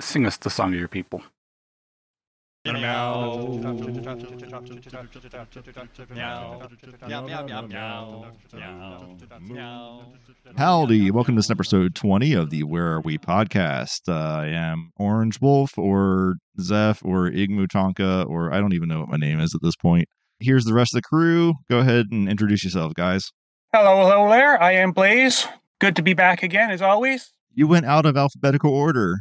Sing 0.00 0.26
us 0.26 0.36
the 0.36 0.50
song 0.50 0.74
of 0.74 0.78
your 0.78 0.88
people. 0.88 1.22
Howdy, 10.58 11.10
welcome 11.10 11.34
to 11.34 11.38
this 11.38 11.50
episode 11.50 11.94
20 11.94 12.34
of 12.34 12.50
the 12.50 12.64
Where 12.64 12.92
Are 12.92 13.00
We 13.00 13.16
podcast. 13.16 14.00
Uh, 14.06 14.40
I 14.40 14.48
am 14.48 14.92
Orange 14.98 15.40
Wolf 15.40 15.78
or 15.78 16.34
Zeph 16.60 17.02
or 17.02 17.30
Igmu 17.30 17.66
Tonka, 17.68 18.28
or 18.28 18.52
I 18.52 18.60
don't 18.60 18.74
even 18.74 18.90
know 18.90 19.00
what 19.00 19.08
my 19.08 19.16
name 19.16 19.40
is 19.40 19.54
at 19.54 19.62
this 19.62 19.76
point. 19.76 20.08
Here's 20.40 20.64
the 20.64 20.74
rest 20.74 20.94
of 20.94 20.98
the 20.98 21.08
crew. 21.08 21.54
Go 21.70 21.78
ahead 21.78 22.08
and 22.10 22.28
introduce 22.28 22.62
yourselves, 22.62 22.92
guys. 22.92 23.30
Hello, 23.72 24.02
hello 24.02 24.28
there. 24.28 24.62
I 24.62 24.72
am 24.72 24.92
Blaze. 24.92 25.46
Good 25.78 25.96
to 25.96 26.02
be 26.02 26.12
back 26.12 26.42
again, 26.42 26.70
as 26.70 26.82
always. 26.82 27.32
You 27.54 27.66
went 27.66 27.86
out 27.86 28.04
of 28.04 28.14
alphabetical 28.18 28.74
order. 28.74 29.20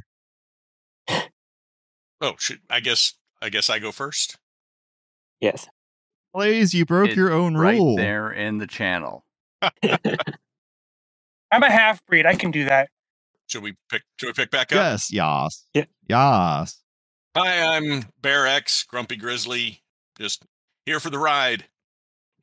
Oh, 2.21 2.33
should 2.39 2.59
I 2.69 2.79
guess 2.79 3.13
I 3.41 3.49
guess 3.49 3.69
I 3.69 3.79
go 3.79 3.91
first. 3.91 4.37
Yes. 5.41 5.67
Blaze, 6.33 6.73
you 6.73 6.85
broke 6.85 7.09
It's 7.09 7.17
your 7.17 7.31
own 7.31 7.55
right 7.55 7.77
rule. 7.77 7.95
there 7.95 8.31
in 8.31 8.57
the 8.57 8.67
channel. 8.67 9.25
I'm 9.61 9.73
a 11.63 11.71
half 11.71 12.05
breed. 12.05 12.25
I 12.25 12.35
can 12.35 12.51
do 12.51 12.65
that. 12.65 12.89
Should 13.47 13.63
we 13.63 13.75
pick 13.89 14.03
should 14.19 14.27
we 14.27 14.33
pick 14.33 14.51
back 14.51 14.71
up? 14.71 14.75
Yes, 14.77 15.11
yas. 15.13 15.65
Yeah. 15.73 15.85
Yas. 16.09 16.81
Hi, 17.37 17.75
I'm 17.77 18.05
Bear 18.21 18.47
X, 18.47 18.83
Grumpy 18.83 19.17
Grizzly. 19.17 19.81
Just 20.17 20.45
here 20.85 20.99
for 20.99 21.09
the 21.09 21.19
ride. 21.19 21.65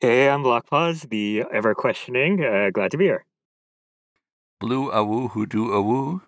Hey, 0.01 0.29
I'm 0.29 0.43
Blockpaws, 0.43 1.09
the 1.09 1.45
ever 1.53 1.75
questioning. 1.75 2.45
Uh, 2.45 2.71
glad 2.73 2.91
to 2.91 2.99
be 2.99 3.05
here. 3.05 3.25
Blue 4.61 4.91
awoo 4.91 5.31
who 5.31 5.47
do 5.47 5.69
awoo. 5.69 6.21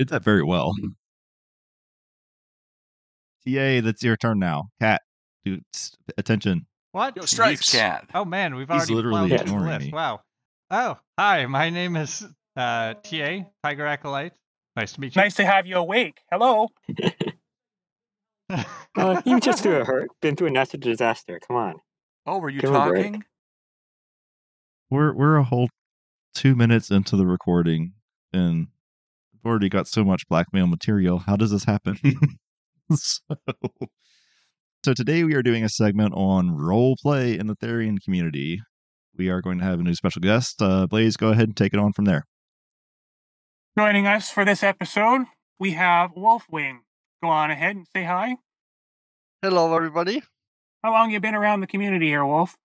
You 0.00 0.06
did 0.06 0.12
that 0.14 0.24
very 0.24 0.42
well. 0.42 0.72
TA, 3.46 3.82
that's 3.82 4.02
your 4.02 4.16
turn 4.16 4.38
now. 4.38 4.70
Cat, 4.80 5.02
dude, 5.44 5.62
attention. 6.16 6.64
What? 6.92 7.16
Yo, 7.16 7.22
Use 7.24 7.30
stripes. 7.32 7.70
cat. 7.70 8.08
Oh 8.14 8.24
man, 8.24 8.54
we've 8.54 8.66
He's 8.66 8.76
already 8.78 8.94
literally 8.94 9.28
plowed 9.28 9.40
the 9.40 9.42
ignoring 9.44 9.78
me. 9.82 9.90
Wow. 9.92 10.20
Oh, 10.70 10.96
hi. 11.18 11.44
My 11.44 11.68
name 11.68 11.96
is 11.96 12.26
uh, 12.56 12.94
TA 12.94 13.40
Tiger 13.62 13.84
Acolyte. 13.84 14.32
Nice 14.74 14.92
to 14.94 15.02
meet 15.02 15.14
you. 15.14 15.20
Nice 15.20 15.34
to 15.34 15.44
have 15.44 15.66
you 15.66 15.76
awake. 15.76 16.18
Hello. 16.32 16.68
Uh, 18.96 19.22
you 19.24 19.38
just 19.38 19.62
through 19.62 19.76
a 19.76 19.84
hurt, 19.84 20.08
been 20.20 20.34
through 20.34 20.48
a 20.48 20.50
natural 20.50 20.80
disaster. 20.80 21.38
Come 21.46 21.56
on. 21.56 21.74
Oh, 22.26 22.38
were 22.38 22.50
you 22.50 22.60
Give 22.60 22.70
him 22.70 22.76
a 22.76 22.88
break. 22.88 23.04
talking? 23.04 23.24
We're 24.90 25.12
we're 25.14 25.36
a 25.36 25.44
whole 25.44 25.68
two 26.34 26.56
minutes 26.56 26.90
into 26.90 27.16
the 27.16 27.26
recording, 27.26 27.92
and 28.32 28.66
we've 28.66 28.79
already 29.44 29.68
got 29.68 29.88
so 29.88 30.04
much 30.04 30.28
blackmail 30.28 30.66
material. 30.66 31.18
How 31.18 31.36
does 31.36 31.50
this 31.50 31.64
happen? 31.64 31.98
so, 32.94 33.22
so 34.84 34.94
today 34.94 35.22
we 35.22 35.34
are 35.34 35.42
doing 35.42 35.64
a 35.64 35.68
segment 35.68 36.12
on 36.14 36.56
role 36.56 36.96
play 37.00 37.38
in 37.38 37.46
the 37.46 37.54
Therian 37.54 38.02
community. 38.02 38.60
We 39.16 39.28
are 39.28 39.40
going 39.40 39.58
to 39.58 39.64
have 39.64 39.80
a 39.80 39.82
new 39.82 39.94
special 39.94 40.20
guest. 40.20 40.60
Uh, 40.60 40.86
Blaze, 40.86 41.16
go 41.16 41.28
ahead 41.28 41.48
and 41.48 41.56
take 41.56 41.72
it 41.72 41.78
on 41.78 41.92
from 41.92 42.06
there. 42.06 42.26
Joining 43.78 44.06
us 44.06 44.30
for 44.30 44.44
this 44.44 44.62
episode, 44.62 45.26
we 45.58 45.72
have 45.72 46.12
Wolfwing. 46.14 46.78
Go 47.22 47.28
on 47.28 47.50
ahead 47.50 47.76
and 47.76 47.86
say 47.94 48.02
hi. 48.02 48.36
Hello, 49.42 49.74
everybody. 49.74 50.22
How 50.82 50.92
long 50.92 51.10
you 51.10 51.20
been 51.20 51.34
around 51.34 51.60
the 51.60 51.66
community 51.66 52.06
here, 52.06 52.24
Wolf? 52.24 52.56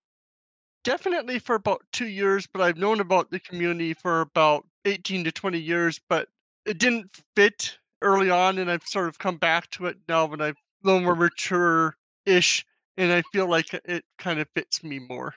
Definitely 0.84 1.40
for 1.40 1.56
about 1.56 1.84
two 1.92 2.08
years, 2.08 2.48
but 2.52 2.62
I've 2.62 2.78
known 2.78 3.00
about 3.00 3.30
the 3.30 3.40
community 3.40 3.94
for 3.94 4.22
about 4.22 4.66
18 4.86 5.26
to 5.26 5.32
20 5.32 5.60
years, 5.60 6.00
but 6.10 6.30
it 6.66 6.78
didn't 6.78 7.22
fit 7.36 7.78
early 8.02 8.30
on, 8.30 8.58
and 8.58 8.70
I've 8.70 8.84
sort 8.84 9.08
of 9.08 9.20
come 9.20 9.38
back 9.38 9.70
to 9.72 9.86
it 9.88 9.98
now 10.08 10.26
when 10.26 10.42
I'm 10.42 10.56
a 10.84 10.88
little 10.88 11.02
more 11.02 11.16
mature 11.16 11.96
ish, 12.26 12.66
and 12.98 13.12
I 13.12 13.24
feel 13.32 13.50
like 13.50 13.74
it 13.74 14.04
kind 14.18 14.40
of 14.40 14.48
fits 14.56 14.84
me 14.84 15.00
more. 15.00 15.34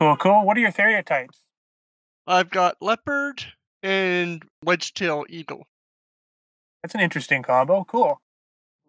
Cool, 0.00 0.16
cool. 0.16 0.46
What 0.46 0.56
are 0.56 0.60
your 0.60 0.70
theriotypes? 0.70 1.42
I've 2.26 2.50
got 2.50 2.76
leopard 2.80 3.44
and 3.82 4.42
wedge-tail 4.64 5.26
eagle. 5.28 5.66
That's 6.82 6.94
an 6.94 7.00
interesting 7.00 7.42
combo. 7.42 7.84
Cool. 7.84 8.20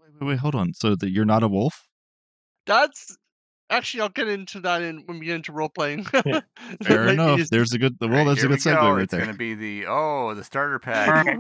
Wait, 0.01 0.11
wait, 0.19 0.27
wait 0.27 0.39
hold 0.39 0.56
on. 0.56 0.73
So 0.73 0.95
that 0.95 1.09
you're 1.09 1.25
not 1.25 1.44
a 1.44 1.47
wolf? 1.47 1.88
That's 2.66 3.17
actually, 3.71 4.01
I'll 4.01 4.09
get 4.09 4.27
into 4.27 4.59
that 4.61 4.81
in, 4.83 5.03
when 5.05 5.19
we 5.19 5.25
get 5.25 5.37
into 5.37 5.51
role 5.51 5.69
playing. 5.69 6.05
Yeah. 6.25 6.41
Fair 6.83 7.07
enough. 7.07 7.39
There's 7.49 7.73
a 7.73 7.79
good. 7.79 7.97
Well, 7.99 8.11
Alright, 8.11 8.27
that's 8.27 8.43
a 8.43 8.47
good 8.47 8.51
we 8.51 8.57
segue 8.57 8.81
go. 8.81 8.91
right 8.91 9.03
it's 9.03 9.11
there. 9.11 9.21
It's 9.21 9.27
going 9.27 9.35
to 9.35 9.39
be 9.39 9.55
the 9.55 9.85
oh 9.87 10.33
the 10.35 10.43
starter 10.43 10.79
pack. 10.79 11.37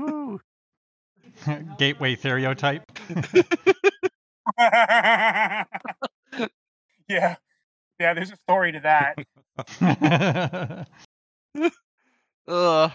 Gateway 1.77 2.15
theriotype. 2.15 2.83
yeah. 4.57 5.65
Yeah, 7.99 8.13
there's 8.15 8.31
a 8.31 8.35
story 8.37 8.71
to 8.71 8.79
that. 8.79 9.15
uh, 12.47 12.89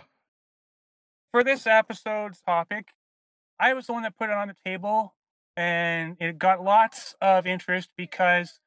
for 1.30 1.44
this 1.44 1.66
episode's 1.66 2.40
topic, 2.40 2.88
I 3.60 3.74
was 3.74 3.86
the 3.86 3.92
one 3.92 4.02
that 4.02 4.16
put 4.16 4.30
it 4.30 4.36
on 4.36 4.48
the 4.48 4.56
table, 4.64 5.14
and 5.56 6.16
it 6.18 6.38
got 6.38 6.62
lots 6.62 7.14
of 7.20 7.46
interest 7.46 7.90
because 7.96 8.58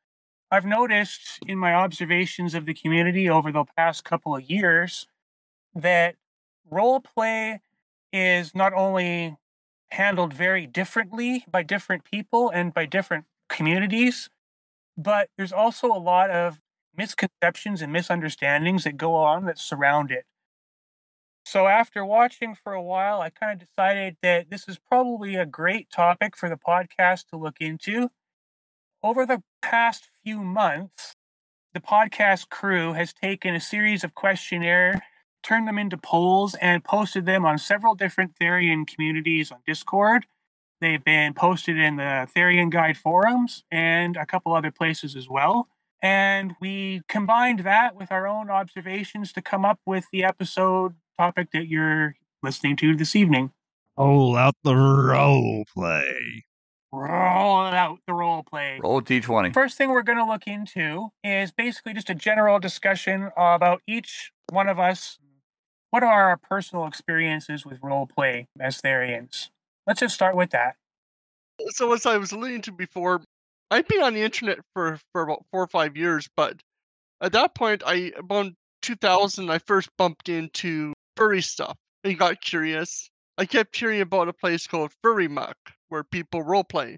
I've 0.51 0.65
noticed 0.65 1.39
in 1.45 1.57
my 1.59 1.73
observations 1.73 2.55
of 2.55 2.65
the 2.65 2.73
community 2.73 3.29
over 3.29 3.51
the 3.51 3.65
past 3.77 4.03
couple 4.03 4.35
of 4.35 4.49
years 4.49 5.07
that 5.75 6.15
role 6.69 6.99
play 6.99 7.61
is 8.11 8.55
not 8.55 8.73
only 8.73 9.37
handled 9.91 10.33
very 10.33 10.65
differently 10.65 11.45
by 11.49 11.63
different 11.63 12.03
people 12.03 12.49
and 12.49 12.73
by 12.73 12.85
different 12.85 13.25
communities, 13.47 14.29
but 14.97 15.29
there's 15.37 15.53
also 15.53 15.87
a 15.87 15.99
lot 15.99 16.29
of 16.31 16.59
misconceptions 16.95 17.81
and 17.81 17.93
misunderstandings 17.93 18.83
that 18.83 18.97
go 18.97 19.15
on 19.15 19.45
that 19.45 19.57
surround 19.59 20.11
it. 20.11 20.25
So 21.45 21.67
after 21.67 22.05
watching 22.05 22.55
for 22.55 22.73
a 22.73 22.81
while, 22.81 23.21
I 23.21 23.29
kind 23.29 23.53
of 23.59 23.67
decided 23.67 24.17
that 24.21 24.49
this 24.49 24.67
is 24.67 24.77
probably 24.77 25.35
a 25.35 25.45
great 25.45 25.89
topic 25.89 26.35
for 26.35 26.49
the 26.49 26.57
podcast 26.57 27.27
to 27.29 27.37
look 27.37 27.57
into. 27.59 28.09
Over 29.01 29.25
the 29.25 29.41
past 29.61 30.09
few 30.29 30.43
months, 30.43 31.15
the 31.73 31.79
podcast 31.79 32.49
crew 32.49 32.93
has 32.93 33.13
taken 33.13 33.55
a 33.55 33.59
series 33.59 34.03
of 34.03 34.13
questionnaire, 34.13 35.01
turned 35.41 35.67
them 35.67 35.79
into 35.79 35.97
polls, 35.97 36.53
and 36.61 36.83
posted 36.83 37.25
them 37.25 37.43
on 37.45 37.57
several 37.57 37.95
different 37.95 38.35
Therian 38.39 38.85
communities 38.85 39.51
on 39.51 39.57
Discord. 39.65 40.27
They've 40.81 41.03
been 41.03 41.33
posted 41.33 41.79
in 41.79 41.95
the 41.95 42.27
Therian 42.35 42.69
Guide 42.69 42.95
forums 42.95 43.63
and 43.71 44.15
a 44.17 44.25
couple 44.27 44.53
other 44.53 44.69
places 44.69 45.15
as 45.15 45.27
well. 45.27 45.67
And 45.99 46.53
we 46.61 47.01
combined 47.09 47.61
that 47.61 47.95
with 47.95 48.11
our 48.11 48.27
own 48.27 48.51
observations 48.51 49.33
to 49.33 49.41
come 49.41 49.65
up 49.65 49.79
with 49.83 50.05
the 50.11 50.23
episode 50.23 50.93
topic 51.17 51.47
that 51.53 51.67
you're 51.67 52.17
listening 52.43 52.75
to 52.75 52.95
this 52.95 53.15
evening. 53.15 53.49
Roll 53.97 54.35
out 54.35 54.53
the 54.63 54.75
role 54.75 55.63
play. 55.73 56.43
Roll 56.91 57.67
out 57.67 57.99
the 58.07 58.13
role 58.13 58.41
play. 58.43 58.79
Roll 58.81 59.01
d20. 59.01 59.53
First 59.53 59.77
thing 59.77 59.89
we're 59.89 60.01
going 60.01 60.17
to 60.17 60.25
look 60.25 60.47
into 60.47 61.09
is 61.23 61.51
basically 61.51 61.93
just 61.93 62.09
a 62.09 62.15
general 62.15 62.59
discussion 62.59 63.29
about 63.37 63.81
each 63.87 64.31
one 64.51 64.67
of 64.67 64.79
us. 64.79 65.19
What 65.91 66.03
are 66.03 66.29
our 66.29 66.37
personal 66.37 66.87
experiences 66.87 67.65
with 67.65 67.79
role 67.83 68.07
play 68.07 68.47
as 68.59 68.81
Therians? 68.81 69.49
Let's 69.85 69.99
just 69.99 70.15
start 70.15 70.35
with 70.35 70.49
that. 70.51 70.75
so 71.69 71.93
as 71.93 72.05
I 72.05 72.17
was 72.17 72.31
alluding 72.31 72.63
to 72.63 72.71
before, 72.71 73.21
I've 73.69 73.87
been 73.87 74.01
on 74.01 74.15
the 74.15 74.21
internet 74.21 74.59
for 74.73 74.99
for 75.11 75.21
about 75.21 75.45
four 75.51 75.61
or 75.61 75.67
five 75.67 75.95
years, 75.95 76.27
but 76.35 76.61
at 77.21 77.33
that 77.33 77.53
point, 77.53 77.83
I 77.85 78.13
about 78.17 78.53
2000, 78.81 79.51
I 79.51 79.59
first 79.59 79.89
bumped 79.97 80.29
into 80.29 80.93
furry 81.15 81.41
stuff 81.41 81.77
and 82.03 82.17
got 82.17 82.41
curious. 82.41 83.09
I 83.37 83.45
kept 83.45 83.77
hearing 83.77 84.01
about 84.01 84.27
a 84.27 84.33
place 84.33 84.65
called 84.65 84.91
Furry 85.03 85.27
Muck 85.27 85.57
where 85.89 86.03
people 86.03 86.43
role 86.43 86.63
play. 86.63 86.97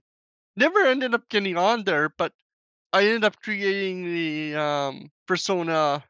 Never 0.55 0.85
ended 0.85 1.13
up 1.15 1.29
getting 1.29 1.57
on 1.57 1.83
there, 1.83 2.09
but 2.09 2.33
I 2.93 3.05
ended 3.05 3.23
up 3.23 3.41
creating 3.41 4.05
the 4.05 4.55
um, 4.55 5.11
persona 5.27 6.03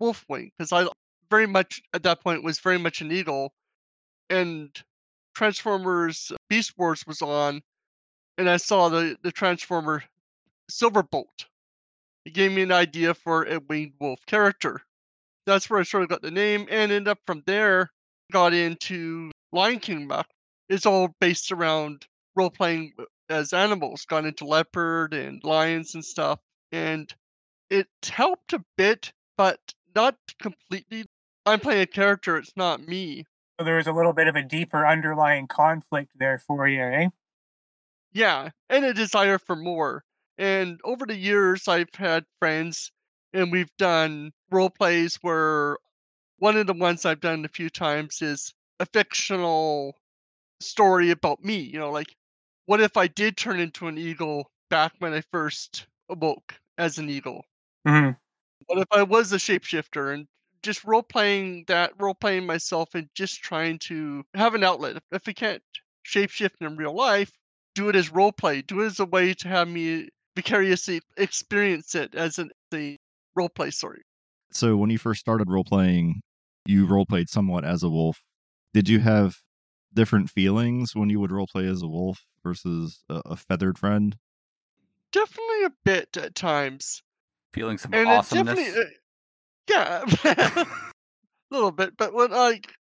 Wolfwing 0.00 0.50
because 0.56 0.72
I 0.72 0.88
very 1.30 1.46
much 1.46 1.82
at 1.92 2.04
that 2.04 2.22
point 2.22 2.44
was 2.44 2.60
very 2.60 2.78
much 2.78 3.00
an 3.00 3.12
eagle, 3.12 3.52
and 4.30 4.70
Transformers 5.34 6.32
Beast 6.48 6.74
Wars 6.78 7.04
was 7.06 7.22
on, 7.22 7.60
and 8.38 8.48
I 8.48 8.56
saw 8.56 8.88
the 8.88 9.16
the 9.22 9.32
Transformer 9.32 10.04
Silverbolt. 10.70 11.46
It 12.24 12.34
gave 12.34 12.52
me 12.52 12.62
an 12.62 12.72
idea 12.72 13.14
for 13.14 13.44
a 13.44 13.58
winged 13.58 13.94
wolf 14.00 14.20
character. 14.26 14.82
That's 15.46 15.68
where 15.68 15.80
I 15.80 15.84
sort 15.84 16.04
of 16.04 16.08
got 16.08 16.22
the 16.22 16.30
name, 16.30 16.62
and 16.70 16.92
ended 16.92 17.08
up 17.08 17.18
from 17.26 17.42
there 17.46 17.90
got 18.30 18.52
into 18.52 19.30
Lion 19.52 19.80
King 19.80 20.06
Muck. 20.06 20.26
It's 20.68 20.86
all 20.86 21.14
based 21.20 21.50
around 21.50 22.06
role 22.38 22.50
playing 22.50 22.94
as 23.30 23.52
animals. 23.52 24.06
Got 24.06 24.26
into 24.26 24.46
leopard 24.46 25.14
and 25.14 25.42
lions 25.44 25.94
and 25.94 26.04
stuff, 26.04 26.40
and 26.72 27.14
it 27.70 27.88
helped 28.04 28.52
a 28.54 28.64
bit, 28.78 29.12
but 29.38 29.60
not 29.94 30.16
completely. 30.40 31.06
I'm 31.46 31.60
playing 31.60 31.82
a 31.82 31.86
character; 31.88 32.38
it's 32.38 32.56
not 32.56 32.82
me. 32.82 33.24
So 33.60 33.64
there 33.64 33.76
was 33.76 33.88
a 33.88 33.92
little 33.92 34.12
bit 34.12 34.28
of 34.28 34.36
a 34.36 34.42
deeper 34.42 34.86
underlying 34.86 35.48
conflict 35.48 36.12
there 36.16 36.38
for 36.38 36.68
you, 36.68 36.80
eh? 36.82 37.08
Yeah, 38.12 38.50
and 38.68 38.84
a 38.84 38.94
desire 38.94 39.38
for 39.38 39.56
more. 39.56 40.04
And 40.38 40.80
over 40.84 41.04
the 41.06 41.16
years, 41.16 41.68
I've 41.68 41.92
had 41.94 42.24
friends, 42.38 42.92
and 43.32 43.50
we've 43.52 43.74
done 43.76 44.32
role 44.50 44.70
plays 44.70 45.16
where 45.22 45.78
one 46.38 46.56
of 46.56 46.66
the 46.68 46.74
ones 46.74 47.04
I've 47.06 47.20
done 47.20 47.44
a 47.44 47.48
few 47.48 47.70
times 47.70 48.22
is 48.22 48.54
a 48.80 48.86
fictional 48.86 49.98
story 50.60 51.10
about 51.10 51.44
me. 51.44 51.58
You 51.58 51.80
know, 51.80 51.90
like 51.92 52.14
what 52.68 52.82
if 52.82 52.98
I 52.98 53.06
did 53.06 53.38
turn 53.38 53.60
into 53.60 53.88
an 53.88 53.96
eagle 53.96 54.50
back 54.68 54.92
when 54.98 55.14
I 55.14 55.22
first 55.32 55.86
awoke 56.10 56.54
as 56.76 56.98
an 56.98 57.08
eagle? 57.08 57.42
hmm 57.86 58.10
What 58.66 58.80
if 58.80 58.88
I 58.92 59.04
was 59.04 59.32
a 59.32 59.36
shapeshifter 59.36 60.12
and 60.12 60.26
just 60.62 60.84
role 60.84 61.02
playing 61.02 61.64
that, 61.68 61.92
role 61.98 62.14
playing 62.14 62.44
myself, 62.44 62.94
and 62.94 63.08
just 63.14 63.40
trying 63.40 63.78
to 63.78 64.22
have 64.34 64.54
an 64.54 64.64
outlet. 64.64 64.98
If, 65.12 65.22
I 65.26 65.32
can't 65.32 65.62
shapeshift 66.06 66.60
in 66.60 66.76
real 66.76 66.94
life, 66.94 67.32
do 67.74 67.88
it 67.88 67.96
as 67.96 68.12
role 68.12 68.32
play. 68.32 68.60
Do 68.60 68.82
it 68.82 68.86
as 68.86 69.00
a 69.00 69.06
way 69.06 69.32
to 69.32 69.48
have 69.48 69.66
me 69.66 70.10
vicariously 70.36 71.00
experience 71.16 71.94
it 71.94 72.14
as 72.14 72.38
an, 72.38 72.50
a 72.74 72.98
role 73.34 73.48
play 73.48 73.70
story. 73.70 74.02
So 74.52 74.76
when 74.76 74.90
you 74.90 74.98
first 74.98 75.20
started 75.20 75.48
role 75.48 75.64
playing, 75.64 76.20
you 76.66 76.84
role 76.84 77.06
played 77.06 77.30
somewhat 77.30 77.64
as 77.64 77.82
a 77.82 77.88
wolf. 77.88 78.20
Did 78.74 78.90
you 78.90 79.00
have 79.00 79.36
different 79.94 80.30
feelings 80.30 80.94
when 80.94 81.10
you 81.10 81.20
would 81.20 81.32
role 81.32 81.46
play 81.46 81.66
as 81.66 81.82
a 81.82 81.88
wolf 81.88 82.18
versus 82.42 83.02
a, 83.08 83.22
a 83.26 83.36
feathered 83.36 83.78
friend? 83.78 84.16
Definitely 85.12 85.64
a 85.64 85.72
bit 85.84 86.16
at 86.16 86.34
times. 86.34 87.02
Feeling 87.52 87.78
some 87.78 87.94
And 87.94 88.10
it's 88.10 88.32
awesomeness. 88.32 88.58
definitely, 88.58 88.82
uh, 88.82 90.04
yeah, 90.24 90.64
a 90.64 90.66
little 91.50 91.72
bit. 91.72 91.96
But 91.96 92.12
when 92.12 92.30
like 92.30 92.72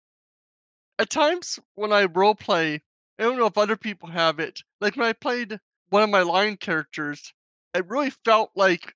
at 0.98 1.10
times 1.10 1.58
when 1.74 1.92
I 1.92 2.04
role 2.04 2.34
play, 2.34 2.82
I 3.18 3.22
don't 3.22 3.38
know 3.38 3.46
if 3.46 3.58
other 3.58 3.76
people 3.76 4.08
have 4.08 4.40
it. 4.40 4.62
Like 4.80 4.96
when 4.96 5.06
I 5.06 5.12
played 5.12 5.58
one 5.90 6.02
of 6.02 6.10
my 6.10 6.22
line 6.22 6.56
characters, 6.56 7.32
it 7.74 7.88
really 7.88 8.10
felt 8.10 8.50
like 8.54 8.94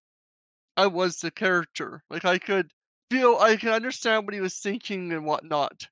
I 0.76 0.86
was 0.86 1.18
the 1.18 1.30
character. 1.30 2.02
Like 2.10 2.24
I 2.24 2.38
could 2.38 2.70
feel, 3.10 3.36
I 3.38 3.56
could 3.56 3.72
understand 3.72 4.24
what 4.26 4.34
he 4.34 4.40
was 4.40 4.58
thinking 4.58 5.12
and 5.12 5.24
whatnot. 5.24 5.88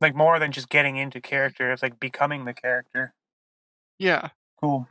Like 0.00 0.14
more 0.14 0.38
than 0.38 0.52
just 0.52 0.68
getting 0.68 0.96
into 0.96 1.20
character, 1.20 1.72
it's 1.72 1.82
like 1.82 1.98
becoming 2.00 2.44
the 2.44 2.54
character. 2.54 3.12
Yeah, 3.98 4.28
Cool. 4.60 4.86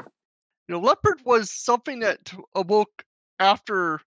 you 0.68 0.76
know, 0.76 0.80
leopard 0.80 1.22
was 1.26 1.50
something 1.50 2.00
that 2.00 2.34
awoke 2.56 3.04
after 3.40 4.02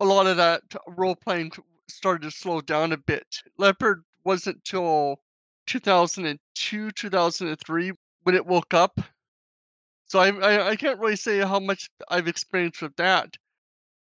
a 0.00 0.04
lot 0.04 0.26
of 0.28 0.36
that 0.36 0.62
role 0.86 1.16
playing 1.16 1.52
started 1.88 2.22
to 2.22 2.30
slow 2.30 2.60
down 2.60 2.92
a 2.92 2.96
bit. 2.96 3.42
Leopard 3.56 4.04
wasn't 4.24 4.64
till 4.64 5.20
2002, 5.66 6.90
2003 6.92 7.92
when 8.22 8.34
it 8.34 8.46
woke 8.46 8.74
up. 8.74 9.00
So 10.06 10.18
I, 10.20 10.28
I 10.30 10.68
I 10.70 10.76
can't 10.76 10.98
really 11.00 11.16
say 11.16 11.38
how 11.38 11.60
much 11.60 11.90
I've 12.08 12.28
experienced 12.28 12.80
with 12.82 12.96
that, 12.96 13.36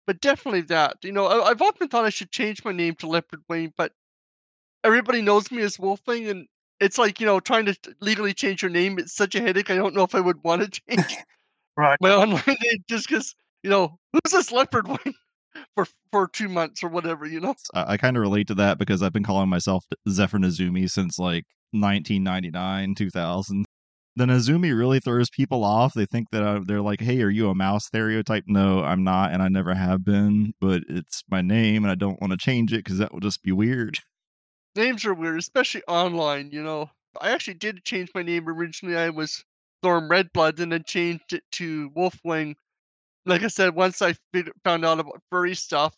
but 0.06 0.22
definitely 0.22 0.62
that. 0.64 0.98
You 1.04 1.12
know, 1.12 1.26
I, 1.28 1.50
I've 1.50 1.62
often 1.62 1.88
thought 1.88 2.06
I 2.06 2.10
should 2.10 2.32
change 2.32 2.64
my 2.66 2.72
name 2.72 2.96
to 2.96 3.08
Leopard 3.08 3.44
Wing, 3.50 3.74
but 3.78 3.94
everybody 4.88 5.22
knows 5.22 5.52
me 5.52 5.62
as 5.62 5.78
Wolfwing, 5.78 6.30
and 6.30 6.48
it's 6.80 6.98
like 6.98 7.20
you 7.20 7.26
know 7.26 7.40
trying 7.40 7.66
to 7.66 7.76
legally 8.02 8.34
change 8.34 8.62
your 8.64 8.72
name. 8.72 8.98
It's 8.98 9.16
such 9.16 9.36
a 9.36 9.42
headache. 9.42 9.70
I 9.70 9.76
don't 9.76 9.94
know 9.94 10.04
if 10.04 10.16
I 10.16 10.20
would 10.22 10.44
want 10.44 10.62
to 10.74 10.82
change 10.90 11.18
Right. 11.76 11.98
my 12.02 12.12
online 12.12 12.42
name 12.48 12.84
just 12.90 13.08
because 13.08 13.36
you 13.64 13.70
know 13.70 14.00
who's 14.14 14.32
this 14.32 14.52
Leopard 14.52 14.88
one 14.98 15.14
for 15.76 15.86
for 16.12 16.28
two 16.30 16.50
months 16.50 16.84
or 16.84 16.88
whatever. 16.90 17.26
You 17.28 17.42
know. 17.42 17.56
I, 17.76 17.94
I 17.94 17.98
kind 17.98 18.18
of 18.18 18.22
relate 18.22 18.48
to 18.48 18.56
that 18.56 18.80
because 18.80 19.04
I've 19.04 19.14
been 19.14 19.24
calling 19.24 19.50
myself 19.50 19.84
Zephyr 20.10 20.40
Nazumi 20.40 20.90
since 20.90 21.20
like 21.20 21.44
1999, 21.72 22.96
2000. 22.96 23.66
The 24.16 24.26
Nazumi 24.26 24.76
really 24.76 25.00
throws 25.00 25.30
people 25.30 25.64
off. 25.64 25.94
They 25.94 26.08
think 26.08 26.30
that 26.32 26.42
I, 26.42 26.60
they're 26.66 26.82
like, 26.82 27.02
"Hey, 27.02 27.22
are 27.22 27.30
you 27.30 27.50
a 27.50 27.56
mouse 27.56 27.88
theriotype?" 27.90 28.46
No, 28.48 28.84
I'm 28.84 29.04
not, 29.04 29.32
and 29.32 29.44
I 29.44 29.48
never 29.48 29.76
have 29.76 30.04
been. 30.04 30.54
But 30.60 30.82
it's 30.90 31.24
my 31.30 31.42
name, 31.42 31.84
and 31.84 31.92
I 31.92 31.96
don't 31.96 32.20
want 32.20 32.32
to 32.32 32.38
change 32.38 32.74
it 32.74 32.78
because 32.84 32.98
that 32.98 33.14
would 33.14 33.22
just 33.22 33.44
be 33.44 33.52
weird. 33.52 34.00
Names 34.78 35.06
are 35.06 35.14
weird, 35.14 35.40
especially 35.40 35.84
online. 35.88 36.52
You 36.52 36.64
know, 36.64 36.90
I 37.20 37.32
actually 37.32 37.56
did 37.56 37.84
change 37.84 38.10
my 38.16 38.24
name 38.24 38.48
originally. 38.48 38.96
I 38.96 39.10
was 39.10 39.44
Storm 39.82 40.10
Redblood, 40.10 40.60
and 40.60 40.72
then 40.72 40.84
changed 40.84 41.34
it 41.34 41.44
to 41.54 41.90
Wolfwing. 41.92 42.56
Like 43.26 43.44
I 43.44 43.48
said, 43.48 43.76
once 43.76 44.02
I 44.02 44.16
found 44.64 44.86
out 44.86 45.00
about 45.00 45.22
furry 45.30 45.56
stuff, 45.56 45.96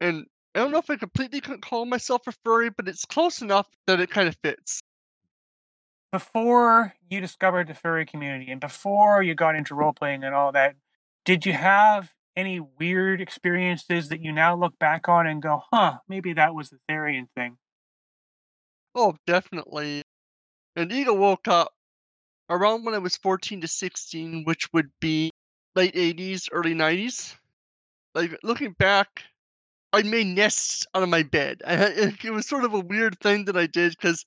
and 0.00 0.26
I 0.54 0.60
don't 0.60 0.70
know 0.70 0.78
if 0.78 0.90
I 0.90 0.96
completely 0.96 1.40
could 1.40 1.62
call 1.62 1.86
myself 1.86 2.26
a 2.26 2.32
furry, 2.44 2.70
but 2.70 2.88
it's 2.88 3.04
close 3.04 3.40
enough 3.42 3.66
that 3.86 4.00
it 4.00 4.10
kind 4.10 4.28
of 4.28 4.36
fits. 4.42 4.80
Before 6.12 6.94
you 7.10 7.20
discovered 7.20 7.68
the 7.68 7.74
furry 7.74 8.06
community 8.06 8.50
and 8.50 8.60
before 8.60 9.22
you 9.22 9.34
got 9.34 9.56
into 9.56 9.74
role 9.74 9.92
playing 9.92 10.24
and 10.24 10.34
all 10.34 10.52
that, 10.52 10.76
did 11.24 11.44
you 11.44 11.52
have 11.52 12.12
any 12.34 12.60
weird 12.60 13.20
experiences 13.20 14.08
that 14.08 14.20
you 14.22 14.32
now 14.32 14.56
look 14.56 14.78
back 14.78 15.08
on 15.08 15.26
and 15.26 15.42
go, 15.42 15.62
huh, 15.70 15.98
maybe 16.08 16.32
that 16.32 16.54
was 16.54 16.70
the 16.70 16.78
Therian 16.88 17.28
thing? 17.36 17.58
Oh, 18.94 19.16
definitely. 19.26 20.02
And 20.76 20.92
Eagle 20.92 21.16
woke 21.18 21.48
up 21.48 21.72
around 22.50 22.84
when 22.84 22.94
I 22.94 22.98
was 22.98 23.16
14 23.16 23.60
to 23.60 23.68
16, 23.68 24.44
which 24.44 24.72
would 24.72 24.90
be 25.00 25.30
late 25.74 25.94
80s, 25.94 26.48
early 26.52 26.74
90s. 26.74 27.36
Like 28.14 28.38
looking 28.42 28.72
back, 28.72 29.24
I 29.92 30.02
made 30.02 30.26
nests 30.26 30.86
out 30.94 31.02
of 31.02 31.08
my 31.08 31.22
bed. 31.22 31.62
I 31.66 32.14
it 32.22 32.32
was 32.32 32.46
sort 32.46 32.64
of 32.64 32.74
a 32.74 32.80
weird 32.80 33.18
thing 33.20 33.44
that 33.46 33.56
I 33.56 33.66
did 33.66 33.92
because 33.92 34.24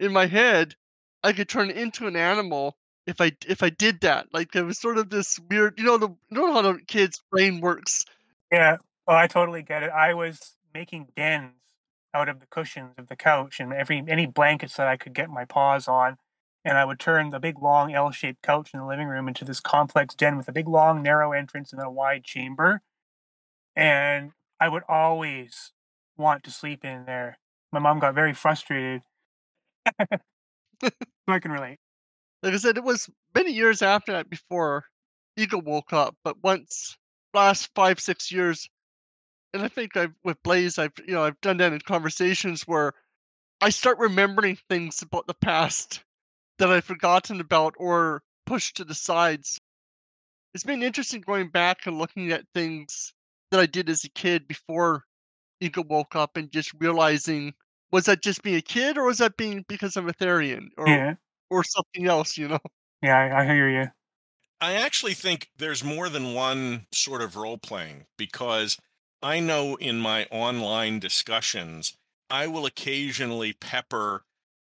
in 0.00 0.12
my 0.12 0.26
head, 0.26 0.74
I 1.22 1.32
could 1.32 1.48
turn 1.48 1.70
into 1.70 2.06
an 2.06 2.16
animal 2.16 2.76
if 3.06 3.20
I 3.20 3.32
if 3.46 3.62
I 3.62 3.70
did 3.70 4.00
that. 4.02 4.28
Like 4.32 4.54
it 4.56 4.62
was 4.62 4.78
sort 4.78 4.98
of 4.98 5.10
this 5.10 5.38
weird, 5.50 5.78
you 5.78 5.84
know, 5.84 5.98
the 5.98 6.08
you 6.08 6.16
know 6.30 6.52
how 6.52 6.62
the 6.62 6.78
kid's 6.86 7.22
brain 7.30 7.60
works. 7.60 8.04
Yeah. 8.52 8.78
Oh, 9.06 9.14
I 9.14 9.26
totally 9.26 9.62
get 9.62 9.82
it. 9.82 9.90
I 9.90 10.14
was 10.14 10.56
making 10.72 11.08
dens 11.16 11.52
out 12.14 12.28
of 12.28 12.40
the 12.40 12.46
cushions 12.46 12.94
of 12.96 13.08
the 13.08 13.16
couch 13.16 13.58
and 13.60 13.72
every 13.72 14.02
any 14.08 14.26
blankets 14.26 14.76
that 14.76 14.88
I 14.88 14.96
could 14.96 15.12
get 15.14 15.28
my 15.28 15.44
paws 15.44 15.88
on. 15.88 16.16
And 16.64 16.78
I 16.78 16.84
would 16.86 16.98
turn 16.98 17.28
the 17.28 17.40
big 17.40 17.60
long 17.60 17.92
L 17.92 18.10
shaped 18.10 18.40
couch 18.40 18.70
in 18.72 18.80
the 18.80 18.86
living 18.86 19.08
room 19.08 19.28
into 19.28 19.44
this 19.44 19.60
complex 19.60 20.14
den 20.14 20.38
with 20.38 20.48
a 20.48 20.52
big 20.52 20.66
long 20.66 21.02
narrow 21.02 21.32
entrance 21.32 21.72
and 21.72 21.80
then 21.80 21.86
a 21.86 21.90
wide 21.90 22.24
chamber. 22.24 22.80
And 23.76 24.30
I 24.60 24.68
would 24.68 24.84
always 24.88 25.72
want 26.16 26.44
to 26.44 26.50
sleep 26.50 26.84
in 26.84 27.04
there. 27.04 27.38
My 27.72 27.80
mom 27.80 27.98
got 27.98 28.14
very 28.14 28.32
frustrated. 28.32 29.02
I 29.98 31.38
can 31.38 31.50
relate. 31.50 31.78
Like 32.42 32.54
I 32.54 32.56
said, 32.58 32.76
it 32.76 32.84
was 32.84 33.10
many 33.34 33.52
years 33.52 33.82
after 33.82 34.12
that 34.12 34.30
before 34.30 34.84
Eagle 35.36 35.60
woke 35.60 35.92
up. 35.92 36.14
But 36.24 36.36
once 36.42 36.96
last 37.34 37.68
five 37.74 38.00
six 38.00 38.30
years, 38.30 38.68
and 39.54 39.62
I 39.62 39.68
think 39.68 39.96
I've 39.96 40.14
with 40.24 40.42
Blaze, 40.42 40.78
I've 40.78 40.92
you 41.06 41.14
know 41.14 41.24
I've 41.24 41.40
done 41.40 41.56
that 41.58 41.72
in 41.72 41.80
conversations 41.80 42.62
where 42.66 42.92
I 43.60 43.70
start 43.70 43.98
remembering 43.98 44.58
things 44.68 45.00
about 45.00 45.26
the 45.26 45.34
past 45.34 46.04
that 46.58 46.70
I've 46.70 46.84
forgotten 46.84 47.40
about 47.40 47.74
or 47.78 48.22
pushed 48.46 48.76
to 48.76 48.84
the 48.84 48.94
sides. 48.94 49.60
It's 50.54 50.64
been 50.64 50.82
interesting 50.82 51.20
going 51.20 51.50
back 51.50 51.86
and 51.86 51.98
looking 51.98 52.32
at 52.32 52.46
things 52.54 53.14
that 53.50 53.60
I 53.60 53.66
did 53.66 53.88
as 53.88 54.04
a 54.04 54.10
kid 54.10 54.46
before 54.48 55.04
Eagle 55.60 55.84
woke 55.84 56.16
up 56.16 56.36
and 56.36 56.50
just 56.50 56.72
realizing 56.78 57.54
was 57.92 58.06
that 58.06 58.22
just 58.22 58.42
being 58.42 58.56
a 58.56 58.62
kid 58.62 58.98
or 58.98 59.04
was 59.04 59.18
that 59.18 59.36
being 59.36 59.64
because 59.68 59.96
I'm 59.96 60.08
a 60.08 60.12
Therian 60.12 60.68
or 60.76 60.86
Yeah. 60.88 61.14
or 61.50 61.64
something 61.64 62.06
else, 62.06 62.36
you 62.36 62.48
know? 62.48 62.58
Yeah, 63.02 63.18
I, 63.18 63.42
I 63.42 63.44
hear 63.44 63.68
you. 63.68 63.88
I 64.60 64.74
actually 64.74 65.14
think 65.14 65.50
there's 65.58 65.84
more 65.84 66.08
than 66.08 66.34
one 66.34 66.86
sort 66.92 67.22
of 67.22 67.36
role 67.36 67.58
playing 67.58 68.06
because 68.16 68.78
I 69.24 69.40
know 69.40 69.76
in 69.76 70.00
my 70.00 70.26
online 70.30 70.98
discussions, 70.98 71.96
I 72.28 72.46
will 72.46 72.66
occasionally 72.66 73.54
pepper 73.54 74.26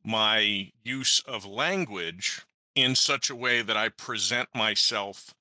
my 0.05 0.73
use 0.85 1.21
of 1.21 1.47
language 1.47 2.43
in 2.75 2.95
such 2.95 3.31
a 3.31 3.35
way 3.35 3.63
that 3.63 3.79
I 3.79 3.89
present 3.89 4.51
myself 4.55 5.35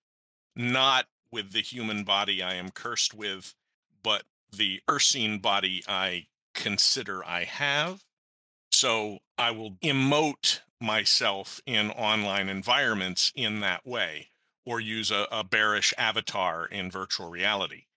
not 0.56 1.08
with 1.30 1.52
the 1.52 1.62
human 1.62 2.06
body 2.06 2.42
I 2.42 2.54
am 2.54 2.72
cursed 2.72 3.14
with, 3.14 3.54
but 4.02 4.24
the 4.50 4.80
Ursine 4.90 5.40
body 5.40 5.84
I 5.90 6.28
consider 6.54 7.22
I 7.26 7.44
have. 7.44 8.06
So 8.72 9.20
I 9.38 9.52
will 9.52 9.72
emote 9.84 10.62
myself 10.80 11.60
in 11.66 11.92
online 11.92 12.48
environments 12.48 13.34
in 13.36 13.60
that 13.60 13.86
way 13.86 14.30
or 14.66 14.80
use 14.80 15.12
a, 15.12 15.28
a 15.30 15.44
bearish 15.44 15.94
avatar 15.98 16.66
in 16.66 16.90
virtual 16.90 17.30
reality. 17.30 17.88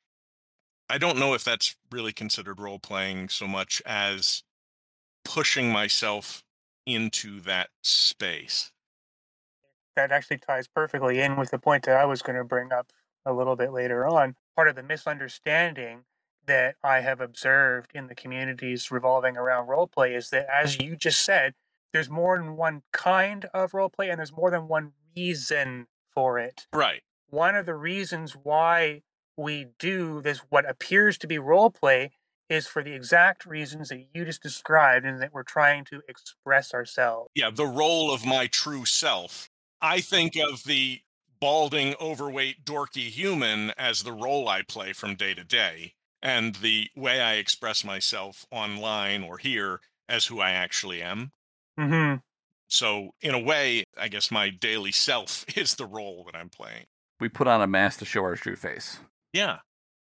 I 0.89 0.99
don't 0.99 1.19
know 1.19 1.35
if 1.35 1.45
that's 1.45 1.77
really 1.91 2.13
considered 2.13 2.61
role 2.61 2.79
playing 2.79 3.29
so 3.31 3.47
much 3.47 3.83
as 3.87 4.43
pushing 5.25 5.71
myself 5.73 6.45
into 6.87 7.41
that 7.41 7.71
space. 7.83 8.71
that 9.97 10.11
actually 10.13 10.39
ties 10.39 10.67
perfectly 10.67 11.21
in 11.21 11.37
with 11.37 11.51
the 11.51 11.59
point 11.59 11.85
that 11.85 11.97
I 11.97 12.05
was 12.05 12.21
going 12.21 12.37
to 12.37 12.45
bring 12.45 12.73
up 12.73 12.93
a 13.25 13.33
little 13.33 13.57
bit 13.57 13.73
later 13.73 14.07
on. 14.07 14.35
Part 14.57 14.69
of 14.69 14.75
the 14.75 14.83
misunderstanding 14.83 16.05
that 16.47 16.75
I 16.83 17.01
have 17.01 17.21
observed 17.21 17.93
in 17.95 18.09
the 18.09 18.15
communities 18.15 18.91
revolving 18.91 19.37
around 19.37 19.69
role 19.69 19.87
play 19.87 20.15
is 20.15 20.31
that, 20.31 20.47
as 20.53 20.79
you 20.81 20.97
just 20.97 21.25
said, 21.25 21.55
there's 21.93 22.11
more 22.11 22.37
than 22.37 22.57
one 22.57 22.83
kind 22.93 23.47
of 23.55 23.73
role 23.73 23.89
play 23.89 24.11
and 24.11 24.19
there's 24.19 24.33
more 24.33 24.51
than 24.51 24.69
one 24.69 24.93
reason 25.17 25.87
for 26.13 26.39
it. 26.39 26.67
Right. 26.73 27.03
One 27.31 27.55
of 27.55 27.65
the 27.65 27.75
reasons 27.75 28.33
why 28.33 29.03
we 29.37 29.67
do 29.79 30.21
this, 30.21 30.39
what 30.51 30.69
appears 30.69 31.19
to 31.19 31.27
be 31.27 31.39
role 31.39 31.71
play, 31.71 32.13
is 32.49 32.67
for 32.67 32.83
the 32.83 32.93
exact 32.93 33.47
reasons 33.47 33.89
that 33.89 34.07
you 34.15 34.25
just 34.25 34.43
described, 34.43 35.07
and 35.07 35.21
that 35.23 35.33
we're 35.33 35.43
trying 35.43 35.85
to 35.87 36.03
express 36.09 36.75
ourselves. 36.75 37.31
Yeah, 37.35 37.51
the 37.51 37.67
role 37.67 38.13
of 38.13 38.25
my 38.25 38.47
true 38.47 38.85
self. 38.85 39.51
I 39.81 40.01
think 40.01 40.37
of 40.37 40.65
the 40.65 41.03
balding, 41.41 41.95
overweight, 42.01 42.65
dorky 42.65 43.09
human 43.11 43.71
as 43.73 44.03
the 44.03 44.13
role 44.13 44.49
I 44.49 44.63
play 44.63 44.93
from 44.93 45.15
day 45.15 45.35
to 45.35 45.45
day, 45.45 45.95
and 46.23 46.55
the 46.57 46.91
way 46.97 47.21
I 47.21 47.35
express 47.35 47.85
myself 47.85 48.47
online 48.51 49.25
or 49.25 49.39
here 49.39 49.81
as 50.09 50.27
who 50.27 50.41
I 50.41 50.51
actually 50.51 51.03
am. 51.03 51.33
hmm 51.77 52.15
So, 52.69 53.13
in 53.21 53.35
a 53.35 53.39
way, 53.39 53.85
I 53.97 54.09
guess 54.09 54.31
my 54.31 54.51
daily 54.51 54.93
self 54.93 55.45
is 55.57 55.75
the 55.77 55.87
role 55.87 56.25
that 56.25 56.37
I'm 56.37 56.51
playing. 56.51 56.87
We 57.21 57.29
put 57.29 57.47
on 57.47 57.63
a 57.63 57.67
mask 57.67 58.01
to 58.01 58.05
show 58.05 58.23
our 58.25 58.37
true 58.37 58.57
face. 58.57 58.99
Yeah. 59.35 59.59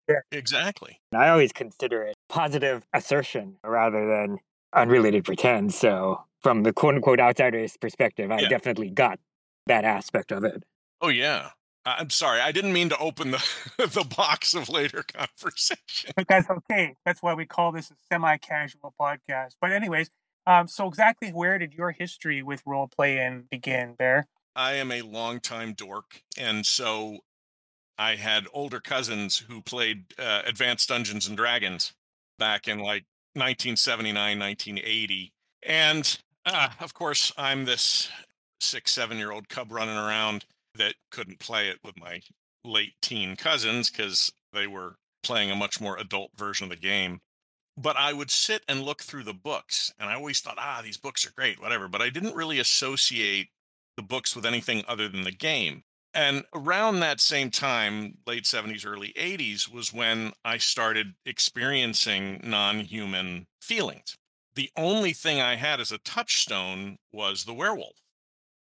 Yeah. 0.08 0.20
Exactly. 0.30 1.00
I 1.14 1.28
always 1.30 1.52
consider 1.52 2.02
it 2.04 2.14
positive 2.28 2.84
assertion 2.92 3.56
rather 3.64 4.06
than 4.06 4.38
unrelated 4.74 5.24
pretend. 5.24 5.72
So, 5.74 6.24
from 6.42 6.62
the 6.62 6.72
quote 6.72 6.94
unquote 6.94 7.18
outsider's 7.20 7.76
perspective, 7.78 8.30
I 8.30 8.40
Yeah. 8.40 8.48
definitely 8.48 8.90
got 8.90 9.18
that 9.66 9.84
aspect 9.84 10.30
of 10.30 10.44
it. 10.44 10.62
Oh, 11.00 11.08
yeah. 11.08 11.50
I'm 11.86 12.10
sorry. 12.10 12.40
I 12.40 12.52
didn't 12.52 12.72
mean 12.72 12.88
to 12.90 12.98
open 12.98 13.30
the, 13.30 13.38
the 13.78 14.04
box 14.04 14.54
of 14.54 14.68
later 14.68 15.02
conversation. 15.14 16.12
But 16.16 16.28
that's 16.28 16.48
okay. 16.50 16.94
That's 17.06 17.22
why 17.22 17.34
we 17.34 17.46
call 17.46 17.72
this 17.72 17.90
a 17.90 17.94
semi-casual 18.12 18.94
podcast. 19.00 19.56
But 19.60 19.72
anyways, 19.72 20.10
um, 20.46 20.68
so 20.68 20.86
exactly 20.88 21.30
where 21.30 21.58
did 21.58 21.72
your 21.72 21.92
history 21.92 22.42
with 22.42 22.62
role 22.66 22.88
playing 22.88 23.44
begin, 23.50 23.94
Bear? 23.94 24.26
I 24.56 24.74
am 24.74 24.92
a 24.92 25.02
longtime 25.02 25.72
dork, 25.74 26.22
and 26.38 26.64
so 26.64 27.18
I 27.98 28.16
had 28.16 28.46
older 28.52 28.80
cousins 28.80 29.44
who 29.48 29.62
played 29.62 30.04
uh, 30.18 30.42
Advanced 30.44 30.88
Dungeons 30.88 31.28
and 31.28 31.36
Dragons 31.36 31.92
back 32.38 32.66
in 32.66 32.78
like 32.78 33.04
1979, 33.34 34.38
1980, 34.38 35.32
and 35.62 36.18
uh, 36.46 36.68
of 36.80 36.94
course 36.94 37.32
I'm 37.36 37.64
this 37.64 38.10
six, 38.60 38.92
seven 38.92 39.18
year 39.18 39.30
old 39.30 39.48
cub 39.48 39.70
running 39.70 39.96
around 39.96 40.44
that 40.74 40.94
couldn't 41.10 41.38
play 41.38 41.68
it 41.68 41.78
with 41.84 41.98
my 41.98 42.20
late 42.64 42.94
teen 43.00 43.36
cousins 43.36 43.90
because 43.90 44.32
they 44.52 44.66
were 44.66 44.96
playing 45.22 45.50
a 45.50 45.56
much 45.56 45.80
more 45.80 45.96
adult 45.98 46.30
version 46.36 46.64
of 46.64 46.70
the 46.70 46.76
game. 46.76 47.20
But 47.76 47.96
I 47.96 48.12
would 48.12 48.30
sit 48.30 48.62
and 48.68 48.82
look 48.82 49.02
through 49.02 49.24
the 49.24 49.34
books, 49.34 49.92
and 49.98 50.08
I 50.08 50.14
always 50.14 50.40
thought, 50.40 50.58
ah, 50.58 50.80
these 50.82 50.96
books 50.96 51.26
are 51.26 51.32
great, 51.36 51.60
whatever. 51.60 51.88
But 51.88 52.02
I 52.02 52.08
didn't 52.08 52.36
really 52.36 52.60
associate 52.60 53.48
the 53.96 54.02
books 54.02 54.36
with 54.36 54.46
anything 54.46 54.84
other 54.86 55.08
than 55.08 55.22
the 55.22 55.32
game. 55.32 55.82
And 56.14 56.44
around 56.54 57.00
that 57.00 57.20
same 57.20 57.50
time, 57.50 58.18
late 58.26 58.46
70s, 58.46 58.84
early 58.86 59.12
80s, 59.16 59.68
was 59.68 59.92
when 59.92 60.32
I 60.44 60.58
started 60.58 61.14
experiencing 61.26 62.40
non 62.42 62.80
human 62.80 63.48
feelings. 63.60 64.16
The 64.54 64.70
only 64.76 65.12
thing 65.12 65.40
I 65.40 65.56
had 65.56 65.80
as 65.80 65.90
a 65.92 65.98
touchstone 65.98 66.98
was 67.12 67.44
the 67.44 67.54
werewolf, 67.54 67.96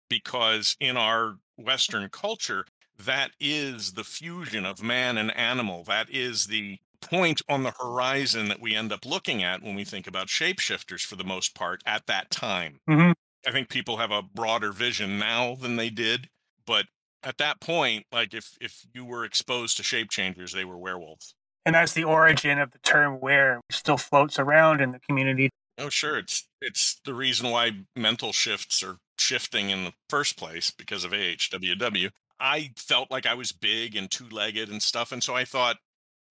because 0.09 0.77
in 0.79 0.97
our 0.97 1.39
Western 1.57 2.09
culture, 2.09 2.65
that 2.97 3.33
is 3.39 3.93
the 3.93 4.03
fusion 4.05 4.65
of 4.65 4.83
man 4.83 5.17
and 5.17 5.31
animal. 5.35 5.83
That 5.85 6.09
is 6.09 6.47
the 6.47 6.79
point 7.01 7.41
on 7.49 7.63
the 7.63 7.71
horizon 7.71 8.47
that 8.49 8.61
we 8.61 8.75
end 8.75 8.91
up 8.93 9.05
looking 9.05 9.43
at 9.43 9.61
when 9.63 9.75
we 9.75 9.85
think 9.85 10.07
about 10.07 10.27
shapeshifters 10.27 11.05
for 11.05 11.15
the 11.17 11.23
most 11.25 11.55
part 11.55 11.81
at 11.85 12.07
that 12.07 12.31
time. 12.31 12.79
Mhm. 12.89 13.13
I 13.45 13.51
think 13.51 13.69
people 13.69 13.97
have 13.97 14.11
a 14.11 14.21
broader 14.21 14.71
vision 14.71 15.17
now 15.19 15.55
than 15.55 15.75
they 15.75 15.89
did, 15.89 16.29
but 16.65 16.87
at 17.23 17.37
that 17.37 17.59
point, 17.61 18.05
like 18.11 18.33
if 18.33 18.57
if 18.59 18.85
you 18.93 19.05
were 19.05 19.25
exposed 19.25 19.77
to 19.77 19.83
shape 19.83 20.09
changers, 20.09 20.53
they 20.53 20.65
were 20.65 20.77
werewolves. 20.77 21.35
And 21.65 21.75
that's 21.75 21.93
the 21.93 22.03
origin 22.03 22.59
of 22.59 22.71
the 22.71 22.79
term 22.79 23.19
where 23.19 23.61
still 23.69 23.97
floats 23.97 24.39
around 24.39 24.81
in 24.81 24.91
the 24.91 24.99
community. 24.99 25.51
Oh, 25.77 25.89
sure. 25.89 26.17
It's 26.17 26.47
it's 26.61 26.99
the 27.05 27.13
reason 27.13 27.49
why 27.49 27.71
mental 27.95 28.33
shifts 28.33 28.83
are 28.83 28.97
shifting 29.17 29.69
in 29.69 29.85
the 29.85 29.93
first 30.09 30.37
place 30.37 30.71
because 30.71 31.03
of 31.03 31.11
AHWW. 31.11 32.09
I 32.39 32.71
felt 32.75 33.11
like 33.11 33.27
I 33.27 33.35
was 33.35 33.51
big 33.51 33.95
and 33.95 34.09
two 34.09 34.27
legged 34.29 34.69
and 34.69 34.81
stuff, 34.81 35.11
and 35.11 35.23
so 35.23 35.35
I 35.35 35.45
thought 35.45 35.77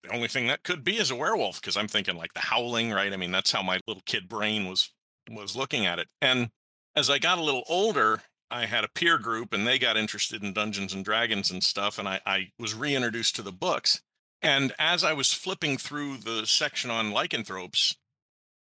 the 0.05 0.15
only 0.15 0.29
thing 0.29 0.47
that 0.47 0.63
could 0.63 0.85
be 0.85 0.99
is 0.99 1.11
a 1.11 1.17
werewolf 1.17 1.61
because 1.61 1.77
I'm 1.77 1.89
thinking 1.89 2.17
like 2.17 2.33
the 2.35 2.41
howling, 2.41 2.93
right? 2.93 3.13
I 3.13 3.17
mean, 3.17 3.33
that's 3.33 3.51
how 3.51 3.63
my 3.63 3.81
little 3.89 4.03
kid 4.07 4.29
brain 4.29 4.69
was 4.69 4.93
was 5.31 5.57
looking 5.57 5.87
at 5.87 5.99
it. 5.99 6.07
And 6.23 6.51
as 6.95 7.11
I 7.11 7.19
got 7.19 7.39
a 7.39 7.43
little 7.43 7.65
older, 7.69 8.23
I 8.51 8.67
had 8.67 8.85
a 8.85 8.89
peer 8.89 9.19
group 9.19 9.53
and 9.53 9.67
they 9.67 9.79
got 9.79 9.97
interested 9.97 10.43
in 10.43 10.53
Dungeons 10.53 10.93
and 10.93 11.05
Dragons 11.05 11.51
and 11.51 11.63
stuff, 11.63 11.99
and 11.99 12.09
I, 12.09 12.21
I 12.25 12.53
was 12.59 12.75
reintroduced 12.75 13.37
to 13.37 13.43
the 13.43 13.53
books. 13.53 14.01
And 14.43 14.73
as 14.79 15.03
I 15.03 15.13
was 15.13 15.33
flipping 15.33 15.79
through 15.79 16.19
the 16.19 16.47
section 16.47 16.91
on 16.91 17.11
lycanthropes, 17.11 17.97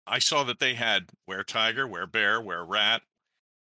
I 0.06 0.18
saw 0.18 0.44
that 0.44 0.58
they 0.58 0.74
had 0.74 1.10
were 1.26 1.42
tiger, 1.42 1.86
were 1.86 2.06
bear, 2.06 2.40
were 2.40 2.64
rat, 2.64 3.02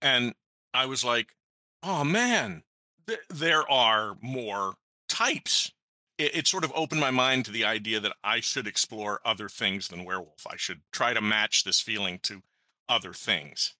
and 0.01 0.33
I 0.73 0.85
was 0.85 1.03
like, 1.03 1.35
"Oh 1.83 2.03
man, 2.03 2.63
th- 3.07 3.19
there 3.29 3.69
are 3.69 4.15
more 4.21 4.75
types." 5.09 5.71
It, 6.17 6.35
it 6.35 6.47
sort 6.47 6.63
of 6.63 6.71
opened 6.73 7.01
my 7.01 7.11
mind 7.11 7.45
to 7.45 7.51
the 7.51 7.65
idea 7.65 7.99
that 7.99 8.15
I 8.23 8.39
should 8.39 8.67
explore 8.67 9.19
other 9.25 9.49
things 9.49 9.89
than 9.89 10.05
werewolf. 10.05 10.47
I 10.47 10.55
should 10.55 10.81
try 10.91 11.13
to 11.13 11.21
match 11.21 11.63
this 11.63 11.81
feeling 11.81 12.19
to 12.23 12.41
other 12.87 13.13
things, 13.13 13.75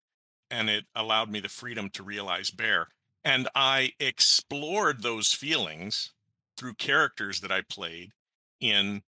and 0.51 0.69
it 0.69 0.85
allowed 0.95 1.31
me 1.31 1.39
the 1.39 1.49
freedom 1.49 1.89
to 1.91 2.03
realize 2.03 2.51
bear. 2.51 2.87
And 3.23 3.47
I 3.55 3.93
explored 3.99 5.01
those 5.01 5.33
feelings 5.33 6.11
through 6.57 6.73
characters 6.75 7.41
that 7.41 7.51
I 7.51 7.61
played 7.61 8.11
in 8.59 9.01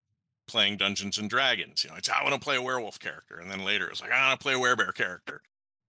playing 0.47 0.77
Dungeons 0.77 1.17
and 1.17 1.29
Dragons. 1.29 1.83
You 1.83 1.89
know, 1.89 1.97
it's 1.97 2.09
I 2.09 2.23
want 2.23 2.33
to 2.33 2.39
play 2.39 2.55
a 2.55 2.61
werewolf 2.61 2.99
character, 2.99 3.39
and 3.39 3.49
then 3.49 3.63
later 3.63 3.87
it's 3.89 4.01
like 4.01 4.11
I 4.11 4.27
want 4.27 4.39
to 4.39 4.43
play 4.43 4.53
a 4.53 4.57
werebear 4.57 4.93
character. 4.93 5.41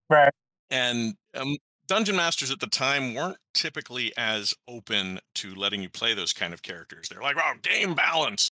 Right. 0.09 0.33
And 0.69 1.15
um, 1.33 1.57
dungeon 1.87 2.15
masters 2.15 2.51
at 2.51 2.59
the 2.59 2.67
time 2.67 3.13
weren't 3.13 3.37
typically 3.53 4.11
as 4.17 4.53
open 4.67 5.19
to 5.35 5.55
letting 5.55 5.81
you 5.81 5.89
play 5.89 6.13
those 6.13 6.33
kind 6.33 6.53
of 6.53 6.61
characters. 6.61 7.09
They're 7.09 7.21
like, 7.21 7.37
"Oh, 7.37 7.53
game 7.61 7.93
balance," 7.93 8.51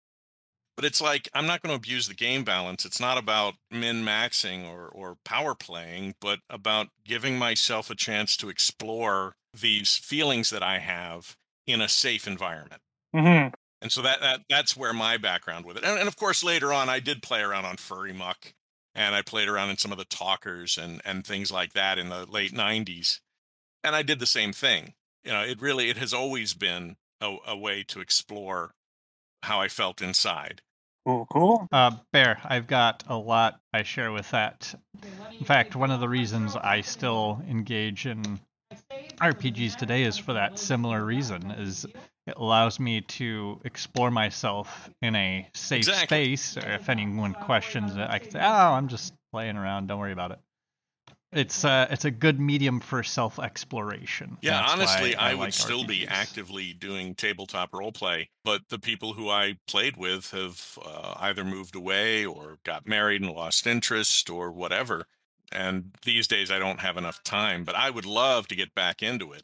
but 0.76 0.86
it's 0.86 1.02
like 1.02 1.30
I'm 1.34 1.48
not 1.48 1.62
going 1.62 1.72
to 1.72 1.78
abuse 1.78 2.08
the 2.08 2.14
game 2.14 2.44
balance. 2.44 2.86
It's 2.86 3.00
not 3.00 3.18
about 3.18 3.56
min 3.70 4.04
maxing 4.04 4.68
or 4.70 4.88
or 4.90 5.18
power 5.26 5.56
playing, 5.56 6.16
but 6.22 6.40
about 6.50 6.90
giving 7.06 7.38
myself 7.38 7.90
a 7.90 7.96
chance 7.96 8.38
to 8.38 8.50
explore 8.50 9.36
these 9.54 9.98
feelings 9.98 10.50
that 10.50 10.64
I 10.64 10.80
have 10.80 11.36
in 11.68 11.82
a 11.82 11.90
safe 11.90 12.28
environment. 12.28 12.82
hmm 13.14 13.52
And 13.82 13.92
so 13.92 14.02
that, 14.04 14.22
that 14.22 14.42
that's 14.50 14.78
where 14.78 14.94
my 14.94 15.18
background 15.18 15.66
with 15.66 15.78
it. 15.78 15.84
And, 15.84 15.98
and 16.00 16.08
of 16.08 16.16
course, 16.16 16.44
later 16.44 16.72
on, 16.72 16.90
I 16.90 17.00
did 17.00 17.24
play 17.24 17.42
around 17.42 17.66
on 17.66 17.78
Furry 17.78 18.14
Muck, 18.14 18.54
and 18.94 19.16
I 19.16 19.22
played 19.24 19.48
around 19.48 19.70
in 19.72 19.78
some 19.78 19.92
of 19.92 19.98
the 19.98 20.06
talkers 20.06 20.78
and 20.78 21.02
and 21.04 21.26
things 21.26 21.52
like 21.52 21.74
that 21.74 21.98
in 21.98 22.10
the 22.10 22.26
late 22.26 22.54
'90s. 22.54 23.22
And 23.84 23.96
I 23.96 24.04
did 24.04 24.20
the 24.20 24.28
same 24.28 24.54
thing. 24.54 24.94
You 25.24 25.32
know, 25.32 25.42
it 25.44 25.62
really 25.62 25.90
it 25.90 25.98
has 25.98 26.14
always 26.14 26.54
been 26.54 26.98
a, 27.22 27.38
a 27.48 27.58
way 27.58 27.84
to 27.86 28.02
explore 28.02 28.74
how 29.44 29.60
I 29.62 29.68
felt 29.68 30.02
inside. 30.02 30.62
Cool, 31.06 31.26
cool. 31.32 31.68
Uh, 31.72 31.92
Bear, 32.14 32.40
I've 32.44 32.68
got 32.68 33.04
a 33.08 33.18
lot 33.18 33.60
I 33.74 33.84
share 33.84 34.12
with 34.12 34.30
that. 34.32 34.74
In 35.40 35.46
fact, 35.46 35.76
one 35.76 35.90
of 35.90 36.00
the 36.00 36.08
reasons 36.10 36.56
I 36.56 36.82
still 36.82 37.42
engage 37.50 38.06
in 38.06 38.40
RPGs 39.20 39.76
today 39.76 40.04
is 40.04 40.18
for 40.18 40.34
that 40.34 40.60
similar 40.60 41.04
reason. 41.04 41.52
Is 41.52 41.86
it 42.28 42.36
allows 42.38 42.80
me 42.80 43.02
to 43.02 43.60
explore 43.66 44.12
myself 44.12 44.90
in 45.02 45.16
a 45.16 45.48
safe 45.56 45.80
Exactly. 45.80 46.36
space. 46.36 46.58
Or 46.58 46.70
if 46.72 46.88
anyone 46.88 47.34
questions 47.34 47.96
it, 47.96 48.08
I 48.08 48.20
can 48.20 48.30
say, 48.32 48.40
"Oh, 48.40 48.74
I'm 48.74 48.88
just 48.88 49.14
playing 49.32 49.58
around. 49.58 49.88
Don't 49.88 50.00
worry 50.00 50.12
about 50.12 50.32
it." 50.32 50.40
It's 51.34 51.64
uh, 51.64 51.88
it's 51.90 52.04
a 52.04 52.12
good 52.12 52.42
medium 52.42 52.82
for 52.82 53.04
self 53.04 53.40
exploration. 53.40 54.38
Yeah, 54.42 54.66
honestly, 54.68 55.16
I, 55.16 55.34
would 55.34 55.40
like 55.40 55.54
still 55.54 55.86
be 55.86 56.06
actively 56.06 56.74
doing 56.74 57.16
tabletop 57.16 57.74
role 57.74 57.94
play, 57.94 58.30
but 58.44 58.64
the 58.68 58.80
people 58.80 59.14
who 59.14 59.30
I 59.30 59.56
played 59.66 59.96
with 59.96 60.32
have 60.32 60.78
uh, 60.86 61.14
either 61.18 61.46
moved 61.46 61.76
away 61.76 62.26
or 62.26 62.58
got 62.66 62.86
married 62.86 63.22
and 63.22 63.32
lost 63.32 63.66
interest 63.66 64.30
or 64.30 64.52
whatever. 64.52 65.06
And 65.54 65.92
these 66.04 66.28
days, 66.28 66.52
I 66.52 66.60
don't 66.60 66.82
have 66.82 66.98
enough 66.98 67.24
time, 67.24 67.64
but 67.64 67.76
I 67.76 67.90
would 67.90 68.06
love 68.06 68.48
to 68.50 68.56
get 68.56 68.76
back 68.76 69.02
into 69.02 69.32
it. 69.32 69.44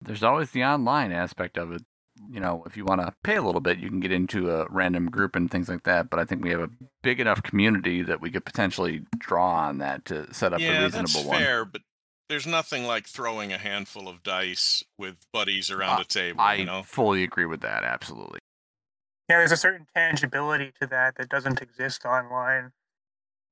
There's 0.00 0.22
always 0.22 0.50
the 0.52 0.64
online 0.64 1.12
aspect 1.12 1.58
of 1.58 1.70
it. 1.72 1.84
You 2.30 2.40
know, 2.40 2.62
if 2.66 2.76
you 2.76 2.84
want 2.84 3.00
to 3.00 3.12
pay 3.24 3.36
a 3.36 3.42
little 3.42 3.60
bit, 3.60 3.78
you 3.78 3.88
can 3.88 4.00
get 4.00 4.12
into 4.12 4.50
a 4.50 4.66
random 4.70 5.10
group 5.10 5.36
and 5.36 5.50
things 5.50 5.68
like 5.68 5.82
that. 5.84 6.10
But 6.10 6.18
I 6.20 6.24
think 6.24 6.42
we 6.44 6.50
have 6.50 6.60
a 6.60 6.70
big 7.02 7.20
enough 7.20 7.42
community 7.42 8.02
that 8.02 8.20
we 8.20 8.30
could 8.30 8.44
potentially 8.44 9.04
draw 9.18 9.52
on 9.68 9.78
that 9.78 10.04
to 10.06 10.32
set 10.32 10.52
up 10.52 10.60
a 10.60 10.62
yeah, 10.62 10.84
reasonable 10.84 11.12
that's 11.12 11.24
one. 11.26 11.38
fair, 11.38 11.64
but 11.64 11.82
there's 12.28 12.46
nothing 12.46 12.86
like 12.86 13.06
throwing 13.06 13.52
a 13.52 13.58
handful 13.58 14.08
of 14.08 14.22
dice 14.22 14.82
with 14.98 15.26
buddies 15.32 15.70
around 15.70 15.98
Uh, 15.98 16.02
a 16.02 16.04
table. 16.04 16.40
I 16.40 16.54
you 16.54 16.64
know, 16.64 16.82
fully 16.82 17.22
agree 17.24 17.46
with 17.46 17.60
that. 17.62 17.84
Absolutely. 17.84 18.38
Yeah, 19.28 19.38
there's 19.38 19.52
a 19.52 19.56
certain 19.56 19.86
tangibility 19.94 20.72
to 20.80 20.86
that 20.88 21.16
that 21.16 21.28
doesn't 21.28 21.60
exist 21.62 22.04
online. 22.04 22.72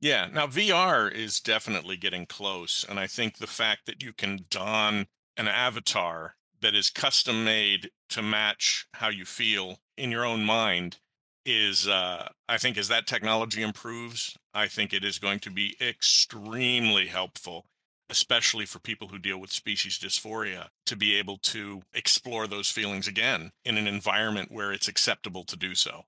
Yeah. 0.01 0.29
Now 0.33 0.47
VR 0.47 1.11
is 1.13 1.41
definitely 1.41 1.97
getting 1.97 2.27
close, 2.27 2.85
and 2.89 2.99
I 2.99 3.07
think 3.07 3.37
the 3.39 3.47
fact 3.47 3.87
that 3.87 4.03
you 4.03 4.13
can 4.13 4.47
don 4.51 5.07
an 5.37 5.49
avatar 5.49 6.37
that 6.63 6.75
is 6.75 6.91
custom 6.91 7.45
made 7.45 7.91
to 8.11 8.23
match 8.23 8.87
how 8.95 9.09
you 9.09 9.25
feel 9.25 9.79
in 9.97 10.11
your 10.11 10.25
own 10.25 10.45
mind 10.45 10.99
is 11.47 11.89
uh, 11.89 12.29
I 12.49 12.59
think 12.59 12.77
as 12.77 12.89
that 12.89 13.07
technology 13.07 13.63
improves, 13.63 14.37
I 14.53 14.67
think 14.67 14.93
it 14.93 15.05
is 15.05 15.19
going 15.19 15.41
to 15.41 15.51
be 15.51 15.77
extremely 15.81 17.07
helpful, 17.07 17.67
especially 18.09 18.67
for 18.67 18.79
people 18.79 19.09
who 19.09 19.19
deal 19.19 19.39
with 19.39 19.53
species 19.53 19.99
dysphoria, 19.99 20.69
to 20.87 20.97
be 20.97 21.17
able 21.17 21.39
to 21.39 21.83
explore 21.95 22.47
those 22.47 22.71
feelings 22.71 23.09
again 23.09 23.53
in 23.65 23.79
an 23.79 23.87
environment 23.87 24.53
where 24.53 24.73
it's 24.73 24.89
acceptable 24.89 25.45
to 25.45 25.57
do 25.57 25.75
so. 25.75 26.05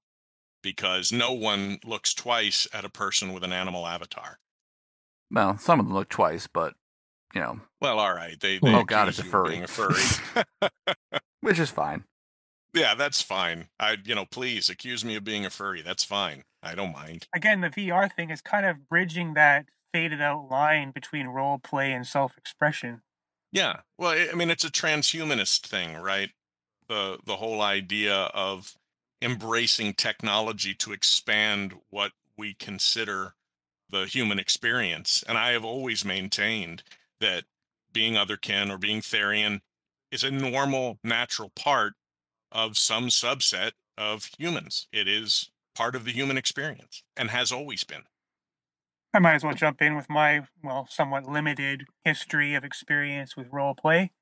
Because 0.62 1.10
no 1.10 1.32
one 1.32 1.78
looks 1.84 2.14
twice 2.14 2.68
at 2.72 2.84
a 2.84 2.90
person 2.90 3.32
with 3.32 3.42
an 3.42 3.52
animal 3.52 3.86
avatar. 3.86 4.38
Well, 5.28 5.58
some 5.58 5.80
of 5.80 5.86
them 5.86 5.94
look 5.94 6.08
twice, 6.08 6.46
but 6.46 6.74
you 7.34 7.40
know, 7.40 7.60
Well, 7.80 7.98
all 7.98 8.14
right. 8.14 8.38
They, 8.40 8.58
they 8.58 8.68
Oh, 8.74 8.80
oh 8.80 8.84
God, 8.84 9.08
it's 9.08 9.18
a 9.18 9.24
furry. 9.24 9.58
a 9.60 9.66
furry. 9.68 10.02
which 11.40 11.58
is 11.58 11.70
fine. 11.70 12.04
yeah, 12.74 12.94
that's 12.94 13.22
fine. 13.22 13.68
I, 13.78 13.96
you 14.04 14.14
know, 14.14 14.24
please 14.24 14.68
accuse 14.68 15.04
me 15.04 15.16
of 15.16 15.24
being 15.24 15.44
a 15.44 15.50
furry. 15.50 15.82
That's 15.82 16.04
fine. 16.04 16.44
I 16.62 16.74
don't 16.74 16.92
mind. 16.92 17.26
Again, 17.34 17.60
the 17.60 17.70
VR 17.70 18.10
thing 18.12 18.30
is 18.30 18.40
kind 18.40 18.66
of 18.66 18.88
bridging 18.88 19.34
that 19.34 19.66
faded 19.92 20.20
out 20.22 20.48
line 20.50 20.90
between 20.90 21.26
role 21.26 21.58
play 21.58 21.92
and 21.92 22.06
self 22.06 22.36
expression. 22.38 23.02
Yeah. 23.50 23.80
Well, 23.98 24.12
I 24.12 24.28
I 24.32 24.34
mean, 24.34 24.50
it's 24.50 24.64
a 24.64 24.70
transhumanist 24.70 25.66
thing, 25.66 25.96
right? 25.96 26.30
The 26.88 27.18
the 27.24 27.36
whole 27.36 27.60
idea 27.60 28.14
of 28.14 28.74
embracing 29.20 29.94
technology 29.94 30.74
to 30.74 30.92
expand 30.92 31.74
what 31.90 32.12
we 32.36 32.54
consider 32.54 33.34
the 33.90 34.06
human 34.06 34.38
experience. 34.38 35.22
And 35.28 35.36
I 35.36 35.52
have 35.52 35.64
always 35.64 36.04
maintained 36.04 36.82
that 37.22 37.44
being 37.92 38.14
otherkin 38.14 38.70
or 38.70 38.78
being 38.78 39.00
Therian 39.00 39.60
is 40.10 40.22
a 40.22 40.30
normal, 40.30 40.98
natural 41.02 41.50
part 41.56 41.94
of 42.52 42.76
some 42.76 43.08
subset 43.08 43.72
of 43.96 44.28
humans. 44.38 44.86
It 44.92 45.08
is 45.08 45.50
part 45.74 45.96
of 45.96 46.04
the 46.04 46.12
human 46.12 46.36
experience 46.36 47.02
and 47.16 47.30
has 47.30 47.50
always 47.50 47.84
been. 47.84 48.02
I 49.14 49.18
might 49.18 49.34
as 49.34 49.44
well 49.44 49.54
jump 49.54 49.82
in 49.82 49.94
with 49.94 50.08
my, 50.08 50.42
well, 50.62 50.86
somewhat 50.90 51.28
limited 51.28 51.84
history 52.04 52.54
of 52.54 52.64
experience 52.64 53.36
with 53.36 53.52
role 53.52 53.74
play. 53.74 54.12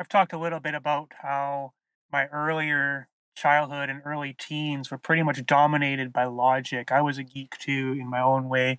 I've 0.00 0.08
talked 0.08 0.32
a 0.32 0.38
little 0.38 0.60
bit 0.60 0.74
about 0.74 1.12
how 1.22 1.72
my 2.12 2.26
earlier 2.26 3.08
childhood 3.36 3.88
and 3.88 4.02
early 4.04 4.34
teens 4.36 4.90
were 4.90 4.98
pretty 4.98 5.22
much 5.22 5.44
dominated 5.46 6.12
by 6.12 6.24
logic. 6.24 6.90
I 6.90 7.00
was 7.00 7.18
a 7.18 7.24
geek 7.24 7.56
too, 7.58 7.96
in 7.98 8.10
my 8.10 8.20
own 8.20 8.48
way, 8.48 8.78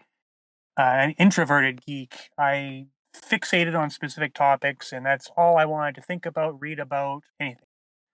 uh, 0.78 0.82
an 0.82 1.12
introverted 1.12 1.86
geek. 1.86 2.30
I 2.38 2.88
fixated 3.16 3.78
on 3.78 3.90
specific 3.90 4.34
topics, 4.34 4.92
and 4.92 5.06
that's 5.06 5.30
all 5.38 5.58
I 5.58 5.66
wanted 5.66 5.96
to 5.96 6.02
think 6.02 6.26
about, 6.26 6.60
read 6.60 6.80
about, 6.80 7.24
anything. 7.40 7.66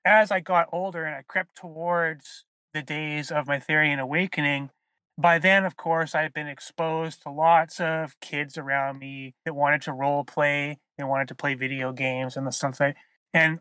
As 0.05 0.31
I 0.31 0.39
got 0.39 0.69
older 0.71 1.05
and 1.05 1.15
I 1.15 1.23
crept 1.27 1.55
towards 1.55 2.45
the 2.73 2.81
days 2.81 3.31
of 3.31 3.47
my 3.47 3.59
Therian 3.59 3.99
awakening, 3.99 4.69
by 5.17 5.37
then, 5.37 5.65
of 5.65 5.75
course, 5.75 6.15
I 6.15 6.21
had 6.21 6.33
been 6.33 6.47
exposed 6.47 7.23
to 7.23 7.29
lots 7.29 7.79
of 7.81 8.17
kids 8.21 8.57
around 8.57 8.99
me 8.99 9.35
that 9.43 9.53
wanted 9.53 9.81
to 9.83 9.93
role 9.93 10.23
play, 10.23 10.77
they 10.97 11.03
wanted 11.03 11.27
to 11.27 11.35
play 11.35 11.55
video 11.55 11.91
games 11.91 12.37
and 12.37 12.47
the 12.47 12.51
stuff 12.51 12.79
like 12.79 12.95
And 13.33 13.59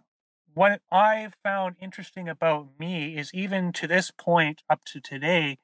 what 0.54 0.80
I've 0.90 1.34
found 1.42 1.76
interesting 1.80 2.28
about 2.28 2.68
me 2.78 3.16
is 3.16 3.30
even 3.34 3.72
to 3.72 3.86
this 3.86 4.10
point, 4.10 4.62
up 4.70 4.84
to 4.86 5.00
today, 5.00 5.58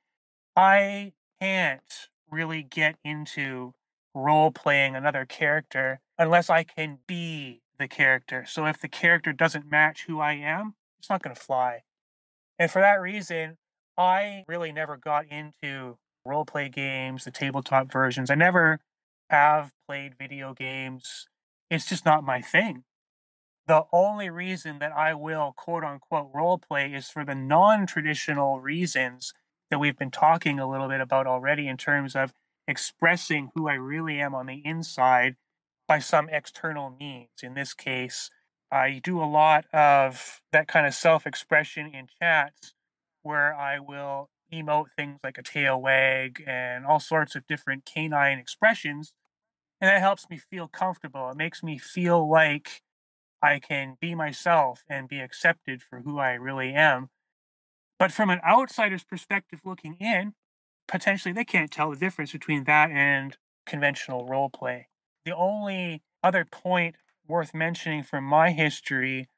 I 0.56 1.12
can't 1.40 2.08
really 2.30 2.62
get 2.62 2.96
into 3.04 3.74
role 4.14 4.50
playing 4.50 4.94
another 4.94 5.24
character 5.24 6.00
unless 6.18 6.48
I 6.48 6.62
can 6.62 6.98
be 7.06 7.62
the 7.78 7.88
character. 7.88 8.46
So 8.48 8.66
if 8.66 8.80
the 8.80 8.88
character 8.88 9.32
doesn't 9.32 9.70
match 9.70 10.04
who 10.06 10.20
I 10.20 10.34
am, 10.34 10.74
it's 10.98 11.10
not 11.10 11.22
going 11.22 11.34
to 11.34 11.40
fly. 11.40 11.82
And 12.58 12.70
for 12.70 12.80
that 12.80 13.00
reason, 13.00 13.58
I 13.98 14.44
really 14.48 14.72
never 14.72 14.96
got 14.96 15.26
into 15.26 15.98
role 16.24 16.44
play 16.44 16.68
games, 16.68 17.24
the 17.24 17.30
tabletop 17.30 17.92
versions. 17.92 18.30
I 18.30 18.34
never 18.34 18.80
have 19.30 19.72
played 19.86 20.14
video 20.18 20.54
games. 20.54 21.26
It's 21.70 21.86
just 21.86 22.04
not 22.04 22.24
my 22.24 22.40
thing. 22.40 22.84
The 23.66 23.84
only 23.92 24.28
reason 24.30 24.78
that 24.80 24.92
I 24.92 25.14
will 25.14 25.54
quote 25.56 25.84
unquote 25.84 26.30
role 26.34 26.58
play 26.58 26.92
is 26.92 27.08
for 27.08 27.24
the 27.24 27.34
non 27.34 27.86
traditional 27.86 28.60
reasons 28.60 29.32
that 29.70 29.78
we've 29.78 29.98
been 29.98 30.10
talking 30.10 30.60
a 30.60 30.68
little 30.68 30.88
bit 30.88 31.00
about 31.00 31.26
already 31.26 31.66
in 31.66 31.76
terms 31.76 32.14
of 32.14 32.32
expressing 32.66 33.50
who 33.54 33.68
I 33.68 33.74
really 33.74 34.20
am 34.20 34.34
on 34.34 34.46
the 34.46 34.62
inside 34.64 35.36
by 35.86 35.98
some 35.98 36.28
external 36.28 36.90
means. 36.98 37.42
In 37.42 37.54
this 37.54 37.74
case, 37.74 38.30
I 38.70 39.00
do 39.02 39.22
a 39.22 39.24
lot 39.24 39.66
of 39.72 40.40
that 40.52 40.66
kind 40.66 40.86
of 40.86 40.94
self 40.94 41.26
expression 41.26 41.86
in 41.86 42.08
chats 42.20 42.74
where 43.22 43.54
I 43.54 43.78
will 43.78 44.30
emote 44.52 44.88
things 44.96 45.18
like 45.22 45.38
a 45.38 45.42
tail 45.42 45.80
wag 45.80 46.42
and 46.46 46.86
all 46.86 47.00
sorts 47.00 47.34
of 47.34 47.46
different 47.46 47.84
canine 47.84 48.38
expressions. 48.38 49.12
And 49.80 49.88
that 49.88 50.00
helps 50.00 50.28
me 50.30 50.38
feel 50.38 50.68
comfortable. 50.68 51.30
It 51.30 51.36
makes 51.36 51.62
me 51.62 51.78
feel 51.78 52.28
like 52.28 52.82
I 53.42 53.58
can 53.58 53.96
be 54.00 54.14
myself 54.14 54.84
and 54.88 55.08
be 55.08 55.20
accepted 55.20 55.82
for 55.82 56.00
who 56.00 56.18
I 56.18 56.32
really 56.32 56.72
am. 56.72 57.10
But 57.98 58.12
from 58.12 58.30
an 58.30 58.40
outsider's 58.46 59.04
perspective 59.04 59.60
looking 59.64 59.96
in, 60.00 60.34
potentially 60.88 61.32
they 61.32 61.44
can't 61.44 61.70
tell 61.72 61.90
the 61.90 61.96
difference 61.96 62.32
between 62.32 62.64
that 62.64 62.90
and 62.90 63.36
conventional 63.66 64.26
role 64.26 64.50
play. 64.50 64.88
The 65.24 65.34
only 65.36 66.02
other 66.22 66.44
point 66.44 66.96
worth 67.26 67.54
mentioning 67.54 68.02
from 68.02 68.24
my 68.24 68.50
history 68.52 69.28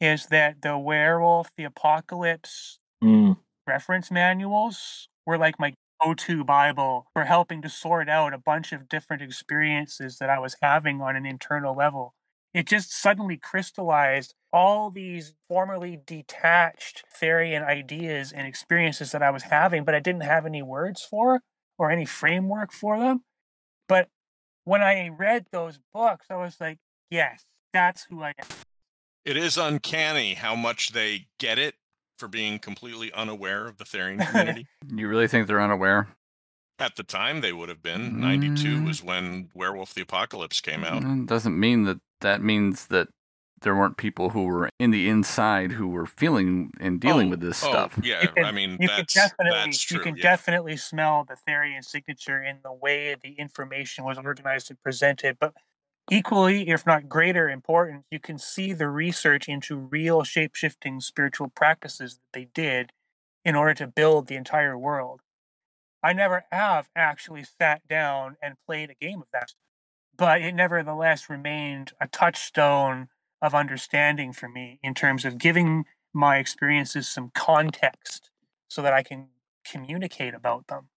is 0.00 0.26
that 0.26 0.62
the 0.62 0.78
werewolf, 0.78 1.50
the 1.56 1.64
apocalypse 1.64 2.78
Mm. 3.02 3.32
reference 3.66 4.10
manuals 4.10 5.08
were 5.26 5.38
like 5.38 5.58
my 5.58 5.74
go-to 6.02 6.44
bible 6.44 7.06
for 7.12 7.24
helping 7.24 7.62
to 7.62 7.68
sort 7.68 8.08
out 8.08 8.34
a 8.34 8.38
bunch 8.38 8.72
of 8.72 8.88
different 8.88 9.22
experiences 9.22 10.18
that 10.18 10.30
I 10.30 10.38
was 10.38 10.56
having 10.62 11.00
on 11.00 11.16
an 11.16 11.26
internal 11.26 11.74
level. 11.76 12.14
It 12.54 12.66
just 12.66 12.92
suddenly 12.92 13.38
crystallized 13.38 14.34
all 14.52 14.90
these 14.90 15.34
formerly 15.48 15.98
detached 16.04 17.04
Therian 17.20 17.64
ideas 17.66 18.30
and 18.32 18.46
experiences 18.46 19.12
that 19.12 19.22
I 19.22 19.30
was 19.30 19.44
having, 19.44 19.84
but 19.84 19.94
I 19.94 20.00
didn't 20.00 20.22
have 20.24 20.44
any 20.44 20.62
words 20.62 21.02
for 21.02 21.40
or 21.78 21.90
any 21.90 22.04
framework 22.04 22.70
for 22.72 22.98
them. 22.98 23.22
But 23.88 24.08
when 24.64 24.82
I 24.82 25.08
read 25.08 25.46
those 25.50 25.78
books, 25.94 26.26
I 26.30 26.36
was 26.36 26.56
like, 26.60 26.78
yes, 27.10 27.44
that's 27.72 28.04
who 28.10 28.22
I 28.22 28.34
am. 28.38 28.46
It 29.24 29.36
is 29.36 29.56
uncanny 29.56 30.34
how 30.34 30.54
much 30.54 30.92
they 30.92 31.28
get 31.38 31.58
it 31.58 31.76
for 32.18 32.28
being 32.28 32.58
completely 32.58 33.10
unaware 33.12 33.66
of 33.66 33.78
the 33.78 33.84
Therian 33.84 34.24
community. 34.30 34.66
You 34.94 35.08
really 35.08 35.26
think 35.28 35.46
they're 35.46 35.60
unaware? 35.60 36.08
At 36.78 36.96
the 36.96 37.02
time, 37.04 37.40
they 37.40 37.52
would 37.52 37.68
have 37.68 37.82
been. 37.82 38.20
92 38.20 38.76
Mm. 38.78 38.86
was 38.86 39.02
when 39.02 39.50
Werewolf 39.54 39.94
the 39.94 40.02
Apocalypse 40.02 40.60
came 40.60 40.84
out. 40.84 41.02
Mm, 41.02 41.26
Doesn't 41.26 41.58
mean 41.58 41.84
that 41.84 42.00
that 42.22 42.42
means 42.42 42.86
that 42.88 43.08
there 43.60 43.76
weren't 43.76 43.96
people 43.96 44.30
who 44.30 44.44
were 44.44 44.68
in 44.80 44.90
the 44.90 45.08
inside 45.08 45.72
who 45.72 45.86
were 45.88 46.06
feeling 46.06 46.72
and 46.80 47.00
dealing 47.00 47.28
Oh, 47.28 47.30
with 47.30 47.40
this 47.40 47.62
oh, 47.62 47.68
stuff. 47.68 47.98
yeah, 48.02 48.26
can- 48.26 48.44
I 48.44 48.50
mean, 48.52 48.76
you 48.80 48.88
can 48.88 49.04
definitely 49.14 49.58
that's 49.70 49.80
true. 49.80 49.98
you 49.98 50.02
can 50.02 50.16
yeah. 50.16 50.22
definitely 50.22 50.76
smell 50.76 51.24
the 51.24 51.36
Therian 51.48 51.84
signature 51.84 52.42
in 52.42 52.58
the 52.64 52.72
way 52.72 53.14
the 53.22 53.34
information 53.34 54.04
was 54.04 54.18
organized 54.18 54.70
and 54.70 54.82
presented. 54.82 55.36
But 55.38 55.54
equally, 56.10 56.68
if 56.70 56.84
not 56.86 57.08
greater 57.08 57.48
importance, 57.48 58.04
you 58.10 58.18
can 58.18 58.38
see 58.38 58.72
the 58.72 58.88
research 58.88 59.48
into 59.48 59.76
real 59.76 60.24
shape 60.24 60.54
shifting 60.56 61.00
spiritual 61.00 61.48
practices 61.48 62.14
that 62.16 62.38
they 62.38 62.46
did 62.52 62.90
in 63.44 63.54
order 63.54 63.74
to 63.74 63.86
build 63.86 64.26
the 64.26 64.36
entire 64.36 64.76
world. 64.76 65.20
I 66.02 66.12
never 66.12 66.44
have 66.50 66.88
actually 66.96 67.44
sat 67.44 67.86
down 67.86 68.36
and 68.42 68.56
played 68.66 68.90
a 68.90 68.94
game 68.94 69.20
of 69.22 69.28
that, 69.32 69.52
but 70.16 70.40
it 70.40 70.54
nevertheless 70.54 71.28
remained 71.30 71.92
a 72.00 72.06
touchstone 72.06 73.08
of 73.40 73.54
understanding 73.54 74.32
for 74.32 74.48
me 74.48 74.78
in 74.82 74.94
terms 74.94 75.24
of 75.24 75.38
giving 75.38 75.84
my 76.12 76.38
experiences 76.38 77.08
some 77.08 77.30
context 77.34 78.30
so 78.68 78.82
that 78.82 78.92
I 78.92 79.02
can 79.02 79.28
communicate 79.64 80.34
about 80.34 80.68
them. 80.68 80.88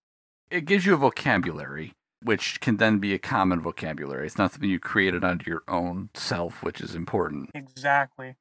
It 0.51 0.65
gives 0.65 0.85
you 0.85 0.93
a 0.93 0.97
vocabulary, 0.97 1.93
which 2.21 2.59
can 2.59 2.77
then 2.77 2.99
be 2.99 3.13
a 3.13 3.19
common 3.19 3.61
vocabulary. 3.61 4.27
It's 4.27 4.37
not 4.37 4.51
something 4.51 4.69
you 4.69 4.79
created 4.79 5.23
onto 5.23 5.49
your 5.49 5.63
own 5.67 6.09
self, 6.13 6.63
which 6.63 6.81
is 6.81 6.95
important. 6.95 7.49
Exactly. 7.53 8.35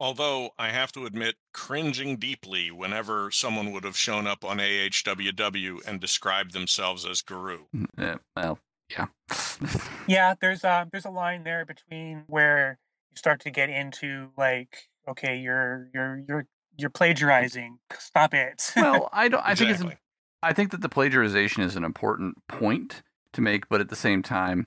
Although 0.00 0.50
I 0.56 0.68
have 0.68 0.92
to 0.92 1.06
admit, 1.06 1.34
cringing 1.52 2.16
deeply 2.16 2.70
whenever 2.70 3.32
someone 3.32 3.72
would 3.72 3.82
have 3.82 3.96
shown 3.96 4.28
up 4.28 4.44
on 4.44 4.58
AHWW 4.58 5.86
and 5.86 6.00
described 6.00 6.52
themselves 6.52 7.04
as 7.04 7.20
Garou. 7.20 7.66
Eh, 7.98 8.14
well, 8.36 8.60
yeah. 8.90 9.06
Yeah, 10.06 10.34
there's 10.40 10.64
a 10.64 10.88
there's 10.90 11.04
a 11.04 11.10
line 11.10 11.44
there 11.44 11.64
between 11.64 12.24
where 12.28 12.78
you 13.10 13.16
start 13.16 13.40
to 13.40 13.50
get 13.50 13.68
into 13.70 14.30
like, 14.36 14.88
okay, 15.06 15.36
you're 15.38 15.88
you're 15.92 16.22
you're 16.26 16.46
you're 16.76 16.90
plagiarizing. 16.90 17.78
Stop 17.98 18.34
it. 18.34 18.72
well, 18.76 19.08
I 19.12 19.28
don't. 19.28 19.44
I 19.44 19.54
think 19.54 19.70
it's 19.70 19.82
I 20.42 20.52
think 20.52 20.70
that 20.70 20.80
the 20.80 20.88
plagiarization 20.88 21.64
is 21.64 21.76
an 21.76 21.84
important 21.84 22.36
point 22.48 23.02
to 23.32 23.40
make, 23.40 23.68
but 23.68 23.80
at 23.80 23.88
the 23.88 23.96
same 23.96 24.22
time, 24.22 24.66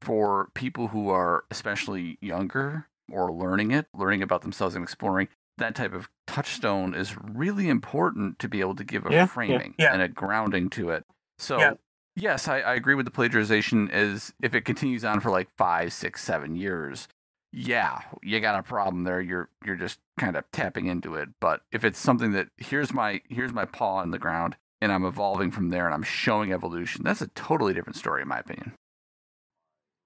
for 0.00 0.48
people 0.54 0.88
who 0.88 1.10
are 1.10 1.44
especially 1.50 2.16
younger 2.20 2.86
or 3.10 3.32
learning 3.32 3.72
it, 3.72 3.86
learning 3.94 4.22
about 4.22 4.42
themselves 4.42 4.74
and 4.76 4.84
exploring, 4.84 5.28
that 5.58 5.74
type 5.74 5.92
of 5.92 6.08
touchstone 6.26 6.94
is 6.94 7.16
really 7.18 7.68
important 7.68 8.38
to 8.38 8.48
be 8.48 8.60
able 8.60 8.76
to 8.76 8.84
give 8.84 9.04
a 9.04 9.10
Yeah, 9.10 9.16
yeah, 9.16 9.26
framing 9.26 9.74
yeah. 9.78 9.92
and 9.92 10.00
a 10.00 10.08
grounding 10.08 10.70
to 10.70 10.90
it. 10.90 11.04
So, 11.38 11.58
Yeah. 11.58 11.74
Yes, 12.20 12.48
I, 12.48 12.60
I 12.60 12.74
agree 12.74 12.94
with 12.94 13.06
the 13.06 13.12
plagiarization 13.12 13.92
is 13.92 14.32
if 14.42 14.54
it 14.54 14.64
continues 14.64 15.04
on 15.04 15.20
for 15.20 15.30
like 15.30 15.48
five, 15.56 15.92
six, 15.92 16.22
seven 16.22 16.56
years, 16.56 17.08
yeah, 17.52 18.00
you 18.22 18.38
got 18.40 18.58
a 18.58 18.62
problem 18.62 19.04
there. 19.04 19.20
You're 19.20 19.48
you're 19.64 19.76
just 19.76 19.98
kind 20.18 20.36
of 20.36 20.44
tapping 20.52 20.86
into 20.86 21.14
it. 21.14 21.30
But 21.40 21.62
if 21.72 21.84
it's 21.84 21.98
something 21.98 22.32
that 22.32 22.48
here's 22.56 22.92
my 22.92 23.20
here's 23.28 23.52
my 23.52 23.64
paw 23.64 24.02
in 24.02 24.10
the 24.10 24.18
ground 24.18 24.56
and 24.80 24.92
I'm 24.92 25.04
evolving 25.04 25.50
from 25.50 25.70
there 25.70 25.86
and 25.86 25.94
I'm 25.94 26.02
showing 26.02 26.52
evolution, 26.52 27.02
that's 27.04 27.22
a 27.22 27.28
totally 27.28 27.74
different 27.74 27.96
story 27.96 28.22
in 28.22 28.28
my 28.28 28.38
opinion. 28.38 28.74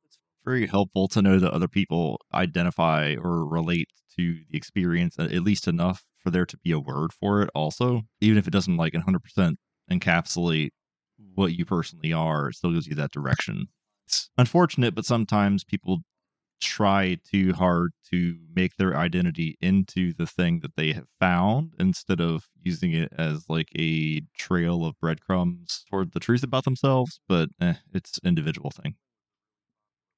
It's 0.07 0.18
very 0.44 0.66
helpful 0.66 1.09
to 1.09 1.20
know 1.20 1.38
that 1.38 1.53
other 1.53 1.68
people 1.68 2.18
identify 2.33 3.16
or 3.16 3.46
relate 3.46 3.88
to 4.18 4.38
the 4.50 4.57
experience 4.57 5.16
at 5.18 5.33
at 5.33 5.42
least 5.42 5.68
enough 5.68 6.05
for 6.18 6.31
there 6.31 6.46
to 6.46 6.57
be 6.59 6.70
a 6.70 6.81
word 6.81 7.12
for 7.12 7.42
it 7.42 7.50
also 7.55 8.03
even 8.20 8.38
if 8.38 8.46
it 8.46 8.53
doesn't 8.53 8.77
like 8.77 8.94
100% 8.94 9.57
encapsulate 9.90 10.70
what 11.35 11.55
you 11.55 11.64
personally 11.64 12.12
are 12.12 12.49
it 12.49 12.55
still 12.55 12.73
gives 12.73 12.87
you 12.87 12.94
that 12.94 13.12
direction 13.12 13.66
it's 14.07 14.31
unfortunate 14.38 14.94
but 14.94 15.05
sometimes 15.05 15.64
people 15.64 15.99
try 16.61 17.16
too 17.31 17.53
hard 17.53 17.92
to 18.11 18.38
make 18.55 18.77
their 18.77 18.97
identity 18.97 19.57
into 19.61 20.14
the 20.14 20.27
thing 20.27 20.61
that 20.61 20.77
they 20.77 20.92
have 20.92 21.09
found 21.20 21.75
instead 21.79 22.20
of 22.20 22.49
using 22.62 22.92
it 22.94 23.12
as 23.18 23.49
like 23.49 23.68
a 23.79 24.20
trail 24.38 24.85
of 24.87 24.99
breadcrumbs 25.01 25.85
toward 25.90 26.12
the 26.12 26.20
truth 26.20 26.42
about 26.42 26.64
themselves 26.64 27.20
but 27.29 27.51
eh, 27.61 27.75
it's 27.92 28.18
individual 28.25 28.70
thing 28.70 28.97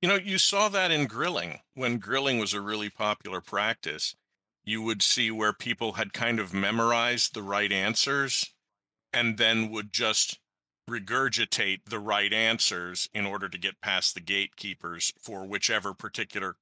You 0.00 0.09
know, 0.09 0.14
you 0.16 0.38
saw 0.38 0.68
that 0.70 0.90
in 0.90 1.07
grilling. 1.07 1.61
When 1.74 1.98
grilling 1.98 2.38
was 2.38 2.55
a 2.55 2.61
really 2.62 2.88
popular 2.88 3.40
practice, 3.42 4.16
you 4.64 4.81
would 4.83 5.02
see 5.02 5.31
where 5.31 5.52
people 5.52 5.94
had 5.94 6.12
kind 6.14 6.40
of 6.40 6.55
memorized 6.55 7.35
the 7.35 7.42
right 7.42 7.70
answers 7.70 8.55
and 9.12 9.38
then 9.38 9.70
would 9.70 9.92
just 9.92 10.40
regurgitate 10.88 11.81
the 11.87 11.99
right 11.99 12.33
answers 12.33 13.09
in 13.12 13.27
order 13.27 13.49
to 13.49 13.59
get 13.59 13.81
past 13.81 14.14
the 14.14 14.20
gatekeepers 14.20 15.12
for 15.20 15.46
whichever 15.46 15.94
particular 15.94 16.57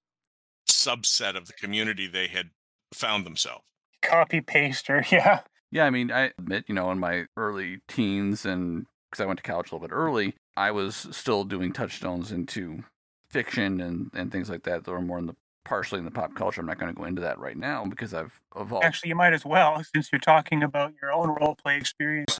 subset 0.68 1.36
of 1.36 1.46
the 1.46 1.52
community 1.52 2.06
they 2.06 2.26
had 2.26 2.50
found 2.92 3.26
themselves. 3.26 3.64
Copy 4.02 4.40
paster. 4.40 5.04
Yeah. 5.12 5.40
Yeah, 5.70 5.86
I 5.86 5.90
mean, 5.90 6.12
I 6.12 6.30
admit, 6.38 6.66
you 6.68 6.74
know, 6.74 6.92
in 6.92 7.00
my 7.00 7.26
early 7.36 7.80
teens 7.88 8.46
and 8.46 8.86
because 9.10 9.20
I 9.20 9.26
went 9.26 9.38
to 9.38 9.42
college 9.42 9.72
a 9.72 9.74
little 9.74 9.88
bit 9.88 9.92
early, 9.92 10.34
I 10.56 10.70
was 10.70 11.08
still 11.10 11.42
doing 11.42 11.72
touchstones 11.72 12.30
into 12.30 12.84
fiction 13.28 13.80
and, 13.80 14.08
and 14.14 14.30
things 14.30 14.48
like 14.48 14.62
that 14.64 14.84
that 14.84 14.90
were 14.90 15.00
more 15.00 15.18
in 15.18 15.26
the 15.26 15.34
partially 15.64 15.98
in 15.98 16.04
the 16.04 16.10
pop 16.10 16.34
culture. 16.36 16.60
I'm 16.60 16.66
not 16.66 16.78
going 16.78 16.94
to 16.94 16.98
go 16.98 17.06
into 17.06 17.22
that 17.22 17.38
right 17.38 17.56
now 17.56 17.84
because 17.84 18.14
I've 18.14 18.40
evolved. 18.54 18.84
Actually, 18.84 19.08
you 19.08 19.16
might 19.16 19.32
as 19.32 19.44
well 19.44 19.82
since 19.94 20.10
you're 20.12 20.20
talking 20.20 20.62
about 20.62 20.92
your 21.00 21.12
own 21.12 21.30
role 21.30 21.56
play 21.56 21.76
experience. 21.76 22.38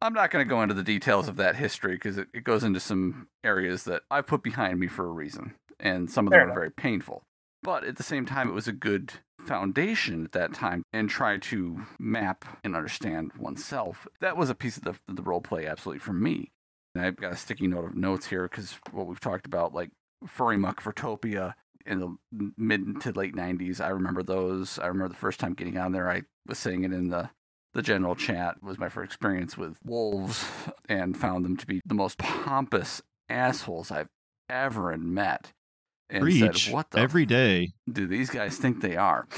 I'm 0.00 0.12
not 0.12 0.30
going 0.30 0.44
to 0.44 0.48
go 0.48 0.62
into 0.62 0.74
the 0.74 0.82
details 0.82 1.28
of 1.28 1.36
that 1.36 1.56
history 1.56 1.94
because 1.94 2.18
it, 2.18 2.28
it 2.34 2.44
goes 2.44 2.62
into 2.62 2.80
some 2.80 3.28
areas 3.42 3.84
that 3.84 4.02
I 4.10 4.20
put 4.20 4.42
behind 4.42 4.78
me 4.78 4.88
for 4.88 5.06
a 5.06 5.12
reason, 5.12 5.54
and 5.80 6.10
some 6.10 6.26
of 6.26 6.30
them 6.30 6.38
Fair 6.38 6.40
are 6.40 6.44
enough. 6.44 6.54
very 6.56 6.70
painful. 6.70 7.22
But 7.62 7.84
at 7.84 7.96
the 7.96 8.02
same 8.02 8.26
time, 8.26 8.48
it 8.48 8.54
was 8.54 8.68
a 8.68 8.72
good 8.72 9.14
foundation 9.40 10.24
at 10.24 10.32
that 10.32 10.54
time 10.54 10.82
and 10.92 11.08
try 11.08 11.38
to 11.38 11.82
map 11.98 12.44
and 12.62 12.76
understand 12.76 13.32
oneself. 13.38 14.06
That 14.20 14.36
was 14.36 14.50
a 14.50 14.54
piece 14.54 14.76
of 14.76 14.84
the, 14.84 14.94
the 15.08 15.22
role 15.22 15.40
play 15.40 15.66
absolutely 15.66 16.00
for 16.00 16.12
me. 16.12 16.50
And 16.94 17.04
I've 17.04 17.16
got 17.16 17.32
a 17.32 17.36
sticky 17.36 17.66
note 17.66 17.84
of 17.84 17.94
notes 17.96 18.26
here 18.26 18.48
because 18.48 18.78
what 18.92 19.06
we've 19.06 19.20
talked 19.20 19.46
about, 19.46 19.74
like 19.74 19.90
Furry 20.26 20.56
Muck 20.56 20.82
Vertopia 20.82 21.54
in 21.84 22.00
the 22.00 22.16
mid 22.56 23.00
to 23.02 23.12
late 23.12 23.34
90s, 23.34 23.80
I 23.80 23.88
remember 23.88 24.22
those. 24.22 24.78
I 24.78 24.86
remember 24.86 25.08
the 25.08 25.14
first 25.20 25.40
time 25.40 25.54
getting 25.54 25.78
on 25.78 25.92
there, 25.92 26.10
I 26.10 26.22
was 26.46 26.58
saying 26.58 26.84
it 26.84 26.92
in 26.92 27.08
the 27.08 27.30
the 27.76 27.82
general 27.82 28.14
chat 28.14 28.62
was 28.62 28.78
my 28.78 28.88
first 28.88 29.04
experience 29.04 29.58
with 29.58 29.76
wolves 29.84 30.46
and 30.88 31.14
found 31.14 31.44
them 31.44 31.58
to 31.58 31.66
be 31.66 31.82
the 31.84 31.94
most 31.94 32.16
pompous 32.16 33.02
assholes 33.28 33.90
I've 33.90 34.08
ever 34.48 34.96
met. 34.96 35.52
And 36.08 36.22
preach 36.22 36.64
said, 36.64 36.72
"What 36.72 36.90
the 36.90 37.00
every 37.00 37.26
day 37.26 37.74
do 37.90 38.06
these 38.06 38.30
guys 38.30 38.56
think 38.56 38.80
they 38.80 38.96
are?" 38.96 39.28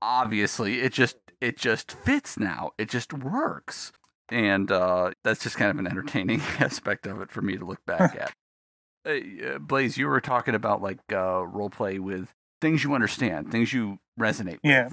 Obviously, 0.00 0.80
it 0.80 0.94
just 0.94 1.16
it 1.40 1.58
just 1.58 1.92
fits 1.92 2.38
now. 2.38 2.70
It 2.78 2.88
just 2.88 3.12
works, 3.12 3.92
and 4.30 4.72
uh, 4.72 5.10
that's 5.22 5.42
just 5.42 5.56
kind 5.56 5.70
of 5.70 5.78
an 5.78 5.86
entertaining 5.86 6.40
aspect 6.58 7.06
of 7.06 7.20
it 7.20 7.30
for 7.30 7.42
me 7.42 7.58
to 7.58 7.64
look 7.64 7.84
back 7.84 8.16
at. 8.16 8.32
Uh, 9.04 9.58
Blaze, 9.58 9.98
you 9.98 10.06
were 10.06 10.20
talking 10.20 10.54
about 10.54 10.80
like 10.80 11.00
uh, 11.12 11.44
role 11.44 11.70
play 11.70 11.98
with 11.98 12.32
things 12.60 12.84
you 12.84 12.94
understand, 12.94 13.50
things 13.50 13.72
you 13.72 13.98
resonate 14.18 14.60
with. 14.62 14.64
Yeah. 14.64 14.88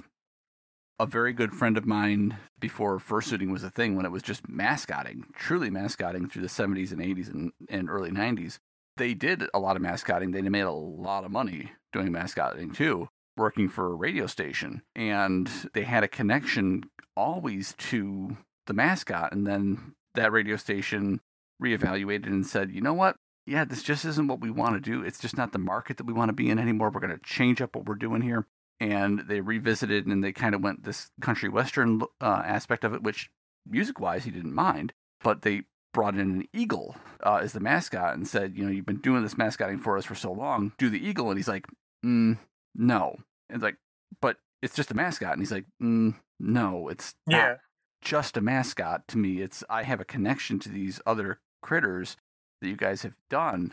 A 0.98 1.06
very 1.06 1.32
good 1.32 1.52
friend 1.52 1.76
of 1.76 1.86
mine 1.86 2.38
before 2.60 2.98
fursuiting 2.98 3.50
was 3.50 3.64
a 3.64 3.70
thing 3.70 3.96
when 3.96 4.06
it 4.06 4.12
was 4.12 4.22
just 4.22 4.48
mascotting, 4.48 5.24
truly 5.34 5.68
mascotting 5.68 6.28
through 6.28 6.42
the 6.42 6.48
70s 6.48 6.92
and 6.92 7.00
80s 7.00 7.28
and, 7.28 7.52
and 7.68 7.90
early 7.90 8.12
90s. 8.12 8.58
They 8.96 9.12
did 9.12 9.44
a 9.52 9.58
lot 9.58 9.74
of 9.74 9.82
mascotting. 9.82 10.30
They 10.30 10.42
made 10.42 10.60
a 10.60 10.70
lot 10.70 11.24
of 11.24 11.32
money 11.32 11.72
doing 11.92 12.12
mascotting 12.12 12.72
too, 12.72 13.08
working 13.36 13.68
for 13.68 13.90
a 13.90 13.96
radio 13.96 14.28
station. 14.28 14.82
And 14.94 15.50
they 15.72 15.82
had 15.82 16.04
a 16.04 16.08
connection 16.08 16.84
always 17.16 17.74
to 17.78 18.36
the 18.66 18.74
mascot. 18.74 19.32
And 19.32 19.48
then 19.48 19.94
that 20.14 20.30
radio 20.30 20.54
station 20.54 21.20
reevaluated 21.60 22.26
and 22.26 22.46
said, 22.46 22.70
you 22.70 22.80
know 22.80 22.94
what? 22.94 23.16
Yeah, 23.46 23.64
this 23.64 23.82
just 23.82 24.04
isn't 24.04 24.28
what 24.28 24.40
we 24.40 24.50
want 24.50 24.74
to 24.76 24.90
do. 24.90 25.02
It's 25.02 25.18
just 25.18 25.36
not 25.36 25.50
the 25.50 25.58
market 25.58 25.96
that 25.96 26.06
we 26.06 26.12
want 26.12 26.28
to 26.28 26.34
be 26.34 26.48
in 26.48 26.58
anymore. 26.60 26.90
We're 26.90 27.00
going 27.00 27.18
to 27.18 27.24
change 27.24 27.60
up 27.60 27.74
what 27.74 27.86
we're 27.86 27.96
doing 27.96 28.22
here. 28.22 28.46
And 28.80 29.20
they 29.28 29.40
revisited 29.40 30.06
and 30.06 30.22
they 30.22 30.32
kind 30.32 30.54
of 30.54 30.62
went 30.62 30.84
this 30.84 31.10
country 31.20 31.48
western 31.48 32.02
uh, 32.20 32.42
aspect 32.44 32.84
of 32.84 32.92
it, 32.92 33.02
which 33.02 33.30
music 33.66 34.00
wise 34.00 34.24
he 34.24 34.30
didn't 34.30 34.54
mind. 34.54 34.92
But 35.22 35.42
they 35.42 35.62
brought 35.92 36.14
in 36.14 36.20
an 36.20 36.48
eagle 36.52 36.96
uh, 37.22 37.36
as 37.36 37.52
the 37.52 37.60
mascot 37.60 38.14
and 38.14 38.26
said, 38.26 38.56
you 38.56 38.64
know, 38.64 38.70
you've 38.70 38.84
been 38.86 39.00
doing 39.00 39.22
this 39.22 39.38
mascotting 39.38 39.78
for 39.78 39.96
us 39.96 40.04
for 40.04 40.14
so 40.16 40.32
long. 40.32 40.72
Do 40.76 40.90
the 40.90 41.06
eagle. 41.06 41.30
And 41.30 41.38
he's 41.38 41.48
like, 41.48 41.66
mm, 42.04 42.36
no. 42.74 43.16
And 43.48 43.56
it's 43.56 43.62
like, 43.62 43.76
but 44.20 44.38
it's 44.60 44.74
just 44.74 44.90
a 44.90 44.94
mascot. 44.94 45.32
And 45.32 45.40
he's 45.40 45.52
like, 45.52 45.66
mm, 45.82 46.14
no, 46.40 46.88
it's 46.88 47.14
not 47.26 47.36
Yeah. 47.36 47.56
just 48.02 48.36
a 48.36 48.40
mascot 48.40 49.06
to 49.08 49.18
me. 49.18 49.40
It's 49.40 49.62
I 49.70 49.84
have 49.84 50.00
a 50.00 50.04
connection 50.04 50.58
to 50.60 50.68
these 50.68 51.00
other 51.06 51.38
critters 51.62 52.16
that 52.60 52.68
you 52.68 52.76
guys 52.76 53.02
have 53.02 53.14
done, 53.30 53.72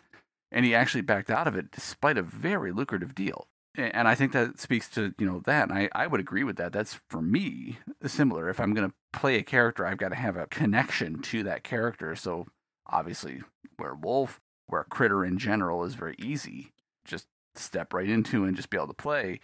and 0.51 0.63
he 0.65 0.75
actually 0.75 1.01
backed 1.01 1.29
out 1.31 1.47
of 1.47 1.55
it 1.55 1.71
despite 1.71 2.17
a 2.17 2.21
very 2.23 2.71
lucrative 2.71 3.15
deal. 3.15 3.47
And 3.75 4.07
I 4.07 4.15
think 4.15 4.33
that 4.33 4.59
speaks 4.59 4.89
to 4.91 5.13
you 5.17 5.25
know 5.25 5.41
that. 5.45 5.69
And 5.69 5.77
I 5.77 5.89
I 5.93 6.07
would 6.07 6.19
agree 6.19 6.43
with 6.43 6.57
that. 6.57 6.73
That's 6.73 6.99
for 7.09 7.21
me 7.21 7.79
similar. 8.05 8.49
If 8.49 8.59
I'm 8.59 8.73
going 8.73 8.89
to 8.89 8.95
play 9.13 9.37
a 9.37 9.43
character, 9.43 9.85
I've 9.85 9.97
got 9.97 10.09
to 10.09 10.15
have 10.15 10.35
a 10.37 10.47
connection 10.47 11.21
to 11.23 11.43
that 11.43 11.63
character. 11.63 12.15
So 12.15 12.47
obviously, 12.87 13.41
werewolf, 13.79 14.39
where 14.67 14.83
critter 14.83 15.23
in 15.23 15.37
general 15.37 15.83
is 15.85 15.95
very 15.95 16.15
easy, 16.19 16.71
just 17.05 17.27
step 17.55 17.93
right 17.93 18.09
into 18.09 18.43
and 18.45 18.55
just 18.55 18.69
be 18.69 18.77
able 18.77 18.87
to 18.87 18.93
play 18.93 19.39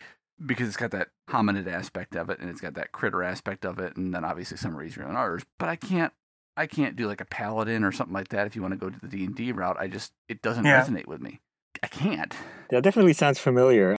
because 0.46 0.68
it's 0.68 0.78
got 0.78 0.92
that 0.92 1.10
hominid 1.30 1.68
aspect 1.68 2.16
of 2.16 2.30
it 2.30 2.40
and 2.40 2.50
it's 2.50 2.62
got 2.62 2.74
that 2.76 2.92
critter 2.92 3.24
aspect 3.24 3.66
of 3.66 3.80
it 3.80 3.98
and 3.98 4.14
then 4.14 4.24
obviously 4.24 4.56
some 4.56 4.78
are 4.78 4.84
easier 4.84 5.04
than 5.06 5.16
others 5.16 5.44
but 5.58 5.68
i 5.68 5.76
can't 5.76 6.14
i 6.56 6.66
can't 6.66 6.96
do 6.96 7.06
like 7.08 7.20
a 7.20 7.26
paladin 7.26 7.84
or 7.84 7.92
something 7.92 8.14
like 8.14 8.30
that 8.30 8.48
if 8.48 8.56
you 8.56 8.62
want 8.62 8.72
to 8.72 8.78
go 8.80 8.90
to 8.90 9.00
the 9.02 9.08
d&d 9.10 9.52
route 9.52 9.76
i 9.78 9.88
just 9.88 10.14
it 10.30 10.42
doesn't 10.42 10.64
Yeah. 10.64 10.82
resonate 10.86 11.08
with 11.08 11.20
me 11.20 11.42
i 11.84 11.88
can't 11.88 12.34
That 12.70 12.84
definitely 12.84 13.12
sounds 13.14 13.40
familiar. 13.40 13.98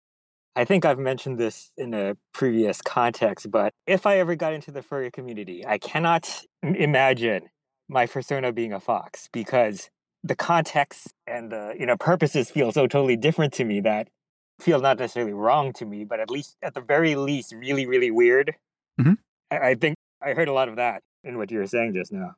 I 0.59 0.65
think 0.65 0.85
I've 0.85 0.99
mentioned 0.99 1.39
this 1.39 1.71
in 1.77 1.95
a 1.95 2.17
previous 2.35 2.83
context, 2.83 3.49
but 3.49 3.73
if 3.87 4.07
I 4.07 4.19
ever 4.19 4.35
got 4.35 4.53
into 4.55 4.73
the 4.73 4.83
furry 4.83 5.09
community, 5.09 5.65
I 5.65 5.79
cannot 5.79 6.43
imagine 6.63 7.43
my 7.89 8.07
persona 8.07 8.53
being 8.53 8.73
a 8.73 8.81
fox 8.81 9.29
because 9.33 9.89
the 10.25 10.35
context 10.35 11.15
and 11.29 11.53
the 11.53 11.75
you 11.79 11.87
know 11.87 11.97
purposes 11.97 12.51
feel 12.51 12.73
so 12.73 12.89
totally 12.89 13.17
different 13.17 13.53
to 13.55 13.65
me 13.65 13.81
that 13.83 14.09
feel 14.61 14.81
not 14.81 14.99
necessarily 14.99 15.33
wrong 15.33 15.73
to 15.75 15.87
me, 15.87 16.05
but 16.05 16.19
at 16.19 16.29
least 16.29 16.57
at 16.61 16.75
the 16.75 16.81
very 16.81 17.15
least 17.15 17.53
really 17.53 17.87
really 17.87 18.11
weird. 18.11 18.57
Mhm. 19.01 19.17
I, 19.53 19.59
I 19.71 19.75
think 19.77 19.95
I 20.21 20.33
heard 20.33 20.49
a 20.49 20.53
lot 20.53 20.69
of 20.69 20.75
that 20.75 21.03
in 21.23 21.39
what 21.39 21.53
you 21.53 21.59
were 21.59 21.69
saying 21.69 21.95
just 21.95 22.13
now. 22.13 22.35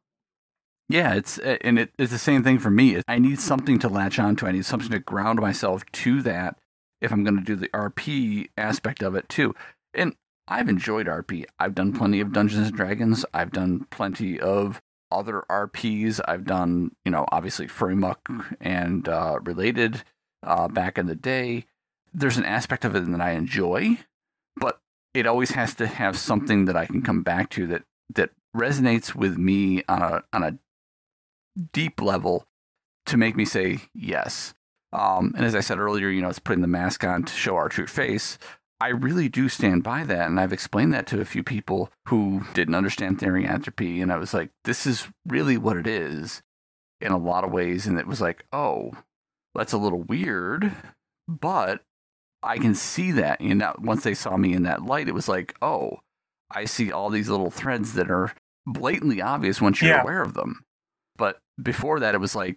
yeah 0.90 1.14
it's 1.14 1.38
and 1.38 1.78
it, 1.78 1.90
it's 1.98 2.12
the 2.12 2.18
same 2.18 2.42
thing 2.42 2.58
for 2.58 2.70
me 2.70 3.00
i 3.06 3.18
need 3.18 3.38
something 3.40 3.78
to 3.78 3.88
latch 3.88 4.18
onto 4.18 4.46
i 4.46 4.52
need 4.52 4.64
something 4.64 4.90
to 4.90 4.98
ground 4.98 5.38
myself 5.40 5.84
to 5.92 6.20
that 6.22 6.56
if 7.00 7.12
i'm 7.12 7.24
going 7.24 7.36
to 7.36 7.44
do 7.44 7.56
the 7.56 7.68
rp 7.68 8.48
aspect 8.56 9.02
of 9.02 9.14
it 9.14 9.28
too. 9.28 9.54
And 9.94 10.14
i've 10.48 10.68
enjoyed 10.68 11.06
rp 11.06 11.44
i've 11.58 11.74
done 11.74 11.92
plenty 11.92 12.20
of 12.20 12.32
dungeons 12.32 12.68
and 12.68 12.76
dragons. 12.76 13.24
I've 13.32 13.52
done 13.52 13.86
plenty 13.90 14.38
of 14.40 14.80
other 15.10 15.44
rps 15.50 16.20
i've 16.26 16.44
done 16.44 16.92
you 17.04 17.10
know 17.10 17.26
obviously 17.32 17.66
furry 17.66 17.96
muck 17.96 18.28
and 18.60 19.08
uh, 19.08 19.38
related 19.42 20.02
uh, 20.42 20.68
back 20.68 20.98
in 20.98 21.06
the 21.06 21.16
day. 21.16 21.66
There's 22.12 22.38
an 22.38 22.44
aspect 22.44 22.84
of 22.84 22.94
it 22.96 23.10
that 23.10 23.20
i 23.20 23.32
enjoy 23.32 23.98
but 24.56 24.80
it 25.14 25.26
always 25.26 25.52
has 25.52 25.74
to 25.74 25.86
have 25.86 26.18
something 26.18 26.64
that 26.64 26.76
i 26.76 26.86
can 26.86 27.02
come 27.02 27.22
back 27.22 27.50
to 27.50 27.66
that 27.66 27.82
that 28.14 28.30
resonates 28.56 29.14
with 29.14 29.38
me 29.38 29.82
on 29.88 30.02
a 30.02 30.24
on 30.32 30.42
a 30.42 30.58
deep 31.72 32.00
level 32.00 32.46
to 33.06 33.16
make 33.16 33.36
me 33.36 33.44
say 33.44 33.78
yes. 33.94 34.54
Um, 34.92 35.32
and 35.36 35.44
as 35.46 35.54
I 35.54 35.60
said 35.60 35.78
earlier, 35.78 36.08
you 36.08 36.20
know, 36.20 36.28
it's 36.28 36.38
putting 36.38 36.62
the 36.62 36.66
mask 36.68 37.04
on 37.04 37.22
to 37.24 37.32
show 37.32 37.56
our 37.56 37.68
true 37.68 37.86
face. 37.86 38.38
I 38.80 38.88
really 38.88 39.28
do 39.28 39.48
stand 39.48 39.82
by 39.82 40.04
that. 40.04 40.26
And 40.28 40.40
I've 40.40 40.52
explained 40.52 40.92
that 40.94 41.06
to 41.08 41.20
a 41.20 41.24
few 41.26 41.42
people 41.42 41.90
who 42.08 42.42
didn't 42.54 42.74
understand 42.74 43.18
therianthropy. 43.18 44.02
And 44.02 44.10
I 44.12 44.16
was 44.16 44.32
like, 44.34 44.50
this 44.64 44.86
is 44.86 45.08
really 45.26 45.56
what 45.58 45.76
it 45.76 45.86
is 45.86 46.42
in 47.00 47.12
a 47.12 47.18
lot 47.18 47.44
of 47.44 47.52
ways. 47.52 47.86
And 47.86 47.98
it 47.98 48.06
was 48.06 48.20
like, 48.20 48.44
oh, 48.52 48.92
that's 49.54 49.72
a 49.72 49.78
little 49.78 50.02
weird, 50.02 50.72
but 51.28 51.82
I 52.42 52.56
can 52.58 52.74
see 52.74 53.10
that. 53.12 53.40
And 53.40 53.58
now, 53.58 53.74
once 53.78 54.02
they 54.02 54.14
saw 54.14 54.36
me 54.36 54.54
in 54.54 54.62
that 54.62 54.82
light, 54.84 55.08
it 55.08 55.14
was 55.14 55.28
like, 55.28 55.54
oh, 55.60 55.98
I 56.50 56.64
see 56.64 56.90
all 56.90 57.10
these 57.10 57.28
little 57.28 57.50
threads 57.50 57.92
that 57.94 58.10
are 58.10 58.32
blatantly 58.66 59.20
obvious 59.20 59.60
once 59.60 59.80
you're 59.82 59.90
Yeah. 59.90 60.02
aware 60.02 60.22
of 60.22 60.34
them. 60.34 60.62
But 61.16 61.38
before 61.62 62.00
that, 62.00 62.14
it 62.14 62.20
was 62.20 62.34
like 62.34 62.56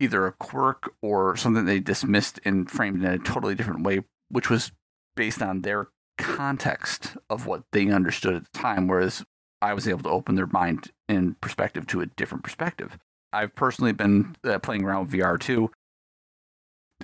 either 0.00 0.26
a 0.26 0.32
quirk 0.32 0.92
or 1.02 1.36
something 1.36 1.64
they 1.64 1.80
dismissed 1.80 2.40
and 2.44 2.70
framed 2.70 3.04
in 3.04 3.10
a 3.10 3.18
totally 3.18 3.54
different 3.54 3.84
way, 3.84 4.00
which 4.28 4.50
was 4.50 4.72
based 5.16 5.42
on 5.42 5.62
their 5.62 5.88
context 6.16 7.16
of 7.28 7.46
what 7.46 7.62
they 7.72 7.88
understood 7.88 8.34
at 8.34 8.44
the 8.52 8.58
time. 8.58 8.86
Whereas 8.86 9.24
I 9.60 9.74
was 9.74 9.88
able 9.88 10.02
to 10.02 10.10
open 10.10 10.36
their 10.36 10.46
mind 10.46 10.90
and 11.08 11.40
perspective 11.40 11.86
to 11.88 12.00
a 12.00 12.06
different 12.06 12.44
perspective. 12.44 12.98
I've 13.32 13.54
personally 13.54 13.92
been 13.92 14.36
uh, 14.44 14.58
playing 14.58 14.84
around 14.84 15.06
with 15.10 15.20
VR 15.20 15.38
too. 15.38 15.70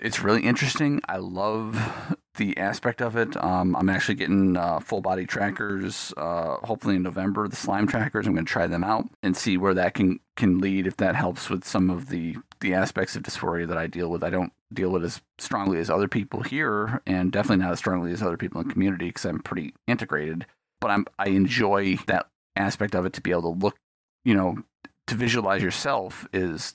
It's 0.00 0.22
really 0.22 0.42
interesting. 0.42 1.00
I 1.08 1.18
love 1.18 2.16
the 2.36 2.58
aspect 2.58 3.00
of 3.00 3.16
it. 3.16 3.36
Um, 3.42 3.76
I'm 3.76 3.88
actually 3.88 4.16
getting 4.16 4.56
uh, 4.56 4.80
full 4.80 5.00
body 5.00 5.24
trackers. 5.24 6.12
Uh, 6.16 6.56
hopefully 6.64 6.96
in 6.96 7.02
November, 7.02 7.46
the 7.46 7.56
slime 7.56 7.86
trackers. 7.86 8.26
I'm 8.26 8.34
going 8.34 8.44
to 8.44 8.52
try 8.52 8.66
them 8.66 8.84
out 8.84 9.08
and 9.22 9.36
see 9.36 9.56
where 9.56 9.74
that 9.74 9.94
can 9.94 10.20
can 10.36 10.58
lead. 10.58 10.86
If 10.86 10.96
that 10.96 11.14
helps 11.14 11.48
with 11.48 11.64
some 11.64 11.90
of 11.90 12.08
the 12.08 12.36
the 12.60 12.74
aspects 12.74 13.14
of 13.14 13.22
dysphoria 13.22 13.68
that 13.68 13.78
I 13.78 13.86
deal 13.86 14.10
with, 14.10 14.24
I 14.24 14.30
don't 14.30 14.52
deal 14.72 14.90
with 14.90 15.04
as 15.04 15.20
strongly 15.38 15.78
as 15.78 15.88
other 15.88 16.08
people 16.08 16.42
here, 16.42 17.00
and 17.06 17.30
definitely 17.30 17.64
not 17.64 17.72
as 17.72 17.78
strongly 17.78 18.12
as 18.12 18.22
other 18.22 18.36
people 18.36 18.60
in 18.60 18.66
the 18.66 18.72
community 18.72 19.06
because 19.06 19.24
I'm 19.24 19.40
pretty 19.40 19.74
integrated. 19.86 20.46
But 20.80 20.90
I'm 20.90 21.06
I 21.18 21.28
enjoy 21.28 21.96
that 22.08 22.28
aspect 22.56 22.94
of 22.94 23.06
it 23.06 23.12
to 23.14 23.20
be 23.20 23.30
able 23.30 23.54
to 23.54 23.60
look, 23.60 23.76
you 24.24 24.34
know, 24.34 24.58
to 25.06 25.14
visualize 25.14 25.62
yourself 25.62 26.26
is 26.32 26.74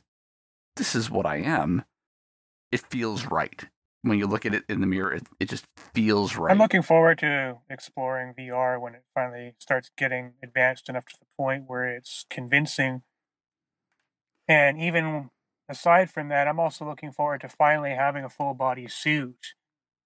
this 0.77 0.95
is 0.95 1.11
what 1.11 1.25
I 1.25 1.37
am. 1.37 1.83
It 2.71 2.81
feels 2.89 3.25
right 3.25 3.65
when 4.01 4.17
you 4.19 4.27
look 4.27 4.45
at 4.45 4.53
it 4.53 4.63
in 4.69 4.81
the 4.81 4.87
mirror. 4.87 5.13
It, 5.13 5.27
it 5.39 5.49
just 5.49 5.65
feels 5.93 6.35
right. 6.35 6.51
I'm 6.51 6.59
looking 6.59 6.81
forward 6.81 7.19
to 7.19 7.57
exploring 7.69 8.33
VR 8.37 8.79
when 8.79 8.95
it 8.95 9.03
finally 9.13 9.55
starts 9.59 9.91
getting 9.97 10.33
advanced 10.43 10.89
enough 10.89 11.05
to 11.05 11.17
the 11.19 11.25
point 11.37 11.65
where 11.67 11.85
it's 11.87 12.25
convincing. 12.29 13.01
And 14.47 14.79
even 14.79 15.29
aside 15.67 16.09
from 16.09 16.29
that, 16.29 16.47
I'm 16.47 16.59
also 16.59 16.85
looking 16.85 17.11
forward 17.11 17.41
to 17.41 17.49
finally 17.49 17.91
having 17.91 18.23
a 18.23 18.29
full 18.29 18.53
body 18.53 18.87
suit 18.87 19.53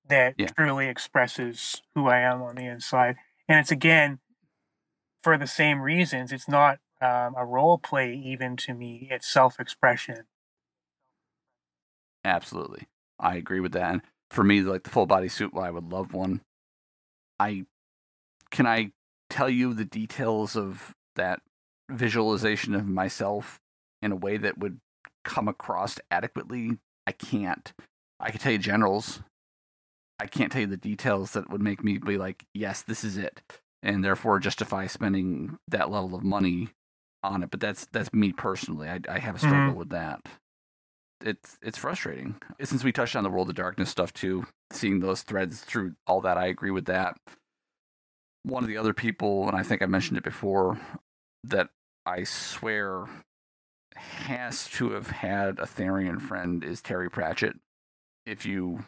that 0.07 0.35
Yeah. 0.37 0.47
truly 0.47 0.87
expresses 0.87 1.81
who 1.95 2.07
I 2.07 2.19
am 2.19 2.41
on 2.41 2.55
the 2.55 2.65
inside. 2.65 3.15
And 3.47 3.59
it's 3.59 3.71
again 3.71 4.19
for 5.21 5.37
the 5.37 5.47
same 5.47 5.81
reasons. 5.81 6.31
It's 6.31 6.47
not 6.49 6.79
um, 7.01 7.35
a 7.37 7.45
role 7.45 7.77
play, 7.77 8.13
even 8.13 8.55
to 8.57 8.73
me. 8.73 9.07
It's 9.11 9.27
self 9.27 9.59
expression. 9.59 10.25
Absolutely. 12.25 12.87
I 13.19 13.35
agree 13.35 13.59
with 13.59 13.73
that. 13.73 13.91
And 13.91 14.01
for 14.29 14.43
me, 14.43 14.61
like 14.61 14.83
the 14.83 14.89
full 14.89 15.05
body 15.05 15.29
suit, 15.29 15.53
well, 15.53 15.63
I 15.63 15.71
would 15.71 15.91
love 15.91 16.13
one. 16.13 16.41
I 17.39 17.65
can 18.51 18.65
I 18.67 18.91
tell 19.29 19.49
you 19.49 19.73
the 19.73 19.85
details 19.85 20.55
of 20.55 20.93
that 21.15 21.41
visualization 21.89 22.75
of 22.75 22.87
myself 22.87 23.59
in 24.01 24.11
a 24.11 24.15
way 24.15 24.37
that 24.37 24.57
would 24.57 24.79
come 25.23 25.47
across 25.47 25.97
adequately? 26.11 26.77
I 27.05 27.11
can't. 27.11 27.73
I 28.19 28.31
can 28.31 28.39
tell 28.39 28.51
you 28.51 28.57
generals. 28.57 29.21
I 30.19 30.27
can't 30.27 30.51
tell 30.51 30.61
you 30.61 30.67
the 30.67 30.77
details 30.77 31.31
that 31.31 31.49
would 31.49 31.61
make 31.61 31.83
me 31.83 31.97
be 31.97 32.17
like, 32.17 32.45
yes, 32.53 32.81
this 32.81 33.03
is 33.03 33.17
it, 33.17 33.41
and 33.81 34.03
therefore 34.03 34.39
justify 34.39 34.87
spending 34.87 35.57
that 35.67 35.89
level 35.89 36.15
of 36.15 36.23
money 36.23 36.69
on 37.23 37.43
it. 37.43 37.51
But 37.51 37.59
that's 37.59 37.87
that's 37.91 38.13
me 38.13 38.31
personally. 38.31 38.87
I, 38.87 38.99
I 39.09 39.19
have 39.19 39.35
a 39.35 39.37
mm-hmm. 39.39 39.47
struggle 39.47 39.75
with 39.75 39.89
that 39.89 40.21
it's 41.21 41.57
it's 41.61 41.77
frustrating. 41.77 42.35
Since 42.61 42.83
we 42.83 42.91
touched 42.91 43.15
on 43.15 43.23
the 43.23 43.29
World 43.29 43.49
of 43.49 43.55
Darkness 43.55 43.89
stuff 43.89 44.13
too, 44.13 44.45
seeing 44.71 44.99
those 44.99 45.21
threads 45.21 45.61
through 45.61 45.95
all 46.07 46.21
that, 46.21 46.37
I 46.37 46.47
agree 46.47 46.71
with 46.71 46.85
that. 46.85 47.17
One 48.43 48.63
of 48.63 48.69
the 48.69 48.77
other 48.77 48.93
people, 48.93 49.47
and 49.47 49.55
I 49.55 49.63
think 49.63 49.81
I 49.81 49.85
mentioned 49.85 50.17
it 50.17 50.23
before, 50.23 50.79
that 51.45 51.69
I 52.05 52.23
swear 52.23 53.05
has 53.95 54.67
to 54.71 54.91
have 54.91 55.07
had 55.07 55.59
a 55.59 55.65
Therian 55.65 56.19
friend 56.19 56.63
is 56.63 56.81
Terry 56.81 57.09
Pratchett. 57.09 57.55
If 58.25 58.45
you 58.45 58.85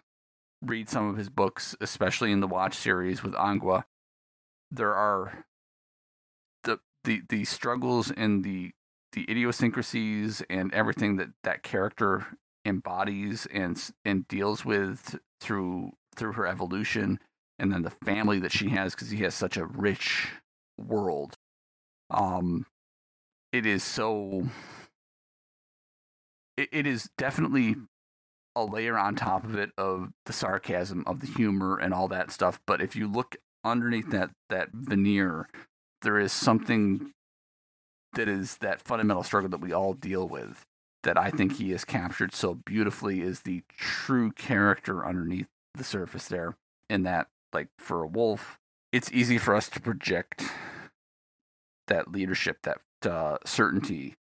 read 0.62 0.90
some 0.90 1.10
of 1.10 1.18
his 1.18 1.30
books, 1.30 1.76
especially 1.80 2.32
in 2.32 2.40
the 2.40 2.48
Watch 2.48 2.76
series 2.76 3.24
with 3.24 3.34
Angua, 3.34 3.84
there 4.72 4.94
are 4.94 5.46
the 6.64 6.80
the 7.04 7.22
the 7.30 7.46
struggles 7.46 8.12
and 8.12 8.44
the 8.44 8.72
the 9.16 9.26
idiosyncrasies 9.30 10.44
and 10.50 10.72
everything 10.74 11.16
that 11.16 11.30
that 11.44 11.64
character 11.64 12.28
embodies 12.66 13.48
and 13.52 13.92
and 14.04 14.28
deals 14.28 14.64
with 14.64 15.18
through 15.40 15.92
through 16.16 16.34
her 16.34 16.46
evolution 16.46 17.20
and 17.58 17.72
then 17.72 17.82
the 17.82 17.90
family 17.90 18.40
that 18.40 18.52
she 18.52 18.70
has 18.70 18.94
because 18.94 19.10
he 19.10 19.24
has 19.24 19.34
such 19.34 19.58
a 19.58 19.66
rich 19.66 20.28
world. 20.78 21.36
Um 22.12 22.66
it 23.52 23.66
is 23.66 23.84
so 23.84 24.44
it, 26.58 26.70
it 26.72 26.86
is 26.86 27.10
definitely 27.18 27.76
a 28.58 28.66
layer 28.66 28.98
on 28.98 29.16
top 29.16 29.46
of 29.46 29.56
it 29.56 29.72
of 29.78 30.12
the 30.26 30.34
sarcasm 30.34 31.04
of 31.08 31.22
the 31.22 31.28
humor 31.28 31.78
and 31.78 31.94
all 31.94 32.08
that 32.08 32.32
stuff 32.32 32.60
but 32.66 32.82
if 32.82 32.96
you 32.96 33.06
look 33.06 33.36
underneath 33.66 34.10
that 34.12 34.30
that 34.50 34.70
veneer 34.72 35.50
there 36.04 36.20
is 36.20 36.32
something 36.32 37.12
that 38.16 38.28
is 38.28 38.58
that 38.58 38.82
fundamental 38.82 39.24
struggle 39.24 39.50
that 39.50 39.62
we 39.62 39.72
all 39.72 39.94
deal 39.94 40.28
with 40.28 40.66
that 41.06 41.18
I 41.18 41.30
think 41.30 41.58
he 41.58 41.72
has 41.72 41.86
captured 41.86 42.34
so 42.34 42.56
beautifully 42.56 43.22
is 43.22 43.42
the 43.42 43.64
true 43.78 44.32
character 44.32 45.06
underneath 45.06 45.48
the 45.76 45.84
surface 45.84 46.28
there. 46.28 46.56
And 46.90 47.06
that, 47.06 47.28
like 47.54 47.68
for 47.78 48.04
a 48.04 48.08
wolf, 48.08 48.60
it's 48.92 49.12
easy 49.12 49.38
for 49.38 49.56
us 49.56 49.70
to 49.70 49.80
project 49.80 50.44
that 51.88 52.12
leadership, 52.12 52.58
that 52.64 52.80
uh, 53.10 53.38
certainty, 53.46 54.16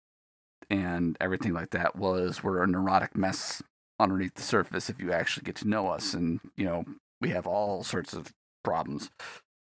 and 0.68 1.16
everything 1.20 1.52
like 1.52 1.70
that. 1.70 1.96
Was 1.96 2.42
we're 2.42 2.62
a 2.62 2.66
neurotic 2.66 3.16
mess 3.16 3.62
underneath 4.00 4.34
the 4.34 4.42
surface 4.42 4.90
if 4.90 5.00
you 5.00 5.12
actually 5.12 5.44
get 5.44 5.56
to 5.56 5.68
know 5.68 5.88
us, 5.88 6.14
and 6.14 6.40
you 6.56 6.64
know 6.64 6.84
we 7.20 7.30
have 7.30 7.46
all 7.46 7.84
sorts 7.84 8.12
of 8.12 8.32
problems 8.64 9.10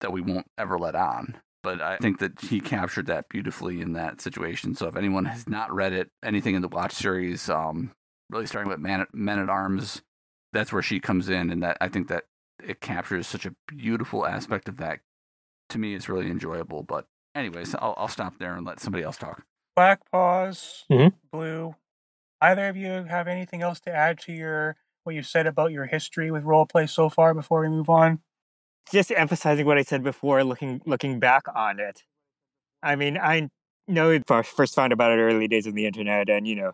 that 0.01 0.11
we 0.11 0.21
won't 0.21 0.47
ever 0.57 0.77
let 0.77 0.95
on 0.95 1.37
but 1.63 1.81
I 1.81 1.97
think 1.97 2.19
that 2.19 2.39
he 2.41 2.59
captured 2.59 3.07
that 3.07 3.29
beautifully 3.29 3.81
in 3.81 3.93
that 3.93 4.21
situation. 4.21 4.75
So 4.75 4.87
if 4.87 4.95
anyone 4.95 5.25
has 5.25 5.47
not 5.47 5.73
read 5.73 5.93
it, 5.93 6.09
anything 6.23 6.55
in 6.55 6.61
the 6.61 6.67
Watch 6.67 6.93
series, 6.93 7.49
um, 7.49 7.91
really 8.29 8.45
starting 8.45 8.69
with 8.69 8.79
Man, 8.79 9.05
Men 9.13 9.39
at 9.39 9.49
Arms, 9.49 10.01
that's 10.53 10.71
where 10.71 10.81
she 10.81 10.99
comes 10.99 11.29
in, 11.29 11.49
and 11.49 11.63
that 11.63 11.77
I 11.81 11.87
think 11.87 12.07
that 12.07 12.25
it 12.63 12.81
captures 12.81 13.27
such 13.27 13.45
a 13.45 13.55
beautiful 13.67 14.25
aspect 14.25 14.67
of 14.69 14.77
that. 14.77 14.99
To 15.69 15.77
me, 15.77 15.95
it's 15.95 16.07
really 16.09 16.29
enjoyable. 16.31 16.83
But 16.83 17.05
anyways, 17.35 17.75
I'll, 17.75 17.93
I'll 17.97 18.07
stop 18.07 18.37
there 18.39 18.55
and 18.55 18.65
let 18.65 18.79
somebody 18.79 19.03
else 19.03 19.17
talk. 19.17 19.43
Black 19.75 19.99
Paws, 20.11 20.85
Mhm. 20.91 21.13
Blue. 21.31 21.75
Either 22.41 22.67
of 22.69 22.77
you 22.77 22.89
have 22.89 23.27
anything 23.27 23.61
else 23.61 23.79
to 23.81 23.91
add 23.91 24.19
to 24.19 24.31
your 24.33 24.75
what 25.03 25.15
you 25.15 25.23
said 25.23 25.47
about 25.47 25.71
your 25.71 25.85
history 25.85 26.31
with 26.31 26.43
role 26.43 26.65
play 26.65 26.85
so 26.85 27.09
far 27.09 27.33
before 27.33 27.61
we 27.61 27.69
move 27.69 27.89
on? 27.89 28.19
Just 28.91 29.11
emphasizing 29.11 29.65
what 29.65 29.77
I 29.77 29.83
said 29.83 30.03
before, 30.03 30.43
looking 30.43 30.81
looking 30.85 31.19
back 31.19 31.43
on 31.55 31.79
it. 31.79 32.03
I 32.83 32.95
mean, 32.95 33.17
I 33.17 33.49
know 33.87 34.19
fir- 34.27 34.43
first 34.43 34.75
found 34.75 34.93
about 34.93 35.11
it 35.11 35.21
early 35.21 35.47
days 35.47 35.67
of 35.67 35.75
the 35.75 35.85
internet, 35.85 36.29
and 36.29 36.47
you 36.47 36.55
know, 36.55 36.71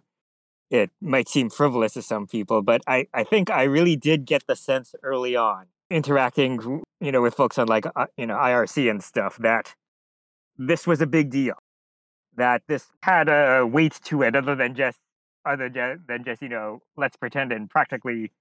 it 0.69 0.91
might 1.01 1.29
seem 1.29 1.49
frivolous 1.49 1.93
to 1.93 2.01
some 2.01 2.27
people, 2.27 2.61
but 2.61 2.81
I 2.87 3.07
I 3.13 3.23
think 3.23 3.49
I 3.49 3.63
really 3.63 3.95
did 3.95 4.25
get 4.25 4.45
the 4.47 4.55
sense 4.55 4.95
early 5.03 5.35
on, 5.35 5.67
interacting, 5.89 6.83
you 6.99 7.11
know, 7.11 7.21
with 7.21 7.35
folks 7.35 7.57
on 7.57 7.67
like 7.67 7.85
uh, 7.95 8.07
you 8.17 8.25
know 8.25 8.35
IRC 8.35 8.89
and 8.89 9.03
stuff, 9.03 9.37
that 9.37 9.75
this 10.57 10.87
was 10.87 11.01
a 11.01 11.07
big 11.07 11.29
deal, 11.29 11.55
that 12.35 12.63
this 12.67 12.87
had 13.03 13.29
a 13.29 13.65
weight 13.65 13.99
to 14.05 14.23
it, 14.23 14.35
other 14.35 14.55
than 14.55 14.75
just 14.75 14.99
other 15.45 15.69
than 15.69 16.23
just 16.23 16.41
you 16.41 16.49
know, 16.49 16.81
let's 16.97 17.17
pretend 17.17 17.51
in 17.51 17.67
practically, 17.67 18.31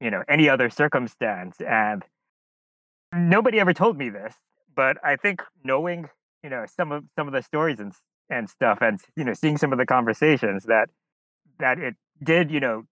you 0.00 0.10
know, 0.10 0.22
any 0.28 0.48
other 0.48 0.70
circumstance, 0.70 1.60
and 1.60 2.04
nobody 3.14 3.60
ever 3.60 3.72
told 3.72 3.98
me 3.98 4.08
this, 4.08 4.34
but 4.74 4.96
I 5.04 5.16
think 5.16 5.42
knowing, 5.64 6.08
you 6.42 6.50
know, 6.50 6.64
some 6.66 6.92
of 6.92 7.04
some 7.16 7.26
of 7.26 7.32
the 7.32 7.42
stories 7.42 7.80
and 7.80 7.92
and 8.28 8.48
stuff, 8.48 8.78
and 8.80 9.00
you 9.16 9.24
know, 9.24 9.32
seeing 9.32 9.58
some 9.58 9.72
of 9.72 9.78
the 9.78 9.86
conversations 9.86 10.64
that 10.64 10.88
that 11.58 11.78
it 11.78 11.96
did, 12.22 12.50
you 12.50 12.60
know, 12.60 12.84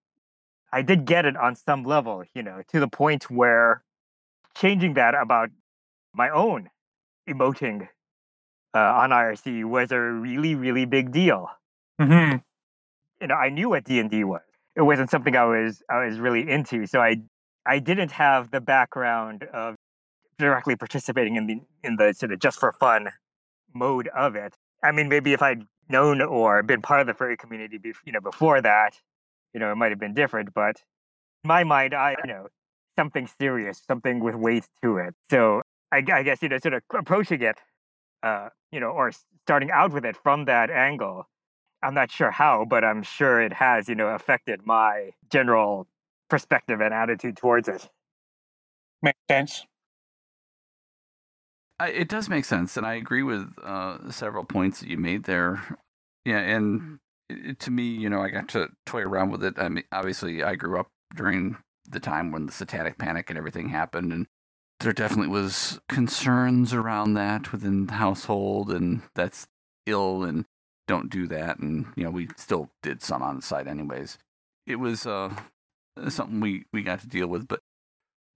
I 0.73 0.83
did 0.83 1.05
get 1.05 1.25
it 1.25 1.37
on 1.37 1.55
some 1.55 1.85
level, 1.85 2.25
you 2.35 2.43
know, 2.43 2.63
to 2.69 2.81
the 2.81 2.89
point 2.89 3.31
where 3.31 3.83
changing 4.57 4.95
that 4.95 5.15
about 5.15 5.51
my 6.15 6.31
own 6.31 6.69
emoting 7.29 7.89
uh, 8.75 8.79
on 8.79 9.11
IRC 9.11 9.65
was 9.65 9.93
a 9.93 10.01
really 10.01 10.55
really 10.55 10.85
big 10.85 11.13
deal. 11.13 11.49
Mm-hmm. 12.01 12.37
you 13.21 13.27
know, 13.27 13.35
I 13.35 13.49
knew 13.49 13.71
what 13.71 13.85
D 13.85 13.99
and 13.99 14.09
D 14.09 14.23
was. 14.23 14.43
It 14.77 14.83
wasn't 14.83 15.11
something 15.11 15.35
I 15.35 15.45
was 15.45 15.83
I 15.91 16.05
was 16.05 16.19
really 16.19 16.49
into, 16.49 16.87
so 16.87 17.01
I 17.01 17.17
I 17.67 17.79
didn't 17.79 18.13
have 18.13 18.51
the 18.51 18.61
background 18.61 19.45
of 19.53 19.77
directly 20.38 20.77
participating 20.77 21.37
in 21.37 21.46
the 21.46 21.61
in 21.83 21.96
the 21.96 22.12
sort 22.12 22.33
of 22.33 22.38
just 22.38 22.59
for 22.59 22.72
fun 22.72 23.09
mode 23.74 24.09
of 24.09 24.37
it. 24.37 24.55
I 24.83 24.92
mean, 24.92 25.09
maybe 25.09 25.33
if 25.33 25.42
I'd 25.42 25.64
known 25.88 26.22
or 26.22 26.62
been 26.62 26.83
part 26.83 27.01
of 27.01 27.07
the 27.07 27.14
furry 27.14 27.37
community, 27.37 27.79
be, 27.79 27.92
you 28.05 28.12
know, 28.12 28.20
before 28.20 28.61
that, 28.61 28.94
you 29.53 29.61
know, 29.61 29.72
it 29.72 29.77
might 29.77 29.90
have 29.90 29.98
been 29.98 30.14
different. 30.14 30.55
But 30.55 30.77
in 31.44 31.48
my 31.48 31.64
mind, 31.64 31.94
I 31.94 32.16
you 32.24 32.33
know 32.33 32.48
something 32.96 33.29
serious, 33.40 33.83
something 33.87 34.20
with 34.20 34.35
weight 34.35 34.66
to 34.83 34.98
it. 34.98 35.14
So 35.31 35.62
I, 35.92 35.98
I 36.12 36.22
guess 36.22 36.42
you 36.42 36.48
know, 36.48 36.59
sort 36.59 36.74
of 36.74 36.83
approaching 36.94 37.42
it, 37.42 37.59
uh, 38.22 38.48
you 38.72 38.81
know, 38.81 38.88
or 38.88 39.12
starting 39.44 39.70
out 39.70 39.92
with 39.92 40.05
it 40.05 40.16
from 40.16 40.44
that 40.46 40.70
angle. 40.70 41.29
I'm 41.83 41.94
not 41.94 42.11
sure 42.11 42.33
how, 42.33 42.66
but 42.68 42.85
I'm 42.85 43.05
sure 43.05 43.40
it 43.40 43.53
has, 43.53 43.88
you 43.88 43.94
know, 43.94 44.09
affected 44.09 44.66
my 44.66 45.11
general 45.31 45.87
perspective 46.29 46.81
and 46.81 46.92
attitude 46.92 47.37
towards 47.37 47.68
it. 47.68 47.88
Makes 49.01 49.20
sense. 49.31 49.64
I, 51.81 51.88
it 51.91 52.09
does 52.09 52.29
make 52.29 52.45
sense, 52.45 52.77
and 52.77 52.85
I 52.85 52.95
agree 52.95 53.23
with 53.23 53.53
uh, 53.62 54.11
several 54.11 54.45
points 54.45 54.81
that 54.81 54.88
you 54.88 54.97
made 54.97 55.25
there. 55.25 55.79
Yeah, 56.25 56.38
and 56.38 56.99
it, 57.29 57.61
to 57.61 57.71
me, 57.71 57.85
you 57.85 58.11
know, 58.11 58.21
I 58.21 58.31
got 58.31 58.49
to 58.51 58.69
toy 58.85 59.03
around 59.03 59.31
with 59.31 59.45
it. 59.45 59.55
I 59.59 59.69
mean, 59.69 59.85
obviously, 59.93 60.43
I 60.43 60.57
grew 60.57 60.79
up 60.79 60.88
during 61.14 61.57
the 61.88 62.01
time 62.01 62.33
when 62.33 62.47
the 62.47 62.53
Satanic 62.53 62.99
Panic 62.99 63.31
and 63.31 63.38
everything 63.38 63.69
happened, 63.69 64.12
and 64.12 64.27
there 64.81 64.93
definitely 64.93 65.29
was 65.29 65.81
concerns 65.88 66.73
around 66.73 67.14
that 67.14 67.53
within 67.53 67.87
the 67.87 67.95
household, 67.95 68.71
and 68.71 69.03
that's 69.14 69.47
ill, 69.87 70.25
and 70.25 70.47
don't 70.88 71.11
do 71.11 71.29
that. 71.29 71.59
And 71.59 71.87
you 71.97 72.05
know, 72.05 72.11
we 72.11 72.29
still 72.37 72.71
did 72.83 73.03
some 73.03 73.23
on 73.23 73.37
the 73.37 73.43
side, 73.43 73.69
anyways. 73.69 74.19
It 74.67 74.77
was 74.77 75.07
uh, 75.07 75.33
something 76.09 76.41
we 76.41 76.64
we 76.73 76.83
got 76.83 77.01
to 77.01 77.09
deal 77.09 77.29
with, 77.29 77.47
but 77.47 77.61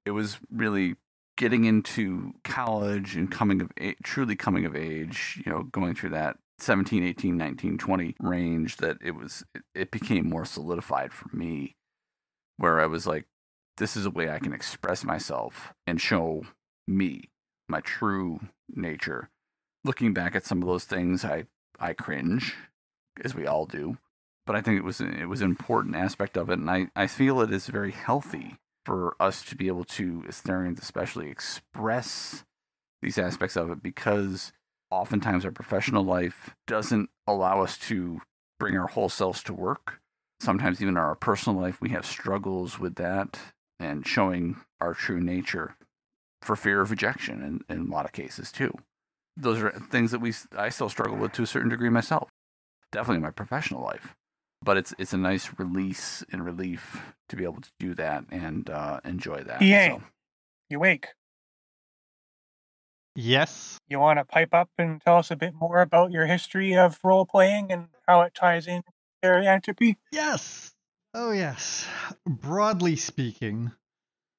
it 0.07 0.13
was 0.13 0.39
really 0.51 0.95
getting 1.43 1.65
into 1.65 2.33
college 2.45 3.17
and 3.17 3.29
coming 3.29 3.61
of 3.61 3.73
truly 4.05 4.37
coming 4.37 4.65
of 4.65 4.77
age, 4.77 5.43
you 5.45 5.51
know, 5.51 5.65
going 5.65 5.93
through 5.93 6.11
that 6.11 6.37
17, 6.59 7.03
18, 7.03 7.37
19, 7.37 7.79
20 7.79 8.15
range 8.21 8.77
that 8.77 8.97
it 9.03 9.17
was, 9.17 9.43
it 9.75 9.91
became 9.91 10.31
more 10.31 10.45
solidified 10.45 11.13
for 11.13 11.29
me 11.37 11.75
where 12.59 12.79
I 12.79 12.87
was 12.87 13.09
like, 13.09 13.27
this 13.79 13.97
is 13.97 14.07
a 14.07 14.11
way 14.11 14.31
I 14.31 14.39
can 14.39 14.53
express 14.53 15.03
myself 15.03 15.75
and 15.85 16.01
show 16.01 16.45
me, 16.87 17.25
my 17.69 17.81
true 17.81 18.39
nature. 18.69 19.29
Looking 19.83 20.15
back 20.15 20.37
at 20.37 20.47
some 20.47 20.63
of 20.63 20.69
those 20.69 20.85
things, 20.85 21.25
I, 21.25 21.47
I 21.81 21.93
cringe, 21.93 22.55
as 23.25 23.35
we 23.35 23.49
all 23.49 23.67
do. 23.67 23.99
But 24.47 24.55
I 24.55 24.61
think 24.61 24.79
it 24.79 24.85
was 24.85 25.01
it 25.01 25.29
was 25.29 25.41
an 25.41 25.51
important 25.51 25.97
aspect 25.97 26.37
of 26.37 26.51
it, 26.51 26.59
and 26.59 26.71
I, 26.71 26.89
I 26.95 27.09
feel 27.09 27.41
it 27.41 27.53
is 27.53 27.67
very 27.67 27.93
healthy 27.93 28.59
for 28.85 29.17
us 29.21 29.45
to 29.45 29.57
be 29.57 29.69
able 29.69 29.85
to, 29.85 30.25
as 30.29 30.43
especially, 30.79 31.31
express 31.31 32.45
these 33.01 33.19
aspects 33.19 33.57
of 33.57 33.71
it 33.71 33.83
because 33.83 34.53
oftentimes 34.91 35.45
our 35.45 35.51
professional 35.51 36.05
life 36.05 36.55
doesn't 36.67 37.11
allow 37.27 37.63
us 37.63 37.79
to 37.79 38.21
bring 38.59 38.77
our 38.77 38.89
whole 38.89 39.09
selves 39.09 39.43
to 39.45 39.53
work. 39.53 40.01
Sometimes, 40.41 40.83
even 40.83 40.97
our 40.97 41.15
personal 41.15 41.61
life, 41.61 41.81
we 41.81 41.91
have 41.91 42.05
struggles 42.05 42.79
with 42.79 42.97
that 42.97 43.39
and 43.79 44.07
showing 44.07 44.57
our 44.81 44.95
true 44.95 45.21
nature 45.21 45.77
for 46.41 46.57
fear 46.57 46.81
of 46.81 46.91
rejection 46.91 47.63
in, 47.69 47.75
in 47.75 47.87
a 47.87 47.91
lot 47.91 48.05
of 48.05 48.13
cases, 48.13 48.51
too. 48.51 48.73
Those 49.37 49.63
are 49.63 49.71
things 49.71 50.11
that 50.11 50.21
we 50.21 50.35
I 50.57 50.69
still 50.69 50.89
struggle 50.89 51.17
with 51.17 51.33
to 51.33 51.43
a 51.43 51.47
certain 51.47 51.71
degree 51.71 51.89
myself, 51.89 52.29
definitely 52.91 53.17
in 53.17 53.23
my 53.23 53.31
professional 53.31 53.83
life 53.83 54.15
but 54.63 54.77
it's 54.77 54.95
it's 54.99 55.13
a 55.13 55.19
nice 55.19 55.51
release 55.59 56.25
and 56.33 56.45
relief 56.45 57.03
to 57.29 57.37
be 57.37 57.45
able 57.45 57.61
to 57.61 57.71
do 57.79 57.95
that 57.95 58.25
and 58.31 58.69
uh, 58.71 59.01
enjoy 59.05 59.43
that. 59.43 59.63
EA, 59.63 59.89
So, 59.89 60.03
you 60.71 60.81
wake. 60.81 61.09
Yes. 63.15 63.79
You 63.89 63.99
want 63.99 64.19
to 64.19 64.25
pipe 64.25 64.55
up 64.55 64.71
and 64.79 65.01
tell 65.01 65.19
us 65.19 65.31
a 65.31 65.37
bit 65.37 65.55
more 65.55 65.81
about 65.81 66.13
your 66.13 66.27
history 66.27 66.77
of 66.77 66.99
role 67.05 67.27
playing 67.27 67.71
and 67.71 67.89
how 68.09 68.23
it 68.23 68.35
ties 68.35 68.67
in 68.67 68.83
stereotypy? 69.19 69.99
Yes. 70.13 70.73
Oh, 71.15 71.33
yes. 71.33 71.87
Broadly 72.27 72.97
speaking, 72.97 73.73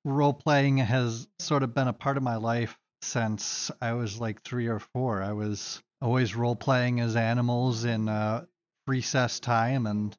role 0.03 0.33
playing 0.33 0.77
has 0.77 1.27
sort 1.37 1.61
of 1.61 1.75
been 1.75 1.87
a 1.87 1.93
part 1.93 2.17
of 2.17 2.23
my 2.23 2.37
life 2.37 2.77
since 3.03 3.69
I 3.79 3.93
was 3.93 4.19
like 4.19 4.41
three 4.41 4.67
or 4.67 4.79
four. 4.79 5.21
I 5.21 5.33
was 5.33 5.81
always 6.01 6.35
role 6.35 6.55
playing 6.55 6.99
as 6.99 7.15
animals 7.15 7.85
in 7.85 8.09
uh, 8.09 8.45
recess 8.87 9.39
time. 9.39 9.85
And 9.85 10.15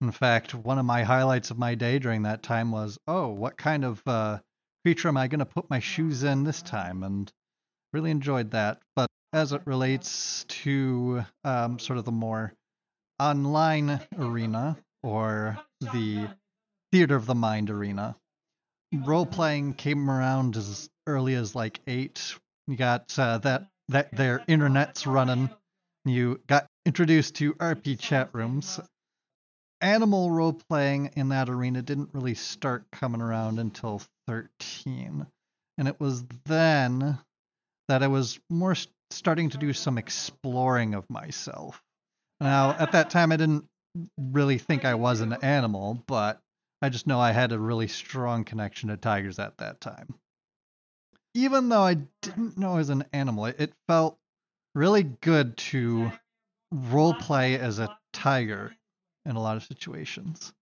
in 0.00 0.12
fact, 0.12 0.54
one 0.54 0.78
of 0.78 0.84
my 0.84 1.02
highlights 1.02 1.50
of 1.50 1.58
my 1.58 1.74
day 1.74 1.98
during 1.98 2.22
that 2.22 2.42
time 2.42 2.70
was 2.70 2.98
oh, 3.06 3.28
what 3.28 3.56
kind 3.56 3.84
of 3.84 4.02
uh, 4.06 4.38
creature 4.84 5.08
am 5.08 5.16
I 5.16 5.28
going 5.28 5.40
to 5.40 5.46
put 5.46 5.70
my 5.70 5.80
shoes 5.80 6.22
in 6.22 6.44
this 6.44 6.62
time? 6.62 7.02
And 7.02 7.32
really 7.92 8.10
enjoyed 8.10 8.50
that. 8.52 8.80
But 8.96 9.08
as 9.32 9.52
it 9.52 9.62
relates 9.64 10.44
to 10.44 11.24
um, 11.42 11.78
sort 11.78 11.98
of 11.98 12.04
the 12.04 12.12
more 12.12 12.52
online 13.18 14.00
arena 14.18 14.76
or 15.02 15.58
the 15.80 16.28
theater 16.92 17.16
of 17.16 17.26
the 17.26 17.34
mind 17.34 17.70
arena. 17.70 18.16
Role 18.92 19.26
playing 19.26 19.74
came 19.74 20.08
around 20.08 20.56
as 20.56 20.88
early 21.06 21.34
as 21.34 21.54
like 21.54 21.80
eight. 21.86 22.36
You 22.68 22.76
got 22.76 23.18
uh, 23.18 23.38
that 23.38 23.66
that 23.88 24.14
their 24.14 24.44
internet's 24.46 25.06
running. 25.06 25.50
You 26.04 26.40
got 26.46 26.66
introduced 26.84 27.36
to 27.36 27.54
RP 27.54 27.98
chat 27.98 28.30
rooms. 28.34 28.78
Animal 29.80 30.30
role 30.30 30.52
playing 30.52 31.12
in 31.16 31.30
that 31.30 31.48
arena 31.48 31.80
didn't 31.80 32.10
really 32.12 32.34
start 32.34 32.84
coming 32.92 33.22
around 33.22 33.58
until 33.58 34.02
13. 34.26 35.26
And 35.78 35.88
it 35.88 35.98
was 35.98 36.24
then 36.44 37.18
that 37.88 38.02
I 38.02 38.08
was 38.08 38.38
more 38.50 38.76
starting 39.10 39.50
to 39.50 39.58
do 39.58 39.72
some 39.72 39.96
exploring 39.96 40.94
of 40.94 41.08
myself. 41.08 41.82
Now, 42.40 42.72
at 42.72 42.92
that 42.92 43.10
time, 43.10 43.32
I 43.32 43.36
didn't 43.36 43.64
really 44.18 44.58
think 44.58 44.84
I 44.84 44.94
was 44.94 45.20
an 45.20 45.32
animal, 45.32 46.02
but 46.06 46.38
I 46.82 46.90
just 46.90 47.06
know 47.06 47.18
I 47.18 47.32
had 47.32 47.52
a 47.52 47.58
really 47.58 47.88
strong 47.88 48.44
connection 48.44 48.90
to 48.90 48.96
tigers 48.98 49.38
at 49.38 49.56
that 49.58 49.80
time. 49.80 50.14
Even 51.34 51.68
though 51.68 51.82
I 51.82 51.98
didn't 52.20 52.58
know 52.58 52.72
I 52.72 52.76
was 52.76 52.90
an 52.90 53.04
animal, 53.12 53.46
it, 53.46 53.56
it 53.58 53.72
felt 53.88 54.18
really 54.74 55.02
good 55.02 55.56
to 55.56 56.10
role 56.70 57.14
play 57.14 57.58
as 57.58 57.78
a 57.78 57.96
tiger 58.12 58.74
in 59.24 59.36
a 59.36 59.40
lot 59.40 59.56
of 59.56 59.64
situations. 59.64 60.52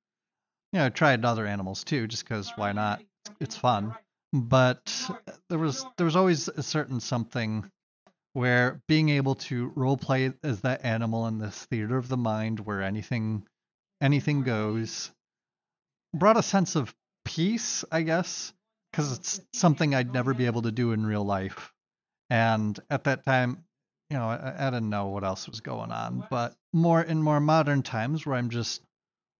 You 0.72 0.80
know, 0.80 0.86
I 0.86 0.88
tried 0.90 1.24
other 1.24 1.46
animals 1.46 1.84
too, 1.84 2.06
just 2.06 2.24
because 2.24 2.52
why 2.56 2.72
not? 2.72 3.02
It's 3.40 3.56
fun. 3.56 3.94
But 4.32 5.10
uh, 5.10 5.32
there 5.48 5.58
was 5.58 5.84
there 5.96 6.06
was 6.06 6.16
always 6.16 6.48
a 6.48 6.62
certain 6.62 7.00
something 7.00 7.70
where 8.32 8.80
being 8.88 9.10
able 9.10 9.34
to 9.34 9.72
role 9.74 9.98
play 9.98 10.32
as 10.42 10.62
that 10.62 10.84
animal 10.84 11.26
in 11.26 11.38
this 11.38 11.66
theater 11.66 11.98
of 11.98 12.08
the 12.08 12.16
mind 12.16 12.60
where 12.60 12.82
anything 12.82 13.46
anything 14.00 14.42
goes 14.42 15.10
brought 16.14 16.38
a 16.38 16.42
sense 16.42 16.76
of 16.76 16.94
peace, 17.24 17.84
I 17.92 18.02
guess, 18.02 18.52
because 18.90 19.18
it's 19.18 19.40
something 19.52 19.94
I'd 19.94 20.12
never 20.12 20.34
be 20.34 20.46
able 20.46 20.62
to 20.62 20.72
do 20.72 20.92
in 20.92 21.04
real 21.04 21.24
life. 21.24 21.72
And 22.30 22.78
at 22.88 23.04
that 23.04 23.24
time, 23.24 23.64
you 24.12 24.18
know, 24.18 24.28
I, 24.28 24.54
I 24.58 24.70
didn't 24.70 24.90
know 24.90 25.06
what 25.06 25.24
else 25.24 25.48
was 25.48 25.60
going 25.60 25.90
on. 25.90 26.26
But 26.28 26.54
more 26.74 27.00
in 27.00 27.22
more 27.22 27.40
modern 27.40 27.82
times, 27.82 28.26
where 28.26 28.36
I'm 28.36 28.50
just 28.50 28.82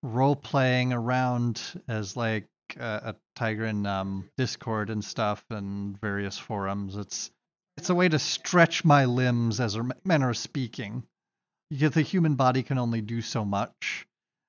role 0.03 0.35
playing 0.35 0.95
around 0.95 1.61
as 1.87 2.17
like 2.17 2.49
a, 2.81 3.03
a 3.05 3.17
tiger 3.37 3.67
in 3.67 3.85
um, 3.85 4.31
Discord 4.39 4.89
and 4.89 5.05
stuff 5.05 5.45
and 5.51 6.01
various 6.01 6.39
forums, 6.39 6.97
it's 6.97 7.31
it's 7.77 7.91
a 7.91 7.95
way 7.95 8.09
to 8.09 8.19
stretch 8.19 8.83
my 8.83 9.05
limbs 9.05 9.61
as 9.61 9.77
a 9.77 9.87
manner 10.05 10.31
of 10.31 10.39
speaking. 10.39 11.03
Because 11.71 11.93
the 11.93 12.03
human 12.03 12.35
body 12.35 12.63
can 12.63 12.79
only 12.79 13.03
do 13.03 13.21
so 13.21 13.45
much, 13.45 14.07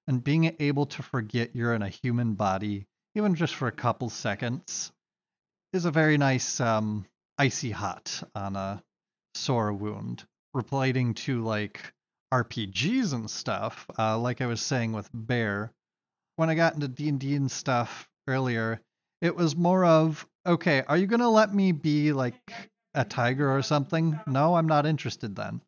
and 0.08 0.24
being 0.24 0.56
able 0.60 0.86
to 0.86 1.04
forget 1.04 1.54
you're 1.54 1.74
in 1.74 1.82
a 1.82 1.90
human 1.90 2.36
body, 2.36 2.86
even 3.16 3.36
just 3.36 3.56
for 3.56 3.68
a 3.68 3.74
couple 3.74 4.10
seconds, 4.10 4.94
is 5.74 5.84
a 5.84 5.92
very 5.92 6.18
nice 6.18 6.62
um, 6.62 7.06
icy 7.38 7.72
hot 7.72 8.24
on 8.36 8.56
a 8.56 8.82
sore 9.36 9.74
wound. 9.74 10.26
Relating 10.54 11.14
to 11.16 11.44
like 11.44 11.94
RPGs 12.34 13.14
and 13.14 13.30
stuff, 13.30 13.86
uh, 13.98 14.18
like 14.18 14.42
I 14.42 14.46
was 14.46 14.62
saying 14.62 14.94
with 14.94 15.10
Bear, 15.14 15.72
when 16.36 16.50
I 16.50 16.56
got 16.56 16.76
into 16.76 16.88
D 16.88 17.10
and 17.10 17.20
D 17.20 17.36
and 17.36 17.52
stuff 17.52 18.08
earlier, 18.28 18.82
it 19.22 19.36
was 19.36 19.56
more 19.56 19.86
of 19.86 20.28
okay, 20.46 20.84
are 20.88 20.98
you 20.98 21.08
gonna 21.08 21.30
let 21.30 21.54
me 21.54 21.72
be 21.72 22.12
like 22.12 22.36
a 22.94 23.06
tiger 23.06 23.56
or 23.56 23.62
something? 23.62 24.20
No, 24.28 24.56
I'm 24.56 24.68
not 24.68 24.86
interested 24.86 25.36
then. 25.36 25.62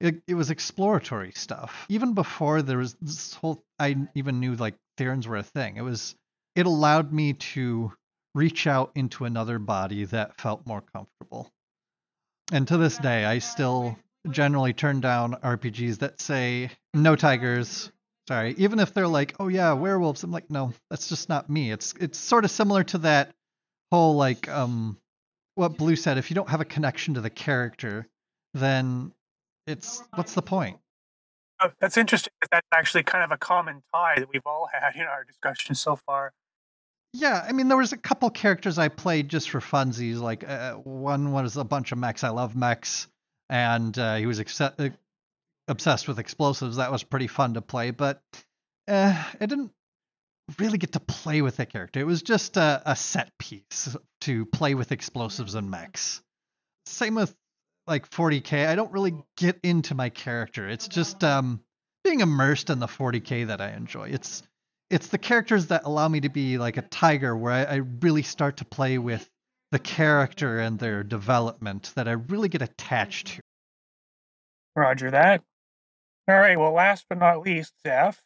It, 0.00 0.22
it 0.26 0.34
was 0.34 0.50
exploratory 0.50 1.32
stuff. 1.32 1.86
Even 1.88 2.14
before 2.14 2.62
there 2.62 2.78
was 2.78 2.94
this 3.00 3.34
whole, 3.34 3.62
I 3.78 3.96
even 4.14 4.40
knew 4.40 4.54
like 4.56 4.74
Therans 4.96 5.26
were 5.28 5.36
a 5.36 5.42
thing. 5.42 5.76
It 5.76 5.82
was, 5.82 6.14
it 6.54 6.66
allowed 6.66 7.12
me 7.12 7.34
to 7.34 7.92
reach 8.34 8.66
out 8.66 8.90
into 8.94 9.24
another 9.24 9.58
body 9.58 10.04
that 10.06 10.40
felt 10.40 10.66
more 10.66 10.82
comfortable. 10.92 11.50
And 12.52 12.68
to 12.68 12.76
this 12.76 12.98
day, 12.98 13.24
I 13.24 13.38
still 13.38 13.98
generally 14.30 14.72
turn 14.72 15.00
down 15.00 15.34
RPGs 15.42 15.98
that 15.98 16.20
say 16.20 16.70
no 16.92 17.16
tigers, 17.16 17.90
Sorry, 18.26 18.54
even 18.56 18.78
if 18.80 18.94
they're 18.94 19.08
like, 19.08 19.34
"Oh 19.38 19.48
yeah, 19.48 19.74
werewolves," 19.74 20.22
I'm 20.22 20.32
like, 20.32 20.48
"No, 20.48 20.72
that's 20.88 21.08
just 21.08 21.28
not 21.28 21.50
me." 21.50 21.70
It's 21.70 21.92
it's 22.00 22.18
sort 22.18 22.44
of 22.44 22.50
similar 22.50 22.82
to 22.84 22.98
that 22.98 23.34
whole 23.90 24.16
like 24.16 24.48
um 24.48 24.98
what 25.56 25.76
Blue 25.76 25.94
said. 25.94 26.16
If 26.16 26.30
you 26.30 26.34
don't 26.34 26.48
have 26.48 26.62
a 26.62 26.64
connection 26.64 27.14
to 27.14 27.20
the 27.20 27.28
character, 27.28 28.06
then 28.54 29.12
it's 29.66 30.02
what's 30.14 30.32
the 30.32 30.42
point? 30.42 30.78
Oh, 31.60 31.70
that's 31.80 31.98
interesting. 31.98 32.32
That's 32.50 32.66
actually 32.72 33.02
kind 33.02 33.24
of 33.24 33.30
a 33.30 33.36
common 33.36 33.82
tie 33.92 34.14
that 34.16 34.28
we've 34.32 34.46
all 34.46 34.68
had 34.72 34.96
in 34.96 35.02
our 35.02 35.24
discussion 35.24 35.74
so 35.74 35.96
far. 35.96 36.32
Yeah, 37.16 37.44
I 37.46 37.52
mean, 37.52 37.68
there 37.68 37.76
was 37.76 37.92
a 37.92 37.96
couple 37.96 38.28
characters 38.30 38.76
I 38.76 38.88
played 38.88 39.28
just 39.28 39.48
for 39.48 39.60
funsies. 39.60 40.18
Like 40.18 40.42
uh, 40.42 40.72
one 40.74 41.30
was 41.30 41.56
a 41.56 41.62
bunch 41.62 41.92
of 41.92 41.98
mechs. 41.98 42.24
I 42.24 42.30
love 42.30 42.56
mechs, 42.56 43.06
and 43.48 43.96
uh, 43.96 44.16
he 44.16 44.26
was 44.26 44.40
accept- 44.40 44.80
uh, 44.80 44.88
obsessed 45.68 46.08
with 46.08 46.18
explosives. 46.18 46.76
That 46.76 46.90
was 46.90 47.04
pretty 47.04 47.28
fun 47.28 47.54
to 47.54 47.62
play, 47.62 47.92
but 47.92 48.20
uh, 48.88 49.14
I 49.40 49.46
didn't 49.46 49.70
really 50.58 50.76
get 50.76 50.92
to 50.94 51.00
play 51.00 51.40
with 51.40 51.56
the 51.56 51.66
character. 51.66 52.00
It 52.00 52.06
was 52.06 52.22
just 52.22 52.56
a, 52.56 52.82
a 52.84 52.96
set 52.96 53.30
piece 53.38 53.96
to 54.22 54.44
play 54.46 54.74
with 54.74 54.90
explosives 54.90 55.54
and 55.54 55.70
mechs. 55.70 56.20
Same 56.86 57.14
with 57.14 57.32
like 57.86 58.10
40k. 58.10 58.66
I 58.66 58.74
don't 58.74 58.92
really 58.92 59.14
get 59.36 59.60
into 59.62 59.94
my 59.94 60.08
character. 60.08 60.68
It's 60.68 60.88
just 60.88 61.22
um, 61.22 61.60
being 62.02 62.20
immersed 62.20 62.70
in 62.70 62.80
the 62.80 62.88
40k 62.88 63.46
that 63.46 63.60
I 63.60 63.70
enjoy. 63.70 64.08
It's 64.08 64.42
it's 64.94 65.08
the 65.08 65.18
characters 65.18 65.66
that 65.66 65.82
allow 65.86 66.06
me 66.06 66.20
to 66.20 66.28
be 66.28 66.56
like 66.56 66.76
a 66.76 66.82
tiger, 66.82 67.36
where 67.36 67.52
I, 67.52 67.64
I 67.64 67.74
really 68.00 68.22
start 68.22 68.58
to 68.58 68.64
play 68.64 68.96
with 68.96 69.28
the 69.72 69.80
character 69.80 70.60
and 70.60 70.78
their 70.78 71.02
development 71.02 71.92
that 71.96 72.06
I 72.06 72.12
really 72.12 72.48
get 72.48 72.62
attached 72.62 73.26
to. 73.26 73.40
Roger 74.76 75.10
that. 75.10 75.42
All 76.28 76.36
right. 76.36 76.56
Well, 76.56 76.72
last 76.72 77.06
but 77.08 77.18
not 77.18 77.40
least, 77.40 77.72
Zeph. 77.84 78.22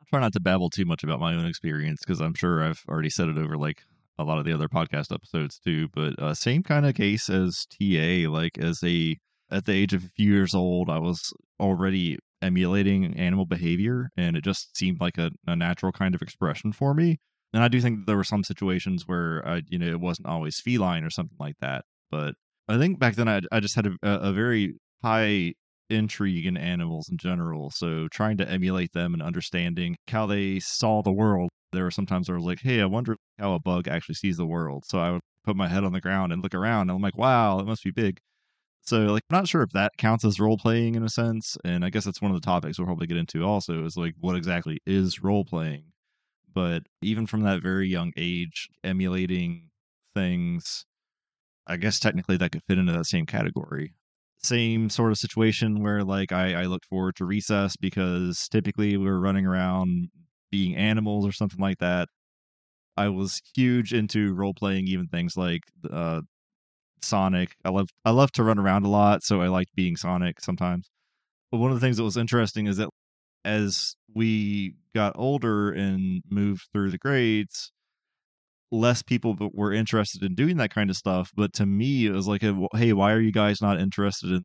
I'll 0.00 0.06
try 0.08 0.18
not 0.18 0.32
to 0.32 0.40
babble 0.40 0.68
too 0.68 0.84
much 0.84 1.04
about 1.04 1.20
my 1.20 1.32
own 1.32 1.46
experience 1.46 2.00
because 2.04 2.20
I'm 2.20 2.34
sure 2.34 2.64
I've 2.64 2.82
already 2.88 3.10
said 3.10 3.28
it 3.28 3.38
over 3.38 3.56
like 3.56 3.82
a 4.18 4.24
lot 4.24 4.38
of 4.38 4.44
the 4.44 4.52
other 4.52 4.68
podcast 4.68 5.14
episodes 5.14 5.60
too. 5.64 5.86
But 5.94 6.18
uh, 6.18 6.34
same 6.34 6.64
kind 6.64 6.86
of 6.86 6.96
case 6.96 7.30
as 7.30 7.66
TA. 7.66 8.28
Like 8.28 8.58
as 8.58 8.82
a 8.82 9.16
at 9.48 9.64
the 9.64 9.74
age 9.74 9.94
of 9.94 10.02
a 10.02 10.08
few 10.08 10.32
years 10.32 10.56
old, 10.56 10.90
I 10.90 10.98
was 10.98 11.32
already 11.60 12.18
emulating 12.42 13.16
animal 13.16 13.46
behavior, 13.46 14.10
and 14.16 14.36
it 14.36 14.44
just 14.44 14.76
seemed 14.76 15.00
like 15.00 15.18
a, 15.18 15.30
a 15.46 15.56
natural 15.56 15.92
kind 15.92 16.14
of 16.14 16.22
expression 16.22 16.72
for 16.72 16.94
me. 16.94 17.18
And 17.52 17.62
I 17.62 17.68
do 17.68 17.80
think 17.80 18.06
there 18.06 18.16
were 18.16 18.24
some 18.24 18.44
situations 18.44 19.04
where 19.06 19.46
I, 19.46 19.62
you 19.68 19.78
know, 19.78 19.88
it 19.88 20.00
wasn't 20.00 20.28
always 20.28 20.60
feline 20.60 21.04
or 21.04 21.10
something 21.10 21.36
like 21.40 21.56
that. 21.60 21.84
But 22.10 22.34
I 22.68 22.78
think 22.78 22.98
back 22.98 23.16
then 23.16 23.28
I, 23.28 23.40
I 23.50 23.60
just 23.60 23.74
had 23.74 23.86
a, 23.86 23.96
a 24.02 24.32
very 24.32 24.74
high 25.02 25.54
intrigue 25.90 26.46
in 26.46 26.56
animals 26.56 27.08
in 27.10 27.18
general. 27.18 27.70
So 27.70 28.08
trying 28.08 28.36
to 28.38 28.48
emulate 28.48 28.92
them 28.92 29.12
and 29.12 29.22
understanding 29.22 29.96
how 30.08 30.26
they 30.26 30.60
saw 30.60 31.02
the 31.02 31.12
world. 31.12 31.50
There 31.72 31.84
were 31.84 31.90
sometimes 31.90 32.30
I 32.30 32.34
was 32.34 32.44
like, 32.44 32.60
hey, 32.62 32.80
I 32.80 32.86
wonder 32.86 33.16
how 33.38 33.54
a 33.54 33.60
bug 33.60 33.88
actually 33.88 34.14
sees 34.14 34.36
the 34.36 34.46
world. 34.46 34.84
So 34.86 34.98
I 34.98 35.10
would 35.12 35.20
put 35.44 35.56
my 35.56 35.68
head 35.68 35.84
on 35.84 35.92
the 35.92 36.00
ground 36.00 36.32
and 36.32 36.42
look 36.42 36.54
around 36.54 36.82
and 36.82 36.92
I'm 36.92 37.02
like, 37.02 37.18
wow, 37.18 37.58
it 37.58 37.66
must 37.66 37.84
be 37.84 37.90
big. 37.90 38.20
So 38.90 39.02
like 39.02 39.22
I'm 39.30 39.36
not 39.36 39.46
sure 39.46 39.62
if 39.62 39.70
that 39.70 39.92
counts 39.98 40.24
as 40.24 40.40
role 40.40 40.58
playing 40.58 40.96
in 40.96 41.04
a 41.04 41.08
sense. 41.08 41.56
And 41.64 41.84
I 41.84 41.90
guess 41.90 42.04
that's 42.04 42.20
one 42.20 42.32
of 42.32 42.40
the 42.40 42.44
topics 42.44 42.76
we'll 42.76 42.86
probably 42.86 43.06
get 43.06 43.18
into 43.18 43.44
also 43.44 43.84
is 43.84 43.96
like 43.96 44.14
what 44.18 44.34
exactly 44.34 44.80
is 44.84 45.22
role 45.22 45.44
playing. 45.44 45.84
But 46.52 46.82
even 47.00 47.26
from 47.28 47.42
that 47.42 47.62
very 47.62 47.88
young 47.88 48.12
age, 48.16 48.68
emulating 48.82 49.70
things, 50.14 50.84
I 51.68 51.76
guess 51.76 52.00
technically 52.00 52.36
that 52.38 52.50
could 52.52 52.64
fit 52.66 52.78
into 52.78 52.92
that 52.92 53.06
same 53.06 53.26
category 53.26 53.94
same 54.42 54.90
sort 54.90 55.12
of 55.12 55.18
situation 55.18 55.82
where 55.82 56.02
like 56.02 56.32
I, 56.32 56.62
I 56.62 56.64
looked 56.64 56.86
forward 56.86 57.14
to 57.16 57.26
recess 57.26 57.76
because 57.76 58.48
typically 58.48 58.96
we 58.96 59.04
were 59.04 59.20
running 59.20 59.46
around 59.46 60.08
being 60.50 60.74
animals 60.76 61.26
or 61.26 61.32
something 61.32 61.60
like 61.60 61.78
that. 61.78 62.08
I 62.96 63.08
was 63.08 63.40
huge 63.54 63.94
into 63.94 64.34
role 64.34 64.54
playing, 64.54 64.88
even 64.88 65.08
things 65.08 65.36
like 65.36 65.62
uh, 65.92 66.22
Sonic. 67.04 67.56
I 67.64 67.70
love 67.70 67.88
I 68.04 68.10
love 68.10 68.32
to 68.32 68.44
run 68.44 68.58
around 68.58 68.84
a 68.86 68.88
lot, 68.88 69.22
so 69.24 69.40
I 69.42 69.48
liked 69.48 69.74
being 69.74 69.96
Sonic 69.96 70.40
sometimes. 70.40 70.90
But 71.52 71.58
one 71.58 71.72
of 71.72 71.80
the 71.80 71.86
things 71.86 71.96
that 71.98 72.04
was 72.04 72.16
interesting 72.16 72.66
is 72.68 72.78
that 72.78 72.88
as 73.44 73.96
we 74.14 74.74
got 74.94 75.14
older 75.16 75.72
and 75.72 76.22
moved 76.30 76.68
through 76.72 76.90
the 76.92 76.98
grades, 76.98 77.72
less 78.70 79.02
people 79.02 79.36
were 79.52 79.72
interested 79.72 80.22
in 80.22 80.34
doing 80.34 80.56
that 80.58 80.70
kind 80.72 80.90
of 80.90 80.96
stuff. 80.96 81.30
But 81.34 81.52
to 81.54 81.66
me, 81.66 82.06
it 82.06 82.12
was 82.12 82.28
like, 82.28 82.42
hey, 82.74 82.92
why 82.92 83.12
are 83.12 83.20
you 83.20 83.32
guys 83.32 83.60
not 83.60 83.80
interested 83.80 84.30
in 84.30 84.44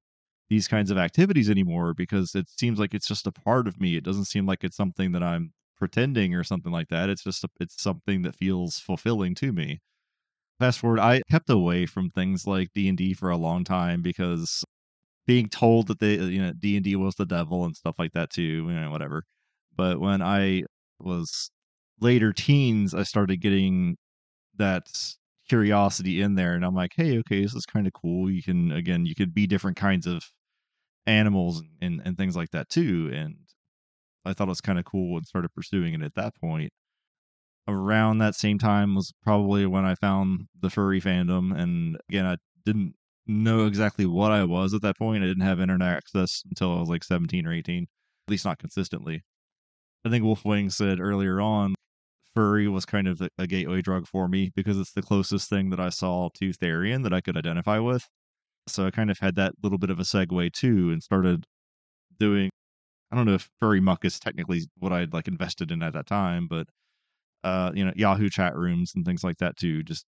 these 0.49 0.67
kinds 0.67 0.91
of 0.91 0.97
activities 0.97 1.49
anymore? 1.49 1.93
Because 1.93 2.33
it 2.35 2.49
seems 2.49 2.79
like 2.79 2.93
it's 2.93 3.07
just 3.07 3.27
a 3.27 3.31
part 3.31 3.67
of 3.67 3.79
me. 3.79 3.95
It 3.97 4.03
doesn't 4.03 4.25
seem 4.25 4.45
like 4.45 4.63
it's 4.63 4.77
something 4.77 5.11
that 5.13 5.23
I'm 5.23 5.53
pretending 5.77 6.33
or 6.35 6.43
something 6.43 6.71
like 6.71 6.87
that. 6.89 7.09
It's 7.09 7.23
just 7.23 7.43
a, 7.43 7.49
it's 7.59 7.81
something 7.81 8.23
that 8.23 8.35
feels 8.35 8.79
fulfilling 8.79 9.35
to 9.35 9.51
me. 9.53 9.79
Fast 10.59 10.79
forward, 10.79 10.99
I 10.99 11.21
kept 11.29 11.49
away 11.49 11.85
from 11.85 12.09
things 12.09 12.47
like 12.47 12.69
D 12.73 12.87
and 12.87 12.97
D 12.97 13.13
for 13.13 13.29
a 13.29 13.37
long 13.37 13.63
time 13.63 14.01
because 14.01 14.63
being 15.27 15.49
told 15.49 15.87
that 15.87 15.99
they 15.99 16.15
you 16.15 16.41
know 16.41 16.53
D 16.53 16.75
and 16.77 16.83
D 16.85 16.95
was 16.97 17.15
the 17.15 17.25
devil 17.25 17.65
and 17.65 17.75
stuff 17.75 17.95
like 17.99 18.13
that 18.13 18.29
too, 18.31 18.43
you 18.43 18.73
know, 18.73 18.91
whatever. 18.91 19.23
But 19.75 19.99
when 20.01 20.21
I 20.21 20.63
was 20.99 21.51
later 22.01 22.33
teens, 22.33 22.93
I 22.93 23.03
started 23.03 23.41
getting 23.41 23.97
that 24.57 24.87
curiosity 25.49 26.21
in 26.21 26.35
there 26.35 26.55
and 26.55 26.65
i'm 26.65 26.75
like 26.75 26.91
hey 26.97 27.19
okay 27.19 27.41
this 27.43 27.55
is 27.55 27.65
kind 27.65 27.87
of 27.87 27.93
cool. 27.93 28.31
You 28.31 28.43
can 28.43 28.71
again 28.71 29.05
you 29.05 29.15
could 29.15 29.33
be 29.33 29.47
different 29.47 29.77
kinds 29.77 30.07
of 30.07 30.23
animals 31.07 31.63
and 31.81 32.01
and 32.05 32.17
things 32.17 32.35
like 32.37 32.51
that 32.51 32.69
too. 32.69 33.11
And 33.13 33.37
i 34.25 34.33
thought 34.33 34.47
it 34.47 34.49
was 34.49 34.61
kind 34.61 34.79
of 34.79 34.85
cool 34.85 35.17
and 35.17 35.25
started 35.27 35.49
pursuing 35.55 35.93
it 35.95 36.01
at 36.03 36.15
that 36.15 36.35
point 36.41 36.71
around 37.67 38.19
that 38.19 38.35
same 38.35 38.57
time 38.57 38.95
was 38.95 39.11
probably 39.23 39.65
when 39.65 39.85
i 39.85 39.95
found 39.95 40.47
the 40.61 40.69
furry 40.69 41.01
fandom 41.01 41.57
and 41.57 41.97
again 42.09 42.25
i 42.25 42.37
didn't 42.65 42.93
know 43.27 43.65
exactly 43.65 44.05
what 44.05 44.31
i 44.31 44.43
was 44.43 44.73
at 44.73 44.81
that 44.81 44.97
point 44.97 45.23
i 45.23 45.27
didn't 45.27 45.43
have 45.43 45.59
internet 45.59 45.95
access 45.95 46.43
until 46.49 46.75
i 46.75 46.79
was 46.79 46.89
like 46.89 47.03
17 47.03 47.45
or 47.45 47.53
18 47.53 47.83
at 47.83 48.31
least 48.31 48.45
not 48.45 48.59
consistently 48.59 49.23
i 50.05 50.09
think 50.09 50.23
wolfwing 50.23 50.71
said 50.71 50.99
earlier 50.99 51.41
on 51.41 51.73
furry 52.35 52.67
was 52.67 52.85
kind 52.85 53.07
of 53.07 53.21
a 53.37 53.47
gateway 53.47 53.81
drug 53.81 54.05
for 54.05 54.27
me 54.27 54.51
because 54.55 54.77
it's 54.77 54.91
the 54.91 55.01
closest 55.01 55.49
thing 55.49 55.69
that 55.69 55.79
I 55.79 55.89
saw 55.89 56.29
to 56.35 56.49
Therian 56.51 57.03
that 57.03 57.13
I 57.13 57.21
could 57.21 57.37
identify 57.37 57.79
with. 57.79 58.07
So 58.67 58.85
I 58.85 58.91
kind 58.91 59.09
of 59.09 59.19
had 59.19 59.35
that 59.35 59.53
little 59.63 59.77
bit 59.77 59.89
of 59.89 59.99
a 59.99 60.03
segue 60.03 60.51
too 60.51 60.91
and 60.91 61.01
started 61.01 61.45
doing 62.19 62.49
I 63.11 63.15
don't 63.15 63.25
know 63.25 63.35
if 63.35 63.49
furry 63.59 63.79
muck 63.79 64.03
is 64.03 64.19
technically 64.19 64.63
what 64.79 64.91
I'd 64.91 65.13
like 65.13 65.27
invested 65.27 65.71
in 65.71 65.83
at 65.83 65.93
that 65.93 66.07
time, 66.07 66.47
but 66.47 66.67
uh, 67.45 67.71
you 67.75 67.85
know, 67.85 67.93
Yahoo 67.95 68.27
chat 68.29 68.55
rooms 68.55 68.93
and 68.95 69.05
things 69.05 69.23
like 69.23 69.37
that 69.37 69.55
too, 69.55 69.83
just 69.83 70.05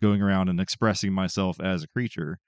going 0.00 0.22
around 0.22 0.48
and 0.48 0.58
expressing 0.58 1.12
myself 1.12 1.60
as 1.60 1.82
a 1.82 1.88
creature. 1.88 2.38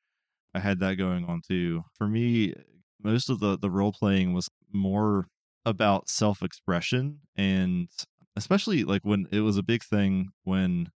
I 0.54 0.60
had 0.60 0.80
that 0.80 0.94
going 0.94 1.26
on 1.26 1.42
too. 1.46 1.82
For 1.98 2.08
me, 2.08 2.54
most 3.02 3.28
of 3.28 3.38
the 3.38 3.58
the 3.58 3.70
role 3.70 3.92
playing 3.92 4.32
was 4.32 4.48
more 4.72 5.26
about 5.66 6.08
self 6.08 6.42
expression 6.42 7.18
and 7.36 7.88
especially 8.34 8.82
like 8.84 9.02
when 9.04 9.26
it 9.30 9.40
was 9.40 9.58
a 9.58 9.62
big 9.62 9.84
thing 9.84 10.30
when 10.44 10.88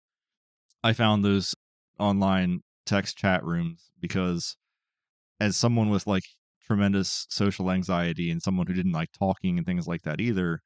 I 0.83 0.95
found 0.95 1.23
those 1.23 1.55
online 1.99 2.61
text 2.87 3.19
chat 3.19 3.45
rooms 3.45 3.91
because 4.01 4.57
as 5.39 5.57
someone 5.57 5.91
with 5.91 6.07
like 6.07 6.25
tremendous 6.67 7.27
social 7.29 7.71
anxiety 7.71 8.31
and 8.31 8.43
someone 8.43 8.67
who 8.67 8.73
didn't 8.73 8.93
like 8.93 9.11
talking 9.19 9.59
and 9.59 9.67
things 9.67 9.87
like 9.87 10.03
that 10.03 10.21
either 10.21 10.61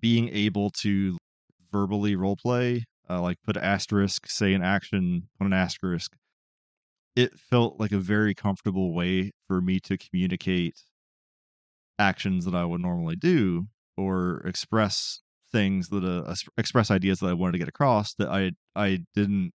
being 0.00 0.30
able 0.30 0.70
to 0.70 1.18
verbally 1.72 2.14
role 2.14 2.36
play 2.36 2.84
uh, 3.10 3.20
like 3.20 3.38
put 3.44 3.56
asterisk 3.56 4.28
say 4.28 4.54
an 4.54 4.62
action 4.62 5.28
put 5.38 5.46
an 5.46 5.52
asterisk 5.52 6.12
it 7.16 7.38
felt 7.38 7.80
like 7.80 7.92
a 7.92 7.98
very 7.98 8.34
comfortable 8.34 8.94
way 8.94 9.32
for 9.48 9.60
me 9.60 9.80
to 9.80 9.96
communicate 9.98 10.74
actions 11.98 12.44
that 12.44 12.54
i 12.54 12.64
would 12.64 12.80
normally 12.80 13.16
do 13.16 13.66
or 13.96 14.42
express 14.46 15.20
things 15.52 15.90
that 15.90 16.04
uh, 16.04 16.34
express 16.56 16.90
ideas 16.90 17.20
that 17.20 17.28
I 17.28 17.34
wanted 17.34 17.52
to 17.52 17.58
get 17.58 17.68
across 17.68 18.14
that 18.14 18.28
I 18.28 18.52
I 18.74 19.04
didn't 19.14 19.52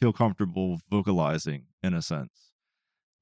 feel 0.00 0.12
comfortable 0.12 0.80
vocalizing 0.90 1.66
in 1.82 1.94
a 1.94 2.02
sense. 2.02 2.50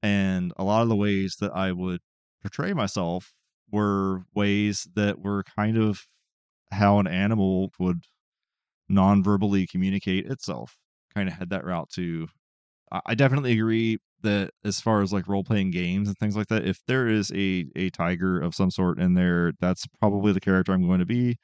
And 0.01 0.51
a 0.57 0.63
lot 0.63 0.81
of 0.81 0.89
the 0.89 0.95
ways 0.95 1.37
that 1.39 1.51
I 1.51 1.71
would 1.71 2.01
portray 2.41 2.73
myself 2.73 3.31
were 3.71 4.23
ways 4.33 4.87
that 4.95 5.19
were 5.19 5.43
kind 5.43 5.77
of 5.77 6.01
how 6.71 6.99
an 6.99 7.07
animal 7.07 7.71
would 7.79 8.03
non-verbally 8.89 9.67
communicate 9.67 10.25
itself. 10.27 10.75
Kind 11.13 11.29
of 11.29 11.35
had 11.35 11.49
that 11.49 11.65
route 11.65 11.89
to 11.95 12.27
I 13.05 13.15
definitely 13.15 13.53
agree 13.53 13.99
that 14.23 14.51
as 14.65 14.81
far 14.81 15.01
as 15.01 15.13
like 15.13 15.27
role 15.27 15.43
playing 15.43 15.71
games 15.71 16.07
and 16.07 16.17
things 16.17 16.35
like 16.35 16.47
that, 16.47 16.65
if 16.65 16.79
there 16.87 17.07
is 17.07 17.31
a 17.31 17.65
a 17.75 17.89
tiger 17.91 18.39
of 18.41 18.53
some 18.55 18.69
sort 18.71 18.99
in 18.99 19.13
there, 19.13 19.53
that's 19.59 19.87
probably 19.99 20.33
the 20.33 20.41
character 20.41 20.73
I'm 20.73 20.85
going 20.85 20.99
to 20.99 21.05
be. 21.05 21.37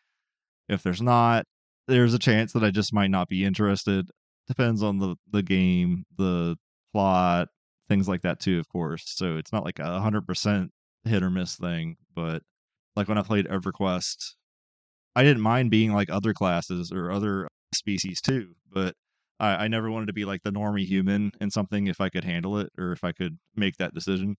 If 0.69 0.83
there's 0.83 1.01
not, 1.01 1.45
there's 1.87 2.13
a 2.13 2.19
chance 2.19 2.53
that 2.53 2.63
I 2.63 2.71
just 2.71 2.93
might 2.93 3.11
not 3.11 3.29
be 3.29 3.45
interested. 3.45 4.09
Depends 4.47 4.83
on 4.83 4.99
the 4.99 5.15
the 5.31 5.43
game, 5.43 6.05
the 6.17 6.57
plot, 6.93 7.49
things 7.89 8.07
like 8.09 8.21
that 8.23 8.39
too, 8.39 8.59
of 8.59 8.67
course. 8.69 9.03
So 9.07 9.37
it's 9.37 9.53
not 9.53 9.65
like 9.65 9.79
a 9.79 9.99
hundred 10.01 10.27
percent 10.27 10.71
hit 11.05 11.23
or 11.23 11.29
miss 11.29 11.55
thing, 11.55 11.97
but 12.15 12.43
like 12.95 13.07
when 13.07 13.17
I 13.17 13.23
played 13.23 13.47
EverQuest, 13.47 14.35
I 15.17 15.23
didn't 15.23 15.41
mind 15.43 15.71
being 15.71 15.93
like 15.93 16.09
other 16.09 16.33
classes 16.33 16.91
or 16.93 17.11
other 17.11 17.49
species 17.75 18.21
too, 18.21 18.55
but 18.71 18.95
I, 19.39 19.65
I 19.65 19.69
never 19.69 19.91
wanted 19.91 20.07
to 20.07 20.13
be 20.13 20.25
like 20.25 20.43
the 20.43 20.51
normie 20.51 20.85
human 20.85 21.31
in 21.41 21.51
something 21.51 21.87
if 21.87 21.99
I 22.01 22.09
could 22.09 22.23
handle 22.23 22.59
it 22.59 22.69
or 22.77 22.93
if 22.93 23.03
I 23.03 23.11
could 23.13 23.39
make 23.55 23.77
that 23.77 23.93
decision. 23.95 24.37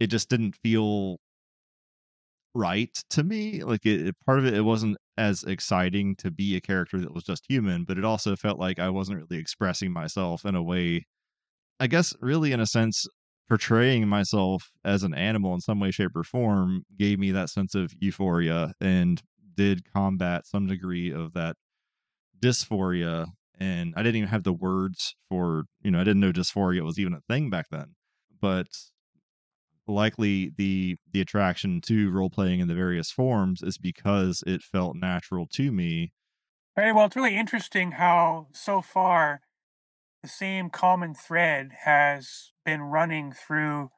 It 0.00 0.08
just 0.08 0.30
didn't 0.30 0.56
feel 0.56 1.18
right 2.54 2.92
to 3.10 3.22
me. 3.24 3.62
Like 3.62 3.84
it, 3.86 4.08
it- 4.08 4.16
part 4.24 4.38
of 4.38 4.46
it, 4.46 4.54
it 4.54 4.62
wasn't 4.62 4.96
as 5.18 5.42
exciting 5.44 6.16
to 6.16 6.30
be 6.30 6.56
a 6.56 6.60
character 6.60 6.98
that 7.00 7.14
was 7.14 7.24
just 7.24 7.44
human, 7.48 7.84
but 7.84 7.98
it 7.98 8.04
also 8.04 8.36
felt 8.36 8.58
like 8.58 8.78
I 8.78 8.90
wasn't 8.90 9.18
really 9.18 9.40
expressing 9.40 9.92
myself 9.92 10.44
in 10.44 10.54
a 10.54 10.62
way. 10.62 11.04
I 11.80 11.88
guess, 11.88 12.14
really, 12.20 12.52
in 12.52 12.60
a 12.60 12.66
sense, 12.66 13.06
portraying 13.48 14.08
myself 14.08 14.64
as 14.84 15.02
an 15.04 15.14
animal 15.14 15.54
in 15.54 15.60
some 15.60 15.80
way, 15.80 15.90
shape, 15.92 16.16
or 16.16 16.24
form 16.24 16.84
gave 16.98 17.18
me 17.20 17.32
that 17.32 17.50
sense 17.50 17.74
of 17.74 17.92
euphoria 18.00 18.72
and 18.80 19.22
did 19.56 19.90
combat 19.92 20.46
some 20.46 20.66
degree 20.66 21.12
of 21.12 21.32
that 21.34 21.56
dysphoria. 22.40 23.26
And 23.58 23.94
I 23.96 24.02
didn't 24.02 24.16
even 24.16 24.28
have 24.28 24.44
the 24.44 24.52
words 24.52 25.14
for, 25.28 25.64
you 25.82 25.90
know, 25.90 26.00
I 26.00 26.04
didn't 26.04 26.20
know 26.20 26.32
dysphoria 26.32 26.82
was 26.82 26.98
even 26.98 27.14
a 27.14 27.20
thing 27.28 27.50
back 27.50 27.66
then. 27.70 27.94
But 28.40 28.68
likely 29.88 30.50
the 30.56 30.96
the 31.12 31.20
attraction 31.20 31.80
to 31.80 32.10
role 32.10 32.30
playing 32.30 32.60
in 32.60 32.68
the 32.68 32.74
various 32.74 33.10
forms 33.10 33.62
is 33.62 33.78
because 33.78 34.42
it 34.46 34.62
felt 34.62 34.96
natural 34.96 35.46
to 35.52 35.72
me. 35.72 36.12
Very 36.74 36.92
well. 36.92 37.06
It's 37.06 37.16
really 37.16 37.36
interesting 37.36 37.92
how 37.92 38.48
so 38.52 38.82
far 38.82 39.40
the 40.22 40.28
same 40.28 40.70
common 40.70 41.14
thread 41.14 41.70
has 41.84 42.52
been 42.64 42.82
running 42.82 43.32
through 43.32 43.90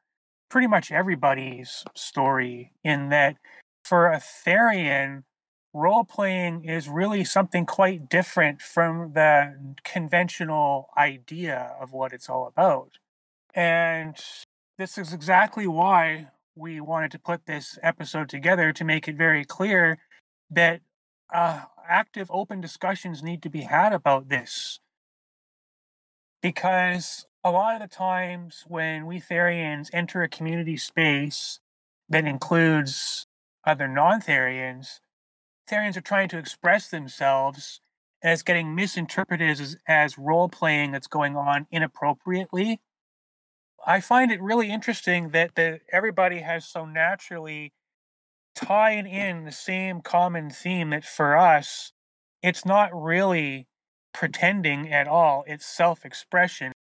pretty 0.49 0.67
much 0.67 0.91
everybody's 0.91 1.83
story 1.95 2.71
in 2.83 3.09
that 3.09 3.35
for 3.83 4.07
a 4.07 4.17
Therian, 4.17 5.23
role 5.73 6.03
playing 6.03 6.65
is 6.65 6.89
really 6.89 7.23
something 7.23 7.65
quite 7.65 8.09
different 8.09 8.61
from 8.61 9.13
the 9.13 9.75
conventional 9.83 10.89
idea 10.97 11.75
of 11.79 11.91
what 11.93 12.13
it's 12.13 12.29
all 12.29 12.47
about. 12.47 12.97
And 13.53 14.15
this 14.77 14.97
is 14.97 15.13
exactly 15.13 15.67
why 15.67 16.27
we 16.55 16.81
wanted 16.81 17.11
to 17.11 17.19
put 17.19 17.45
this 17.45 17.77
episode 17.83 18.29
together 18.29 18.73
to 18.73 18.83
make 18.83 19.07
it 19.07 19.15
very 19.15 19.45
clear 19.45 19.99
that 20.49 20.81
uh, 21.33 21.61
active 21.87 22.29
open 22.31 22.59
discussions 22.59 23.21
need 23.21 23.41
to 23.43 23.49
be 23.49 23.61
had 23.61 23.93
about 23.93 24.29
this 24.29 24.79
because 26.41 27.25
a 27.43 27.51
lot 27.51 27.81
of 27.81 27.89
the 27.89 27.95
times 27.95 28.63
when 28.67 29.05
we 29.05 29.19
Therians 29.19 29.89
enter 29.93 30.21
a 30.21 30.29
community 30.29 30.77
space 30.77 31.59
that 32.09 32.25
includes 32.25 33.27
other 33.65 33.87
non-Therians, 33.87 34.25
Therians 34.25 34.99
are 35.71 36.01
trying 36.01 36.29
to 36.29 36.37
express 36.37 36.89
themselves 36.89 37.81
as 38.21 38.43
getting 38.43 38.75
misinterpreted 38.75 39.49
as, 39.49 39.77
as 39.87 40.17
role 40.17 40.49
playing 40.49 40.91
that's 40.91 41.07
going 41.07 41.35
on 41.35 41.67
inappropriately. 41.71 42.81
I 43.85 44.01
find 44.01 44.31
it 44.31 44.41
really 44.41 44.69
interesting 44.69 45.29
that 45.29 45.55
the, 45.55 45.79
everybody 45.91 46.39
has 46.39 46.65
so 46.65 46.85
naturally 46.85 47.71
tying 48.55 49.07
in 49.07 49.45
the 49.45 49.51
same 49.51 50.01
common 50.01 50.49
theme 50.49 50.89
that 50.89 51.05
for 51.05 51.37
us, 51.37 51.93
it's 52.41 52.65
not 52.65 52.89
really 52.93 53.67
pretending 54.13 54.91
at 54.91 55.07
all, 55.07 55.43
it's 55.47 55.65
self 55.65 56.05
expression. 56.05 56.73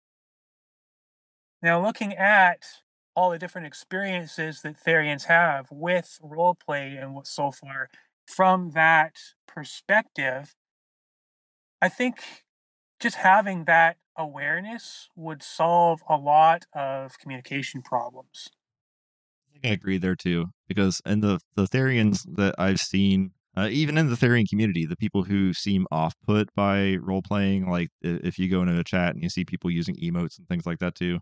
Now, 1.62 1.82
looking 1.84 2.14
at 2.14 2.64
all 3.14 3.30
the 3.30 3.38
different 3.38 3.66
experiences 3.66 4.62
that 4.62 4.76
Therians 4.76 5.24
have 5.24 5.68
with 5.70 6.18
roleplay 6.22 7.00
and 7.00 7.14
what 7.14 7.26
so 7.26 7.50
far 7.50 7.88
from 8.28 8.70
that 8.72 9.16
perspective, 9.46 10.54
I 11.82 11.88
think 11.88 12.44
just 13.00 13.16
having 13.16 13.64
that 13.64 13.98
awareness 14.16 15.08
would 15.16 15.42
solve 15.42 16.02
a 16.08 16.16
lot 16.16 16.66
of 16.74 17.18
communication 17.18 17.82
problems. 17.82 18.48
I 19.48 19.52
think 19.52 19.66
I 19.66 19.68
agree 19.70 19.98
there 19.98 20.16
too, 20.16 20.46
because 20.68 21.00
in 21.06 21.20
the 21.20 21.38
the 21.56 21.66
Therians 21.66 22.24
that 22.36 22.54
I've 22.58 22.78
seen, 22.78 23.32
uh, 23.56 23.68
even 23.70 23.98
in 23.98 24.08
the 24.08 24.16
Therian 24.16 24.48
community, 24.48 24.86
the 24.86 24.96
people 24.96 25.24
who 25.24 25.52
seem 25.52 25.86
off 25.90 26.14
put 26.26 26.54
by 26.54 26.96
role 26.96 27.22
playing, 27.22 27.68
like 27.68 27.88
if 28.02 28.38
you 28.38 28.48
go 28.48 28.62
into 28.62 28.78
a 28.78 28.84
chat 28.84 29.14
and 29.14 29.22
you 29.22 29.28
see 29.28 29.44
people 29.44 29.70
using 29.70 29.96
emotes 29.96 30.38
and 30.38 30.48
things 30.48 30.66
like 30.66 30.78
that 30.80 30.94
too, 30.94 31.18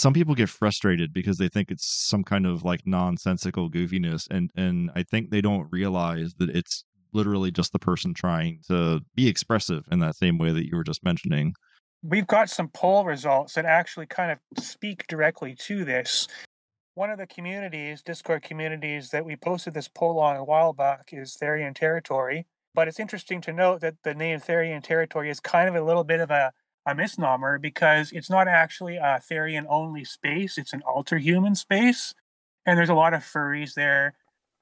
some 0.00 0.14
people 0.14 0.34
get 0.34 0.48
frustrated 0.48 1.12
because 1.12 1.36
they 1.36 1.48
think 1.48 1.70
it's 1.70 1.86
some 1.86 2.24
kind 2.24 2.46
of 2.46 2.64
like 2.64 2.86
nonsensical 2.86 3.70
goofiness, 3.70 4.26
and 4.30 4.50
and 4.56 4.90
I 4.94 5.02
think 5.02 5.30
they 5.30 5.42
don't 5.42 5.68
realize 5.70 6.32
that 6.38 6.48
it's 6.48 6.84
literally 7.12 7.50
just 7.50 7.72
the 7.72 7.78
person 7.78 8.14
trying 8.14 8.60
to 8.68 9.00
be 9.14 9.28
expressive 9.28 9.84
in 9.92 9.98
that 9.98 10.16
same 10.16 10.38
way 10.38 10.52
that 10.52 10.66
you 10.66 10.74
were 10.74 10.84
just 10.84 11.04
mentioning. 11.04 11.52
We've 12.02 12.26
got 12.26 12.48
some 12.48 12.68
poll 12.68 13.04
results 13.04 13.54
that 13.54 13.66
actually 13.66 14.06
kind 14.06 14.32
of 14.32 14.64
speak 14.64 15.06
directly 15.06 15.54
to 15.66 15.84
this. 15.84 16.28
One 16.94 17.10
of 17.10 17.18
the 17.18 17.26
communities, 17.26 18.00
Discord 18.00 18.42
communities 18.42 19.10
that 19.10 19.26
we 19.26 19.36
posted 19.36 19.74
this 19.74 19.88
poll 19.88 20.18
on 20.18 20.36
a 20.36 20.44
while 20.44 20.72
back 20.72 21.10
is 21.12 21.36
Therian 21.40 21.74
Territory. 21.74 22.46
But 22.72 22.88
it's 22.88 23.00
interesting 23.00 23.40
to 23.42 23.52
note 23.52 23.80
that 23.80 23.96
the 24.04 24.14
name 24.14 24.38
Therian 24.38 24.82
Territory 24.82 25.28
is 25.28 25.40
kind 25.40 25.68
of 25.68 25.74
a 25.74 25.84
little 25.84 26.04
bit 26.04 26.20
of 26.20 26.30
a, 26.30 26.52
a 26.86 26.94
misnomer 26.94 27.58
because 27.58 28.12
it's 28.12 28.30
not 28.30 28.48
actually 28.48 28.96
a 28.96 29.20
Therian 29.20 29.66
only 29.68 30.04
space, 30.04 30.58
it's 30.58 30.72
an 30.72 30.82
alter 30.86 31.18
human 31.18 31.54
space. 31.54 32.14
And 32.66 32.78
there's 32.78 32.88
a 32.88 32.94
lot 32.94 33.14
of 33.14 33.22
furries 33.22 33.74
there. 33.74 34.14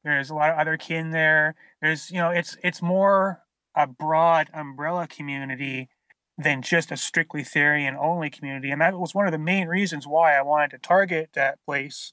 There's 0.05 0.31
a 0.31 0.35
lot 0.35 0.51
of 0.51 0.59
other 0.59 0.77
kin 0.77 1.11
there. 1.11 1.55
There's, 1.83 2.11
you 2.11 2.19
know, 2.19 2.31
it's 2.31 2.57
it's 2.63 2.81
more 2.81 3.43
a 3.75 3.87
broad 3.87 4.49
umbrella 4.55 5.07
community 5.07 5.89
than 6.37 6.63
just 6.63 6.93
a 6.93 6.97
strictly 6.97 7.43
Therian 7.43 7.97
only 7.97 8.31
community. 8.31 8.71
And 8.71 8.81
that 8.81 8.99
was 8.99 9.15
one 9.15 9.27
of 9.27 9.33
the 9.33 9.39
main 9.39 9.67
reasons 9.67 10.07
why 10.07 10.37
I 10.37 10.43
wanted 10.43 10.71
to 10.71 10.79
target 10.79 11.31
that 11.35 11.59
place 11.65 12.13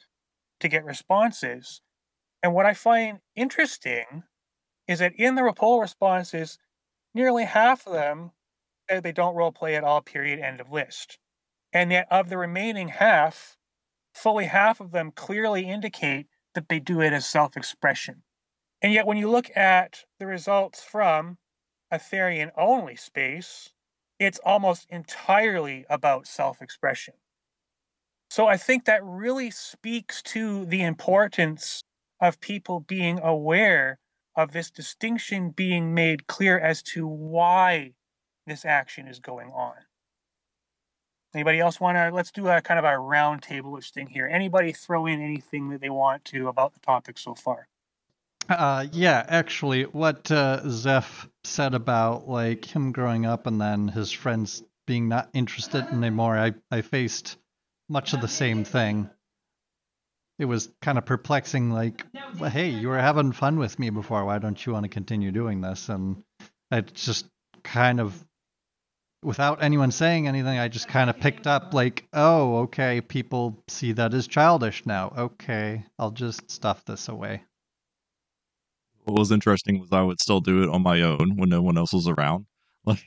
to 0.59 0.67
get 0.67 0.83
responses. 0.83 1.81
And 2.41 2.53
what 2.53 2.65
I 2.65 2.73
find 2.73 3.19
interesting 3.35 4.23
is 4.87 4.99
that 4.99 5.13
in 5.15 5.35
the 5.35 5.53
poll 5.55 5.79
responses, 5.79 6.57
nearly 7.13 7.45
half 7.45 7.85
of 7.85 7.93
them 7.93 8.31
they 8.87 9.11
don't 9.11 9.35
role 9.35 9.51
play 9.51 9.75
at 9.75 9.83
all, 9.83 10.01
period, 10.01 10.39
end 10.39 10.59
of 10.61 10.71
list. 10.71 11.17
And 11.73 11.91
yet, 11.91 12.07
of 12.09 12.29
the 12.29 12.37
remaining 12.37 12.89
half, 12.89 13.57
fully 14.13 14.45
half 14.45 14.79
of 14.79 14.91
them 14.91 15.11
clearly 15.11 15.67
indicate 15.69 16.27
that 16.53 16.69
they 16.69 16.79
do 16.79 17.01
it 17.01 17.13
as 17.13 17.27
self 17.27 17.57
expression. 17.57 18.23
And 18.81 18.93
yet, 18.93 19.05
when 19.05 19.17
you 19.17 19.29
look 19.29 19.55
at 19.55 20.05
the 20.19 20.25
results 20.25 20.83
from 20.83 21.37
a 21.91 21.97
Therian 21.97 22.51
only 22.57 22.95
space, 22.95 23.71
it's 24.19 24.39
almost 24.45 24.87
entirely 24.89 25.85
about 25.89 26.27
self 26.27 26.61
expression. 26.61 27.15
So 28.29 28.47
I 28.47 28.57
think 28.57 28.85
that 28.85 29.03
really 29.03 29.51
speaks 29.51 30.21
to 30.23 30.65
the 30.65 30.83
importance 30.83 31.83
of 32.21 32.39
people 32.39 32.79
being 32.79 33.19
aware 33.19 33.99
of 34.35 34.51
this 34.51 34.71
distinction 34.71 35.51
being 35.51 35.93
made 35.93 36.27
clear 36.27 36.59
as 36.59 36.81
to 36.81 37.07
why 37.07 37.93
this 38.45 38.65
action 38.65 39.07
is 39.07 39.19
going 39.19 39.49
on. 39.49 39.73
Anybody 41.33 41.59
else 41.59 41.79
want 41.79 41.97
to? 41.97 42.15
Let's 42.15 42.31
do 42.31 42.47
a 42.47 42.61
kind 42.61 42.79
of 42.79 42.85
a 42.85 42.97
round 42.97 43.41
table-ish 43.41 43.91
thing 43.91 44.07
here. 44.07 44.25
Anybody 44.25 44.71
throw 44.71 45.05
in 45.05 45.21
anything 45.21 45.69
that 45.69 45.81
they 45.81 45.89
want 45.89 46.23
to 46.25 46.47
about 46.47 46.73
the 46.73 46.79
topic 46.79 47.17
so 47.17 47.35
far? 47.35 47.67
Uh, 48.47 48.85
yeah, 48.91 49.25
actually, 49.27 49.83
what 49.83 50.31
uh, 50.31 50.61
Zeph 50.69 51.27
said 51.43 51.73
about 51.73 52.29
like 52.29 52.63
him 52.63 52.91
growing 52.91 53.25
up 53.25 53.47
and 53.47 53.59
then 53.59 53.87
his 53.87 54.11
friends 54.11 54.63
being 54.85 55.09
not 55.09 55.29
interested 55.33 55.83
anymore, 55.85 56.37
I, 56.37 56.53
I 56.71 56.81
faced 56.81 57.37
much 57.89 58.13
of 58.13 58.21
the 58.21 58.27
same 58.27 58.63
thing. 58.63 59.09
It 60.37 60.45
was 60.45 60.69
kind 60.81 60.97
of 60.97 61.05
perplexing, 61.05 61.71
like, 61.71 62.05
well, 62.39 62.49
hey, 62.49 62.69
you 62.69 62.89
were 62.89 62.99
having 62.99 63.31
fun 63.31 63.57
with 63.57 63.79
me 63.79 63.89
before. 63.89 64.23
Why 64.25 64.37
don't 64.37 64.63
you 64.63 64.73
want 64.73 64.83
to 64.83 64.89
continue 64.89 65.31
doing 65.31 65.61
this? 65.61 65.89
And 65.89 66.23
I 66.69 66.81
just 66.81 67.25
kind 67.63 67.99
of, 67.99 68.23
without 69.25 69.63
anyone 69.63 69.91
saying 69.91 70.27
anything, 70.27 70.59
I 70.59 70.67
just 70.67 70.87
kind 70.87 71.09
of 71.09 71.19
picked 71.19 71.47
up, 71.47 71.73
like, 71.73 72.07
oh, 72.13 72.59
okay, 72.59 73.01
people 73.01 73.63
see 73.67 73.91
that 73.93 74.13
as 74.13 74.27
childish 74.27 74.85
now. 74.85 75.13
Okay, 75.17 75.85
I'll 75.99 76.11
just 76.11 76.49
stuff 76.51 76.85
this 76.85 77.09
away. 77.09 77.43
what 79.03 79.17
was 79.19 79.31
interesting 79.31 79.79
was 79.79 79.91
I 79.91 80.01
would 80.01 80.19
still 80.21 80.41
do 80.41 80.63
it 80.63 80.69
on 80.69 80.81
my 80.83 81.01
own 81.01 81.37
when 81.37 81.49
no 81.49 81.61
one 81.61 81.77
else 81.77 81.93
was 81.93 82.07
around. 82.07 82.45
Like 82.87 82.99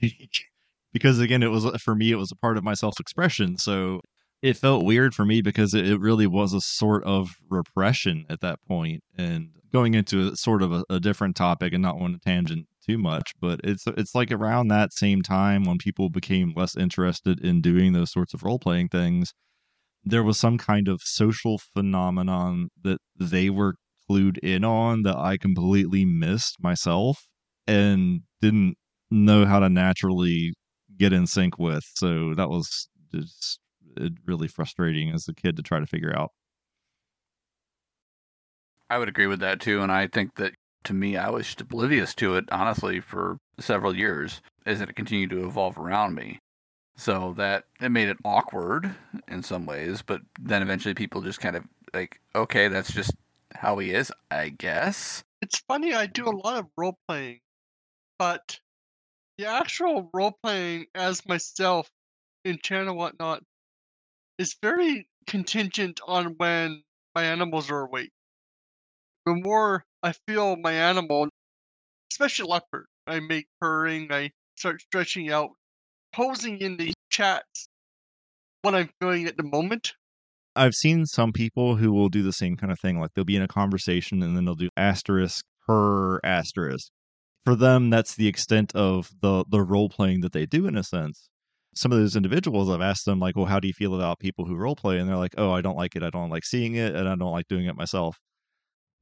because 0.93 1.21
again 1.21 1.45
it 1.45 1.53
was 1.53 1.65
for 1.81 1.95
me 1.95 2.11
it 2.11 2.17
was 2.17 2.33
a 2.33 2.37
part 2.37 2.59
of 2.59 2.65
my 2.65 2.75
self-expression. 2.75 3.59
So 3.59 4.01
it 4.43 4.57
felt 4.57 4.85
weird 4.85 5.15
for 5.15 5.25
me 5.25 5.43
because 5.43 5.75
it, 5.75 5.87
it 5.87 6.01
really 6.01 6.27
was 6.27 6.53
a 6.53 6.61
sort 6.61 7.05
of 7.05 7.31
repression 7.49 8.25
at 8.31 8.41
that 8.41 8.59
point 8.67 9.03
and 9.17 9.51
going 9.73 9.95
into 9.95 10.29
a, 10.29 10.37
sort 10.37 10.63
of 10.63 10.73
a, 10.73 10.85
a 10.89 11.01
different 11.01 11.37
topic 11.37 11.73
and 11.73 11.83
not 11.83 11.99
want 11.99 12.15
to 12.15 12.21
tangent 12.21 12.67
too 12.87 12.99
much 12.99 13.33
but 13.41 13.61
it's 13.65 13.85
it's 13.99 14.15
like 14.15 14.33
around 14.33 14.69
that 14.69 14.93
same 14.93 15.21
time 15.21 15.65
when 15.65 15.77
people 15.77 16.09
became 16.09 16.53
less 16.57 16.77
interested 16.77 17.45
in 17.45 17.61
doing 17.61 17.93
those 17.93 18.11
sorts 18.11 18.33
of 18.33 18.43
role-playing 18.43 18.89
things 18.89 19.33
there 20.05 20.23
was 20.23 20.39
some 20.39 20.57
kind 20.57 20.89
of 20.89 21.01
social 21.03 21.59
phenomenon 21.75 22.69
that 22.83 22.99
they 23.19 23.51
were 23.51 23.75
clued 24.09 24.39
in 24.39 24.65
on 24.65 25.03
that 25.03 25.17
I 25.17 25.37
completely 25.37 26.05
missed 26.05 26.57
myself 26.61 27.27
and 27.67 28.23
didn't 28.41 28.77
know 29.11 29.45
how 29.45 29.59
to 29.61 29.69
naturally 29.69 30.55
get 30.99 31.13
in 31.13 31.27
sync 31.27 31.59
with. 31.59 31.85
So 31.95 32.35
that 32.35 32.49
was 32.49 32.89
just 33.15 33.61
Uh, 34.01 34.09
really 34.27 34.49
frustrating 34.49 35.11
as 35.11 35.29
a 35.29 35.35
kid 35.35 35.57
to 35.57 35.63
try 35.63 35.81
to 35.81 35.87
figure 35.87 36.17
out. 36.17 36.33
I 38.91 38.99
would 38.99 39.09
agree 39.09 39.27
with 39.27 39.41
that 39.41 39.61
too, 39.61 39.83
and 39.83 39.93
I 39.93 40.07
think 40.07 40.37
that 40.37 40.55
to 40.85 40.95
me, 40.95 41.17
I 41.17 41.31
was 41.31 41.47
just 41.47 41.61
oblivious 41.61 42.15
to 42.17 42.37
it 42.37 42.45
honestly 42.51 43.01
for 43.01 43.39
several 43.59 43.97
years 43.97 44.41
as 44.65 44.81
it 44.81 44.97
continued 44.97 45.31
to 45.31 45.47
evolve 45.47 45.79
around 45.79 46.15
me. 46.15 46.39
So 46.97 47.35
that 47.37 47.65
it 47.81 47.91
made 47.91 48.09
it 48.09 48.17
awkward 48.25 48.95
in 49.29 49.43
some 49.43 49.67
ways, 49.67 50.03
but 50.03 50.23
then 50.41 50.63
eventually 50.63 50.95
people 50.95 51.21
just 51.21 51.41
kind 51.41 51.57
of 51.57 51.65
like, 51.95 52.21
okay, 52.35 52.69
that's 52.69 52.93
just 52.93 53.13
how 53.55 53.79
he 53.79 53.93
is, 53.93 54.11
I 54.31 54.49
guess. 54.49 55.23
It's 55.43 55.59
funny, 55.69 55.95
I 55.95 56.07
do 56.07 56.29
a 56.29 56.31
lot 56.31 56.59
of 56.59 56.67
role 56.77 56.99
playing, 57.07 57.41
but 58.19 58.59
the 59.37 59.47
actual 59.47 60.11
role 60.13 60.37
playing 60.43 60.87
as 60.95 61.25
myself 61.27 61.89
in 62.45 62.59
channel 62.63 62.97
whatnot 62.97 63.45
is 64.39 64.57
very 64.63 65.09
contingent 65.27 66.01
on 66.07 66.37
when 66.37 66.83
my 67.15 67.25
animals 67.25 67.71
are 67.71 67.83
awake. 67.83 68.13
The 69.27 69.35
more 69.35 69.85
I 70.03 70.13
feel 70.27 70.57
my 70.57 70.73
animal, 70.73 71.29
especially 72.13 72.49
leopard, 72.49 72.87
I 73.07 73.21
make 73.21 73.49
purring, 73.61 74.13
I 74.13 74.31
start 74.57 74.81
stretching 74.83 75.31
out, 75.31 75.51
posing 76.15 76.59
in 76.61 76.77
the 76.77 76.93
chats 77.11 77.69
what 78.63 78.75
I'm 78.75 78.91
feeling 79.01 79.27
at 79.27 79.37
the 79.37 79.43
moment. 79.43 79.95
I've 80.57 80.75
seen 80.75 81.07
some 81.07 81.33
people 81.33 81.77
who 81.77 81.93
will 81.93 82.09
do 82.09 82.23
the 82.23 82.33
same 82.33 82.57
kind 82.57 82.73
of 82.73 82.81
thing. 82.81 82.99
Like 82.99 83.13
they'll 83.15 83.25
be 83.25 83.37
in 83.37 83.43
a 83.43 83.49
conversation 83.49 84.23
and 84.23 84.37
then 84.37 84.45
they'll 84.45 84.55
do 84.55 84.71
asterisk 84.77 85.45
purr 85.67 86.21
asterisk. 86.25 86.91
For 87.45 87.55
them, 87.55 87.91
that's 87.91 88.17
the 88.17 88.27
extent 88.29 88.75
of 88.75 89.11
the 89.23 89.45
the 89.49 89.63
role 89.63 89.89
playing 89.89 90.21
that 90.23 90.33
they 90.33 90.47
do 90.47 90.67
in 90.67 90.77
a 90.77 90.85
sense. 90.85 91.29
Some 91.79 91.93
of 91.93 91.99
those 91.99 92.17
individuals, 92.17 92.71
I've 92.71 92.81
asked 92.83 93.05
them 93.07 93.21
like, 93.21 93.37
"Well, 93.37 93.47
how 93.47 93.61
do 93.61 93.69
you 93.69 93.75
feel 93.75 93.95
about 93.95 94.19
people 94.21 94.45
who 94.47 94.57
role 94.57 94.77
play?" 94.77 94.99
And 94.99 95.09
they're 95.09 95.17
like, 95.17 95.35
"Oh, 95.39 95.53
I 95.53 95.61
don't 95.63 95.77
like 95.77 95.97
it. 95.97 96.03
I 96.03 96.11
don't 96.11 96.31
like 96.31 96.45
seeing 96.45 96.75
it, 96.77 96.95
and 96.97 97.09
I 97.09 97.15
don't 97.17 97.33
like 97.33 97.49
doing 97.49 97.67
it 97.67 97.77
myself." 97.77 98.19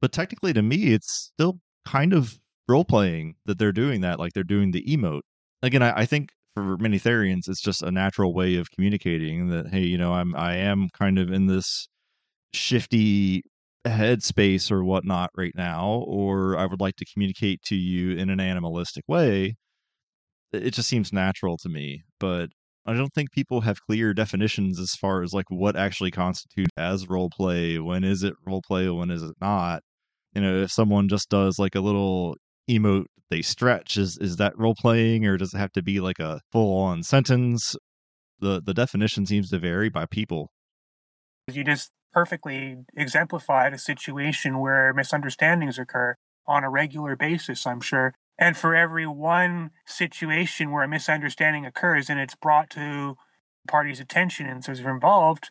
But 0.01 0.11
technically, 0.11 0.53
to 0.53 0.61
me, 0.61 0.93
it's 0.93 1.31
still 1.33 1.59
kind 1.85 2.13
of 2.13 2.39
role 2.67 2.85
playing 2.85 3.35
that 3.45 3.57
they're 3.59 3.71
doing 3.71 4.01
that. 4.01 4.19
Like 4.19 4.33
they're 4.33 4.43
doing 4.43 4.71
the 4.71 4.83
emote. 4.85 5.21
Again, 5.63 5.81
I, 5.83 6.01
I 6.01 6.05
think 6.05 6.31
for 6.55 6.77
many 6.77 6.99
Therians, 6.99 7.47
it's 7.49 7.61
just 7.61 7.83
a 7.83 7.91
natural 7.91 8.33
way 8.33 8.55
of 8.55 8.69
communicating 8.71 9.49
that, 9.49 9.67
hey, 9.69 9.83
you 9.83 9.97
know, 9.97 10.13
I'm 10.13 10.35
I 10.35 10.55
am 10.55 10.89
kind 10.97 11.19
of 11.19 11.31
in 11.31 11.47
this 11.47 11.87
shifty 12.53 13.43
headspace 13.85 14.71
or 14.71 14.83
whatnot 14.83 15.31
right 15.37 15.53
now, 15.55 16.03
or 16.07 16.57
I 16.57 16.65
would 16.65 16.81
like 16.81 16.95
to 16.97 17.05
communicate 17.13 17.61
to 17.63 17.75
you 17.75 18.17
in 18.17 18.29
an 18.29 18.39
animalistic 18.39 19.05
way. 19.07 19.55
It 20.53 20.71
just 20.71 20.89
seems 20.89 21.13
natural 21.13 21.57
to 21.59 21.69
me, 21.69 22.03
but 22.19 22.49
I 22.87 22.93
don't 22.93 23.13
think 23.13 23.31
people 23.31 23.61
have 23.61 23.81
clear 23.85 24.13
definitions 24.13 24.79
as 24.79 24.95
far 24.95 25.21
as 25.21 25.33
like 25.33 25.49
what 25.49 25.75
actually 25.75 26.09
constitutes 26.09 26.71
as 26.77 27.09
role 27.09 27.29
play. 27.29 27.79
When 27.79 28.05
is 28.05 28.23
it 28.23 28.33
role 28.45 28.61
play? 28.65 28.89
When 28.89 29.11
is 29.11 29.21
it 29.21 29.35
not? 29.41 29.83
You 30.33 30.41
know, 30.41 30.61
if 30.61 30.71
someone 30.71 31.09
just 31.09 31.29
does 31.29 31.59
like 31.59 31.75
a 31.75 31.81
little 31.81 32.37
emote 32.69 33.05
they 33.29 33.41
stretch, 33.41 33.97
is 33.97 34.17
is 34.19 34.37
that 34.37 34.57
role 34.57 34.75
playing 34.79 35.25
or 35.25 35.35
does 35.35 35.53
it 35.53 35.57
have 35.57 35.73
to 35.73 35.83
be 35.83 35.99
like 35.99 36.19
a 36.19 36.39
full 36.51 36.79
on 36.79 37.03
sentence? 37.03 37.75
The 38.39 38.61
the 38.61 38.73
definition 38.73 39.25
seems 39.25 39.49
to 39.49 39.59
vary 39.59 39.89
by 39.89 40.05
people. 40.05 40.51
You 41.51 41.65
just 41.65 41.91
perfectly 42.13 42.77
exemplified 42.95 43.73
a 43.73 43.77
situation 43.77 44.59
where 44.59 44.93
misunderstandings 44.93 45.77
occur 45.77 46.15
on 46.45 46.63
a 46.63 46.69
regular 46.69 47.17
basis, 47.17 47.67
I'm 47.67 47.81
sure. 47.81 48.13
And 48.39 48.55
for 48.55 48.75
every 48.75 49.07
one 49.07 49.71
situation 49.85 50.71
where 50.71 50.83
a 50.83 50.87
misunderstanding 50.87 51.65
occurs 51.65 52.09
and 52.09 52.19
it's 52.19 52.35
brought 52.35 52.69
to 52.71 53.17
parties' 53.67 53.99
attention 53.99 54.45
and 54.45 54.63
so 54.63 54.73
they're 54.73 54.93
involved, 54.93 55.49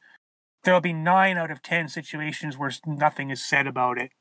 there'll 0.62 0.80
be 0.80 0.92
nine 0.92 1.36
out 1.36 1.50
of 1.50 1.62
10 1.62 1.88
situations 1.88 2.56
where 2.56 2.72
nothing 2.86 3.30
is 3.30 3.44
said 3.44 3.66
about 3.66 3.98
it. 3.98 4.12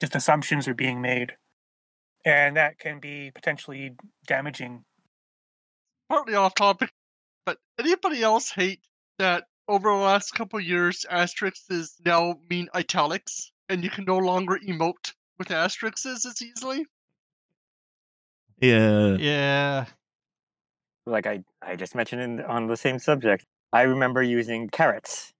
Just 0.00 0.14
assumptions 0.14 0.68
are 0.68 0.74
being 0.74 1.00
made. 1.00 1.36
And 2.24 2.56
that 2.56 2.78
can 2.78 3.00
be 3.00 3.30
potentially 3.34 3.92
damaging. 4.26 4.84
Partly 6.08 6.34
off 6.34 6.54
topic, 6.54 6.90
but 7.46 7.58
anybody 7.78 8.22
else 8.22 8.50
hate 8.50 8.80
that 9.18 9.44
over 9.68 9.90
the 9.90 9.96
last 9.96 10.34
couple 10.34 10.58
years, 10.60 11.06
asterisks 11.08 11.70
is 11.70 11.94
now 12.04 12.34
mean 12.50 12.68
italics, 12.74 13.52
and 13.68 13.84
you 13.84 13.90
can 13.90 14.04
no 14.04 14.18
longer 14.18 14.58
emote 14.66 15.12
with 15.38 15.50
asterisks 15.50 16.04
as 16.04 16.42
easily? 16.42 16.84
Yeah. 18.60 19.16
Yeah. 19.16 19.84
Like 21.06 21.26
I, 21.26 21.42
I 21.62 21.76
just 21.76 21.94
mentioned 21.94 22.22
in, 22.22 22.40
on 22.42 22.66
the 22.66 22.76
same 22.76 22.98
subject, 22.98 23.44
I 23.72 23.82
remember 23.82 24.22
using 24.22 24.68
carets 24.68 25.32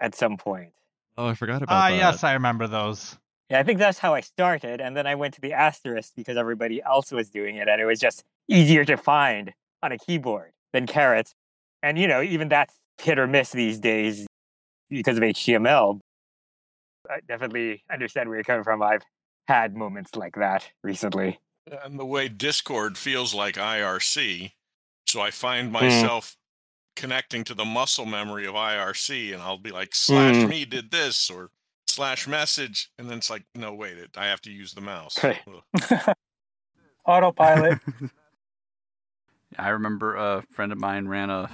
at 0.00 0.14
some 0.14 0.36
point. 0.36 0.72
Oh, 1.16 1.26
I 1.26 1.34
forgot 1.34 1.62
about 1.62 1.74
Ah, 1.74 1.88
that. 1.88 1.96
yes, 1.96 2.24
I 2.24 2.34
remember 2.34 2.66
those. 2.66 3.18
Yeah, 3.50 3.58
I 3.58 3.62
think 3.62 3.78
that's 3.78 3.98
how 3.98 4.14
I 4.14 4.20
started, 4.20 4.80
and 4.80 4.94
then 4.96 5.06
I 5.06 5.14
went 5.14 5.34
to 5.34 5.40
the 5.40 5.54
asterisk 5.54 6.12
because 6.14 6.36
everybody 6.36 6.82
else 6.82 7.10
was 7.10 7.30
doing 7.30 7.56
it, 7.56 7.66
and 7.68 7.80
it 7.80 7.86
was 7.86 7.98
just 7.98 8.22
easier 8.46 8.84
to 8.84 8.96
find 8.96 9.52
on 9.82 9.90
a 9.90 9.98
keyboard 9.98 10.52
than 10.72 10.86
carets. 10.86 11.34
And 11.82 11.98
you 11.98 12.06
know, 12.06 12.20
even 12.20 12.48
that's 12.48 12.74
hit 13.00 13.18
or 13.18 13.26
miss 13.26 13.50
these 13.50 13.78
days 13.78 14.26
because 14.90 15.16
of 15.16 15.22
HTML. 15.22 15.98
I 17.10 17.20
definitely 17.26 17.82
understand 17.90 18.28
where 18.28 18.36
you're 18.36 18.44
coming 18.44 18.64
from. 18.64 18.82
I've 18.82 19.02
had 19.46 19.74
moments 19.74 20.14
like 20.14 20.34
that 20.36 20.68
recently. 20.84 21.38
And 21.84 21.98
the 21.98 22.06
way 22.06 22.28
Discord 22.28 22.96
feels 22.98 23.34
like 23.34 23.56
IRC, 23.56 24.52
so 25.06 25.20
I 25.20 25.30
find 25.30 25.68
Hmm. 25.68 25.72
myself 25.72 26.36
connecting 26.96 27.44
to 27.44 27.54
the 27.54 27.64
muscle 27.64 28.06
memory 28.06 28.46
of 28.46 28.54
IRC, 28.54 29.32
and 29.32 29.42
I'll 29.42 29.58
be 29.58 29.70
like, 29.70 29.94
slash 29.94 30.34
Mm. 30.34 30.48
me 30.48 30.64
did 30.64 30.90
this 30.90 31.30
or 31.30 31.50
slash 31.86 32.26
message, 32.26 32.90
and 32.98 33.08
then 33.08 33.18
it's 33.18 33.30
like, 33.30 33.44
no, 33.54 33.72
wait, 33.74 33.98
it, 33.98 34.16
I 34.16 34.26
have 34.26 34.40
to 34.42 34.50
use 34.50 34.72
the 34.74 34.80
mouse. 34.80 35.22
Right. 35.22 35.40
Autopilot. 37.06 37.78
I 39.58 39.70
remember 39.70 40.14
a 40.16 40.42
friend 40.50 40.72
of 40.72 40.78
mine 40.78 41.08
ran 41.08 41.30
a 41.30 41.50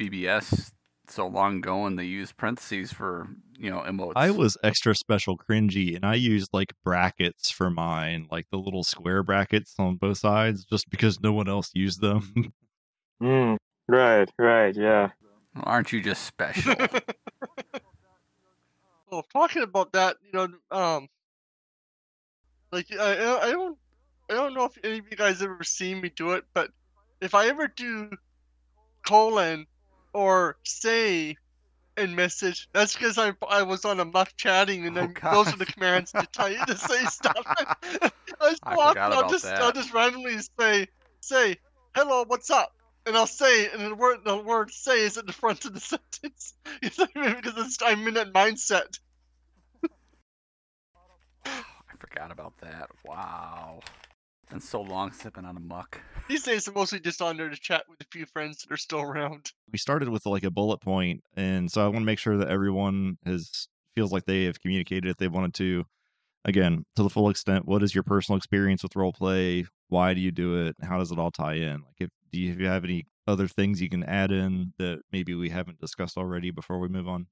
BBS 0.00 0.72
so 1.10 1.26
long 1.26 1.58
ago, 1.58 1.86
and 1.86 1.98
they 1.98 2.04
used 2.04 2.36
parentheses 2.36 2.92
for 2.92 3.28
you 3.58 3.70
know 3.70 3.80
emotes. 3.80 4.12
I 4.16 4.30
was 4.30 4.56
extra 4.62 4.94
special 4.94 5.36
cringy 5.36 5.96
and 5.96 6.04
I 6.04 6.14
used 6.14 6.50
like 6.52 6.72
brackets 6.84 7.50
for 7.50 7.70
mine, 7.70 8.26
like 8.30 8.46
the 8.50 8.58
little 8.58 8.84
square 8.84 9.22
brackets 9.22 9.74
on 9.78 9.96
both 9.96 10.18
sides, 10.18 10.64
just 10.64 10.88
because 10.90 11.20
no 11.20 11.32
one 11.32 11.48
else 11.48 11.70
used 11.74 12.00
them. 12.00 12.52
Mm, 13.20 13.56
right, 13.88 14.30
right, 14.38 14.72
yeah. 14.76 15.08
Aren't 15.64 15.92
you 15.92 16.00
just 16.00 16.24
special? 16.24 16.72
Well, 19.10 19.24
talking 19.32 19.62
about 19.62 19.92
that, 19.92 20.16
you 20.22 20.30
know, 20.32 20.48
um, 20.70 21.08
like 22.70 22.86
I, 22.92 23.14
I 23.16 23.46
I 23.46 23.50
don't, 23.52 23.78
I 24.28 24.34
don't 24.34 24.52
know 24.54 24.64
if 24.64 24.76
any 24.84 24.98
of 24.98 25.06
you 25.10 25.16
guys 25.16 25.40
ever 25.40 25.64
seen 25.64 26.02
me 26.02 26.10
do 26.10 26.32
it, 26.32 26.44
but 26.52 26.70
if 27.20 27.34
I 27.34 27.46
ever 27.48 27.68
do 27.68 28.10
colon 29.06 29.66
or 30.18 30.56
say 30.64 31.36
in 31.96 32.14
message, 32.14 32.68
that's 32.74 32.94
because 32.94 33.18
I 33.18 33.32
I 33.48 33.62
was 33.62 33.84
on 33.84 34.00
a 34.00 34.04
muck 34.04 34.30
chatting, 34.36 34.86
and 34.86 34.96
Oh, 34.96 35.00
then 35.02 35.14
those 35.30 35.52
are 35.52 35.56
the 35.56 35.66
commands 35.66 36.12
to 36.14 36.26
tell 36.26 36.50
you 36.50 36.64
to 36.64 36.76
say 36.76 37.06
stuff. 37.06 37.46
I, 37.58 38.10
just 38.50 38.62
I 38.64 38.76
walk- 38.76 38.98
forgot 38.98 39.12
I'll 39.12 39.24
just 39.24 39.60
I'll 39.60 39.72
just 39.72 39.92
randomly 39.92 40.38
say 40.58 40.86
say 41.20 41.56
hello, 41.94 42.24
what's 42.26 42.50
up? 42.50 42.72
And 43.06 43.16
I'll 43.16 43.26
say, 43.26 43.70
and 43.70 43.80
the 43.82 43.94
word 43.94 44.18
the 44.24 44.36
word 44.36 44.70
"say" 44.72 45.02
is 45.02 45.16
at 45.18 45.26
the 45.26 45.32
front 45.32 45.64
of 45.64 45.74
the 45.74 45.80
sentence 45.92 46.54
because 46.82 47.54
it's, 47.58 47.78
I'm 47.82 48.06
in 48.08 48.14
that 48.14 48.32
mindset. 48.32 48.98
Oh, 51.46 51.50
I 51.90 51.96
forgot 51.98 52.30
about 52.32 52.56
that. 52.58 52.90
Wow. 53.04 53.80
Been 54.50 54.60
so 54.60 54.80
long 54.80 55.12
sipping 55.12 55.44
on 55.44 55.56
a 55.56 55.60
muck. 55.60 56.00
These 56.26 56.44
days, 56.44 56.66
I'm 56.66 56.74
mostly 56.74 57.00
just 57.00 57.20
on 57.20 57.36
there 57.36 57.50
to 57.50 57.56
chat 57.56 57.84
with 57.88 58.00
a 58.00 58.06
few 58.10 58.24
friends 58.24 58.62
that 58.62 58.72
are 58.72 58.78
still 58.78 59.02
around. 59.02 59.52
we 59.70 59.78
started 59.78 60.08
with 60.08 60.24
like 60.24 60.44
a 60.44 60.50
bullet 60.50 60.78
point, 60.78 61.22
and 61.36 61.70
so 61.70 61.82
I 61.82 61.88
want 61.88 61.98
to 61.98 62.06
make 62.06 62.18
sure 62.18 62.38
that 62.38 62.48
everyone 62.48 63.18
has 63.26 63.68
feels 63.94 64.12
like 64.12 64.24
they 64.24 64.44
have 64.44 64.60
communicated 64.60 65.10
if 65.10 65.16
they 65.16 65.28
wanted 65.28 65.54
to. 65.54 65.84
Again, 66.44 66.84
to 66.96 67.02
the 67.02 67.10
full 67.10 67.28
extent, 67.28 67.66
what 67.66 67.82
is 67.82 67.94
your 67.94 68.04
personal 68.04 68.38
experience 68.38 68.82
with 68.82 68.96
role 68.96 69.12
play? 69.12 69.66
Why 69.88 70.14
do 70.14 70.20
you 70.20 70.30
do 70.30 70.66
it? 70.66 70.76
How 70.82 70.98
does 70.98 71.10
it 71.10 71.18
all 71.18 71.30
tie 71.30 71.54
in? 71.54 71.82
Like, 71.82 71.96
if 72.00 72.10
do 72.32 72.40
you, 72.40 72.52
if 72.52 72.58
you 72.58 72.68
have 72.68 72.84
any 72.84 73.06
other 73.26 73.48
things 73.48 73.82
you 73.82 73.90
can 73.90 74.04
add 74.04 74.30
in 74.30 74.72
that 74.78 75.00
maybe 75.12 75.34
we 75.34 75.50
haven't 75.50 75.80
discussed 75.80 76.16
already 76.16 76.50
before 76.50 76.78
we 76.78 76.88
move 76.88 77.08
on? 77.08 77.26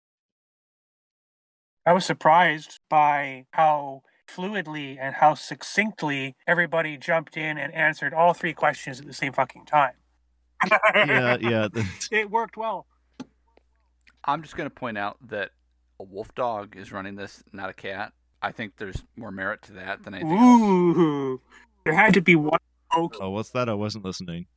I 1.86 1.92
was 1.92 2.04
surprised 2.04 2.80
by 2.90 3.46
how 3.52 4.02
fluidly 4.26 4.96
and 5.00 5.16
how 5.16 5.34
succinctly 5.34 6.36
everybody 6.46 6.96
jumped 6.96 7.36
in 7.36 7.58
and 7.58 7.74
answered 7.74 8.14
all 8.14 8.34
three 8.34 8.52
questions 8.52 9.00
at 9.00 9.06
the 9.06 9.12
same 9.12 9.32
fucking 9.32 9.64
time. 9.66 9.92
yeah, 10.94 11.36
yeah. 11.40 11.68
that's- 11.72 12.08
It 12.10 12.30
worked 12.30 12.56
well. 12.56 12.86
I'm 14.24 14.42
just 14.42 14.56
going 14.56 14.68
to 14.68 14.74
point 14.74 14.98
out 14.98 15.16
that 15.28 15.50
a 16.00 16.04
wolf 16.04 16.34
dog 16.34 16.76
is 16.76 16.92
running 16.92 17.14
this, 17.14 17.42
not 17.52 17.70
a 17.70 17.72
cat. 17.72 18.12
I 18.42 18.52
think 18.52 18.74
there's 18.76 19.02
more 19.16 19.30
merit 19.30 19.62
to 19.62 19.72
that 19.74 20.02
than 20.02 20.14
anything 20.14 20.36
else. 20.36 20.96
Ooh, 20.96 21.40
there 21.84 21.94
had 21.94 22.14
to 22.14 22.20
be 22.20 22.36
one. 22.36 22.58
oak. 22.94 23.16
Oh, 23.20 23.30
what's 23.30 23.50
that? 23.50 23.68
I 23.68 23.74
wasn't 23.74 24.04
listening. 24.04 24.46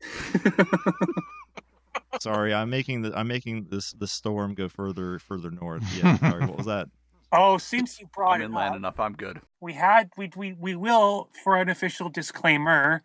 Sorry, 2.20 2.54
I'm 2.54 2.70
making 2.70 3.04
the 3.04 3.18
I'm 3.18 3.28
making 3.28 3.68
this 3.70 3.92
the 3.94 4.08
storm 4.08 4.54
go 4.56 4.68
further 4.68 5.20
further 5.20 5.52
north. 5.52 5.84
Yeah, 5.96 6.18
sorry. 6.18 6.46
What 6.46 6.58
was 6.58 6.66
that? 6.66 6.88
Oh, 7.32 7.58
since 7.58 8.00
you 8.00 8.08
brought 8.14 8.36
I'm 8.36 8.42
it 8.42 8.46
inland 8.46 8.72
up, 8.72 8.78
enough. 8.78 9.00
I'm 9.00 9.14
good. 9.14 9.42
we 9.60 9.74
had 9.74 10.10
we 10.18 10.30
we 10.36 10.54
we 10.54 10.76
will 10.76 11.30
for 11.44 11.58
an 11.58 11.70
official 11.70 12.10
disclaimer 12.10 13.04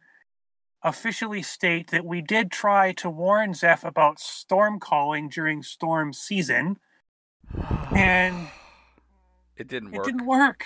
officially 0.82 1.42
state 1.42 1.90
that 1.90 2.04
we 2.04 2.20
did 2.20 2.50
try 2.50 2.92
to 2.92 3.08
warn 3.08 3.54
Zeph 3.54 3.84
about 3.84 4.20
storm 4.20 4.78
calling 4.78 5.28
during 5.30 5.62
storm 5.62 6.12
season 6.12 6.76
and 7.96 8.48
it 9.56 9.68
didn't 9.68 9.92
work. 9.92 10.06
it 10.06 10.10
didn't 10.10 10.26
work. 10.26 10.64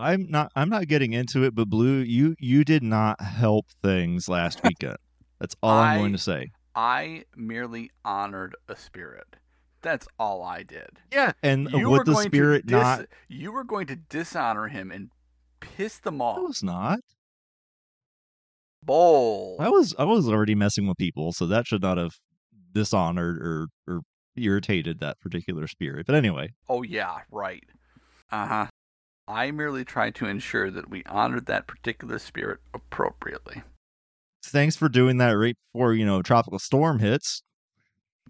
I'm 0.00 0.30
not 0.30 0.52
I'm 0.54 0.68
not 0.68 0.86
getting 0.86 1.12
into 1.12 1.44
it, 1.44 1.54
but 1.54 1.68
Blue, 1.68 1.98
you 1.98 2.36
you 2.38 2.64
did 2.64 2.82
not 2.82 3.20
help 3.20 3.66
things 3.82 4.28
last 4.28 4.62
weekend. 4.64 4.96
That's 5.40 5.56
all 5.62 5.78
I'm 5.78 5.98
going 5.98 6.12
to 6.12 6.18
say. 6.18 6.50
I 6.74 7.24
merely 7.36 7.90
honored 8.04 8.56
a 8.68 8.76
spirit. 8.76 9.36
That's 9.82 10.08
all 10.18 10.42
I 10.42 10.62
did. 10.64 10.98
Yeah, 11.12 11.32
and 11.42 11.68
You 11.70 11.88
would 11.90 12.06
the 12.06 12.14
spirit 12.16 12.66
to 12.68 12.74
dis- 12.74 12.82
not? 12.82 13.06
You 13.28 13.52
were 13.52 13.64
going 13.64 13.86
to 13.88 13.96
dishonor 13.96 14.68
him 14.68 14.90
and 14.90 15.10
piss 15.60 15.98
them 15.98 16.20
off. 16.20 16.38
I 16.38 16.40
off. 16.40 16.48
was 16.48 16.62
not. 16.62 17.00
Bull. 18.84 19.56
I 19.58 19.68
was 19.68 19.94
I 19.98 20.04
was 20.04 20.28
already 20.28 20.54
messing 20.54 20.86
with 20.86 20.96
people, 20.96 21.32
so 21.32 21.46
that 21.46 21.66
should 21.66 21.82
not 21.82 21.98
have 21.98 22.12
dishonored 22.72 23.38
or 23.38 23.66
or 23.86 24.00
irritated 24.36 25.00
that 25.00 25.18
particular 25.20 25.66
spirit. 25.66 26.06
But 26.06 26.14
anyway, 26.14 26.50
Oh 26.68 26.82
yeah, 26.82 27.18
right. 27.30 27.64
Uh 28.30 28.46
huh. 28.46 28.66
I 29.26 29.50
merely 29.50 29.84
tried 29.84 30.14
to 30.16 30.26
ensure 30.26 30.70
that 30.70 30.88
we 30.88 31.02
honored 31.04 31.46
that 31.46 31.66
particular 31.66 32.18
spirit 32.18 32.60
appropriately. 32.72 33.62
thanks 34.44 34.74
for 34.76 34.88
doing 34.88 35.18
that 35.18 35.32
right 35.32 35.56
before 35.72 35.92
you 35.92 36.06
know 36.06 36.22
tropical 36.22 36.58
storm 36.58 36.98
hits. 37.00 37.42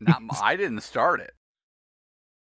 Not, 0.00 0.16
m- 0.16 0.30
I 0.42 0.56
didn't 0.56 0.80
start 0.82 1.20
it, 1.20 1.34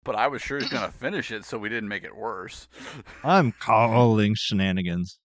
but 0.05 0.17
I 0.17 0.29
was 0.29 0.43
sure 0.43 0.59
he's 0.59 0.69
gonna 0.69 0.91
finish 0.99 1.31
it, 1.31 1.45
so 1.45 1.59
we 1.59 1.69
didn't 1.69 1.89
make 1.89 2.05
it 2.05 2.17
worse. 2.17 2.69
I'm 3.25 3.53
calling 3.53 4.35
shenanigans. 4.37 5.19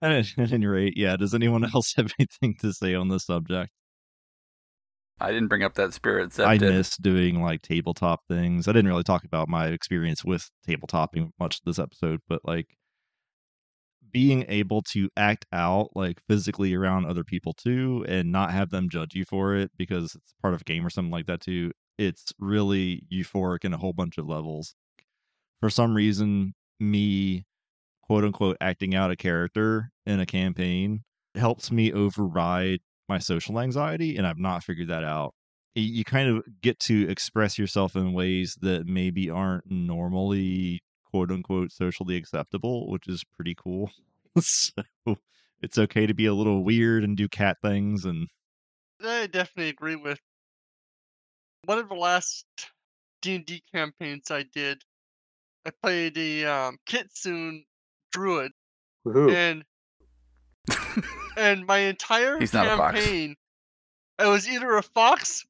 At 0.00 0.12
any- 0.12 0.28
at 0.38 0.52
any 0.52 0.66
rate, 0.66 0.94
yeah. 0.96 1.16
Does 1.16 1.34
anyone 1.34 1.64
else 1.74 1.94
have 1.96 2.12
anything 2.18 2.56
to 2.60 2.72
say 2.72 2.94
on 2.94 3.08
this 3.08 3.26
subject? 3.26 3.70
I 5.20 5.32
didn't 5.32 5.48
bring 5.48 5.64
up 5.64 5.74
that 5.74 5.92
spirit. 5.94 6.32
Zeph 6.32 6.46
I 6.46 6.56
did. 6.58 6.72
miss 6.72 6.96
doing 6.96 7.42
like 7.42 7.62
tabletop 7.62 8.20
things. 8.28 8.68
I 8.68 8.72
didn't 8.72 8.86
really 8.88 9.02
talk 9.02 9.24
about 9.24 9.48
my 9.48 9.66
experience 9.66 10.24
with 10.24 10.48
tabletoping 10.68 11.30
much 11.40 11.60
this 11.64 11.80
episode, 11.80 12.20
but 12.28 12.40
like 12.44 12.66
being 14.12 14.44
able 14.48 14.80
to 14.92 15.08
act 15.16 15.44
out 15.52 15.88
like 15.94 16.18
physically 16.28 16.72
around 16.74 17.04
other 17.04 17.24
people 17.24 17.52
too 17.52 18.04
and 18.08 18.30
not 18.30 18.52
have 18.52 18.70
them 18.70 18.88
judge 18.88 19.14
you 19.14 19.24
for 19.24 19.54
it 19.56 19.70
because 19.76 20.14
it's 20.14 20.34
part 20.40 20.54
of 20.54 20.60
a 20.60 20.64
game 20.64 20.86
or 20.86 20.90
something 20.90 21.10
like 21.10 21.26
that 21.26 21.40
too. 21.40 21.72
It's 21.98 22.32
really 22.38 23.06
euphoric 23.12 23.64
in 23.64 23.74
a 23.74 23.78
whole 23.78 23.92
bunch 23.92 24.18
of 24.18 24.28
levels. 24.28 24.74
For 25.60 25.70
some 25.70 25.94
reason, 25.94 26.54
me 26.80 27.44
quote 28.02 28.24
unquote 28.24 28.56
acting 28.60 28.94
out 28.94 29.10
a 29.10 29.16
character 29.16 29.90
in 30.06 30.20
a 30.20 30.26
campaign 30.26 31.04
helps 31.34 31.70
me 31.72 31.92
override 31.92 32.80
my 33.08 33.18
social 33.18 33.60
anxiety 33.60 34.16
and 34.16 34.26
I've 34.26 34.38
not 34.38 34.64
figured 34.64 34.88
that 34.88 35.04
out. 35.04 35.34
You 35.74 36.04
kind 36.04 36.28
of 36.28 36.44
get 36.62 36.80
to 36.80 37.08
express 37.08 37.58
yourself 37.58 37.96
in 37.96 38.12
ways 38.12 38.56
that 38.62 38.86
maybe 38.86 39.30
aren't 39.30 39.70
normally 39.70 40.82
quote 41.04 41.30
unquote 41.30 41.72
socially 41.72 42.16
acceptable, 42.16 42.90
which 42.90 43.08
is 43.08 43.24
pretty 43.24 43.54
cool. 43.54 43.90
so 44.40 44.72
it's 45.62 45.78
okay 45.78 46.06
to 46.06 46.14
be 46.14 46.26
a 46.26 46.34
little 46.34 46.64
weird 46.64 47.04
and 47.04 47.16
do 47.16 47.28
cat 47.28 47.58
things 47.62 48.04
and 48.04 48.28
I 49.02 49.26
definitely 49.26 49.70
agree 49.70 49.96
with. 49.96 50.20
One 51.64 51.78
of 51.78 51.88
the 51.88 51.94
last 51.94 52.46
D 53.22 53.36
and 53.36 53.46
D 53.46 53.62
campaigns 53.74 54.30
I 54.30 54.44
did, 54.44 54.82
I 55.66 55.70
played 55.82 56.16
a 56.16 56.44
um, 56.44 56.78
Kitsune 56.86 57.64
druid, 58.12 58.52
Woohoo. 59.06 59.32
and 59.32 59.64
and 61.36 61.66
my 61.66 61.78
entire 61.78 62.38
He's 62.38 62.52
not 62.54 62.66
a 62.66 62.76
fox. 62.76 62.98
campaign, 62.98 63.36
I 64.18 64.28
was 64.28 64.48
either 64.48 64.76
a 64.76 64.82
fox 64.82 65.44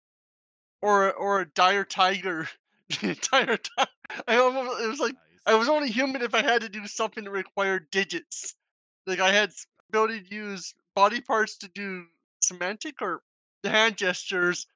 or 0.82 1.08
a- 1.08 1.12
or 1.12 1.40
a 1.40 1.46
dire 1.46 1.84
tiger. 1.84 2.48
The 3.02 3.10
entire 3.10 3.58
time, 3.58 3.86
I 4.26 4.36
almost, 4.36 4.80
it 4.82 4.86
was 4.88 4.98
like 4.98 5.14
I 5.44 5.54
was 5.56 5.68
only 5.68 5.90
human 5.90 6.22
if 6.22 6.34
I 6.34 6.40
had 6.40 6.62
to 6.62 6.70
do 6.70 6.86
something 6.86 7.22
that 7.24 7.30
required 7.30 7.90
digits. 7.90 8.54
Like 9.06 9.20
I 9.20 9.30
had 9.30 9.52
ability 9.90 10.22
to 10.22 10.34
use 10.34 10.74
body 10.96 11.20
parts 11.20 11.58
to 11.58 11.68
do 11.68 12.06
somatic 12.40 13.02
or 13.02 13.20
the 13.62 13.68
hand 13.68 13.98
gestures. 13.98 14.66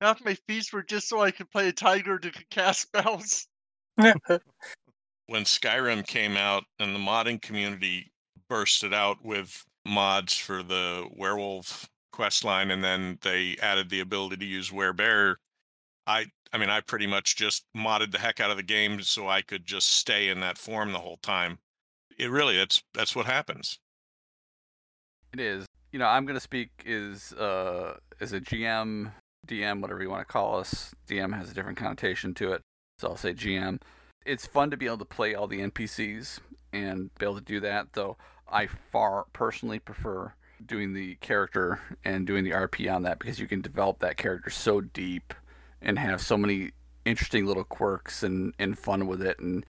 Half 0.00 0.24
my 0.24 0.36
feats 0.46 0.72
were 0.72 0.82
just 0.82 1.08
so 1.08 1.22
I 1.22 1.30
could 1.30 1.50
play 1.50 1.68
a 1.68 1.72
tiger 1.72 2.18
to 2.18 2.30
cast 2.50 2.82
spells. 2.94 3.46
when 3.96 5.44
Skyrim 5.44 6.06
came 6.06 6.36
out 6.36 6.64
and 6.78 6.94
the 6.94 7.00
modding 7.00 7.40
community 7.40 8.12
bursted 8.48 8.92
out 8.92 9.24
with 9.24 9.64
mods 9.86 10.36
for 10.36 10.62
the 10.62 11.06
werewolf 11.16 11.88
quest 12.12 12.44
line 12.44 12.70
and 12.70 12.82
then 12.82 13.18
they 13.22 13.56
added 13.62 13.88
the 13.88 14.00
ability 14.00 14.36
to 14.36 14.44
use 14.44 14.70
werebear 14.70 15.36
I 16.06 16.26
I 16.52 16.58
mean 16.58 16.70
I 16.70 16.80
pretty 16.80 17.06
much 17.06 17.36
just 17.36 17.64
modded 17.76 18.12
the 18.12 18.18
heck 18.18 18.40
out 18.40 18.50
of 18.50 18.56
the 18.56 18.62
game 18.62 19.02
so 19.02 19.28
I 19.28 19.42
could 19.42 19.66
just 19.66 19.90
stay 19.90 20.28
in 20.28 20.40
that 20.40 20.58
form 20.58 20.92
the 20.92 20.98
whole 20.98 21.18
time. 21.22 21.58
It 22.18 22.30
really 22.30 22.56
that's 22.56 22.82
that's 22.94 23.16
what 23.16 23.26
happens. 23.26 23.78
It 25.32 25.40
is. 25.40 25.66
You 25.92 25.98
know, 25.98 26.06
I'm 26.06 26.24
going 26.24 26.36
to 26.36 26.40
speak 26.40 26.70
as 26.86 27.32
uh, 27.32 27.96
as 28.20 28.32
a 28.32 28.40
GM, 28.40 29.12
DM, 29.46 29.80
whatever 29.80 30.02
you 30.02 30.10
want 30.10 30.26
to 30.26 30.32
call 30.32 30.58
us. 30.58 30.94
DM 31.08 31.36
has 31.36 31.50
a 31.50 31.54
different 31.54 31.78
connotation 31.78 32.34
to 32.34 32.52
it, 32.52 32.62
so 32.98 33.08
I'll 33.08 33.16
say 33.16 33.32
GM. 33.32 33.80
It's 34.24 34.46
fun 34.46 34.70
to 34.70 34.76
be 34.76 34.86
able 34.86 34.98
to 34.98 35.04
play 35.04 35.34
all 35.34 35.46
the 35.46 35.60
NPCs 35.60 36.40
and 36.72 37.10
be 37.18 37.26
able 37.26 37.36
to 37.36 37.40
do 37.40 37.60
that, 37.60 37.92
though 37.92 38.16
I 38.48 38.66
far 38.66 39.26
personally 39.32 39.78
prefer 39.78 40.34
doing 40.64 40.94
the 40.94 41.16
character 41.16 41.80
and 42.04 42.26
doing 42.26 42.44
the 42.44 42.50
RP 42.50 42.92
on 42.92 43.02
that 43.02 43.18
because 43.18 43.38
you 43.38 43.46
can 43.46 43.60
develop 43.60 43.98
that 43.98 44.16
character 44.16 44.50
so 44.50 44.80
deep 44.80 45.34
and 45.82 45.98
have 45.98 46.20
so 46.20 46.36
many 46.36 46.70
interesting 47.04 47.46
little 47.46 47.64
quirks 47.64 48.22
and, 48.22 48.54
and 48.58 48.78
fun 48.78 49.06
with 49.06 49.22
it 49.22 49.38
and 49.38 49.64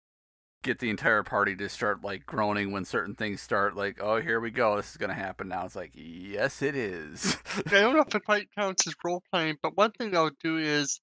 get 0.66 0.80
the 0.80 0.90
entire 0.90 1.24
party 1.24 1.56
to 1.56 1.70
start 1.70 2.04
like 2.04 2.26
groaning 2.26 2.72
when 2.72 2.84
certain 2.84 3.16
things 3.16 3.40
start 3.40 3.76
like 3.76 4.00
oh 4.02 4.20
here 4.20 4.40
we 4.40 4.50
go 4.50 4.76
this 4.76 4.92
is 4.92 4.98
going 4.98 5.10
to 5.10 5.16
happen 5.16 5.48
now 5.48 5.64
it's 5.66 5.76
like 5.76 5.92
yes 5.94 6.62
it 6.62 6.76
is 6.76 7.38
I 7.68 7.70
don't 7.70 7.96
know 7.96 8.04
if 8.06 8.14
it 8.14 8.26
quite 8.26 8.54
counts 8.54 8.88
as 8.88 8.96
role 9.04 9.24
playing, 9.32 9.58
but 9.62 9.78
one 9.78 9.92
thing 9.92 10.16
I'll 10.16 10.32
do 10.44 10.58
is 10.58 11.00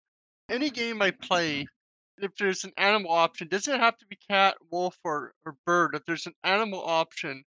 any 0.48 0.70
game 0.70 1.00
I 1.00 1.12
play, 1.12 1.66
if 2.18 2.34
there's 2.36 2.64
an 2.64 2.72
animal 2.76 3.10
option, 3.12 3.48
doesn't 3.48 3.80
have 3.80 3.96
to 3.98 4.06
be 4.06 4.18
cat, 4.28 4.56
wolf, 4.70 4.96
or, 5.04 5.32
or 5.46 5.56
bird. 5.64 5.94
If 5.94 6.04
there's 6.06 6.26
an 6.26 6.34
animal 6.44 6.82
option, 6.84 7.44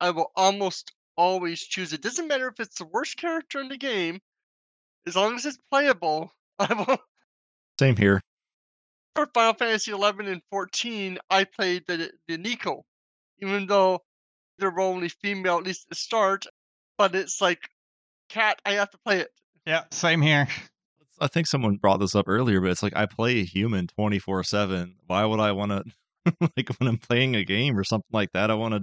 I 0.00 0.10
will 0.10 0.32
almost 0.36 0.92
always 1.16 1.60
choose 1.60 1.92
it. 1.92 2.02
Doesn't 2.02 2.28
matter 2.28 2.48
if 2.48 2.60
it's 2.60 2.78
the 2.78 2.86
worst 2.86 3.16
character 3.16 3.60
in 3.60 3.68
the 3.68 3.78
game, 3.78 4.20
as 5.06 5.16
long 5.16 5.34
as 5.36 5.46
it's 5.46 5.58
playable. 5.70 6.30
I 6.58 6.72
will. 6.72 6.98
same 7.78 7.96
here. 7.96 8.20
For 9.16 9.26
Final 9.32 9.54
Fantasy 9.54 9.92
11 9.92 10.26
and 10.26 10.42
14, 10.50 11.18
I 11.30 11.44
played 11.44 11.84
the 11.88 12.12
the 12.28 12.36
Nico, 12.36 12.84
even 13.40 13.66
though 13.66 14.02
they're 14.58 14.78
only 14.78 15.08
female 15.08 15.56
at 15.56 15.64
least 15.64 15.86
at 15.86 15.88
the 15.88 15.94
start. 15.94 16.44
But 16.98 17.14
it's 17.14 17.40
like 17.40 17.60
cat. 18.28 18.60
I 18.66 18.72
have 18.72 18.90
to 18.90 18.98
play 18.98 19.20
it. 19.20 19.30
Yeah, 19.64 19.84
same 19.90 20.20
here. 20.20 20.46
I 21.18 21.28
think 21.28 21.46
someone 21.46 21.76
brought 21.76 21.98
this 21.98 22.14
up 22.14 22.28
earlier, 22.28 22.60
but 22.60 22.70
it's 22.70 22.82
like 22.82 22.94
I 22.94 23.06
play 23.06 23.40
a 23.40 23.44
human 23.44 23.86
24 23.86 24.44
7. 24.44 24.96
Why 25.06 25.24
would 25.24 25.40
I 25.40 25.52
want 25.52 25.72
to, 25.72 25.84
like, 26.56 26.68
when 26.78 26.86
I'm 26.86 26.98
playing 26.98 27.36
a 27.36 27.44
game 27.44 27.78
or 27.78 27.84
something 27.84 28.04
like 28.12 28.32
that, 28.32 28.50
I 28.50 28.54
want 28.54 28.74
to, 28.74 28.80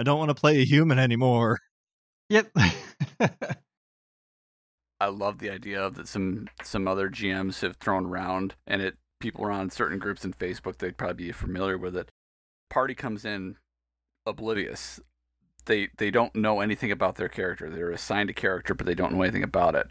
I 0.00 0.02
don't 0.02 0.18
want 0.18 0.30
to 0.30 0.34
play 0.34 0.60
a 0.60 0.64
human 0.64 0.98
anymore. 0.98 1.60
Yep. 2.28 2.50
i 4.98 5.08
love 5.08 5.38
the 5.38 5.50
idea 5.50 5.80
of 5.80 5.94
that 5.94 6.08
some 6.08 6.48
some 6.62 6.88
other 6.88 7.10
gms 7.10 7.60
have 7.60 7.76
thrown 7.76 8.06
around 8.06 8.54
and 8.66 8.80
it 8.80 8.96
people 9.20 9.44
are 9.44 9.52
on 9.52 9.70
certain 9.70 9.98
groups 9.98 10.24
in 10.24 10.32
facebook 10.32 10.78
they'd 10.78 10.96
probably 10.96 11.26
be 11.26 11.32
familiar 11.32 11.78
with 11.78 11.96
it. 11.96 12.10
Party 12.68 12.94
comes 12.94 13.24
in 13.24 13.56
oblivious. 14.26 15.00
They 15.64 15.88
they 15.96 16.10
don't 16.10 16.34
know 16.34 16.60
anything 16.60 16.92
about 16.92 17.16
their 17.16 17.28
character. 17.28 17.70
They're 17.70 17.90
assigned 17.90 18.30
a 18.30 18.34
character 18.34 18.74
but 18.74 18.86
they 18.86 18.94
don't 18.94 19.14
know 19.14 19.22
anything 19.22 19.42
about 19.42 19.74
it. 19.74 19.88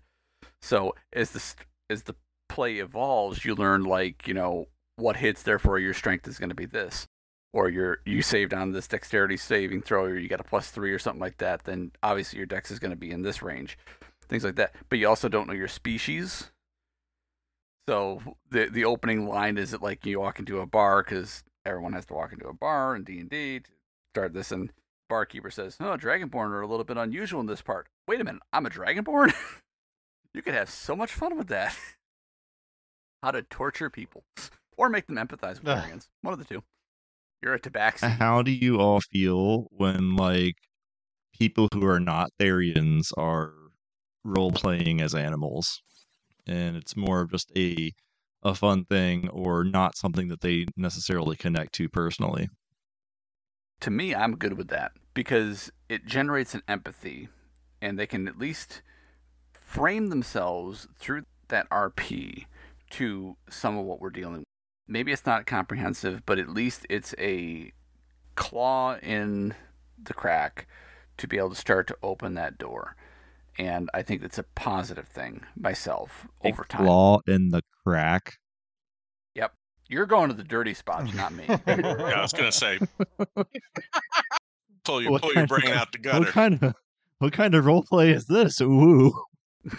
So 0.61 0.95
as 1.13 1.31
the 1.31 1.43
as 1.89 2.03
the 2.03 2.15
play 2.47 2.75
evolves 2.75 3.43
you 3.43 3.55
learn 3.55 3.83
like 3.83 4.27
you 4.27 4.33
know 4.33 4.67
what 4.97 5.17
hits 5.17 5.41
therefore 5.43 5.79
your 5.79 5.93
strength 5.93 6.27
is 6.27 6.39
going 6.39 6.49
to 6.49 6.55
be 6.55 6.65
this. 6.65 7.07
Or 7.53 7.69
you're 7.69 7.99
you 8.05 8.21
saved 8.21 8.53
on 8.53 8.73
this 8.73 8.87
dexterity 8.87 9.37
saving 9.37 9.81
throw 9.81 10.05
or 10.05 10.17
you 10.17 10.27
got 10.27 10.41
a 10.41 10.43
plus 10.43 10.69
three 10.69 10.91
or 10.91 10.99
something 10.99 11.21
like 11.21 11.37
that 11.37 11.63
then 11.63 11.91
obviously 12.03 12.37
your 12.37 12.45
dex 12.45 12.69
is 12.69 12.79
going 12.79 12.91
to 12.91 12.97
be 12.97 13.11
in 13.11 13.21
this 13.21 13.41
range. 13.41 13.77
Things 14.27 14.43
like 14.43 14.55
that. 14.55 14.73
But 14.89 14.99
you 14.99 15.07
also 15.07 15.29
don't 15.29 15.47
know 15.47 15.53
your 15.53 15.67
species 15.67 16.51
so 17.87 18.21
the 18.49 18.67
the 18.67 18.85
opening 18.85 19.27
line 19.27 19.57
is 19.57 19.73
it 19.73 19.81
like 19.81 20.05
you 20.05 20.19
walk 20.19 20.39
into 20.39 20.59
a 20.59 20.65
bar 20.65 21.03
because 21.03 21.43
everyone 21.65 21.93
has 21.93 22.05
to 22.07 22.13
walk 22.13 22.33
into 22.33 22.47
a 22.47 22.53
bar 22.53 22.95
in 22.95 23.03
D&D 23.03 23.59
to 23.59 23.71
start 24.13 24.33
this 24.33 24.51
and 24.51 24.71
barkeeper 25.09 25.51
says, 25.51 25.77
"Oh, 25.79 25.97
dragonborn 25.97 26.49
are 26.49 26.61
a 26.61 26.67
little 26.67 26.83
bit 26.83 26.97
unusual 26.97 27.41
in 27.41 27.47
this 27.47 27.61
part." 27.61 27.87
Wait 28.07 28.21
a 28.21 28.23
minute, 28.23 28.41
I'm 28.51 28.65
a 28.65 28.69
dragonborn? 28.69 29.33
you 30.33 30.41
could 30.41 30.53
have 30.53 30.69
so 30.69 30.95
much 30.95 31.11
fun 31.11 31.37
with 31.37 31.47
that. 31.47 31.77
How 33.23 33.31
to 33.31 33.41
torture 33.43 33.89
people 33.89 34.23
or 34.77 34.89
make 34.89 35.07
them 35.07 35.15
empathize 35.15 35.55
with 35.55 35.63
dragons. 35.63 36.09
One 36.21 36.33
of 36.33 36.39
the 36.39 36.45
two. 36.45 36.63
You're 37.41 37.55
a 37.55 37.59
tabaxi. 37.59 38.09
How 38.09 38.41
do 38.41 38.51
you 38.51 38.79
all 38.79 39.01
feel 39.11 39.67
when 39.71 40.15
like 40.15 40.55
people 41.37 41.67
who 41.73 41.85
are 41.85 41.99
not 41.99 42.31
Therians 42.39 43.11
are 43.17 43.53
role 44.23 44.51
playing 44.51 45.01
as 45.01 45.13
animals, 45.13 45.81
and 46.47 46.75
it's 46.75 46.95
more 46.95 47.21
of 47.21 47.31
just 47.31 47.51
a 47.55 47.91
a 48.43 48.53
fun 48.53 48.85
thing 48.85 49.27
or 49.29 49.63
not 49.63 49.97
something 49.97 50.27
that 50.27 50.41
they 50.41 50.65
necessarily 50.77 51.35
connect 51.35 51.73
to 51.73 51.89
personally? 51.89 52.47
to 53.81 53.91
me, 53.91 54.15
I'm 54.15 54.35
good 54.35 54.57
with 54.57 54.69
that 54.69 54.93
because 55.13 55.71
it 55.89 56.05
generates 56.05 56.53
an 56.53 56.63
empathy, 56.67 57.29
and 57.81 57.97
they 57.99 58.07
can 58.07 58.27
at 58.27 58.37
least 58.37 58.81
frame 59.53 60.09
themselves 60.09 60.87
through 60.97 61.23
that 61.49 61.69
RP 61.69 62.45
to 62.91 63.37
some 63.49 63.77
of 63.77 63.85
what 63.85 63.99
we're 63.99 64.09
dealing 64.09 64.39
with. 64.39 64.45
Maybe 64.87 65.11
it's 65.11 65.25
not 65.25 65.45
comprehensive, 65.45 66.25
but 66.25 66.39
at 66.39 66.49
least 66.49 66.85
it's 66.89 67.15
a 67.17 67.71
claw 68.35 68.97
in 68.97 69.55
the 70.01 70.13
crack 70.13 70.67
to 71.17 71.27
be 71.27 71.37
able 71.37 71.49
to 71.49 71.55
start 71.55 71.87
to 71.87 71.97
open 72.03 72.35
that 72.35 72.57
door. 72.57 72.95
And 73.57 73.89
I 73.93 74.01
think 74.01 74.21
it's 74.23 74.37
a 74.37 74.43
positive 74.55 75.07
thing 75.07 75.41
myself 75.57 76.27
A 76.43 76.49
over 76.49 76.63
time. 76.65 76.85
Claw 76.85 77.19
in 77.27 77.49
the 77.51 77.61
crack. 77.85 78.33
Yep, 79.35 79.53
you're 79.87 80.05
going 80.05 80.29
to 80.29 80.35
the 80.35 80.43
dirty 80.43 80.73
spots, 80.73 81.13
not 81.13 81.33
me. 81.33 81.45
Yeah, 81.47 81.57
I 81.67 82.21
was 82.21 82.33
gonna 82.33 82.51
say, 82.51 82.79
pull 84.83 85.01
your 85.01 85.11
What 85.11 85.21
pull 85.21 85.33
your 85.33 85.47
kind 85.47 85.51
of- 85.51 85.59
brain 85.61 85.73
out 85.73 85.91
the 85.91 85.97
gutter. 85.99 86.19
What 86.19 86.27
kind 86.29 86.61
of 86.63 86.73
what 87.19 87.31
kind 87.33 87.55
of 87.55 87.65
role 87.65 87.83
play 87.83 88.11
is 88.11 88.25
this? 88.27 88.59
Ooh. 88.61 89.13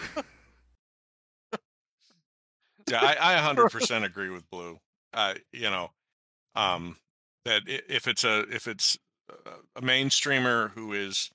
Yeah, 2.89 3.01
I, 3.03 3.35
I 3.37 3.55
100% 3.55 4.05
agree 4.05 4.31
with 4.31 4.49
Blue. 4.49 4.79
Uh, 5.13 5.35
you 5.53 5.71
know, 5.71 5.91
um, 6.55 6.97
that 7.45 7.63
if 7.67 8.07
it's 8.07 8.23
a 8.23 8.41
if 8.55 8.69
it's 8.69 8.97
a- 9.29 9.79
a 9.79 9.83
mainstreamer 9.83 10.71
who 10.71 10.93
is 10.93 11.31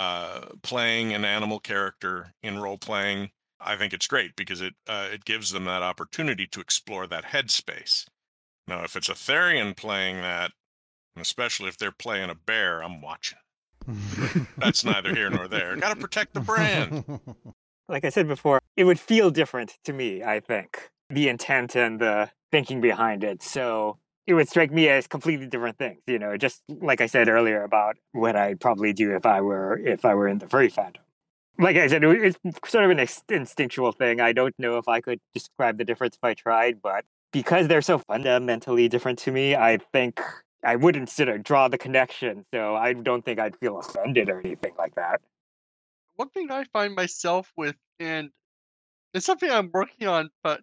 uh, 0.00 0.46
playing 0.62 1.12
an 1.12 1.26
animal 1.26 1.60
character 1.60 2.32
in 2.42 2.58
role 2.58 2.78
playing, 2.78 3.28
I 3.60 3.76
think 3.76 3.92
it's 3.92 4.06
great 4.06 4.34
because 4.34 4.62
it 4.62 4.72
uh, 4.88 5.08
it 5.12 5.26
gives 5.26 5.50
them 5.50 5.66
that 5.66 5.82
opportunity 5.82 6.46
to 6.46 6.60
explore 6.60 7.06
that 7.08 7.24
headspace. 7.24 8.06
Now, 8.66 8.82
if 8.82 8.96
it's 8.96 9.10
a 9.10 9.12
Therian 9.12 9.76
playing 9.76 10.16
that, 10.16 10.52
and 11.14 11.22
especially 11.22 11.68
if 11.68 11.76
they're 11.76 11.92
playing 11.92 12.30
a 12.30 12.34
bear, 12.34 12.82
I'm 12.82 13.02
watching. 13.02 13.36
That's 14.56 14.86
neither 14.86 15.14
here 15.14 15.28
nor 15.28 15.48
there. 15.48 15.76
Got 15.76 15.94
to 15.94 16.00
protect 16.00 16.32
the 16.32 16.40
brand. 16.40 17.04
Like 17.86 18.06
I 18.06 18.08
said 18.08 18.26
before, 18.26 18.60
it 18.78 18.84
would 18.84 19.00
feel 19.00 19.30
different 19.30 19.76
to 19.84 19.92
me, 19.92 20.22
I 20.22 20.40
think. 20.40 20.90
The 21.10 21.28
intent 21.28 21.76
and 21.76 22.00
the 22.00 22.30
thinking 22.50 22.80
behind 22.80 23.22
it. 23.22 23.42
So 23.42 23.98
it 24.30 24.34
would 24.34 24.48
strike 24.48 24.70
me 24.70 24.88
as 24.88 25.08
completely 25.08 25.46
different 25.48 25.76
things, 25.76 26.00
you 26.06 26.16
know, 26.16 26.36
just 26.36 26.62
like 26.68 27.00
I 27.00 27.06
said 27.06 27.28
earlier 27.28 27.64
about 27.64 27.96
what 28.12 28.36
I'd 28.36 28.60
probably 28.60 28.92
do 28.92 29.16
if 29.16 29.26
I 29.26 29.40
were 29.40 29.76
if 29.76 30.04
I 30.04 30.14
were 30.14 30.28
in 30.28 30.38
the 30.38 30.48
furry 30.48 30.70
fandom. 30.70 31.02
Like 31.58 31.76
I 31.76 31.88
said, 31.88 32.04
it's 32.04 32.38
sort 32.66 32.84
of 32.84 32.90
an 32.92 33.06
instinctual 33.28 33.90
thing. 33.90 34.20
I 34.20 34.32
don't 34.32 34.54
know 34.56 34.78
if 34.78 34.86
I 34.86 35.00
could 35.00 35.18
describe 35.34 35.78
the 35.78 35.84
difference 35.84 36.14
if 36.14 36.22
I 36.22 36.34
tried, 36.34 36.80
but 36.80 37.04
because 37.32 37.66
they're 37.66 37.82
so 37.82 37.98
fundamentally 37.98 38.88
different 38.88 39.18
to 39.20 39.32
me, 39.32 39.56
I 39.56 39.78
think 39.92 40.20
I 40.64 40.76
wouldn't 40.76 41.10
sort 41.10 41.28
of 41.28 41.42
draw 41.42 41.66
the 41.66 41.76
connection. 41.76 42.46
So 42.54 42.76
I 42.76 42.92
don't 42.92 43.24
think 43.24 43.40
I'd 43.40 43.56
feel 43.56 43.80
offended 43.80 44.28
or 44.30 44.38
anything 44.38 44.74
like 44.78 44.94
that. 44.94 45.20
one 46.14 46.28
thing 46.30 46.52
I 46.52 46.64
find 46.72 46.94
myself 46.94 47.52
with, 47.56 47.76
and 47.98 48.30
it's 49.12 49.26
something 49.26 49.50
I'm 49.50 49.70
working 49.72 50.06
on, 50.06 50.30
but 50.44 50.60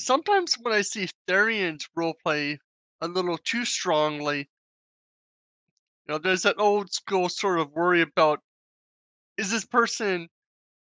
sometimes 0.00 0.54
when 0.54 0.74
I 0.74 0.82
see 0.82 1.08
Therians 1.28 1.88
roleplay 1.96 2.58
a 3.00 3.08
little 3.08 3.38
too 3.38 3.64
strongly, 3.64 4.38
you 4.38 6.14
know, 6.14 6.18
there's 6.18 6.42
that 6.42 6.58
old 6.58 6.92
school 6.92 7.28
sort 7.28 7.60
of 7.60 7.72
worry 7.72 8.02
about 8.02 8.40
is 9.36 9.50
this 9.50 9.64
person 9.64 10.28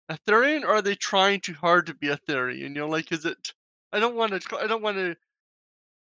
a 0.10 0.18
Therian 0.28 0.64
or 0.64 0.76
are 0.76 0.82
they 0.82 0.96
trying 0.96 1.40
too 1.42 1.54
hard 1.54 1.88
to 1.88 1.94
be 1.94 2.10
a 2.10 2.18
Therian? 2.18 2.60
You 2.60 2.70
know, 2.70 2.88
like 2.88 3.12
is 3.12 3.26
it? 3.26 3.54
I 3.92 4.00
don't 4.00 4.16
want 4.16 4.40
to. 4.40 4.58
I 4.58 4.68
don't 4.68 4.82
want 4.82 4.98
to 4.98 5.16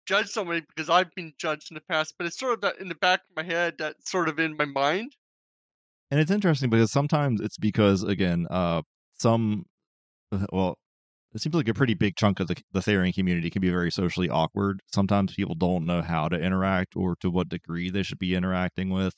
judge 0.05 0.27
somebody 0.27 0.61
because 0.61 0.89
I've 0.89 1.13
been 1.15 1.33
judged 1.37 1.71
in 1.71 1.75
the 1.75 1.81
past, 1.81 2.15
but 2.17 2.27
it's 2.27 2.39
sort 2.39 2.53
of 2.53 2.61
that 2.61 2.79
in 2.79 2.89
the 2.89 2.95
back 2.95 3.21
of 3.21 3.35
my 3.35 3.43
head, 3.43 3.75
that's 3.77 4.09
sort 4.09 4.29
of 4.29 4.39
in 4.39 4.55
my 4.55 4.65
mind. 4.65 5.15
And 6.09 6.19
it's 6.19 6.31
interesting 6.31 6.69
because 6.69 6.91
sometimes 6.91 7.41
it's 7.41 7.57
because 7.57 8.03
again, 8.03 8.47
uh, 8.49 8.81
some 9.17 9.65
uh, 10.31 10.45
well, 10.51 10.77
it 11.33 11.41
seems 11.41 11.55
like 11.55 11.67
a 11.67 11.73
pretty 11.73 11.93
big 11.93 12.15
chunk 12.15 12.39
of 12.39 12.47
the 12.47 12.55
the 12.71 12.79
Therian 12.79 13.13
community 13.13 13.49
can 13.49 13.61
be 13.61 13.69
very 13.69 13.91
socially 13.91 14.29
awkward. 14.29 14.81
Sometimes 14.93 15.33
people 15.35 15.55
don't 15.55 15.85
know 15.85 16.01
how 16.01 16.27
to 16.29 16.37
interact 16.39 16.95
or 16.95 17.15
to 17.21 17.29
what 17.29 17.49
degree 17.49 17.89
they 17.89 18.03
should 18.03 18.19
be 18.19 18.35
interacting 18.35 18.89
with. 18.89 19.13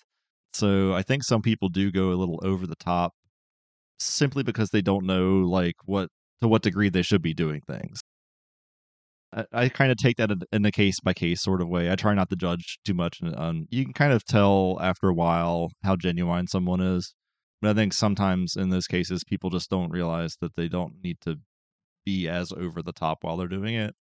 So 0.54 0.94
I 0.94 1.04
think 1.04 1.24
some 1.24 1.42
people 1.42 1.70
do 1.70 1.92
go 1.92 2.12
a 2.12 2.16
little 2.20 2.40
over 2.44 2.68
the 2.68 2.76
top 2.76 3.14
simply 4.00 4.44
because 4.44 4.70
they 4.72 4.82
don't 4.82 5.06
know 5.06 5.40
like 5.40 5.76
what 5.86 6.10
to 6.42 6.48
what 6.48 6.64
degree 6.64 6.90
they 6.90 7.02
should 7.04 7.22
be 7.22 7.34
doing 7.34 7.62
things. 7.68 8.02
I, 9.34 9.46
I 9.54 9.70
kind 9.70 9.92
of 9.92 9.98
take 9.98 10.18
that 10.18 10.32
in- 10.52 10.66
a 10.66 10.72
case 10.72 11.00
by 11.00 11.14
case 11.14 11.42
sort 11.42 11.62
of 11.62 11.68
way. 11.70 11.92
I 11.92 11.96
try 11.96 12.14
not 12.14 12.30
to 12.32 12.36
judge 12.36 12.80
too 12.86 12.94
much. 12.94 13.22
and, 13.22 13.36
Um, 13.38 13.68
you 13.70 13.84
can 13.84 13.94
kind 13.94 14.14
of 14.14 14.26
tell 14.26 14.78
after 14.82 15.08
a 15.10 15.14
while 15.14 15.70
how 15.84 15.96
genuine 15.96 16.48
someone 16.48 16.82
is. 16.82 17.14
But 17.62 17.72
I 17.72 17.74
think 17.74 17.94
sometimes 17.94 18.56
in 18.56 18.70
those 18.70 18.88
cases, 18.88 19.24
people 19.24 19.50
just 19.50 19.70
don't 19.70 19.92
realize 19.92 20.38
that 20.42 20.56
they 20.56 20.68
don't 20.70 20.96
need 21.04 21.18
to 21.22 21.40
be 22.10 22.28
as 22.28 22.52
over 22.52 22.82
the 22.82 22.92
top 22.92 23.24
while 23.24 23.38
they're 23.38 23.48
doing 23.48 23.76
it. 23.76 23.96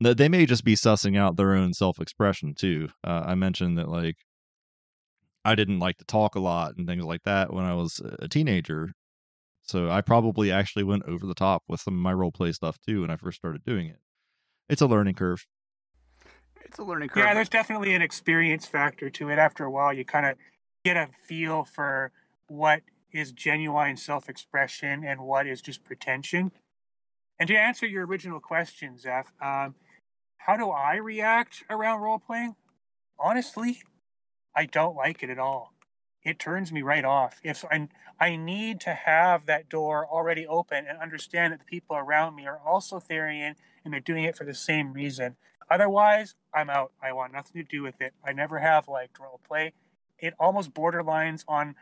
They 0.00 0.28
may 0.28 0.44
just 0.46 0.64
be 0.64 0.74
sussing 0.74 1.16
out 1.16 1.36
their 1.36 1.54
own 1.54 1.72
self 1.72 2.00
expression 2.00 2.54
too. 2.54 2.88
Uh, 3.02 3.22
I 3.26 3.34
mentioned 3.34 3.78
that 3.78 3.88
like 3.88 4.16
I 5.44 5.54
didn't 5.54 5.78
like 5.78 5.98
to 5.98 6.04
talk 6.04 6.34
a 6.34 6.40
lot 6.40 6.76
and 6.76 6.86
things 6.86 7.04
like 7.04 7.22
that 7.24 7.52
when 7.52 7.64
I 7.64 7.74
was 7.74 8.00
a 8.18 8.28
teenager. 8.28 8.92
So 9.62 9.90
I 9.90 10.00
probably 10.00 10.52
actually 10.52 10.84
went 10.84 11.04
over 11.04 11.26
the 11.26 11.34
top 11.34 11.62
with 11.68 11.80
some 11.80 11.94
of 11.94 12.00
my 12.00 12.12
role 12.12 12.32
play 12.32 12.52
stuff 12.52 12.76
too 12.86 13.00
when 13.02 13.10
I 13.10 13.16
first 13.16 13.38
started 13.38 13.64
doing 13.64 13.88
it. 13.88 13.98
It's 14.68 14.82
a 14.82 14.86
learning 14.86 15.14
curve. 15.14 15.46
It's 16.64 16.78
a 16.78 16.84
learning 16.84 17.10
curve. 17.10 17.24
Yeah, 17.24 17.34
there's 17.34 17.48
definitely 17.48 17.94
an 17.94 18.02
experience 18.02 18.66
factor 18.66 19.10
to 19.10 19.30
it. 19.30 19.38
After 19.38 19.64
a 19.64 19.70
while, 19.70 19.92
you 19.92 20.04
kind 20.04 20.26
of 20.26 20.36
get 20.84 20.96
a 20.96 21.08
feel 21.26 21.64
for 21.64 22.10
what 22.48 22.82
is 23.12 23.32
genuine 23.32 23.96
self 23.96 24.28
expression 24.28 25.04
and 25.04 25.20
what 25.20 25.46
is 25.46 25.62
just 25.62 25.84
pretension. 25.84 26.50
And 27.38 27.48
to 27.48 27.56
answer 27.56 27.86
your 27.86 28.06
original 28.06 28.40
question, 28.40 28.98
Zeph, 28.98 29.32
um, 29.40 29.74
how 30.36 30.56
do 30.56 30.70
I 30.70 30.96
react 30.96 31.64
around 31.68 32.00
role 32.00 32.18
playing? 32.18 32.54
Honestly, 33.18 33.82
I 34.54 34.66
don't 34.66 34.96
like 34.96 35.22
it 35.22 35.30
at 35.30 35.38
all. 35.38 35.72
It 36.22 36.38
turns 36.38 36.72
me 36.72 36.82
right 36.82 37.04
off. 37.04 37.40
If 37.42 37.64
I, 37.70 37.88
I 38.18 38.36
need 38.36 38.80
to 38.80 38.94
have 38.94 39.46
that 39.46 39.68
door 39.68 40.06
already 40.06 40.46
open 40.46 40.86
and 40.88 40.98
understand 40.98 41.52
that 41.52 41.58
the 41.60 41.64
people 41.66 41.96
around 41.96 42.34
me 42.34 42.46
are 42.46 42.60
also 42.64 42.98
Therian 42.98 43.54
and 43.84 43.92
they're 43.92 44.00
doing 44.00 44.24
it 44.24 44.36
for 44.36 44.44
the 44.44 44.54
same 44.54 44.92
reason. 44.92 45.36
Otherwise, 45.70 46.34
I'm 46.54 46.70
out. 46.70 46.92
I 47.02 47.12
want 47.12 47.32
nothing 47.32 47.62
to 47.62 47.68
do 47.68 47.82
with 47.82 48.00
it. 48.00 48.14
I 48.24 48.32
never 48.32 48.58
have 48.58 48.88
liked 48.88 49.18
role 49.18 49.40
play. 49.46 49.72
It 50.18 50.34
almost 50.38 50.72
borderlines 50.72 51.44
on 51.48 51.74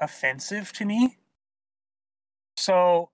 offensive 0.00 0.72
to 0.74 0.84
me. 0.84 1.18
So, 2.56 3.10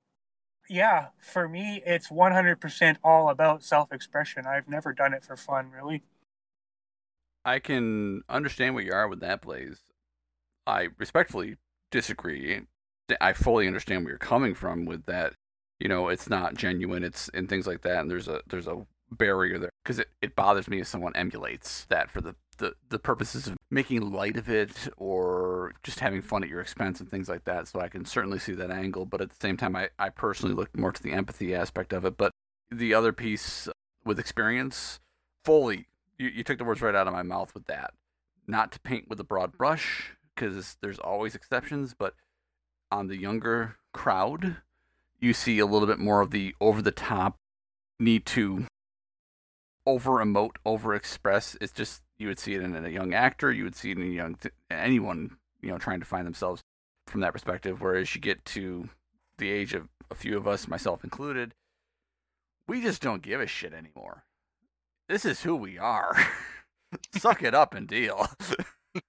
yeah, 0.68 1.08
for 1.18 1.48
me, 1.48 1.82
it's 1.84 2.08
100% 2.08 2.96
all 3.04 3.28
about 3.28 3.62
self 3.62 3.92
expression. 3.92 4.46
I've 4.46 4.68
never 4.68 4.92
done 4.92 5.14
it 5.14 5.24
for 5.24 5.36
fun, 5.36 5.70
really. 5.70 6.02
I 7.44 7.60
can 7.60 8.22
understand 8.28 8.74
where 8.74 8.84
you 8.84 8.92
are 8.92 9.08
with 9.08 9.20
that, 9.20 9.42
Blaze. 9.42 9.80
I 10.66 10.88
respectfully 10.98 11.56
disagree. 11.92 12.62
I 13.20 13.32
fully 13.32 13.68
understand 13.68 14.04
where 14.04 14.12
you're 14.12 14.18
coming 14.18 14.54
from 14.54 14.84
with 14.84 15.06
that. 15.06 15.34
You 15.78 15.88
know, 15.88 16.08
it's 16.08 16.28
not 16.28 16.54
genuine. 16.54 17.04
It's 17.04 17.28
and 17.34 17.48
things 17.48 17.66
like 17.66 17.82
that. 17.82 18.00
And 18.00 18.10
there's 18.10 18.26
a 18.26 18.40
there's 18.48 18.66
a 18.66 18.84
barrier 19.10 19.58
there 19.58 19.70
because 19.84 20.00
it, 20.00 20.08
it 20.20 20.34
bothers 20.34 20.66
me 20.68 20.80
if 20.80 20.88
someone 20.88 21.14
emulates 21.14 21.84
that 21.88 22.10
for 22.10 22.20
the, 22.20 22.34
the 22.58 22.74
the 22.88 22.98
purposes 22.98 23.46
of 23.46 23.56
making 23.70 24.12
light 24.12 24.36
of 24.36 24.48
it 24.48 24.88
or 24.96 25.72
just 25.82 26.00
having 26.00 26.22
fun 26.22 26.42
at 26.42 26.48
your 26.48 26.60
expense 26.60 27.00
and 27.00 27.10
things 27.10 27.28
like 27.28 27.44
that. 27.44 27.68
So 27.68 27.80
I 27.80 27.88
can 27.88 28.04
certainly 28.04 28.38
see 28.38 28.52
that 28.54 28.70
angle. 28.70 29.06
But 29.06 29.20
at 29.20 29.30
the 29.30 29.36
same 29.40 29.56
time, 29.56 29.76
I 29.76 29.88
I 29.98 30.08
personally 30.08 30.54
look 30.54 30.76
more 30.76 30.92
to 30.92 31.02
the 31.02 31.12
empathy 31.12 31.54
aspect 31.54 31.92
of 31.92 32.04
it. 32.04 32.16
But 32.16 32.30
the 32.70 32.94
other 32.94 33.12
piece 33.12 33.68
with 34.04 34.18
experience, 34.18 35.00
fully 35.44 35.86
you, 36.18 36.28
you 36.28 36.44
took 36.44 36.58
the 36.58 36.64
words 36.64 36.82
right 36.82 36.94
out 36.94 37.06
of 37.06 37.12
my 37.12 37.22
mouth 37.22 37.54
with 37.54 37.66
that. 37.66 37.94
Not 38.46 38.72
to 38.72 38.80
paint 38.80 39.08
with 39.08 39.20
a 39.20 39.24
broad 39.24 39.56
brush, 39.56 40.12
because 40.34 40.76
there's 40.80 40.98
always 40.98 41.34
exceptions, 41.34 41.94
but 41.98 42.14
on 42.90 43.08
the 43.08 43.16
younger 43.16 43.76
crowd, 43.92 44.56
you 45.18 45.32
see 45.32 45.58
a 45.58 45.66
little 45.66 45.88
bit 45.88 45.98
more 45.98 46.20
of 46.20 46.30
the 46.30 46.54
over 46.60 46.82
the 46.82 46.92
top 46.92 47.36
need 47.98 48.24
to 48.26 48.66
over 49.86 50.24
emote, 50.24 50.56
over 50.64 50.94
express. 50.94 51.56
It's 51.60 51.72
just 51.72 52.02
you 52.18 52.28
would 52.28 52.38
see 52.38 52.54
it 52.54 52.62
in 52.62 52.74
a 52.74 52.88
young 52.88 53.14
actor, 53.14 53.52
you 53.52 53.64
would 53.64 53.76
see 53.76 53.90
it 53.90 53.98
in 53.98 54.04
a 54.04 54.06
young 54.06 54.34
th- 54.36 54.54
anyone 54.70 55.36
you 55.60 55.70
know 55.70 55.78
trying 55.78 56.00
to 56.00 56.06
find 56.06 56.26
themselves 56.26 56.62
from 57.06 57.20
that 57.20 57.32
perspective. 57.32 57.80
Whereas 57.80 58.14
you 58.14 58.20
get 58.20 58.44
to 58.46 58.88
the 59.38 59.50
age 59.50 59.74
of 59.74 59.88
a 60.10 60.14
few 60.14 60.36
of 60.36 60.46
us, 60.46 60.68
myself 60.68 61.04
included, 61.04 61.54
we 62.68 62.80
just 62.80 63.02
don't 63.02 63.22
give 63.22 63.40
a 63.40 63.46
shit 63.46 63.72
anymore. 63.72 64.24
This 65.08 65.24
is 65.24 65.42
who 65.42 65.54
we 65.54 65.78
are. 65.78 66.16
Suck 67.16 67.42
it 67.42 67.54
up 67.54 67.74
and 67.74 67.86
deal. 67.86 68.28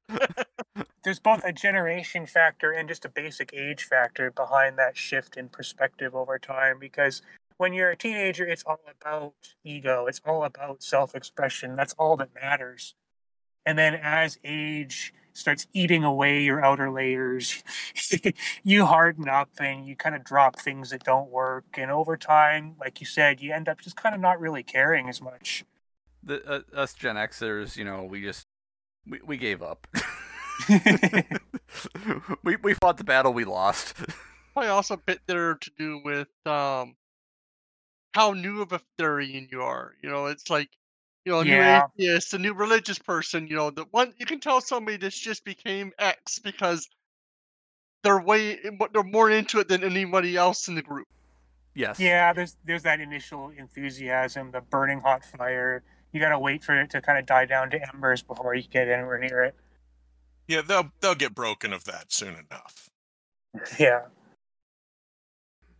There's 1.03 1.19
both 1.19 1.43
a 1.43 1.53
generation 1.53 2.25
factor 2.25 2.71
and 2.71 2.89
just 2.89 3.05
a 3.05 3.09
basic 3.09 3.53
age 3.53 3.83
factor 3.83 4.29
behind 4.29 4.77
that 4.77 4.97
shift 4.97 5.37
in 5.37 5.47
perspective 5.49 6.13
over 6.13 6.37
time 6.37 6.77
because 6.79 7.21
when 7.57 7.73
you're 7.73 7.89
a 7.89 7.97
teenager, 7.97 8.45
it's 8.45 8.63
all 8.63 8.79
about 8.99 9.33
ego, 9.63 10.05
it's 10.07 10.21
all 10.25 10.43
about 10.43 10.83
self 10.83 11.15
expression. 11.15 11.75
That's 11.75 11.93
all 11.93 12.17
that 12.17 12.29
matters. 12.35 12.95
And 13.65 13.77
then 13.77 13.95
as 13.95 14.39
age 14.43 15.13
starts 15.33 15.67
eating 15.73 16.03
away 16.03 16.41
your 16.41 16.63
outer 16.63 16.89
layers, 16.89 17.63
you 18.63 18.85
harden 18.85 19.27
up 19.27 19.49
and 19.59 19.85
you 19.85 19.95
kind 19.95 20.15
of 20.15 20.23
drop 20.23 20.57
things 20.59 20.89
that 20.91 21.03
don't 21.03 21.29
work. 21.29 21.65
And 21.73 21.91
over 21.91 22.15
time, 22.17 22.75
like 22.79 22.99
you 22.99 23.05
said, 23.05 23.41
you 23.41 23.53
end 23.53 23.67
up 23.67 23.81
just 23.81 23.95
kind 23.95 24.15
of 24.15 24.21
not 24.21 24.39
really 24.39 24.63
caring 24.63 25.09
as 25.09 25.21
much. 25.21 25.65
The, 26.23 26.43
uh, 26.45 26.61
us 26.73 26.93
Gen 26.93 27.15
Xers, 27.15 27.75
you 27.75 27.85
know, 27.85 28.03
we 28.03 28.21
just 28.21 28.47
we, 29.05 29.19
we 29.25 29.37
gave 29.37 29.61
up. 29.61 29.87
we 32.43 32.55
we 32.57 32.73
fought 32.73 32.97
the 32.97 33.03
battle 33.03 33.33
we 33.33 33.45
lost. 33.45 33.95
Probably 34.53 34.69
also 34.69 34.95
a 34.95 34.97
bit 34.97 35.19
there 35.27 35.55
to 35.55 35.71
do 35.77 36.01
with 36.03 36.29
um 36.45 36.95
how 38.17 38.33
new 38.33 38.63
of 38.63 38.71
a 38.71 38.81
Therian 38.97 39.47
you 39.51 39.61
are. 39.61 39.93
You 40.01 40.09
know, 40.09 40.25
it's 40.25 40.49
like 40.49 40.69
you 41.23 41.31
know, 41.33 41.41
a 41.41 41.45
Yeah. 41.45 41.85
new 41.95 42.07
atheist, 42.07 42.33
a 42.33 42.39
new 42.39 42.53
religious 42.55 42.97
person. 42.97 43.47
You 43.47 43.57
know, 43.57 43.69
the 43.69 43.85
one 43.91 44.11
you 44.17 44.25
can 44.25 44.39
tell 44.39 44.59
somebody 44.59 44.97
that's 44.97 45.19
just 45.19 45.45
became 45.45 45.91
X 45.99 46.39
because 46.39 46.87
they're 48.03 48.19
way 48.19 48.57
eh, 48.57 48.71
they're 48.91 49.03
more 49.03 49.29
into 49.29 49.59
it 49.59 49.67
than 49.67 49.83
anybody 49.83 50.35
else 50.35 50.67
in 50.67 50.73
the 50.73 50.81
group. 50.81 51.07
Yes. 51.75 51.99
Yeah, 51.99 52.33
there's 52.33 52.57
there's 52.65 52.81
that 52.83 52.99
initial 52.99 53.51
enthusiasm, 53.51 54.49
the 54.49 54.61
burning 54.61 55.01
hot 55.01 55.23
fire. 55.23 55.83
You 56.11 56.19
gotta 56.19 56.39
wait 56.39 56.63
for 56.63 56.73
it 56.81 56.89
to 56.89 57.01
kind 57.01 57.19
of 57.19 57.27
die 57.27 57.45
down 57.45 57.69
to 57.69 57.93
embers 57.93 58.23
before 58.23 58.55
you 58.55 58.63
get 58.63 58.87
anywhere 58.87 59.19
near 59.19 59.43
it. 59.43 59.55
Yeah, 60.47 60.61
they'll 60.61 60.91
they'll 61.01 61.13
get 61.13 61.35
broken 61.35 61.71
of 61.71 61.83
that 61.83 62.11
soon 62.11 62.33
enough. 62.33 62.89
Yeah. 63.79 64.05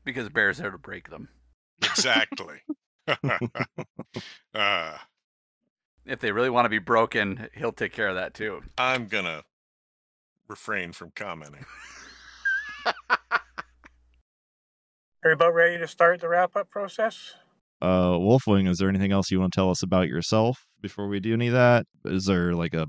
Because 0.03 0.29
Bear's 0.29 0.59
there 0.59 0.71
to 0.71 0.77
break 0.77 1.09
them. 1.09 1.29
Exactly. 1.83 2.57
uh, 4.53 4.97
If 6.07 6.21
they 6.21 6.31
really 6.31 6.49
want 6.49 6.65
to 6.65 6.69
be 6.69 6.79
broken, 6.79 7.49
he'll 7.53 7.73
take 7.73 7.91
care 7.91 8.07
of 8.07 8.15
that 8.15 8.33
too. 8.33 8.61
I'm 8.77 9.07
gonna 9.07 9.43
refrain 10.47 10.93
from 10.93 11.11
commenting. 11.13 11.65
Are 13.09 13.41
you 15.25 15.33
about 15.33 15.53
ready 15.53 15.77
to 15.77 15.87
start 15.87 16.21
the 16.21 16.29
wrap 16.29 16.55
up 16.55 16.69
process? 16.69 17.33
Uh, 17.81 18.11
Wolfwing, 18.11 18.69
is 18.69 18.77
there 18.77 18.87
anything 18.87 19.11
else 19.11 19.29
you 19.29 19.41
want 19.41 19.51
to 19.51 19.57
tell 19.57 19.69
us 19.69 19.83
about 19.83 20.07
yourself 20.07 20.65
before 20.81 21.09
we 21.09 21.19
do 21.19 21.33
any 21.33 21.47
of 21.47 21.53
that? 21.53 21.85
Is 22.05 22.25
there 22.25 22.53
like 22.53 22.73
a 22.73 22.87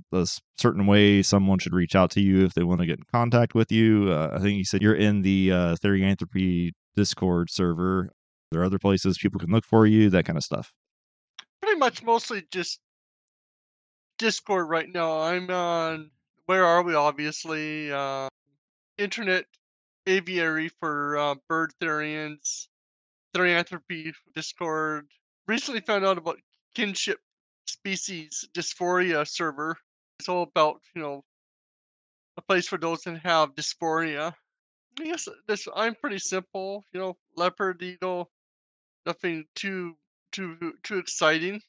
certain 0.57 0.87
way 0.87 1.21
someone 1.23 1.59
should 1.59 1.75
reach 1.75 1.97
out 1.97 2.13
to 2.13 2.21
you 2.21 2.45
if 2.45 2.55
they 2.55 2.63
want 2.63 2.81
to 2.81 2.87
get 2.87 2.99
in 2.99 3.05
contact 3.13 3.55
with 3.55 3.73
you? 3.73 4.13
Uh, 4.13 4.31
I 4.33 4.39
think 4.39 4.57
you 4.57 4.65
said 4.65 4.81
you're 4.81 4.95
in 4.95 5.23
the 5.23 5.51
uh, 5.53 5.77
Therianthropy 5.85 6.71
Discord 6.95 7.51
server. 7.51 8.13
Are 8.55 8.65
other 8.65 8.79
places 8.79 9.19
people 9.19 9.41
can 9.41 9.51
look 9.51 9.65
for 9.65 9.87
you? 9.87 10.11
That 10.11 10.25
kind 10.25 10.37
of 10.37 10.45
stuff. 10.45 10.73
Pretty 11.61 11.79
much 11.79 12.03
mostly 12.03 12.45
just 12.51 12.81
Discord 14.19 14.69
right 14.69 14.89
now. 14.93 15.21
I'm 15.21 15.51
on 15.51 16.11
where 16.47 16.65
are 16.65 16.83
we 16.83 16.95
obviously 16.95 17.93
uh 17.93 18.29
internet 18.97 19.45
aviary 20.07 20.71
for 20.81 21.17
uh, 21.19 21.35
bird 21.49 21.73
therians, 21.81 22.69
therianthropy 23.35 24.13
Discord. 24.35 25.07
Recently 25.47 25.81
found 25.81 26.05
out 26.05 26.19
about 26.19 26.39
kinship 26.75 27.19
species 27.67 28.49
dysphoria 28.55 29.27
server. 29.29 29.77
It's 30.19 30.29
all 30.29 30.43
about, 30.43 30.81
you 30.95 31.03
know, 31.03 31.25
a 32.37 32.43
place 32.43 32.67
for 32.67 32.79
those 32.79 33.03
that 33.03 33.21
have 33.25 33.55
dysphoria. 33.55 34.33
Guess 34.97 35.29
this 35.47 35.69
I'm 35.77 35.95
pretty 35.95 36.19
simple, 36.19 36.85
you 36.93 36.99
know, 36.99 37.17
leopard 37.37 37.83
eagle, 37.83 38.31
nothing 39.09 39.47
too 39.57 39.97
too 40.31 40.75
too 40.85 40.99
exciting. 40.99 41.61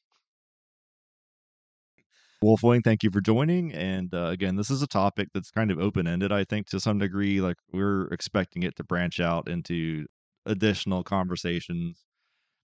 Wolfwing, 2.44 2.84
thank 2.84 3.04
you 3.04 3.12
for 3.12 3.22
joining. 3.22 3.74
And 3.74 4.14
uh, 4.14 4.28
again, 4.28 4.56
this 4.56 4.70
is 4.70 4.82
a 4.82 4.88
topic 4.88 5.30
that's 5.34 5.52
kind 5.52 5.72
of 5.72 5.80
open 5.80 6.08
ended, 6.08 6.32
I 6.32 6.44
think, 6.46 6.68
to 6.70 6.80
some 6.80 7.00
degree. 7.00 7.42
Like 7.42 7.58
we're 7.74 8.08
expecting 8.14 8.64
it 8.64 8.76
to 8.78 8.84
branch 8.84 9.20
out 9.20 9.50
into 9.50 10.06
additional 10.46 11.04
conversations. 11.04 12.06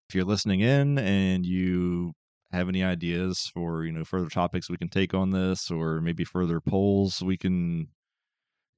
If 0.09 0.15
you're 0.15 0.25
listening 0.25 0.61
in 0.61 0.97
and 0.99 1.45
you 1.45 2.13
have 2.51 2.69
any 2.69 2.83
ideas 2.83 3.49
for 3.53 3.83
you 3.83 3.91
know 3.91 4.05
further 4.05 4.29
topics 4.29 4.69
we 4.69 4.77
can 4.77 4.89
take 4.89 5.13
on 5.13 5.31
this, 5.31 5.71
or 5.71 6.01
maybe 6.01 6.23
further 6.23 6.61
polls 6.61 7.21
we 7.21 7.37
can 7.37 7.87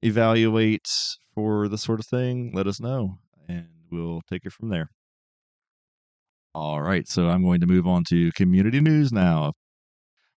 evaluate 0.02 0.88
for 1.34 1.68
this 1.68 1.82
sort 1.82 2.00
of 2.00 2.06
thing, 2.06 2.52
let 2.54 2.66
us 2.66 2.80
know, 2.80 3.18
and 3.48 3.68
we'll 3.90 4.22
take 4.28 4.46
it 4.46 4.52
from 4.52 4.70
there. 4.70 4.90
All 6.54 6.80
right, 6.80 7.06
so 7.06 7.28
I'm 7.28 7.44
going 7.44 7.60
to 7.60 7.66
move 7.66 7.86
on 7.86 8.04
to 8.08 8.32
community 8.32 8.80
news 8.80 9.12
now. 9.12 9.52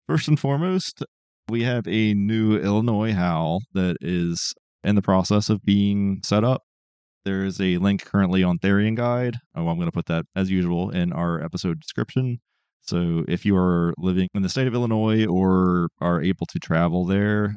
First 0.07 0.28
and 0.28 0.39
foremost, 0.39 1.03
we 1.49 1.64
have 1.64 1.88
a 1.88 2.14
new 2.14 2.57
Illinois 2.57 3.14
Howl 3.14 3.62
that 3.74 3.97
is 4.01 4.53
in 4.84 4.95
the 4.95 5.01
process 5.01 5.49
of 5.49 5.64
being 5.64 6.22
set 6.24 6.43
up. 6.43 6.62
There 7.24 7.45
is 7.45 7.62
a 7.62 7.78
link 7.78 8.03
currently 8.05 8.43
on 8.43 8.57
Therian 8.59 8.95
Guide. 8.95 9.38
Oh, 9.55 9.68
I'm 9.68 9.78
going 9.78 9.88
to 9.88 9.91
put 9.91 10.07
that, 10.07 10.26
as 10.36 10.51
usual, 10.51 10.89
in 10.89 11.14
our 11.14 11.43
episode 11.43 11.80
description. 11.80 12.39
So 12.82 13.24
if 13.28 13.45
you 13.45 13.55
are 13.55 13.93
living 13.97 14.28
in 14.34 14.41
the 14.41 14.49
state 14.49 14.68
of 14.68 14.74
Illinois 14.74 15.26
or 15.26 15.89
are 16.01 16.22
able 16.22 16.45
to 16.47 16.59
travel 16.59 17.05
there, 17.05 17.55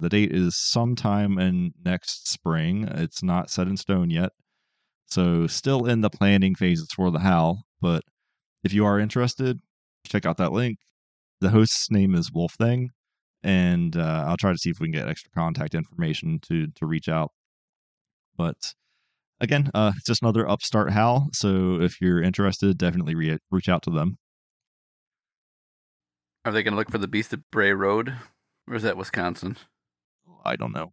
the 0.00 0.08
date 0.08 0.32
is 0.32 0.56
sometime 0.58 1.38
in 1.38 1.72
next 1.84 2.28
spring. 2.28 2.88
It's 2.88 3.22
not 3.22 3.50
set 3.50 3.68
in 3.68 3.76
stone 3.76 4.10
yet. 4.10 4.30
So 5.08 5.46
still 5.46 5.86
in 5.86 6.00
the 6.00 6.10
planning 6.10 6.54
phases 6.54 6.88
for 6.94 7.10
the 7.10 7.18
Howl. 7.18 7.64
But 7.80 8.02
if 8.64 8.72
you 8.72 8.84
are 8.84 8.98
interested, 9.00 9.58
check 10.06 10.26
out 10.26 10.36
that 10.38 10.52
link 10.52 10.78
the 11.40 11.50
host's 11.50 11.90
name 11.90 12.14
is 12.14 12.32
Wolf 12.32 12.54
Thing, 12.54 12.90
and 13.42 13.96
uh, 13.96 14.24
I'll 14.26 14.36
try 14.36 14.52
to 14.52 14.58
see 14.58 14.70
if 14.70 14.80
we 14.80 14.86
can 14.86 14.92
get 14.92 15.08
extra 15.08 15.30
contact 15.30 15.74
information 15.74 16.40
to 16.48 16.66
to 16.68 16.86
reach 16.86 17.08
out. 17.08 17.32
But 18.36 18.74
again, 19.40 19.70
uh, 19.74 19.92
it's 19.96 20.06
just 20.06 20.22
another 20.22 20.48
upstart 20.48 20.90
Howl. 20.90 21.28
So 21.32 21.80
if 21.80 22.00
you're 22.00 22.22
interested, 22.22 22.78
definitely 22.78 23.14
re- 23.14 23.38
reach 23.50 23.68
out 23.68 23.82
to 23.84 23.90
them. 23.90 24.18
Are 26.44 26.52
they 26.52 26.62
going 26.62 26.72
to 26.72 26.78
look 26.78 26.90
for 26.90 26.98
the 26.98 27.08
Beast 27.08 27.32
of 27.32 27.48
Bray 27.50 27.72
Road? 27.72 28.14
Or 28.66 28.74
is 28.74 28.82
that 28.82 28.96
Wisconsin? 28.96 29.56
I 30.44 30.56
don't 30.56 30.72
know. 30.72 30.92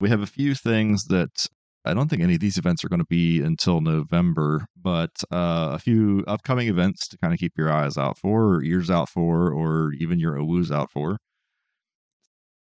We 0.00 0.08
have 0.08 0.22
a 0.22 0.26
few 0.26 0.54
things 0.54 1.04
that 1.04 1.46
I 1.84 1.92
don't 1.92 2.08
think 2.08 2.22
any 2.22 2.34
of 2.34 2.40
these 2.40 2.56
events 2.56 2.82
are 2.82 2.88
going 2.88 3.00
to 3.00 3.06
be 3.06 3.42
until 3.42 3.80
November, 3.80 4.66
but 4.80 5.10
uh, 5.30 5.70
a 5.72 5.78
few 5.78 6.24
upcoming 6.26 6.68
events 6.68 7.06
to 7.08 7.18
kind 7.18 7.34
of 7.34 7.38
keep 7.38 7.52
your 7.58 7.70
eyes 7.70 7.98
out 7.98 8.16
for, 8.16 8.54
or 8.54 8.62
ears 8.62 8.90
out 8.90 9.10
for, 9.10 9.52
or 9.52 9.92
even 9.98 10.18
your 10.18 10.38
owos 10.38 10.70
out 10.70 10.90
for. 10.90 11.18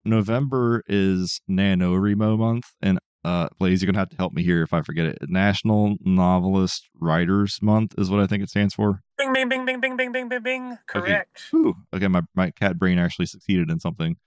November 0.06 0.84
is 0.88 1.42
NaNoWriMo 1.50 2.38
month, 2.38 2.68
and 2.82 3.00
uh, 3.26 3.50
Blaze, 3.58 3.82
you're 3.82 3.88
going 3.88 3.96
to 3.96 4.00
have 4.00 4.10
to 4.10 4.18
help 4.18 4.34
me 4.34 4.44
here 4.44 4.62
if 4.62 4.74
I 4.74 4.82
forget 4.82 5.06
it. 5.06 5.18
National 5.24 5.98
Novelist 6.02 6.88
Writers 7.00 7.60
Month 7.62 7.96
is 7.98 8.10
what 8.10 8.20
I 8.20 8.28
think 8.28 8.44
it 8.44 8.50
stands 8.50 8.74
for. 8.74 9.02
Bing, 9.18 9.34
bing, 9.34 9.50
bing, 9.50 9.66
bing, 9.66 9.82
bing, 9.82 9.98
bing, 9.98 10.12
bing, 10.12 10.30
bing, 10.30 10.44
bing. 10.44 10.78
Correct. 10.88 11.50
Ooh, 11.54 11.76
okay, 11.94 12.08
my, 12.08 12.22
my 12.36 12.52
cat 12.52 12.78
brain 12.78 12.98
actually 12.98 13.26
succeeded 13.26 13.70
in 13.70 13.80
something. 13.80 14.18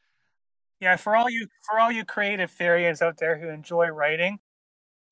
Yeah, 0.80 0.96
for 0.96 1.14
all 1.14 1.30
you 1.30 1.46
for 1.62 1.78
all 1.78 1.92
you 1.92 2.04
creative 2.04 2.50
Therians 2.50 3.00
out 3.00 3.18
there 3.18 3.38
who 3.38 3.48
enjoy 3.48 3.86
writing, 3.86 4.40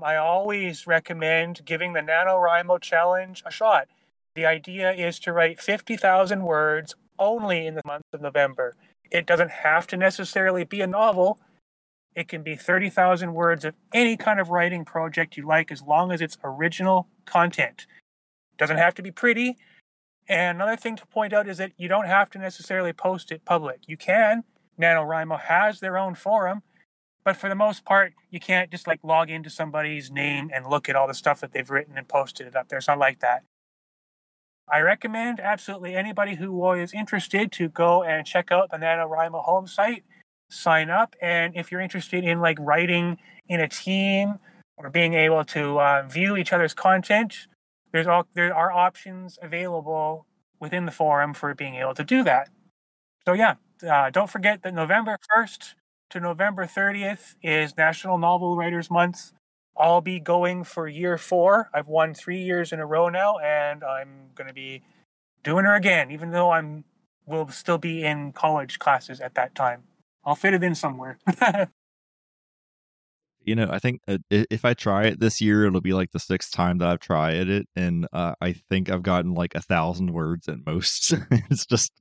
I 0.02 0.16
always 0.16 0.86
recommend 0.86 1.64
giving 1.64 1.92
the 1.92 2.00
NaNoWriMo 2.00 2.80
challenge 2.80 3.42
a 3.46 3.50
shot. 3.50 3.88
The 4.34 4.46
idea 4.46 4.92
is 4.92 5.18
to 5.20 5.32
write 5.32 5.60
50,000 5.60 6.42
words 6.42 6.94
only 7.18 7.66
in 7.66 7.74
the 7.74 7.82
month 7.84 8.04
of 8.12 8.20
November. 8.20 8.76
It 9.10 9.26
doesn't 9.26 9.50
have 9.50 9.86
to 9.88 9.96
necessarily 9.96 10.64
be 10.64 10.80
a 10.80 10.86
novel. 10.86 11.38
It 12.14 12.28
can 12.28 12.42
be 12.42 12.56
30,000 12.56 13.34
words 13.34 13.64
of 13.64 13.74
any 13.92 14.16
kind 14.16 14.40
of 14.40 14.50
writing 14.50 14.84
project 14.84 15.36
you 15.36 15.46
like 15.46 15.70
as 15.70 15.82
long 15.82 16.12
as 16.12 16.20
it's 16.20 16.38
original 16.42 17.08
content. 17.24 17.86
It 18.52 18.58
Doesn't 18.58 18.78
have 18.78 18.94
to 18.94 19.02
be 19.02 19.10
pretty. 19.10 19.56
And 20.28 20.58
another 20.58 20.76
thing 20.76 20.96
to 20.96 21.06
point 21.06 21.32
out 21.32 21.48
is 21.48 21.58
that 21.58 21.72
you 21.76 21.88
don't 21.88 22.06
have 22.06 22.30
to 22.30 22.38
necessarily 22.38 22.92
post 22.92 23.32
it 23.32 23.44
public. 23.44 23.80
You 23.86 23.96
can. 23.96 24.44
NaNoWriMo 24.80 25.40
has 25.40 25.80
their 25.80 25.98
own 25.98 26.14
forum, 26.14 26.62
but 27.24 27.36
for 27.36 27.48
the 27.48 27.54
most 27.54 27.84
part, 27.84 28.14
you 28.30 28.40
can't 28.40 28.70
just 28.70 28.86
like 28.86 29.00
log 29.02 29.30
into 29.30 29.50
somebody's 29.50 30.10
name 30.10 30.50
and 30.54 30.66
look 30.66 30.88
at 30.88 30.96
all 30.96 31.06
the 31.06 31.14
stuff 31.14 31.40
that 31.40 31.52
they've 31.52 31.68
written 31.68 31.96
and 31.96 32.08
posted 32.08 32.46
it 32.46 32.56
up 32.56 32.68
there. 32.68 32.78
It's 32.78 32.88
not 32.88 32.98
like 32.98 33.20
that. 33.20 33.42
I 34.72 34.80
recommend 34.80 35.40
absolutely 35.40 35.96
anybody 35.96 36.36
who 36.36 36.72
is 36.72 36.94
interested 36.94 37.50
to 37.52 37.68
go 37.68 38.04
and 38.04 38.24
check 38.24 38.52
out 38.52 38.70
the 38.70 38.76
NaNoWriMo 38.76 39.42
home 39.42 39.66
site, 39.66 40.04
sign 40.48 40.90
up, 40.90 41.16
and 41.20 41.56
if 41.56 41.72
you're 41.72 41.80
interested 41.80 42.24
in 42.24 42.40
like 42.40 42.56
writing 42.60 43.18
in 43.48 43.60
a 43.60 43.68
team 43.68 44.38
or 44.76 44.88
being 44.88 45.14
able 45.14 45.44
to 45.46 45.80
uh, 45.80 46.02
view 46.08 46.36
each 46.36 46.52
other's 46.52 46.72
content, 46.72 47.48
there's 47.92 48.06
all 48.06 48.26
there 48.34 48.54
are 48.54 48.70
options 48.70 49.38
available 49.42 50.26
within 50.60 50.86
the 50.86 50.92
forum 50.92 51.34
for 51.34 51.52
being 51.54 51.74
able 51.74 51.94
to 51.94 52.04
do 52.04 52.22
that. 52.22 52.48
So 53.26 53.32
yeah, 53.32 53.54
uh, 53.88 54.10
don't 54.10 54.30
forget 54.30 54.62
that 54.62 54.72
November 54.74 55.18
1st 55.36 55.74
to 56.10 56.20
November 56.20 56.66
30th 56.66 57.36
is 57.42 57.76
National 57.76 58.18
Novel 58.18 58.56
Writers 58.56 58.90
Month. 58.90 59.32
I'll 59.76 60.00
be 60.00 60.18
going 60.18 60.64
for 60.64 60.88
year 60.88 61.16
four. 61.16 61.70
I've 61.72 61.86
won 61.88 62.14
three 62.14 62.42
years 62.42 62.72
in 62.72 62.80
a 62.80 62.86
row 62.86 63.08
now, 63.08 63.38
and 63.38 63.84
I'm 63.84 64.30
going 64.34 64.48
to 64.48 64.54
be 64.54 64.82
doing 65.44 65.64
her 65.64 65.74
again, 65.74 66.10
even 66.10 66.32
though 66.32 66.50
I'm 66.50 66.84
will 67.26 67.48
still 67.48 67.78
be 67.78 68.04
in 68.04 68.32
college 68.32 68.80
classes 68.80 69.20
at 69.20 69.34
that 69.36 69.54
time. 69.54 69.84
I'll 70.24 70.34
fit 70.34 70.52
it 70.52 70.64
in 70.64 70.74
somewhere. 70.74 71.16
you 73.44 73.54
know, 73.54 73.68
I 73.70 73.78
think 73.78 74.00
uh, 74.08 74.18
if 74.30 74.64
I 74.64 74.74
try 74.74 75.04
it 75.04 75.20
this 75.20 75.40
year, 75.40 75.64
it'll 75.64 75.80
be 75.80 75.92
like 75.92 76.10
the 76.10 76.18
sixth 76.18 76.50
time 76.50 76.78
that 76.78 76.88
I've 76.88 76.98
tried 76.98 77.48
it, 77.48 77.68
and 77.76 78.08
uh, 78.12 78.34
I 78.40 78.52
think 78.52 78.90
I've 78.90 79.04
gotten 79.04 79.34
like 79.34 79.54
a 79.54 79.62
thousand 79.62 80.12
words 80.12 80.48
at 80.48 80.66
most. 80.66 81.14
it's 81.30 81.66
just 81.66 81.92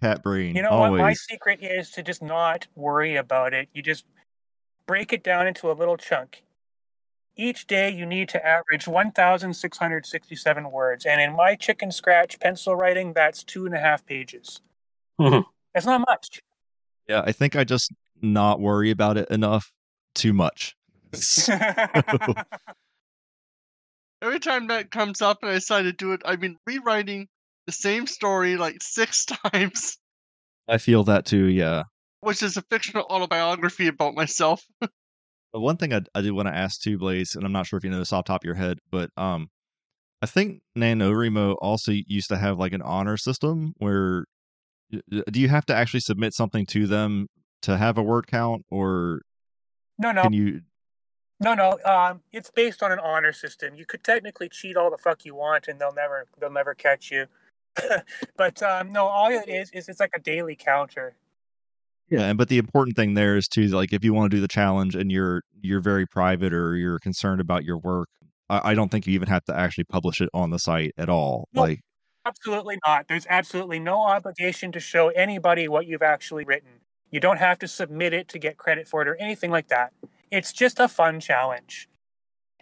cat 0.00 0.22
brain. 0.22 0.54
You 0.56 0.62
know 0.62 0.70
always. 0.70 0.90
what? 0.92 1.00
My 1.00 1.12
secret 1.12 1.60
is 1.62 1.90
to 1.92 2.02
just 2.02 2.22
not 2.22 2.66
worry 2.74 3.16
about 3.16 3.54
it. 3.54 3.68
You 3.72 3.82
just 3.82 4.04
break 4.86 5.12
it 5.12 5.22
down 5.24 5.46
into 5.46 5.70
a 5.70 5.74
little 5.74 5.96
chunk. 5.96 6.42
Each 7.36 7.66
day, 7.66 7.90
you 7.90 8.06
need 8.06 8.30
to 8.30 8.46
average 8.46 8.88
1,667 8.88 10.70
words. 10.70 11.04
And 11.04 11.20
in 11.20 11.36
my 11.36 11.54
chicken 11.54 11.90
scratch 11.92 12.40
pencil 12.40 12.74
writing, 12.74 13.12
that's 13.12 13.44
two 13.44 13.66
and 13.66 13.74
a 13.74 13.78
half 13.78 14.06
pages. 14.06 14.62
Mhm. 15.20 15.44
That's 15.74 15.86
not 15.86 16.02
much. 16.08 16.40
Yeah, 17.08 17.22
I 17.24 17.32
think 17.32 17.54
I 17.54 17.64
just 17.64 17.92
not 18.22 18.60
worry 18.60 18.90
about 18.90 19.18
it 19.18 19.28
enough 19.30 19.70
too 20.14 20.32
much. 20.32 20.74
Every 24.22 24.40
time 24.40 24.68
that 24.68 24.90
comes 24.90 25.20
up 25.20 25.42
and 25.42 25.50
I 25.50 25.54
decide 25.54 25.82
to 25.82 25.92
do 25.92 26.12
it, 26.12 26.22
I've 26.24 26.40
been 26.40 26.56
rewriting 26.66 27.28
the 27.66 27.72
same 27.72 28.06
story 28.06 28.56
like 28.56 28.82
six 28.82 29.24
times, 29.52 29.98
I 30.68 30.78
feel 30.78 31.04
that 31.04 31.26
too. 31.26 31.46
Yeah. 31.46 31.84
which 32.20 32.42
is 32.42 32.56
a 32.56 32.62
fictional 32.62 33.04
autobiography 33.10 33.86
about 33.88 34.14
myself. 34.14 34.64
But 35.52 35.60
one 35.60 35.76
thing 35.78 35.94
I, 35.94 36.02
I 36.14 36.20
do 36.20 36.34
want 36.34 36.48
to 36.48 36.54
ask 36.54 36.82
too, 36.82 36.98
Blaze, 36.98 37.34
and 37.34 37.44
I'm 37.44 37.52
not 37.52 37.66
sure 37.66 37.78
if 37.78 37.84
you 37.84 37.88
know 37.88 37.98
this 37.98 38.12
off 38.12 38.26
the 38.26 38.32
top 38.32 38.42
of 38.42 38.44
your 38.44 38.56
head, 38.56 38.78
but 38.90 39.08
um, 39.16 39.48
I 40.20 40.26
think 40.26 40.60
NaNoWriMo 40.76 41.56
also 41.62 41.92
used 41.92 42.28
to 42.28 42.36
have 42.36 42.58
like 42.58 42.74
an 42.74 42.82
honor 42.82 43.16
system 43.16 43.72
where 43.78 44.26
y- 44.92 45.00
y- 45.10 45.22
do 45.30 45.40
you 45.40 45.48
have 45.48 45.64
to 45.66 45.74
actually 45.74 46.00
submit 46.00 46.34
something 46.34 46.66
to 46.66 46.86
them 46.86 47.28
to 47.62 47.76
have 47.78 47.96
a 47.96 48.02
word 48.02 48.26
count, 48.26 48.66
or 48.70 49.22
no, 49.98 50.12
no, 50.12 50.22
can 50.22 50.32
you? 50.34 50.60
no, 51.40 51.54
no. 51.54 51.78
Um, 51.86 52.20
it's 52.32 52.50
based 52.50 52.82
on 52.82 52.92
an 52.92 52.98
honor 52.98 53.32
system. 53.32 53.74
You 53.76 53.86
could 53.86 54.04
technically 54.04 54.50
cheat 54.50 54.76
all 54.76 54.90
the 54.90 54.98
fuck 54.98 55.24
you 55.24 55.34
want, 55.34 55.68
and 55.68 55.80
they'll 55.80 55.94
never, 55.94 56.26
they'll 56.38 56.50
never 56.50 56.74
catch 56.74 57.10
you. 57.10 57.26
but 58.36 58.62
um, 58.62 58.92
no, 58.92 59.06
all 59.06 59.30
it 59.30 59.48
is 59.48 59.70
is 59.72 59.88
it's 59.88 60.00
like 60.00 60.12
a 60.14 60.20
daily 60.20 60.56
counter. 60.56 61.16
Yeah, 62.08 62.22
and 62.22 62.38
but 62.38 62.48
the 62.48 62.58
important 62.58 62.96
thing 62.96 63.14
there 63.14 63.36
is 63.36 63.48
too, 63.48 63.66
like 63.68 63.92
if 63.92 64.04
you 64.04 64.14
want 64.14 64.30
to 64.30 64.36
do 64.36 64.40
the 64.40 64.48
challenge 64.48 64.94
and 64.94 65.10
you're 65.10 65.42
you're 65.60 65.80
very 65.80 66.06
private 66.06 66.52
or 66.52 66.76
you're 66.76 66.98
concerned 67.00 67.40
about 67.40 67.64
your 67.64 67.78
work, 67.78 68.08
I, 68.48 68.70
I 68.70 68.74
don't 68.74 68.90
think 68.90 69.06
you 69.06 69.14
even 69.14 69.28
have 69.28 69.44
to 69.46 69.56
actually 69.56 69.84
publish 69.84 70.20
it 70.20 70.28
on 70.32 70.50
the 70.50 70.58
site 70.58 70.92
at 70.96 71.08
all. 71.08 71.48
No. 71.52 71.62
Like 71.62 71.80
Absolutely 72.26 72.78
not. 72.84 73.06
There's 73.06 73.26
absolutely 73.30 73.78
no 73.78 74.02
obligation 74.02 74.72
to 74.72 74.80
show 74.80 75.10
anybody 75.10 75.68
what 75.68 75.86
you've 75.86 76.02
actually 76.02 76.44
written. 76.44 76.80
You 77.12 77.20
don't 77.20 77.36
have 77.36 77.58
to 77.60 77.68
submit 77.68 78.12
it 78.12 78.26
to 78.30 78.38
get 78.40 78.56
credit 78.56 78.88
for 78.88 79.00
it 79.02 79.06
or 79.06 79.14
anything 79.16 79.52
like 79.52 79.68
that. 79.68 79.92
It's 80.32 80.52
just 80.52 80.80
a 80.80 80.88
fun 80.88 81.20
challenge. 81.20 81.88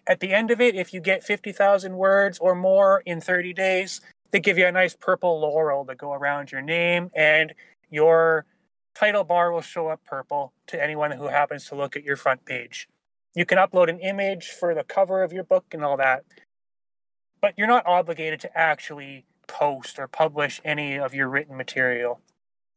At 0.07 0.21
the 0.21 0.35
end 0.35 0.51
of 0.51 0.61
it, 0.61 0.75
if 0.75 0.93
you 0.93 1.01
get 1.01 1.25
50,000 1.25 1.97
words 1.97 2.39
or 2.39 2.55
more 2.55 3.03
in 3.07 3.23
30 3.23 3.55
days, 3.55 4.03
they 4.35 4.41
give 4.41 4.59
you 4.59 4.67
a 4.67 4.73
nice 4.73 4.97
purple 4.97 5.39
laurel 5.39 5.87
to 5.87 5.95
go 5.95 6.13
around 6.13 6.51
your 6.51 6.61
name, 6.61 7.09
and 7.15 7.55
your 7.89 8.45
title 8.93 9.23
bar 9.23 9.53
will 9.53 9.61
show 9.61 9.87
up 9.87 10.01
purple 10.05 10.53
to 10.67 10.83
anyone 10.83 11.13
who 11.13 11.29
happens 11.29 11.69
to 11.69 11.77
look 11.77 11.95
at 11.95 12.03
your 12.03 12.17
front 12.17 12.45
page. 12.45 12.89
You 13.37 13.47
can 13.47 13.59
upload 13.59 13.89
an 13.89 14.01
image 14.01 14.49
for 14.49 14.75
the 14.75 14.83
cover 14.83 15.23
of 15.23 15.33
your 15.33 15.45
book 15.45 15.67
and 15.71 15.85
all 15.85 15.97
that, 15.99 16.25
but 17.41 17.55
you're 17.57 17.69
not 17.69 17.87
obligated 17.87 18.41
to 18.41 18.59
actually 18.59 19.25
post 19.47 20.01
or 20.01 20.09
publish 20.09 20.61
any 20.65 20.99
of 20.99 21.15
your 21.15 21.29
written 21.29 21.57
material. 21.57 22.21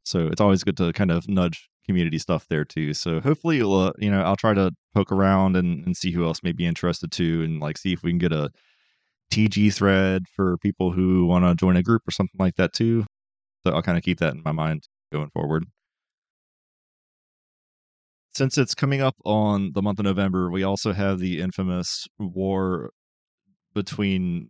so, 0.04 0.28
it's 0.28 0.40
always 0.40 0.64
good 0.64 0.78
to 0.78 0.94
kind 0.94 1.10
of 1.10 1.28
nudge 1.28 1.72
community 1.88 2.20
stuff 2.20 2.46
there 2.50 2.66
too. 2.66 2.94
So 2.94 3.20
hopefully, 3.20 3.62
uh, 3.62 3.94
you 3.98 4.12
know, 4.12 4.22
I'll 4.22 4.36
try 4.36 4.54
to 4.54 4.76
poke 4.94 5.12
around 5.12 5.56
and, 5.56 5.84
and 5.88 5.98
see 5.98 6.12
who 6.12 6.24
else 6.24 6.44
may 6.44 6.52
be 6.52 6.68
interested 6.68 7.12
too, 7.12 7.42
and 7.42 7.60
like 7.60 7.80
see 7.80 7.94
if 7.94 8.04
we 8.04 8.12
can 8.12 8.20
get 8.20 8.32
a 8.32 8.52
TG 9.32 9.74
thread 9.74 10.24
for 10.36 10.58
people 10.58 10.92
who 10.92 11.26
want 11.26 11.46
to 11.46 11.56
join 11.56 11.76
a 11.76 11.84
group 11.84 12.02
or 12.08 12.12
something 12.12 12.40
like 12.40 12.56
that 12.56 12.74
too. 12.74 13.06
So 13.66 13.74
I'll 13.74 13.82
kind 13.82 13.98
of 13.98 14.04
keep 14.04 14.20
that 14.20 14.34
in 14.34 14.42
my 14.44 14.52
mind 14.52 14.84
going 15.12 15.30
forward. 15.30 15.66
Since 18.34 18.58
it's 18.58 18.76
coming 18.76 19.02
up 19.02 19.16
on 19.26 19.72
the 19.74 19.82
month 19.82 20.00
of 20.00 20.06
November, 20.06 20.52
we 20.52 20.64
also 20.64 20.94
have 20.94 21.20
the 21.20 21.42
infamous 21.42 22.08
war 22.20 22.92
between 23.74 24.50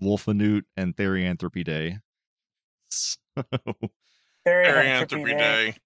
Wolfenoot 0.00 0.62
and 0.76 0.96
Therianthropy 0.96 1.64
Day. 1.64 1.98
So, 2.90 3.16
Therianthropy 3.36 3.90
Therianthropy 4.46 5.38
Day. 5.38 5.70
Day. 5.70 5.76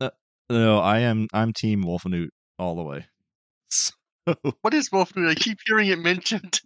Uh, 0.00 0.10
no, 0.50 0.78
I 0.78 1.00
am 1.00 1.28
I'm 1.32 1.52
Team 1.52 1.84
Wolfenoot 1.84 2.28
all 2.58 2.76
the 2.76 2.82
way. 2.82 3.06
So, 3.70 3.92
What 4.62 4.72
is 4.72 4.88
Wolfmoon? 4.90 5.28
I 5.28 5.34
keep 5.34 5.58
hearing 5.66 5.88
it 5.88 5.98
mentioned. 5.98 6.60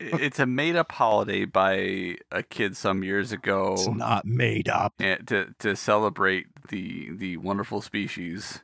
It's 0.00 0.38
a 0.38 0.46
made 0.46 0.76
up 0.76 0.90
holiday 0.92 1.44
by 1.44 2.16
a 2.30 2.42
kid 2.42 2.76
some 2.76 3.04
years 3.04 3.32
ago 3.32 3.74
it's 3.74 3.88
not 3.88 4.24
made 4.24 4.68
up. 4.68 4.94
to 4.98 5.54
to 5.58 5.76
celebrate 5.76 6.46
the 6.68 7.10
the 7.16 7.36
wonderful 7.36 7.80
species 7.80 8.62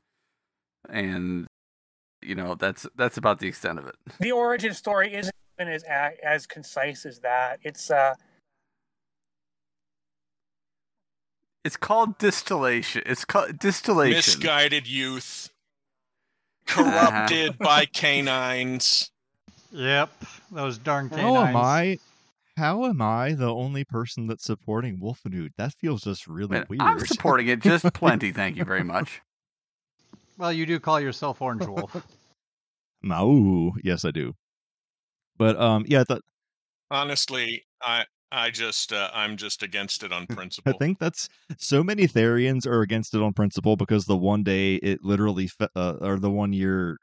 and 0.88 1.46
you 2.22 2.34
know 2.34 2.54
that's 2.54 2.86
that's 2.96 3.16
about 3.16 3.38
the 3.38 3.46
extent 3.46 3.78
of 3.78 3.86
it 3.86 3.94
The 4.18 4.32
origin 4.32 4.74
story 4.74 5.14
isn't 5.14 5.34
even 5.58 5.72
as 5.72 5.84
as 6.22 6.46
concise 6.46 7.06
as 7.06 7.20
that. 7.20 7.60
It's 7.62 7.90
uh, 7.90 8.14
it's 11.64 11.76
called 11.76 12.18
distillation 12.18 13.02
it's 13.06 13.24
called 13.24 13.58
distillation 13.58 14.16
Misguided 14.16 14.86
youth, 14.86 15.50
corrupted 16.66 17.58
by 17.58 17.86
canines. 17.86 19.10
Yep, 19.74 20.10
those 20.52 20.78
darn 20.78 21.08
How 21.10 21.16
canines. 21.16 21.48
am 21.48 21.56
I? 21.56 21.98
How 22.56 22.84
am 22.84 23.02
I 23.02 23.32
the 23.32 23.52
only 23.52 23.84
person 23.84 24.28
that's 24.28 24.44
supporting 24.44 25.00
Wolfenoot? 25.00 25.50
That 25.58 25.72
feels 25.80 26.02
just 26.04 26.28
really 26.28 26.58
Man, 26.58 26.66
weird. 26.68 26.82
i'm 26.82 26.98
supporting 27.06 27.48
it 27.48 27.58
just 27.60 27.92
plenty 27.92 28.30
thank 28.30 28.56
you 28.56 28.64
very 28.64 28.84
much 28.84 29.20
Well, 30.38 30.52
you 30.52 30.64
do 30.64 30.78
call 30.78 31.00
yourself 31.00 31.42
Orange 31.42 31.66
Wolf. 31.66 31.94
No, 33.02 33.72
yes, 33.82 34.04
I 34.06 34.12
do. 34.12 34.32
But 35.36 35.60
um, 35.60 35.84
yeah, 35.86 36.04
the, 36.08 36.20
Honestly, 36.90 37.64
I 37.82 38.06
I 38.32 38.50
just 38.50 38.92
uh, 38.94 39.10
I'm 39.12 39.36
just 39.36 39.62
against 39.62 40.02
it 40.04 40.12
on 40.12 40.26
principle. 40.28 40.72
I 40.72 40.76
think 40.78 40.98
that's 40.98 41.28
so 41.58 41.82
many 41.84 42.06
Therians 42.08 42.66
are 42.66 42.80
against 42.80 43.14
it 43.14 43.20
on 43.20 43.32
principle 43.34 43.76
because 43.76 44.06
the 44.06 44.16
one 44.16 44.42
day 44.42 44.76
it 44.76 45.00
literally, 45.02 45.48
fe- 45.48 45.68
uh, 45.76 45.96
or 46.00 46.18
the 46.18 46.30
one 46.30 46.52
year, 46.54 46.96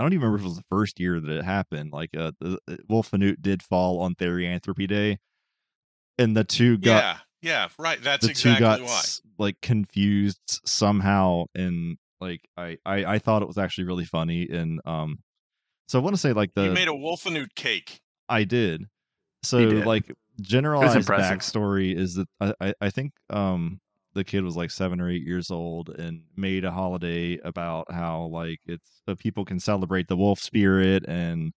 I 0.00 0.02
don't 0.02 0.14
even 0.14 0.22
remember 0.22 0.38
if 0.38 0.44
it 0.44 0.48
was 0.48 0.56
the 0.56 0.64
first 0.70 0.98
year 0.98 1.20
that 1.20 1.30
it 1.30 1.44
happened. 1.44 1.92
Like, 1.92 2.10
uh, 2.16 2.32
the, 2.40 2.58
uh, 2.66 2.76
Wolfenoot 2.90 3.42
did 3.42 3.62
fall 3.62 4.00
on 4.00 4.14
Therianthropy 4.14 4.88
Day, 4.88 5.18
and 6.18 6.34
the 6.34 6.42
two 6.42 6.78
got 6.78 7.02
yeah, 7.02 7.18
yeah, 7.42 7.68
right. 7.78 8.02
That's 8.02 8.26
the 8.26 8.32
two 8.32 8.50
exactly 8.50 8.58
got 8.60 8.80
why. 8.80 9.02
like 9.38 9.60
confused 9.60 10.40
somehow 10.64 11.44
and 11.54 11.98
like 12.20 12.40
I, 12.56 12.78
I 12.84 13.04
i 13.04 13.18
thought 13.18 13.42
it 13.42 13.48
was 13.48 13.58
actually 13.58 13.84
really 13.84 14.04
funny 14.04 14.48
and 14.50 14.80
um 14.84 15.18
so 15.88 15.98
i 15.98 16.02
want 16.02 16.14
to 16.14 16.20
say 16.20 16.32
like 16.32 16.52
the 16.54 16.64
you 16.64 16.70
made 16.72 16.88
a 16.88 16.92
Wolfenoot 16.92 17.54
cake. 17.54 18.00
i 18.28 18.44
did 18.44 18.84
so 19.42 19.70
did. 19.70 19.86
like 19.86 20.12
generalized 20.40 21.08
backstory 21.08 21.96
is 21.96 22.14
that 22.16 22.28
I, 22.40 22.54
I 22.60 22.74
i 22.82 22.90
think 22.90 23.12
um 23.30 23.80
the 24.14 24.24
kid 24.24 24.42
was 24.42 24.56
like 24.56 24.70
seven 24.70 25.00
or 25.00 25.08
eight 25.10 25.22
years 25.22 25.50
old 25.50 25.88
and 25.88 26.22
made 26.36 26.64
a 26.64 26.70
holiday 26.70 27.38
about 27.44 27.90
how 27.90 28.28
like 28.32 28.58
it's 28.66 29.02
uh, 29.08 29.14
people 29.18 29.44
can 29.44 29.60
celebrate 29.60 30.08
the 30.08 30.16
wolf 30.16 30.40
spirit 30.40 31.04
and 31.06 31.52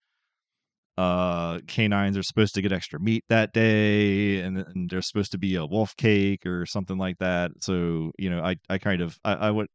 uh 0.98 1.58
canines 1.66 2.18
are 2.18 2.22
supposed 2.22 2.54
to 2.54 2.60
get 2.60 2.70
extra 2.70 3.00
meat 3.00 3.24
that 3.30 3.52
day 3.54 4.40
and, 4.40 4.58
and 4.58 4.90
there's 4.90 5.08
supposed 5.08 5.32
to 5.32 5.38
be 5.38 5.56
a 5.56 5.64
wolf 5.64 5.96
cake 5.96 6.44
or 6.44 6.66
something 6.66 6.98
like 6.98 7.16
that 7.18 7.50
so 7.60 8.12
you 8.18 8.28
know 8.28 8.42
i 8.42 8.54
i 8.68 8.76
kind 8.76 9.00
of 9.00 9.18
i, 9.24 9.32
I 9.32 9.50
went 9.52 9.70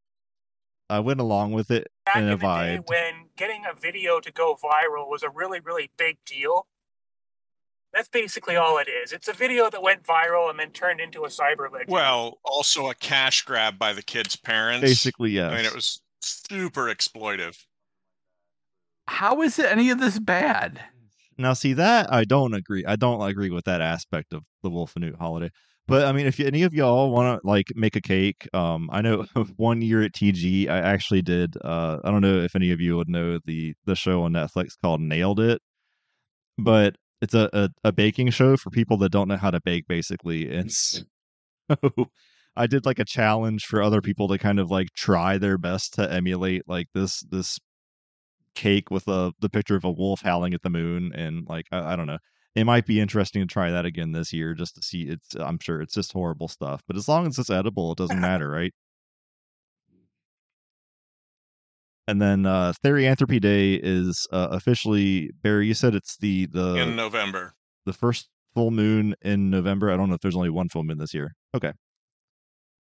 i 0.91 0.99
went 0.99 1.19
along 1.19 1.53
with 1.53 1.71
it 1.71 1.87
back 2.05 2.17
and 2.17 2.25
in 2.25 2.31
a 2.33 2.37
the 2.37 2.41
day 2.41 2.47
vibe 2.47 2.89
when 2.89 3.13
getting 3.35 3.63
a 3.69 3.73
video 3.73 4.19
to 4.19 4.31
go 4.31 4.55
viral 4.63 5.09
was 5.09 5.23
a 5.23 5.29
really 5.29 5.59
really 5.59 5.89
big 5.97 6.17
deal. 6.25 6.67
That's 7.93 8.09
basically 8.09 8.55
all 8.55 8.77
it 8.77 8.87
is. 8.87 9.11
It's 9.11 9.27
a 9.27 9.33
video 9.33 9.69
that 9.69 9.81
went 9.81 10.03
viral 10.03 10.49
and 10.49 10.59
then 10.59 10.71
turned 10.71 10.99
into 10.99 11.23
a 11.23 11.29
cyber 11.29 11.71
legend. 11.71 11.89
Well, 11.89 12.37
also 12.43 12.89
a 12.89 12.95
cash 12.95 13.43
grab 13.43 13.79
by 13.79 13.93
the 13.93 14.03
kid's 14.03 14.35
parents. 14.35 14.81
Basically, 14.81 15.31
yes. 15.31 15.51
I 15.51 15.55
mean, 15.55 15.65
it 15.65 15.73
was 15.73 16.01
super 16.21 16.93
exploitive. 16.93 17.57
How 19.07 19.41
is 19.41 19.57
it 19.57 19.71
any 19.71 19.89
of 19.89 19.99
this 19.99 20.19
bad? 20.19 20.81
Now, 21.37 21.53
see 21.53 21.73
that 21.73 22.11
I 22.11 22.23
don't 22.25 22.53
agree. 22.53 22.83
I 22.85 22.95
don't 22.95 23.21
agree 23.21 23.49
with 23.49 23.65
that 23.65 23.81
aspect 23.81 24.33
of 24.33 24.43
the 24.63 24.69
Wolfenoot 24.69 25.15
holiday. 25.17 25.51
But 25.87 26.05
I 26.05 26.11
mean, 26.11 26.27
if 26.27 26.39
any 26.41 26.63
of 26.63 26.73
y'all 26.73 27.11
want 27.11 27.41
to 27.41 27.47
like 27.47 27.71
make 27.73 27.95
a 27.95 28.01
cake, 28.01 28.47
um, 28.53 28.89
I 28.91 29.01
know 29.01 29.25
one 29.55 29.81
year 29.81 30.01
at 30.03 30.11
TG, 30.11 30.69
I 30.69 30.79
actually 30.79 31.21
did. 31.21 31.55
Uh, 31.63 31.99
I 32.03 32.11
don't 32.11 32.21
know 32.21 32.39
if 32.39 32.55
any 32.55 32.71
of 32.71 32.81
you 32.81 32.97
would 32.97 33.09
know 33.09 33.39
the 33.45 33.73
the 33.85 33.95
show 33.95 34.23
on 34.23 34.33
Netflix 34.33 34.71
called 34.81 34.99
Nailed 34.99 35.39
It, 35.39 35.61
but 36.57 36.97
it's 37.21 37.33
a 37.33 37.49
a, 37.53 37.69
a 37.85 37.91
baking 37.91 38.29
show 38.31 38.57
for 38.57 38.69
people 38.69 38.97
that 38.97 39.11
don't 39.11 39.27
know 39.27 39.37
how 39.37 39.51
to 39.51 39.61
bake, 39.61 39.87
basically. 39.87 40.53
And 40.53 40.69
mm-hmm. 40.69 41.73
so 41.73 42.09
I 42.55 42.67
did 42.67 42.85
like 42.85 42.99
a 42.99 43.05
challenge 43.05 43.65
for 43.65 43.81
other 43.81 44.01
people 44.01 44.27
to 44.29 44.37
kind 44.37 44.59
of 44.59 44.71
like 44.71 44.91
try 44.93 45.37
their 45.37 45.57
best 45.57 45.93
to 45.95 46.11
emulate 46.11 46.63
like 46.67 46.87
this 46.93 47.21
this 47.29 47.59
cake 48.55 48.89
with 48.89 49.07
a 49.07 49.33
the 49.39 49.49
picture 49.49 49.75
of 49.75 49.85
a 49.85 49.91
wolf 49.91 50.21
howling 50.21 50.53
at 50.53 50.61
the 50.63 50.69
moon, 50.69 51.11
and 51.13 51.47
like 51.47 51.65
I, 51.71 51.93
I 51.93 51.95
don't 51.95 52.07
know 52.07 52.19
it 52.57 52.65
might 52.65 52.87
be 52.87 52.99
interesting 52.99 53.43
to 53.43 53.45
try 53.45 53.69
that 53.69 53.85
again 53.85 54.11
this 54.11 54.33
year 54.33 54.55
just 54.55 54.73
to 54.75 54.81
see 54.81 55.03
it's 55.03 55.35
i'm 55.35 55.59
sure 55.59 55.79
it's 55.79 55.93
just 55.93 56.11
horrible 56.11 56.47
stuff 56.47 56.81
but 56.87 56.97
as 56.97 57.07
long 57.07 57.27
as 57.27 57.37
it's 57.37 57.51
edible 57.51 57.91
it 57.91 57.97
doesn't 57.99 58.19
matter 58.31 58.49
right 58.49 58.73
and 62.07 62.21
then 62.21 62.45
uh 62.45 62.73
therianthropy 62.83 63.39
day 63.39 63.73
is 63.75 64.25
uh, 64.31 64.47
officially 64.51 65.29
barry 65.41 65.67
you 65.67 65.73
said 65.73 65.93
it's 65.95 66.17
the 66.17 66.45
the 66.47 66.75
in 66.75 66.95
November. 66.95 67.53
the 67.85 67.93
first 67.93 68.29
full 68.53 68.71
moon 68.71 69.13
in 69.21 69.49
november 69.49 69.91
i 69.91 69.97
don't 69.97 70.09
know 70.09 70.15
if 70.15 70.21
there's 70.21 70.35
only 70.35 70.49
one 70.49 70.69
full 70.69 70.83
moon 70.83 70.97
this 70.97 71.13
year 71.13 71.35
okay 71.55 71.71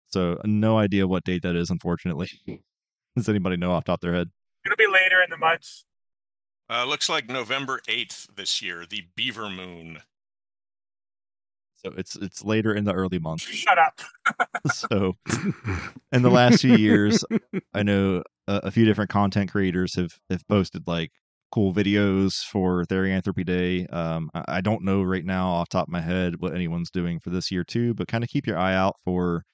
so 0.09 0.41
no 0.45 0.79
idea 0.79 1.07
what 1.07 1.25
date 1.25 1.43
that 1.43 1.57
is 1.57 1.71
unfortunately 1.71 2.29
does 3.17 3.29
anybody 3.29 3.57
know 3.57 3.73
off 3.73 3.85
the 3.85 3.93
top 3.93 3.99
of 3.99 4.01
their 4.03 4.15
head 4.15 4.29
It'll 4.65 4.77
be 4.77 4.87
later 4.93 5.23
in 5.23 5.31
the 5.31 5.37
months. 5.37 5.85
Uh, 6.69 6.85
looks 6.85 7.09
like 7.09 7.29
November 7.29 7.81
8th 7.89 8.35
this 8.35 8.61
year, 8.61 8.85
the 8.85 9.05
Beaver 9.15 9.49
Moon. 9.49 10.01
so 11.77 11.93
it's 11.97 12.17
it's 12.17 12.45
later 12.45 12.75
in 12.75 12.85
the 12.85 12.93
early 12.93 13.21
months 13.21 13.45
Shut 13.45 13.79
up. 13.79 14.01
so 14.73 15.15
in 16.13 16.23
the 16.23 16.31
last 16.31 16.63
few 16.63 16.75
years 16.77 17.25
i 17.75 17.85
know 17.85 18.25
a, 18.49 18.61
a 18.65 18.71
few 18.71 18.85
different 18.85 19.11
content 19.11 19.51
creators 19.51 19.95
have 19.95 20.13
have 20.31 20.47
posted 20.49 20.87
like 20.87 21.11
cool 21.53 21.73
videos 21.73 22.43
for 22.43 22.85
therianthropy 22.85 23.45
day 23.45 23.87
um 23.87 24.29
I, 24.35 24.45
I 24.49 24.61
don't 24.61 24.83
know 24.83 25.03
right 25.03 25.25
now 25.25 25.49
off 25.49 25.69
top 25.69 25.89
of 25.89 25.93
my 25.93 26.01
head 26.01 26.41
what 26.41 26.55
anyone's 26.55 26.91
doing 26.91 27.21
for 27.21 27.31
this 27.31 27.51
year 27.51 27.65
too 27.65 27.95
but 27.95 28.09
kind 28.09 28.25
of 28.25 28.31
keep 28.31 28.47
your 28.47 28.59
eye 28.59 28.75
out 28.75 28.97
for 29.05 29.45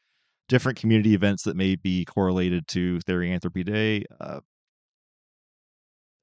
different 0.49 0.79
community 0.79 1.15
events 1.15 1.45
that 1.45 1.57
may 1.57 1.77
be 1.77 2.05
correlated 2.05 2.67
to 2.69 2.99
therianthropy 3.01 3.65
day 3.65 4.05
uh 4.21 4.41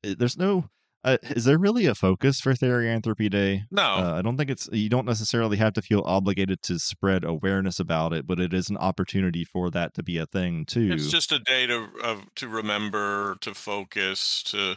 there's 0.04 0.38
no 0.38 0.66
uh, 1.04 1.18
is 1.24 1.46
there 1.46 1.58
really 1.58 1.86
a 1.86 1.96
focus 1.96 2.40
for 2.42 2.54
therianthropy 2.54 3.30
day 3.30 3.64
No, 3.72 3.84
uh, 3.84 4.14
I 4.18 4.22
don't 4.22 4.38
think 4.38 4.50
it's 4.50 4.68
you 4.72 4.90
don't 4.90 5.06
necessarily 5.06 5.58
have 5.58 5.74
to 5.74 5.82
feel 5.82 6.02
obligated 6.06 6.62
to 6.64 6.80
spread 6.80 7.24
awareness 7.24 7.80
about 7.80 8.14
it, 8.14 8.28
but 8.28 8.40
it 8.40 8.54
is 8.54 8.70
an 8.70 8.78
opportunity 8.78 9.46
for 9.46 9.70
that 9.72 9.94
to 9.96 10.04
be 10.04 10.18
a 10.18 10.26
thing 10.26 10.66
too. 10.66 10.90
it's 10.92 11.10
just 11.10 11.32
a 11.32 11.40
day 11.40 11.68
to 11.68 11.88
of, 12.04 12.24
to 12.36 12.48
remember, 12.48 13.38
to 13.42 13.54
focus, 13.54 14.44
to 14.44 14.76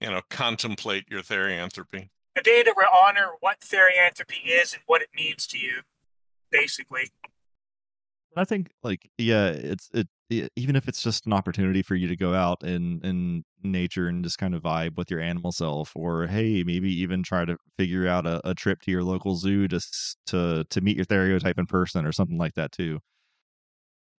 you 0.00 0.10
know, 0.10 0.22
contemplate 0.30 1.04
your 1.10 1.22
therianthropy. 1.22 2.08
A 2.36 2.42
day 2.42 2.62
to 2.62 2.74
honor 2.92 3.32
what 3.40 3.60
therianthropy 3.60 4.46
is 4.46 4.72
and 4.72 4.82
what 4.86 5.02
it 5.02 5.08
means 5.14 5.46
to 5.48 5.58
you, 5.58 5.82
basically. 6.50 7.10
I 8.36 8.44
think 8.44 8.70
like 8.82 9.10
yeah, 9.18 9.48
it's 9.48 9.88
it 9.92 10.08
e- 10.30 10.48
even 10.56 10.76
if 10.76 10.88
it's 10.88 11.02
just 11.02 11.26
an 11.26 11.32
opportunity 11.32 11.82
for 11.82 11.96
you 11.96 12.06
to 12.08 12.16
go 12.16 12.32
out 12.34 12.62
in 12.62 13.00
in 13.04 13.44
nature 13.62 14.06
and 14.08 14.22
just 14.24 14.38
kind 14.38 14.54
of 14.54 14.62
vibe 14.62 14.96
with 14.96 15.10
your 15.10 15.20
animal 15.20 15.52
self, 15.52 15.92
or 15.96 16.26
hey, 16.28 16.62
maybe 16.64 16.92
even 17.00 17.22
try 17.24 17.44
to 17.44 17.56
figure 17.76 18.06
out 18.06 18.26
a, 18.26 18.40
a 18.48 18.54
trip 18.54 18.80
to 18.82 18.90
your 18.92 19.02
local 19.02 19.36
zoo 19.36 19.66
to 19.68 19.76
s- 19.76 20.16
to 20.26 20.64
to 20.70 20.80
meet 20.80 20.96
your 20.96 21.04
theriotype 21.06 21.58
in 21.58 21.66
person 21.66 22.06
or 22.06 22.12
something 22.12 22.38
like 22.38 22.54
that 22.54 22.72
too. 22.72 23.00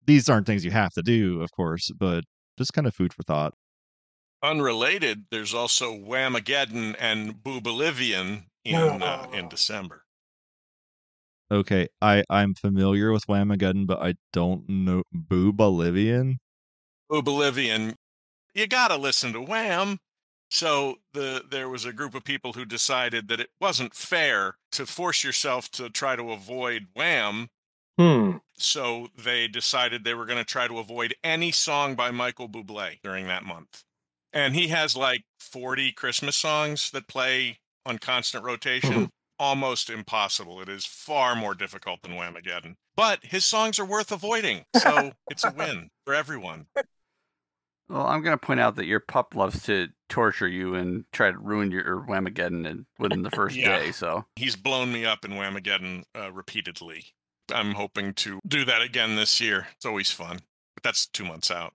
These 0.07 0.29
aren't 0.29 0.47
things 0.47 0.63
you 0.65 0.71
have 0.73 0.93
to 0.93 1.03
do, 1.03 1.41
of 1.43 1.51
course, 1.53 1.91
but 1.93 2.25
just 2.59 2.73
kind 2.75 2.87
of 2.87 2.95
food 2.95 3.15
for 3.15 3.23
thought. 3.23 3.55
Unrelated, 4.43 5.27
there's 5.31 5.55
also 5.55 5.95
Whamageddon 5.95 6.95
and 6.99 7.37
Boobalivian 7.43 8.49
in 8.65 9.03
uh, 9.03 9.27
in 9.33 9.49
December. 9.49 10.05
Okay, 11.51 11.89
I 12.01 12.23
I'm 12.31 12.55
familiar 12.55 13.13
with 13.13 13.27
Whamageddon, 13.27 13.87
but 13.87 14.01
I 14.01 14.15
don't 14.33 14.69
know 14.69 15.03
Boo 15.13 15.53
Bolivian. 15.53 16.39
Boobalivian, 17.11 17.95
you 18.55 18.67
gotta 18.69 18.97
listen 18.97 19.33
to 19.33 19.43
Wham. 19.43 19.99
So 20.51 20.97
the 21.13 21.45
there 21.49 21.69
was 21.69 21.85
a 21.85 21.93
group 21.93 22.15
of 22.15 22.25
people 22.25 22.53
who 22.53 22.65
decided 22.65 23.29
that 23.29 23.41
it 23.41 23.51
wasn't 23.61 23.95
fair 23.95 24.57
to 24.73 24.87
force 24.87 25.25
yourself 25.25 25.71
to 25.73 25.91
try 25.91 26.17
to 26.17 26.33
avoid 26.33 26.89
Wham. 26.95 27.49
Hmm. 27.99 28.39
So 28.55 29.09
they 29.17 29.49
decided 29.49 30.05
they 30.05 30.15
were 30.15 30.27
going 30.27 30.39
to 30.39 30.45
try 30.45 30.69
to 30.69 30.79
avoid 30.79 31.15
any 31.25 31.51
song 31.51 31.95
by 31.95 32.11
Michael 32.11 32.49
Bublé 32.49 33.01
during 33.03 33.27
that 33.27 33.45
month. 33.45 33.85
And 34.33 34.55
he 34.55 34.69
has 34.69 34.97
like 34.97 35.25
40 35.41 35.93
Christmas 35.93 36.37
songs 36.37 36.91
that 36.93 37.09
play 37.09 37.59
on 37.87 37.99
constant 37.99 38.45
rotation. 38.45 39.11
Almost 39.41 39.89
impossible. 39.89 40.61
It 40.61 40.69
is 40.69 40.85
far 40.85 41.35
more 41.35 41.55
difficult 41.55 42.03
than 42.03 42.13
Whamageddon. 42.13 42.75
But 42.95 43.25
his 43.25 43.47
songs 43.47 43.79
are 43.79 43.87
worth 43.87 44.13
avoiding. 44.13 44.65
So 44.77 45.13
it's 45.31 45.45
a 45.45 45.51
win 45.57 45.89
for 46.05 46.15
everyone. 46.15 46.67
Well, 47.89 48.07
I'm 48.07 48.23
going 48.23 48.39
to 48.39 48.47
point 48.47 48.61
out 48.61 48.77
that 48.77 48.85
your 48.85 49.01
pup 49.01 49.35
loves 49.35 49.63
to 49.65 49.89
torture 50.11 50.47
you 50.47 50.75
and 50.75 51.05
try 51.13 51.31
to 51.33 51.39
ruin 51.39 51.71
your 51.71 52.05
Whamageddon 52.07 52.85
within 52.99 53.23
the 53.23 53.31
first 53.35 53.57
Yeah. 53.57 53.79
day. 53.79 53.93
So 53.93 54.27
He's 54.37 54.57
blown 54.57 54.93
me 54.93 55.07
up 55.07 55.25
in 55.25 55.31
Whamageddon 55.33 56.03
uh, 56.15 56.31
repeatedly. 56.31 57.07
I'm 57.53 57.73
hoping 57.75 58.13
to 58.15 58.41
do 58.47 58.67
that 58.67 58.83
again 58.83 59.17
this 59.17 59.41
year. 59.41 59.69
It's 59.75 59.87
always 59.87 60.11
fun. 60.11 60.41
But 60.77 60.83
that's 60.85 61.07
two 61.07 61.25
months 61.25 61.51
out. 61.51 61.73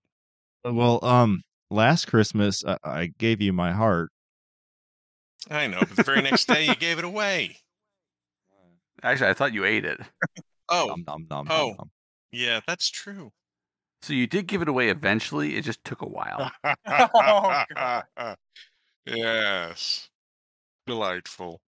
Well, 0.63 1.03
um, 1.03 1.41
last 1.71 2.05
Christmas 2.05 2.63
I, 2.63 2.77
I 2.83 3.05
gave 3.17 3.41
you 3.41 3.51
my 3.53 3.71
heart. 3.71 4.11
I 5.49 5.67
know. 5.67 5.79
But 5.79 5.95
the 5.95 6.03
very 6.03 6.21
next 6.21 6.47
day, 6.47 6.65
you 6.65 6.75
gave 6.75 6.97
it 6.99 7.05
away. 7.05 7.57
actually, 9.03 9.29
I 9.29 9.33
thought 9.33 9.53
you 9.53 9.65
ate 9.65 9.85
it. 9.85 9.99
Oh, 10.69 10.87
Nom, 10.87 11.03
nom, 11.07 11.27
nom, 11.29 11.47
Oh. 11.49 11.67
nom, 11.67 11.75
nom. 11.77 11.91
yeah, 12.31 12.59
that's 12.67 12.89
true. 12.89 13.31
So 14.01 14.13
you 14.13 14.27
did 14.27 14.47
give 14.47 14.61
it 14.61 14.67
away 14.67 14.89
eventually. 14.89 15.55
It 15.57 15.63
just 15.63 15.83
took 15.83 16.01
a 16.01 16.07
while. 16.07 16.51
Oh, 16.87 17.63
God. 17.75 18.03
yes. 19.05 20.09
Delightful. 20.87 21.61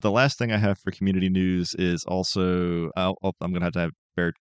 The 0.00 0.10
last 0.10 0.38
thing 0.38 0.52
I 0.52 0.58
have 0.58 0.78
for 0.78 0.90
community 0.92 1.28
news 1.28 1.74
is 1.78 2.04
also 2.04 2.90
I'll, 2.96 3.16
I'll- 3.22 3.34
I'm 3.40 3.52
gonna 3.52 3.64
have 3.66 3.72
to 3.74 3.80
have 3.80 3.90
Bear 4.16 4.32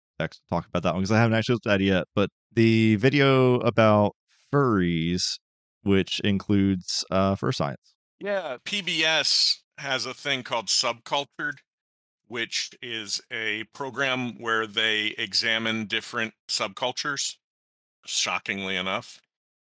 talk 0.48 0.66
about 0.66 0.82
that 0.84 0.94
one 0.94 1.02
because 1.02 1.12
I 1.12 1.18
haven't 1.18 1.36
actually 1.36 1.54
looked 1.54 1.66
at 1.66 1.80
it 1.80 1.84
yet. 1.84 2.04
But 2.14 2.30
the 2.54 2.96
video 2.96 3.56
about 3.60 4.12
furries, 4.52 5.38
which 5.82 6.20
includes 6.20 7.04
uh, 7.10 7.34
fur 7.36 7.52
science. 7.52 7.94
Yeah, 8.20 8.56
PBS 8.64 9.58
has 9.78 10.06
a 10.06 10.14
thing 10.14 10.42
called 10.42 10.66
Subcultured, 10.66 11.58
which 12.28 12.70
is 12.80 13.20
a 13.30 13.64
program 13.74 14.40
where 14.40 14.66
they 14.66 15.14
examine 15.18 15.86
different 15.86 16.34
subcultures, 16.48 17.36
shockingly 18.06 18.76
enough. 18.76 19.20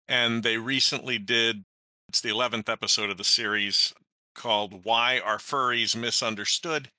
And 0.08 0.42
they 0.42 0.58
recently 0.58 1.18
did, 1.18 1.64
it's 2.08 2.20
the 2.20 2.30
11th 2.30 2.68
episode 2.68 3.10
of 3.10 3.16
the 3.16 3.24
series 3.24 3.92
called 4.34 4.84
Why 4.84 5.18
Are 5.18 5.38
Furries 5.38 5.96
Misunderstood? 5.96 6.90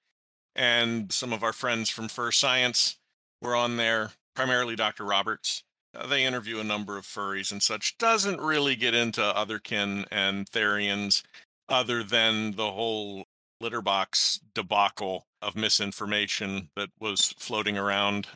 And 0.55 1.11
some 1.11 1.31
of 1.31 1.43
our 1.43 1.53
friends 1.53 1.89
from 1.89 2.07
Fur 2.07 2.31
Science 2.31 2.97
were 3.41 3.55
on 3.55 3.77
there, 3.77 4.11
primarily 4.35 4.75
Dr. 4.75 5.03
Roberts. 5.03 5.63
Uh, 5.95 6.07
they 6.07 6.25
interview 6.25 6.59
a 6.59 6.63
number 6.63 6.97
of 6.97 7.05
furries 7.05 7.51
and 7.51 7.61
such. 7.61 7.97
Doesn't 7.97 8.41
really 8.41 8.75
get 8.75 8.93
into 8.93 9.21
otherkin 9.21 10.05
and 10.11 10.49
therians 10.49 11.23
other 11.69 12.03
than 12.03 12.51
the 12.51 12.71
whole 12.71 13.25
litter 13.61 13.81
box 13.81 14.39
debacle 14.53 15.27
of 15.41 15.55
misinformation 15.55 16.69
that 16.75 16.89
was 16.99 17.33
floating 17.37 17.77
around 17.77 18.27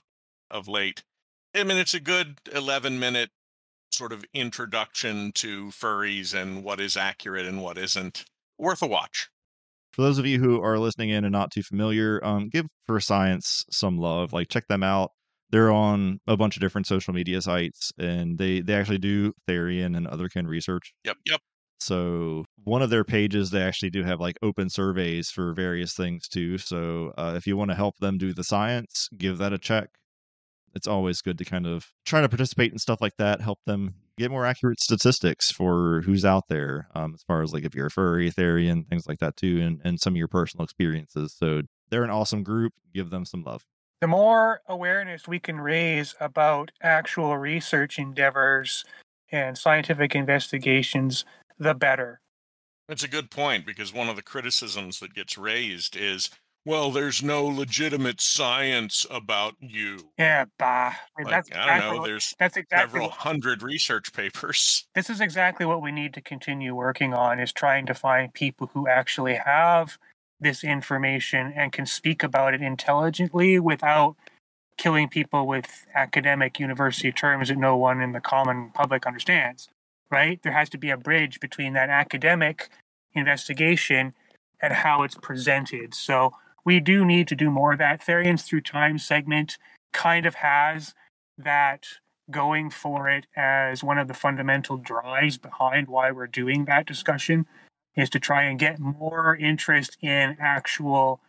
of 0.49 0.67
late. 0.67 1.03
I 1.55 1.63
mean, 1.63 1.77
it's 1.77 1.93
a 1.93 1.99
good 1.99 2.39
11 2.53 2.99
minute 2.99 3.29
sort 3.91 4.13
of 4.13 4.23
introduction 4.33 5.31
to 5.33 5.67
furries 5.67 6.33
and 6.33 6.63
what 6.63 6.79
is 6.79 6.95
accurate 6.95 7.45
and 7.45 7.61
what 7.61 7.77
isn't. 7.77 8.25
Worth 8.57 8.81
a 8.81 8.87
watch. 8.87 9.29
For 9.93 10.01
those 10.03 10.17
of 10.17 10.25
you 10.25 10.39
who 10.39 10.61
are 10.61 10.77
listening 10.77 11.09
in 11.09 11.25
and 11.25 11.31
not 11.31 11.51
too 11.51 11.63
familiar, 11.63 12.23
um, 12.23 12.49
give 12.49 12.67
Fur 12.87 12.99
Science 12.99 13.65
some 13.71 13.97
love. 13.97 14.33
Like 14.33 14.49
check 14.49 14.67
them 14.67 14.83
out. 14.83 15.11
They're 15.49 15.71
on 15.71 16.19
a 16.27 16.37
bunch 16.37 16.55
of 16.57 16.61
different 16.61 16.85
social 16.85 17.13
media 17.13 17.41
sites, 17.41 17.91
and 17.97 18.37
they 18.37 18.61
they 18.61 18.75
actually 18.75 18.99
do 18.99 19.33
Therian 19.47 19.97
and 19.97 20.05
otherkin 20.07 20.45
research. 20.47 20.93
Yep, 21.05 21.17
yep. 21.25 21.41
So 21.79 22.45
one 22.69 22.81
of 22.81 22.89
their 22.89 23.03
pages, 23.03 23.49
they 23.49 23.61
actually 23.61 23.89
do 23.89 24.03
have 24.03 24.19
like 24.19 24.37
open 24.41 24.69
surveys 24.69 25.29
for 25.29 25.53
various 25.53 25.93
things 25.93 26.27
too. 26.27 26.57
So 26.57 27.13
uh, 27.17 27.33
if 27.35 27.47
you 27.47 27.57
want 27.57 27.71
to 27.71 27.75
help 27.75 27.97
them 27.97 28.17
do 28.17 28.33
the 28.33 28.43
science, 28.43 29.09
give 29.17 29.37
that 29.39 29.53
a 29.53 29.57
check. 29.57 29.89
It's 30.75 30.87
always 30.87 31.21
good 31.21 31.37
to 31.39 31.45
kind 31.45 31.65
of 31.65 31.87
try 32.05 32.21
to 32.21 32.29
participate 32.29 32.71
in 32.71 32.77
stuff 32.77 33.01
like 33.01 33.17
that, 33.17 33.41
help 33.41 33.59
them 33.65 33.95
get 34.17 34.29
more 34.29 34.45
accurate 34.45 34.79
statistics 34.79 35.51
for 35.51 36.01
who's 36.01 36.23
out 36.23 36.43
there, 36.47 36.87
um, 36.93 37.13
as 37.15 37.23
far 37.23 37.41
as 37.41 37.53
like 37.53 37.63
if 37.63 37.73
you're 37.73 37.87
a 37.87 37.91
furry, 37.91 38.29
Therian, 38.29 38.87
things 38.87 39.07
like 39.07 39.19
that 39.19 39.35
too, 39.35 39.59
and, 39.61 39.81
and 39.83 39.99
some 39.99 40.13
of 40.13 40.17
your 40.17 40.27
personal 40.27 40.63
experiences. 40.63 41.33
So 41.35 41.63
they're 41.89 42.03
an 42.03 42.11
awesome 42.11 42.43
group. 42.43 42.73
Give 42.93 43.09
them 43.09 43.25
some 43.25 43.43
love. 43.43 43.63
The 44.01 44.07
more 44.07 44.61
awareness 44.67 45.27
we 45.27 45.39
can 45.39 45.59
raise 45.59 46.15
about 46.19 46.71
actual 46.81 47.37
research 47.37 47.97
endeavors 47.97 48.85
and 49.31 49.57
scientific 49.57 50.15
investigations, 50.15 51.25
the 51.57 51.73
better. 51.73 52.21
That's 52.89 53.03
a 53.03 53.07
good 53.07 53.29
point 53.29 53.67
because 53.67 53.93
one 53.93 54.09
of 54.09 54.15
the 54.15 54.23
criticisms 54.23 54.99
that 54.99 55.13
gets 55.13 55.37
raised 55.37 55.95
is, 55.95 56.31
well, 56.65 56.89
there's 56.91 57.21
no 57.21 57.45
legitimate 57.45 58.19
science 58.19 59.05
about 59.11 59.53
you. 59.59 60.09
Yeah, 60.17 60.45
bah. 60.57 60.93
I 61.17 61.21
Like, 61.21 61.29
that's 61.29 61.49
I 61.55 61.79
don't 61.79 61.79
know, 61.93 61.97
what- 61.99 62.07
there's 62.07 62.33
that's 62.39 62.57
exactly 62.57 62.87
several 62.99 63.09
what- 63.09 63.17
hundred 63.19 63.61
research 63.61 64.11
papers. 64.11 64.87
this 64.95 65.07
is 65.07 65.21
exactly 65.21 65.67
what 65.67 65.83
we 65.83 65.91
need 65.91 66.15
to 66.15 66.21
continue 66.21 66.73
working 66.73 67.13
on 67.13 67.39
is 67.39 67.53
trying 67.53 67.85
to 67.85 67.93
find 67.93 68.33
people 68.33 68.71
who 68.73 68.87
actually 68.87 69.35
have 69.35 69.99
this 70.39 70.63
information 70.63 71.53
and 71.55 71.71
can 71.71 71.85
speak 71.85 72.23
about 72.23 72.55
it 72.55 72.61
intelligently 72.61 73.59
without 73.59 74.15
killing 74.77 75.07
people 75.09 75.45
with 75.45 75.85
academic 75.93 76.59
university 76.59 77.11
terms 77.11 77.49
that 77.49 77.57
no 77.57 77.77
one 77.77 78.01
in 78.01 78.13
the 78.13 78.21
common 78.21 78.71
public 78.71 79.05
understands 79.05 79.69
right? 80.11 80.41
There 80.41 80.53
has 80.53 80.69
to 80.69 80.77
be 80.77 80.89
a 80.89 80.97
bridge 80.97 81.39
between 81.39 81.73
that 81.73 81.89
academic 81.89 82.69
investigation 83.13 84.13
and 84.61 84.73
how 84.73 85.03
it's 85.03 85.15
presented. 85.15 85.93
So 85.93 86.33
we 86.65 86.79
do 86.79 87.05
need 87.05 87.27
to 87.29 87.35
do 87.35 87.49
more 87.49 87.73
of 87.73 87.79
that. 87.79 88.01
Therians 88.01 88.43
through 88.43 88.61
time 88.61 88.97
segment 88.97 89.57
kind 89.91 90.25
of 90.25 90.35
has 90.35 90.93
that 91.37 91.85
going 92.29 92.69
for 92.69 93.09
it 93.09 93.25
as 93.35 93.83
one 93.83 93.97
of 93.97 94.07
the 94.07 94.13
fundamental 94.13 94.77
drives 94.77 95.37
behind 95.37 95.87
why 95.87 96.11
we're 96.11 96.27
doing 96.27 96.65
that 96.65 96.85
discussion 96.85 97.47
is 97.95 98.09
to 98.11 98.19
try 98.19 98.43
and 98.43 98.59
get 98.59 98.79
more 98.79 99.35
interest 99.35 99.97
in 100.01 100.37
actual 100.39 101.21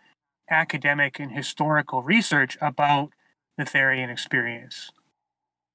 academic 0.51 1.19
and 1.19 1.33
historical 1.33 2.03
research 2.03 2.59
about 2.61 3.11
the 3.57 3.65
Therian 3.65 4.11
experience. 4.11 4.91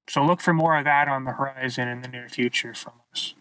So 0.08 0.24
look 0.24 0.40
for 0.40 0.54
more 0.54 0.78
of 0.78 0.84
that 0.84 1.08
on 1.08 1.24
the 1.24 1.32
horizon 1.32 1.88
in 1.88 2.00
the 2.00 2.08
near 2.08 2.28
future 2.28 2.74
from 2.74 2.94
us. 3.12 3.34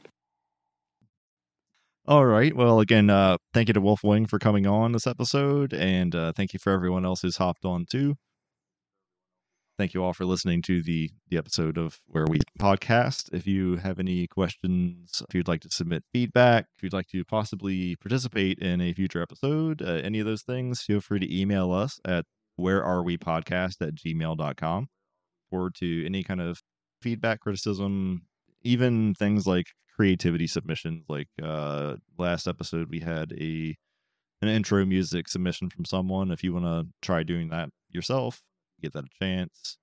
All 2.07 2.25
right. 2.25 2.55
Well, 2.55 2.79
again, 2.79 3.09
uh, 3.09 3.37
thank 3.53 3.67
you 3.67 3.73
to 3.73 3.81
Wolf 3.81 4.03
Wing 4.03 4.27
for 4.27 4.37
coming 4.37 4.67
on 4.67 4.91
this 4.91 5.07
episode, 5.07 5.73
and 5.73 6.13
uh, 6.13 6.33
thank 6.33 6.53
you 6.53 6.59
for 6.59 6.71
everyone 6.71 7.03
else 7.03 7.21
who's 7.21 7.37
hopped 7.37 7.65
on 7.65 7.85
too. 7.89 8.15
Thank 9.77 9.93
you 9.93 10.03
all 10.03 10.13
for 10.13 10.23
listening 10.23 10.61
to 10.63 10.81
the 10.83 11.09
the 11.29 11.37
episode 11.37 11.77
of 11.77 11.99
Where 12.05 12.25
We 12.29 12.39
Podcast. 12.59 13.33
If 13.33 13.47
you 13.47 13.77
have 13.77 13.99
any 13.99 14.27
questions, 14.27 15.21
if 15.27 15.35
you'd 15.35 15.47
like 15.47 15.61
to 15.61 15.69
submit 15.69 16.03
feedback, 16.13 16.67
if 16.77 16.83
you'd 16.83 16.93
like 16.93 17.07
to 17.07 17.25
possibly 17.25 17.95
participate 17.97 18.59
in 18.59 18.81
a 18.81 18.93
future 18.93 19.21
episode, 19.21 19.81
uh, 19.81 20.01
any 20.03 20.19
of 20.19 20.27
those 20.27 20.43
things, 20.43 20.81
feel 20.81 21.01
free 21.01 21.19
to 21.19 21.41
email 21.41 21.73
us 21.73 21.99
at 22.05 22.25
where 22.55 22.83
are 22.83 23.03
we 23.03 23.17
podcast 23.17 23.81
at 23.81 23.95
gmail.com 23.95 24.87
or 25.55 25.69
to 25.71 26.05
any 26.05 26.23
kind 26.23 26.41
of 26.41 26.61
feedback, 27.01 27.39
criticism, 27.41 28.23
even 28.63 29.13
things 29.15 29.47
like 29.47 29.67
creativity 29.95 30.47
submissions. 30.47 31.05
Like 31.09 31.29
uh 31.41 31.95
last 32.17 32.47
episode 32.47 32.89
we 32.89 32.99
had 32.99 33.33
a 33.33 33.75
an 34.41 34.49
intro 34.49 34.85
music 34.85 35.27
submission 35.27 35.69
from 35.69 35.85
someone. 35.85 36.31
If 36.31 36.43
you 36.43 36.53
want 36.53 36.65
to 36.65 36.87
try 37.01 37.23
doing 37.23 37.49
that 37.49 37.69
yourself, 37.89 38.41
get 38.81 38.93
that 38.93 39.05
a 39.05 39.23
chance. 39.23 39.77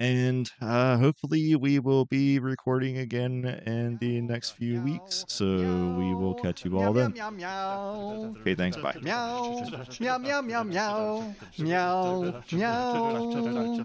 And 0.00 0.50
uh, 0.60 0.98
hopefully, 0.98 1.54
we 1.54 1.78
will 1.78 2.04
be 2.04 2.40
recording 2.40 2.98
again 2.98 3.44
in 3.66 3.96
the 3.98 4.20
next 4.20 4.50
few 4.50 4.80
weeks. 4.82 5.24
So 5.28 5.46
we 5.46 6.14
will 6.14 6.34
catch 6.34 6.64
you 6.64 6.78
all 6.78 6.92
then. 6.92 7.12
Meow, 7.12 7.30
meow. 7.30 8.34
Okay, 8.40 8.56
thanks. 8.56 8.76
Bye. 8.76 8.96
Meow. 9.00 9.64
Meow, 10.00 10.18
meow, 10.18 10.42
meow, 10.42 10.62
meow. 10.64 11.34
Meow, 11.58 12.42
meow. 12.50 13.82